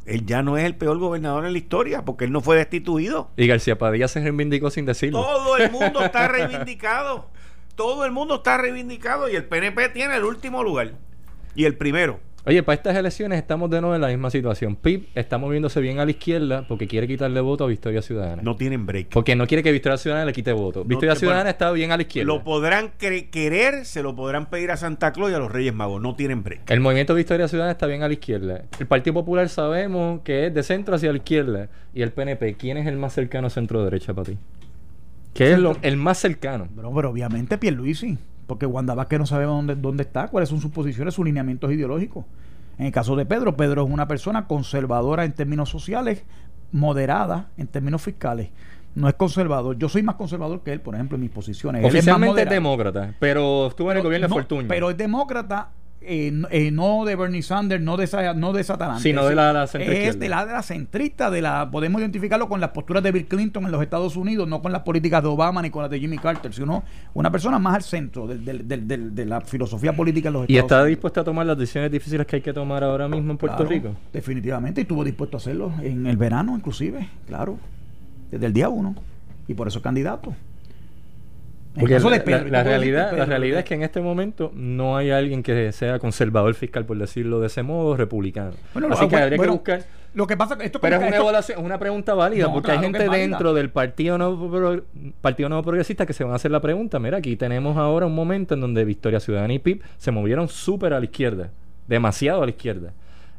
Él 0.04 0.26
ya 0.26 0.42
no 0.42 0.58
es 0.58 0.64
el 0.64 0.74
peor 0.74 0.98
gobernador 0.98 1.46
en 1.46 1.52
la 1.52 1.58
historia 1.58 2.04
porque 2.04 2.24
él 2.24 2.32
no 2.32 2.40
fue 2.40 2.56
destituido. 2.56 3.30
Y 3.36 3.46
García 3.46 3.78
Padilla 3.78 4.08
se 4.08 4.20
reivindicó 4.20 4.68
sin 4.68 4.84
decirlo. 4.84 5.22
Todo 5.22 5.56
el 5.58 5.70
mundo 5.70 6.02
está 6.02 6.26
reivindicado. 6.32 7.30
Todo 7.76 8.04
el 8.04 8.10
mundo 8.10 8.34
está 8.34 8.58
reivindicado 8.58 9.28
y 9.28 9.36
el 9.36 9.44
PNP 9.44 9.90
tiene 9.90 10.16
el 10.16 10.24
último 10.24 10.64
lugar. 10.64 10.94
Y 11.54 11.66
el 11.66 11.76
primero. 11.76 12.18
Oye, 12.46 12.62
para 12.62 12.74
estas 12.76 12.94
elecciones 12.94 13.38
estamos 13.38 13.70
de 13.70 13.80
nuevo 13.80 13.94
en 13.94 14.02
la 14.02 14.08
misma 14.08 14.28
situación. 14.30 14.76
PIB 14.76 15.06
está 15.14 15.38
moviéndose 15.38 15.80
bien 15.80 15.98
a 15.98 16.04
la 16.04 16.10
izquierda 16.10 16.66
porque 16.68 16.86
quiere 16.86 17.08
quitarle 17.08 17.40
voto 17.40 17.64
a 17.64 17.68
Victoria 17.68 18.02
Ciudadana. 18.02 18.42
No 18.42 18.54
tienen 18.54 18.84
break. 18.84 19.08
Porque 19.08 19.34
no 19.34 19.46
quiere 19.46 19.62
que 19.62 19.72
Victoria 19.72 19.96
Ciudadana 19.96 20.26
le 20.26 20.34
quite 20.34 20.52
voto. 20.52 20.84
Victoria 20.84 21.14
te- 21.14 21.20
Ciudadana 21.20 21.44
bueno, 21.44 21.50
está 21.52 21.70
bien 21.72 21.90
a 21.92 21.96
la 21.96 22.02
izquierda. 22.02 22.26
Lo 22.30 22.44
podrán 22.44 22.92
querer, 22.98 23.86
se 23.86 24.02
lo 24.02 24.14
podrán 24.14 24.50
pedir 24.50 24.70
a 24.72 24.76
Santa 24.76 25.12
Claus 25.12 25.30
y 25.30 25.34
a 25.34 25.38
los 25.38 25.50
Reyes 25.50 25.72
Magos. 25.72 26.02
No 26.02 26.16
tienen 26.16 26.42
break. 26.42 26.70
El 26.70 26.80
movimiento 26.80 27.14
Victoria 27.14 27.48
Ciudadana 27.48 27.72
está 27.72 27.86
bien 27.86 28.02
a 28.02 28.08
la 28.08 28.12
izquierda. 28.14 28.64
El 28.78 28.86
Partido 28.86 29.14
Popular 29.14 29.48
sabemos 29.48 30.20
que 30.22 30.46
es 30.48 30.52
de 30.54 30.62
centro 30.62 30.96
hacia 30.96 31.12
la 31.12 31.16
izquierda. 31.16 31.70
Y 31.94 32.02
el 32.02 32.12
PNP, 32.12 32.56
¿quién 32.58 32.76
es 32.76 32.86
el 32.86 32.98
más 32.98 33.14
cercano 33.14 33.48
centro-derecha 33.48 34.12
para 34.12 34.26
ti? 34.32 34.38
¿Qué 35.32 35.52
es 35.52 35.58
lo, 35.58 35.76
el 35.80 35.96
más 35.96 36.18
cercano? 36.18 36.68
Pero, 36.76 36.94
pero 36.94 37.08
obviamente 37.10 37.56
Pierluisi, 37.56 38.18
porque 38.46 38.66
Wanda 38.66 38.94
Vázquez 38.94 39.18
no 39.18 39.26
sabemos 39.26 39.56
dónde, 39.56 39.76
dónde 39.76 40.02
está, 40.02 40.28
cuáles 40.28 40.48
son 40.48 40.60
sus 40.60 40.70
posiciones, 40.70 41.14
sus 41.14 41.24
lineamientos 41.24 41.72
ideológicos. 41.72 42.24
En 42.78 42.86
el 42.86 42.92
caso 42.92 43.16
de 43.16 43.24
Pedro, 43.24 43.56
Pedro 43.56 43.84
es 43.84 43.90
una 43.90 44.08
persona 44.08 44.46
conservadora 44.46 45.24
en 45.24 45.32
términos 45.32 45.68
sociales, 45.70 46.24
moderada 46.72 47.48
en 47.56 47.68
términos 47.68 48.02
fiscales. 48.02 48.50
No 48.94 49.08
es 49.08 49.14
conservador. 49.14 49.76
Yo 49.78 49.88
soy 49.88 50.02
más 50.02 50.16
conservador 50.16 50.60
que 50.62 50.72
él, 50.72 50.80
por 50.80 50.94
ejemplo, 50.94 51.16
en 51.16 51.22
mis 51.22 51.30
posiciones. 51.30 51.80
Él 51.80 51.86
es 51.86 51.92
más 51.92 51.98
Oficialmente 52.00 52.42
es, 52.42 52.50
demócrata, 52.50 53.14
pero 53.18 53.68
estuvo 53.68 53.90
en 53.90 53.98
el 53.98 54.02
gobierno 54.02 54.28
No, 54.28 54.34
de 54.34 54.40
Fortuño. 54.42 54.68
Pero 54.68 54.90
es 54.90 54.96
demócrata, 54.96 55.70
eh, 56.06 56.30
no- 56.32 56.48
eh, 56.50 56.70
no 56.70 57.04
de 57.04 57.16
Bernie 57.16 57.42
Sanders, 57.42 57.82
no 57.82 57.96
de 57.96 58.04
esa, 58.04 58.34
no 58.34 58.52
de 58.52 58.60
esa 58.60 58.76
talante. 58.78 59.02
Sino 59.02 59.24
de 59.26 59.34
la- 59.34 59.52
la 59.52 59.64
Es 59.64 59.72
de 60.18 60.28
la, 60.28 60.44
de 60.46 60.52
la 60.52 60.62
centrista, 60.62 61.30
de 61.30 61.42
la, 61.42 61.70
podemos 61.70 62.00
identificarlo 62.00 62.48
con 62.48 62.60
las 62.60 62.70
posturas 62.70 63.02
de 63.02 63.12
Bill 63.12 63.26
Clinton 63.26 63.64
en 63.64 63.70
los 63.72 63.82
Estados 63.82 64.16
Unidos, 64.16 64.48
no 64.48 64.62
con 64.62 64.72
las 64.72 64.82
políticas 64.82 65.22
de 65.22 65.28
Obama 65.28 65.62
ni 65.62 65.70
con 65.70 65.82
las 65.82 65.90
de 65.90 65.98
Jimmy 66.00 66.18
Carter, 66.18 66.52
sino 66.52 66.82
una 67.14 67.30
persona 67.30 67.58
más 67.58 67.74
al 67.76 67.82
centro 67.82 68.26
del- 68.26 69.14
de 69.14 69.26
la 69.26 69.40
filosofía 69.40 69.94
política 69.94 70.28
en 70.28 70.32
los 70.34 70.42
¿Y 70.48 70.52
Estados 70.56 70.64
está 70.66 70.74
Unidos. 70.76 70.88
dispuesta 70.88 71.20
a 71.20 71.24
tomar 71.24 71.46
las 71.46 71.58
decisiones 71.58 71.90
difíciles 71.90 72.26
que 72.26 72.36
hay 72.36 72.42
que 72.42 72.52
tomar 72.52 72.84
ahora 72.84 73.08
mismo 73.08 73.32
en 73.32 73.38
Puerto 73.38 73.56
Claro, 73.58 73.70
Rico? 73.70 73.96
Definitivamente, 74.12 74.80
y 74.80 74.82
estuvo 74.82 75.04
dispuesto 75.04 75.36
a 75.36 75.38
hacerlo 75.38 75.72
en 75.82 76.06
el 76.06 76.16
verano, 76.16 76.54
inclusive, 76.56 77.08
claro, 77.26 77.58
desde 78.30 78.46
el 78.46 78.52
día 78.52 78.68
uno, 78.68 78.94
y 79.48 79.54
por 79.54 79.68
eso 79.68 79.78
es 79.78 79.82
candidato. 79.82 80.34
Porque 81.78 81.98
la, 81.98 82.24
Pedro, 82.24 82.48
la- 82.48 82.62
realidad, 82.62 83.16
la 83.16 83.24
realidad 83.24 83.58
es 83.60 83.64
que 83.64 83.74
en 83.74 83.82
este 83.82 84.00
momento 84.00 84.52
no 84.54 84.96
hay 84.96 85.10
alguien 85.10 85.42
que 85.42 85.72
sea 85.72 85.98
conservador 85.98 86.54
fiscal, 86.54 86.84
por 86.86 86.96
decirlo 86.98 87.40
de 87.40 87.48
ese 87.48 87.62
modo, 87.64 87.96
republicano. 87.96 88.52
Bueno, 88.72 88.88
Así 88.92 89.02
lo- 89.02 89.08
que 89.08 89.16
habría 89.16 89.36
bueno, 89.36 89.52
que 89.52 89.58
buscar... 89.72 89.84
Lo 90.14 90.28
que 90.28 90.36
pasa 90.36 90.56
esto 90.60 90.80
Pero 90.80 90.94
es 90.94 91.00
una, 91.00 91.08
esto- 91.10 91.22
evaluación, 91.22 91.64
una 91.64 91.76
pregunta 91.76 92.14
válida, 92.14 92.44
No, 92.46 92.52
porque 92.52 92.66
claro 92.66 92.80
hay 92.80 92.84
gente 92.92 93.08
dentro 93.08 93.52
del 93.52 93.70
Partido 93.70 94.16
Nuevo, 94.16 94.48
Pro- 94.48 94.84
Partido 95.20 95.48
Nuevo 95.48 95.64
Progresista 95.64 96.06
que 96.06 96.12
se 96.12 96.22
van 96.22 96.32
a 96.32 96.36
hacer 96.36 96.52
la 96.52 96.60
pregunta. 96.60 97.00
Mira, 97.00 97.18
aquí 97.18 97.34
tenemos 97.34 97.76
ahora 97.76 98.06
un 98.06 98.14
momento 98.14 98.54
en 98.54 98.60
donde 98.60 98.84
Victoria 98.84 99.18
Ciudadana 99.18 99.52
y 99.52 99.58
PIB 99.58 99.82
se 99.98 100.12
movieron 100.12 100.46
súper 100.46 100.92
a 100.92 101.00
la 101.00 101.04
izquierda, 101.06 101.50
demasiado 101.88 102.42
a 102.42 102.46
la 102.46 102.50
izquierda. 102.50 102.92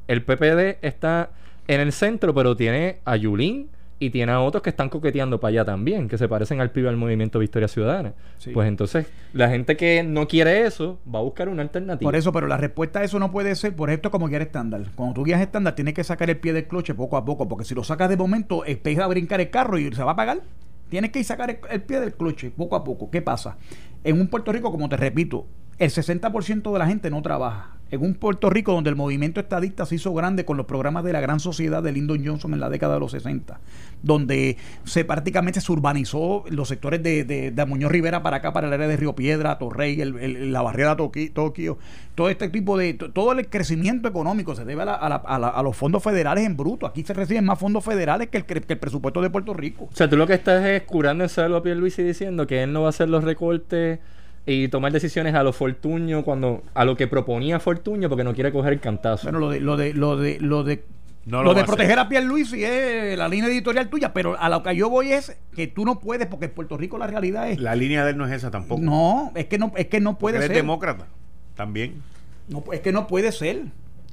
El 0.09 0.23
PPD 0.23 0.79
está 0.81 1.29
en 1.69 1.79
el 1.79 1.93
centro, 1.93 2.33
pero 2.33 2.57
tiene 2.57 2.97
a 3.05 3.15
Yulín 3.15 3.69
y 3.97 4.09
tiene 4.09 4.31
a 4.31 4.41
otros 4.41 4.61
que 4.61 4.69
están 4.69 4.89
coqueteando 4.89 5.39
para 5.39 5.49
allá 5.49 5.65
también, 5.65 6.09
que 6.09 6.17
se 6.17 6.27
parecen 6.27 6.59
al 6.59 6.71
PIB 6.71 6.89
al 6.89 6.97
movimiento 6.97 7.39
Victoria 7.39 7.67
Ciudadana. 7.67 8.13
Sí. 8.37 8.51
Pues 8.51 8.67
entonces, 8.67 9.07
la 9.33 9.49
gente 9.49 9.77
que 9.77 10.03
no 10.03 10.27
quiere 10.27 10.65
eso 10.65 10.99
va 11.13 11.19
a 11.19 11.21
buscar 11.21 11.47
una 11.47 11.61
alternativa. 11.61 12.07
Por 12.07 12.15
eso, 12.15 12.31
pero 12.33 12.47
la 12.47 12.57
respuesta 12.57 12.99
a 12.99 13.03
eso 13.03 13.19
no 13.19 13.31
puede 13.31 13.55
ser, 13.55 13.75
por 13.75 13.89
esto 13.89 14.11
como 14.11 14.27
guiar 14.27 14.41
estándar. 14.41 14.83
Cuando 14.95 15.15
tú 15.15 15.23
guías 15.23 15.41
estándar, 15.41 15.75
tienes 15.75 15.93
que 15.93 16.03
sacar 16.03 16.29
el 16.29 16.37
pie 16.37 16.53
del 16.53 16.67
cloche 16.67 16.93
poco 16.93 17.15
a 17.15 17.23
poco, 17.23 17.47
porque 17.47 17.63
si 17.63 17.73
lo 17.73 17.83
sacas 17.83 18.09
de 18.09 18.17
momento, 18.17 18.65
empieza 18.65 19.05
a 19.05 19.07
brincar 19.07 19.39
el 19.39 19.49
carro 19.49 19.77
y 19.77 19.91
se 19.93 20.03
va 20.03 20.11
a 20.11 20.13
apagar. 20.13 20.41
Tienes 20.89 21.11
que 21.11 21.19
ir 21.19 21.25
sacar 21.25 21.49
el, 21.49 21.59
el 21.71 21.81
pie 21.81 21.99
del 21.99 22.13
cloche 22.13 22.51
poco 22.51 22.75
a 22.75 22.83
poco. 22.83 23.09
¿Qué 23.09 23.21
pasa? 23.21 23.57
En 24.03 24.19
un 24.19 24.27
Puerto 24.27 24.51
Rico, 24.51 24.71
como 24.71 24.89
te 24.89 24.97
repito, 24.97 25.47
el 25.77 25.89
60% 25.89 26.71
de 26.71 26.79
la 26.79 26.87
gente 26.87 27.09
no 27.09 27.21
trabaja. 27.21 27.74
En 27.91 28.01
un 28.01 28.15
Puerto 28.15 28.49
Rico 28.49 28.73
donde 28.73 28.89
el 28.89 28.95
movimiento 28.95 29.39
estadista 29.39 29.85
se 29.85 29.95
hizo 29.95 30.13
grande 30.13 30.43
con 30.43 30.57
los 30.57 30.65
programas 30.65 31.03
de 31.03 31.13
la 31.13 31.21
gran 31.21 31.39
sociedad 31.39 31.83
de 31.83 31.91
Lyndon 31.91 32.25
Johnson 32.25 32.53
en 32.53 32.59
la 32.59 32.69
década 32.69 32.95
de 32.95 32.99
los 32.99 33.11
60, 33.11 33.59
donde 34.01 34.57
se 34.85 35.05
prácticamente 35.05 35.61
se 35.61 35.71
urbanizó 35.71 36.43
los 36.49 36.67
sectores 36.67 37.01
de, 37.03 37.23
de, 37.23 37.65
Muñoz 37.65 37.91
Rivera 37.91 38.23
para 38.23 38.37
acá, 38.37 38.53
para 38.53 38.67
el 38.67 38.73
área 38.73 38.87
de 38.87 38.97
Río 38.97 39.13
Piedra, 39.13 39.57
Torrey, 39.59 40.01
el- 40.01 40.51
la 40.51 40.61
barriada 40.63 40.97
Toki- 40.97 41.31
Tokio, 41.31 41.77
todo 42.15 42.29
este 42.29 42.49
tipo 42.49 42.75
de, 42.77 42.95
to- 42.95 43.11
todo 43.11 43.31
el 43.33 43.47
crecimiento 43.49 44.07
económico 44.07 44.55
se 44.55 44.65
debe 44.65 44.81
a, 44.81 44.85
la- 44.85 45.15
a 45.15 45.63
los 45.63 45.77
fondos 45.77 46.01
federales 46.03 46.45
en 46.45 46.57
bruto. 46.57 46.87
Aquí 46.87 47.03
se 47.03 47.13
reciben 47.13 47.45
más 47.45 47.59
fondos 47.59 47.83
federales 47.85 48.29
que 48.29 48.37
el, 48.37 48.45
presupuesto 48.77 49.21
de 49.21 49.29
Puerto 49.29 49.53
Rico. 49.53 49.85
O 49.91 49.95
sea, 49.95 50.09
tú 50.09 50.17
lo 50.17 50.25
que 50.27 50.33
estás 50.33 50.65
es 50.65 50.81
curando 50.83 51.23
el 51.23 51.29
salvo 51.29 51.57
a 51.57 51.63
Pierluisi 51.63 52.01
diciendo 52.03 52.47
que 52.47 52.63
él 52.63 52.73
no 52.73 52.81
va 52.81 52.87
a 52.87 52.89
hacer 52.89 53.09
los 53.09 53.23
recortes 53.23 53.99
y 54.45 54.67
tomar 54.67 54.91
decisiones 54.91 55.33
a 55.33 55.43
lo 55.43 55.53
Fortuño 55.53 56.23
cuando 56.23 56.63
a 56.73 56.85
lo 56.85 56.95
que 56.95 57.07
proponía 57.07 57.59
Fortuño 57.59 58.09
porque 58.09 58.23
no 58.23 58.33
quiere 58.33 58.51
coger 58.51 58.73
el 58.73 58.79
cantazo. 58.79 59.23
Bueno, 59.23 59.39
lo 59.39 59.49
de, 59.49 59.59
lo 59.59 59.75
de, 59.77 59.93
lo 59.93 60.17
de, 60.17 60.39
lo 60.39 60.63
de, 60.63 60.83
No 61.25 61.37
lo 61.39 61.49
lo 61.49 61.53
de 61.55 61.61
a 61.61 61.65
proteger 61.65 61.97
a 61.97 62.07
Pierluisi 62.07 62.63
es 62.63 63.17
la 63.17 63.27
línea 63.27 63.49
editorial 63.49 63.89
tuya, 63.89 64.13
pero 64.13 64.39
a 64.39 64.47
lo 64.49 64.61
que 64.61 64.75
yo 64.75 64.89
voy 64.89 65.11
es 65.13 65.35
que 65.55 65.65
tú 65.67 65.83
no 65.85 65.99
puedes, 65.99 66.27
porque 66.27 66.45
en 66.45 66.51
Puerto 66.51 66.77
Rico 66.77 66.97
la 66.97 67.07
realidad 67.07 67.49
es. 67.49 67.59
La 67.59 67.75
línea 67.75 68.05
de 68.05 68.11
él 68.11 68.17
no 68.17 68.27
es 68.27 68.31
esa 68.33 68.51
tampoco. 68.51 68.81
No, 68.81 69.31
es 69.35 69.45
que 69.45 69.57
no, 69.57 69.71
es 69.75 69.87
que 69.87 69.99
no 69.99 70.17
puede 70.19 70.37
Él 70.37 70.43
es 70.43 70.47
ser. 70.47 70.57
demócrata. 70.57 71.07
También. 71.55 72.01
No, 72.47 72.63
es 72.71 72.81
que 72.81 72.91
no 72.91 73.07
puede 73.07 73.31
ser. 73.31 73.63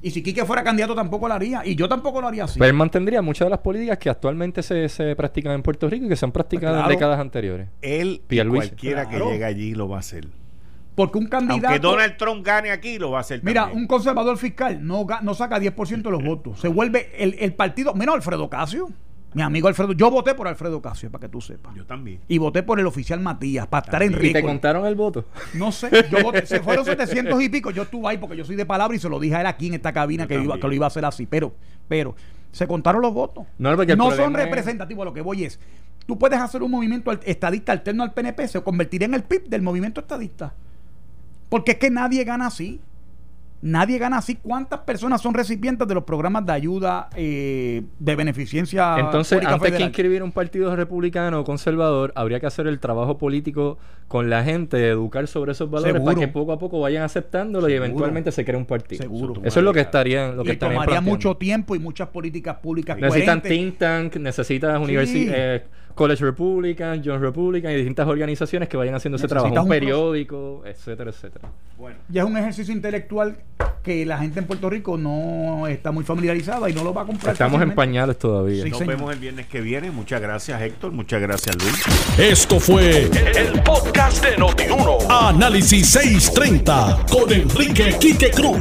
Y 0.03 0.11
si 0.11 0.21
Quique 0.21 0.43
fuera 0.45 0.63
candidato 0.63 0.93
tampoco 0.93 1.27
lo 1.29 1.33
haría. 1.33 1.61
Y 1.65 1.75
yo 1.75 1.87
tampoco 1.89 2.19
lo 2.21 2.27
haría 2.27 2.43
así. 2.43 2.59
Pero 2.59 2.69
él 2.69 2.75
mantendría 2.75 3.21
muchas 3.21 3.45
de 3.45 3.49
las 3.51 3.59
políticas 3.59 3.97
que 3.97 4.09
actualmente 4.09 4.61
se, 4.61 4.89
se 4.89 5.15
practican 5.15 5.53
en 5.53 5.63
Puerto 5.63 5.89
Rico 5.89 6.05
y 6.05 6.09
que 6.09 6.15
se 6.17 6.25
han 6.25 6.31
practicado 6.33 6.73
Claro. 6.75 6.89
en 6.91 6.95
décadas 6.95 7.19
anteriores. 7.19 7.69
Él 7.81 8.15
y 8.23 8.27
Pierluisi. 8.27 8.67
cualquiera 8.67 9.05
Claro. 9.07 9.27
que 9.27 9.31
llegue 9.31 9.45
allí 9.45 9.73
lo 9.73 9.87
va 9.89 9.95
a 9.97 9.99
hacer. 10.01 10.27
porque 10.95 11.17
un 11.17 11.25
candidato. 11.27 11.67
Aunque 11.67 11.79
Donald 11.79 12.17
Trump 12.17 12.45
gane 12.45 12.69
aquí, 12.69 12.99
lo 12.99 13.09
va 13.11 13.17
a 13.19 13.21
hacer 13.21 13.39
Mira, 13.43 13.61
también. 13.61 13.81
un 13.81 13.87
conservador 13.87 14.37
fiscal 14.37 14.85
no, 14.85 15.05
ga- 15.07 15.21
no 15.21 15.33
saca 15.33 15.57
10% 15.59 16.03
de 16.03 16.11
los 16.11 16.23
votos. 16.23 16.59
Se 16.59 16.67
vuelve 16.67 17.09
el, 17.17 17.35
el 17.39 17.53
partido. 17.53 17.93
Mira, 17.95 18.13
Alfredo 18.13 18.47
Casio. 18.49 18.89
Mi 19.33 19.41
amigo 19.41 19.67
Alfredo. 19.67 19.93
Yo 19.93 20.11
voté 20.11 20.33
por 20.35 20.47
Alfredo 20.47 20.81
Casio, 20.81 21.09
para 21.11 21.21
que 21.21 21.29
tú 21.29 21.41
sepas. 21.41 21.73
Yo 21.75 21.85
también. 21.85 22.19
Y 22.27 22.37
voté 22.37 22.63
por 22.63 22.79
el 22.79 22.85
oficial 22.85 23.19
Matías, 23.19 23.67
para 23.67 23.85
estar 23.85 24.03
en. 24.03 24.13
¿Y 24.23 24.31
te 24.33 24.41
contaron 24.41 24.85
el 24.85 24.95
voto? 24.95 25.25
No 25.53 25.71
sé, 25.71 25.89
yo 26.11 26.19
voté- 26.19 26.45
se 26.45 26.59
fueron 26.61 26.85
700 26.85 27.41
y 27.41 27.49
pico. 27.49 27.71
Yo 27.71 27.83
estuve 27.83 28.07
ahí 28.09 28.17
porque 28.17 28.35
yo 28.37 28.45
soy 28.45 28.55
de 28.55 28.65
palabra 28.65 28.95
y 28.95 28.99
se 28.99 29.09
lo 29.09 29.19
dije 29.19 29.35
a 29.35 29.41
él 29.41 29.47
aquí 29.47 29.67
en 29.67 29.73
esta 29.75 29.91
cabina 29.93 30.23
Yo 30.23 30.27
que, 30.29 30.43
iba, 30.43 30.55
que 30.59 30.67
lo 30.67 30.73
iba 30.73 30.85
a 30.85 30.87
hacer 30.87 31.05
así. 31.05 31.25
Pero, 31.25 31.53
pero, 31.87 32.15
se 32.51 32.67
contaron 32.67 33.01
los 33.01 33.13
votos. 33.13 33.45
No, 33.57 33.75
no 33.75 34.11
son 34.11 34.35
es- 34.35 34.43
representativos. 34.43 35.05
Lo 35.05 35.13
que 35.13 35.21
voy 35.21 35.43
es, 35.45 35.59
tú 36.05 36.17
puedes 36.19 36.39
hacer 36.39 36.61
un 36.61 36.71
movimiento 36.71 37.09
al- 37.11 37.19
estadista 37.25 37.71
alterno 37.71 38.03
al 38.03 38.13
PNP, 38.13 38.47
se 38.47 38.61
convertiría 38.61 39.05
en 39.07 39.13
el 39.15 39.23
PIB 39.23 39.47
del 39.49 39.61
movimiento 39.61 40.01
estadista. 40.01 40.53
Porque 41.49 41.73
es 41.73 41.77
que 41.77 41.89
nadie 41.89 42.23
gana 42.23 42.47
así. 42.47 42.81
Nadie 43.65 43.97
gana 43.97 44.17
así. 44.17 44.35
¿Cuántas 44.35 44.81
personas 44.81 45.21
son 45.21 45.33
recipientes 45.33 45.87
de 45.87 45.93
los 45.95 46.03
programas 46.03 46.45
de 46.45 46.51
ayuda 46.51 47.09
eh, 47.15 47.83
de 47.97 48.15
beneficencia? 48.17 48.97
Entonces, 48.99 49.39
antes 49.39 49.53
que 49.53 49.65
federal? 49.67 49.81
inscribir 49.87 50.21
un 50.21 50.33
partido 50.33 50.75
republicano 50.75 51.39
o 51.39 51.43
conservador, 51.45 52.11
habría 52.15 52.41
que 52.41 52.45
hacer 52.45 52.67
el 52.67 52.79
trabajo 52.79 53.17
político 53.17 53.77
con 54.09 54.29
la 54.29 54.43
gente, 54.43 54.75
de 54.75 54.89
educar 54.89 55.27
sobre 55.27 55.53
esos 55.53 55.69
valores 55.71 55.93
Seguro. 55.93 56.13
para 56.13 56.19
que 56.25 56.31
poco 56.31 56.51
a 56.51 56.59
poco 56.59 56.81
vayan 56.81 57.03
aceptándolo 57.03 57.69
y 57.69 57.73
eventualmente 57.73 58.33
se 58.33 58.43
cree 58.43 58.57
un 58.57 58.65
partido. 58.65 59.01
Seguro. 59.01 59.41
Eso 59.45 59.59
es 59.61 59.63
lo 59.63 59.71
que 59.73 59.79
estaría, 59.79 60.33
lo 60.33 60.43
que 60.43 60.49
y 60.49 60.53
estarían 60.53 60.75
tomaría 60.75 60.95
planteando. 60.95 61.09
mucho 61.11 61.37
tiempo 61.37 61.73
y 61.75 61.79
muchas 61.79 62.09
políticas 62.09 62.57
públicas 62.57 62.97
Necesitan 62.97 63.39
coherentes. 63.39 63.49
think 63.49 63.77
tank, 63.77 64.15
necesitas 64.17 64.85
Sí. 65.07 65.27
eh, 65.33 65.63
College 65.95 66.23
Republican, 66.23 67.01
John 67.05 67.21
Republican 67.21 67.71
y 67.71 67.75
distintas 67.75 68.07
organizaciones 68.07 68.67
que 68.69 68.77
vayan 68.77 68.95
haciendo 68.95 69.17
ese 69.17 69.27
trabajo. 69.27 69.53
Un 69.61 69.67
periódico, 69.69 70.63
etcétera, 70.65 71.11
etcétera. 71.11 71.49
Bueno, 71.77 71.97
Ya 72.09 72.21
es 72.23 72.27
un 72.27 72.37
ejercicio 72.37 72.73
intelectual 72.73 73.37
que 73.83 74.05
la 74.05 74.17
gente 74.17 74.39
en 74.39 74.45
Puerto 74.47 74.69
Rico 74.69 74.97
no 74.97 75.67
está 75.67 75.91
muy 75.91 76.03
familiarizada 76.05 76.69
y 76.69 76.73
no 76.73 76.83
lo 76.83 76.93
va 76.93 77.01
a 77.01 77.05
comprar. 77.05 77.33
Estamos 77.33 77.61
en 77.61 77.75
pañales 77.75 78.17
todavía. 78.17 78.63
Sí. 78.63 78.69
nos 78.69 78.79
señor. 78.79 78.95
vemos 78.95 79.13
el 79.13 79.19
viernes 79.19 79.45
que 79.47 79.61
viene. 79.61 79.91
Muchas 79.91 80.21
gracias, 80.21 80.61
Héctor. 80.61 80.91
Muchas 80.93 81.21
gracias, 81.21 81.55
Luis. 81.57 81.83
Esto 82.17 82.59
fue 82.59 83.09
el 83.35 83.61
podcast 83.63 84.23
de 84.25 84.37
Notiuno. 84.37 84.97
Análisis 85.09 85.89
630 85.89 87.05
con 87.11 87.31
Enrique 87.31 87.95
Quique 87.99 88.31
Cruz. 88.31 88.57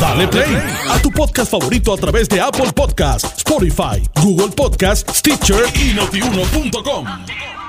Dale 0.00 0.28
play 0.28 0.54
a 0.90 0.98
tu 1.00 1.10
podcast 1.10 1.50
favorito 1.50 1.94
a 1.94 1.96
través 1.96 2.28
de 2.28 2.40
Apple 2.40 2.72
Podcasts, 2.74 3.38
Spotify, 3.38 4.02
Google 4.22 4.48
Podcasts, 4.54 5.18
Stitcher 5.18 5.64
y 5.74 5.94
notiuno.com. 6.04 7.63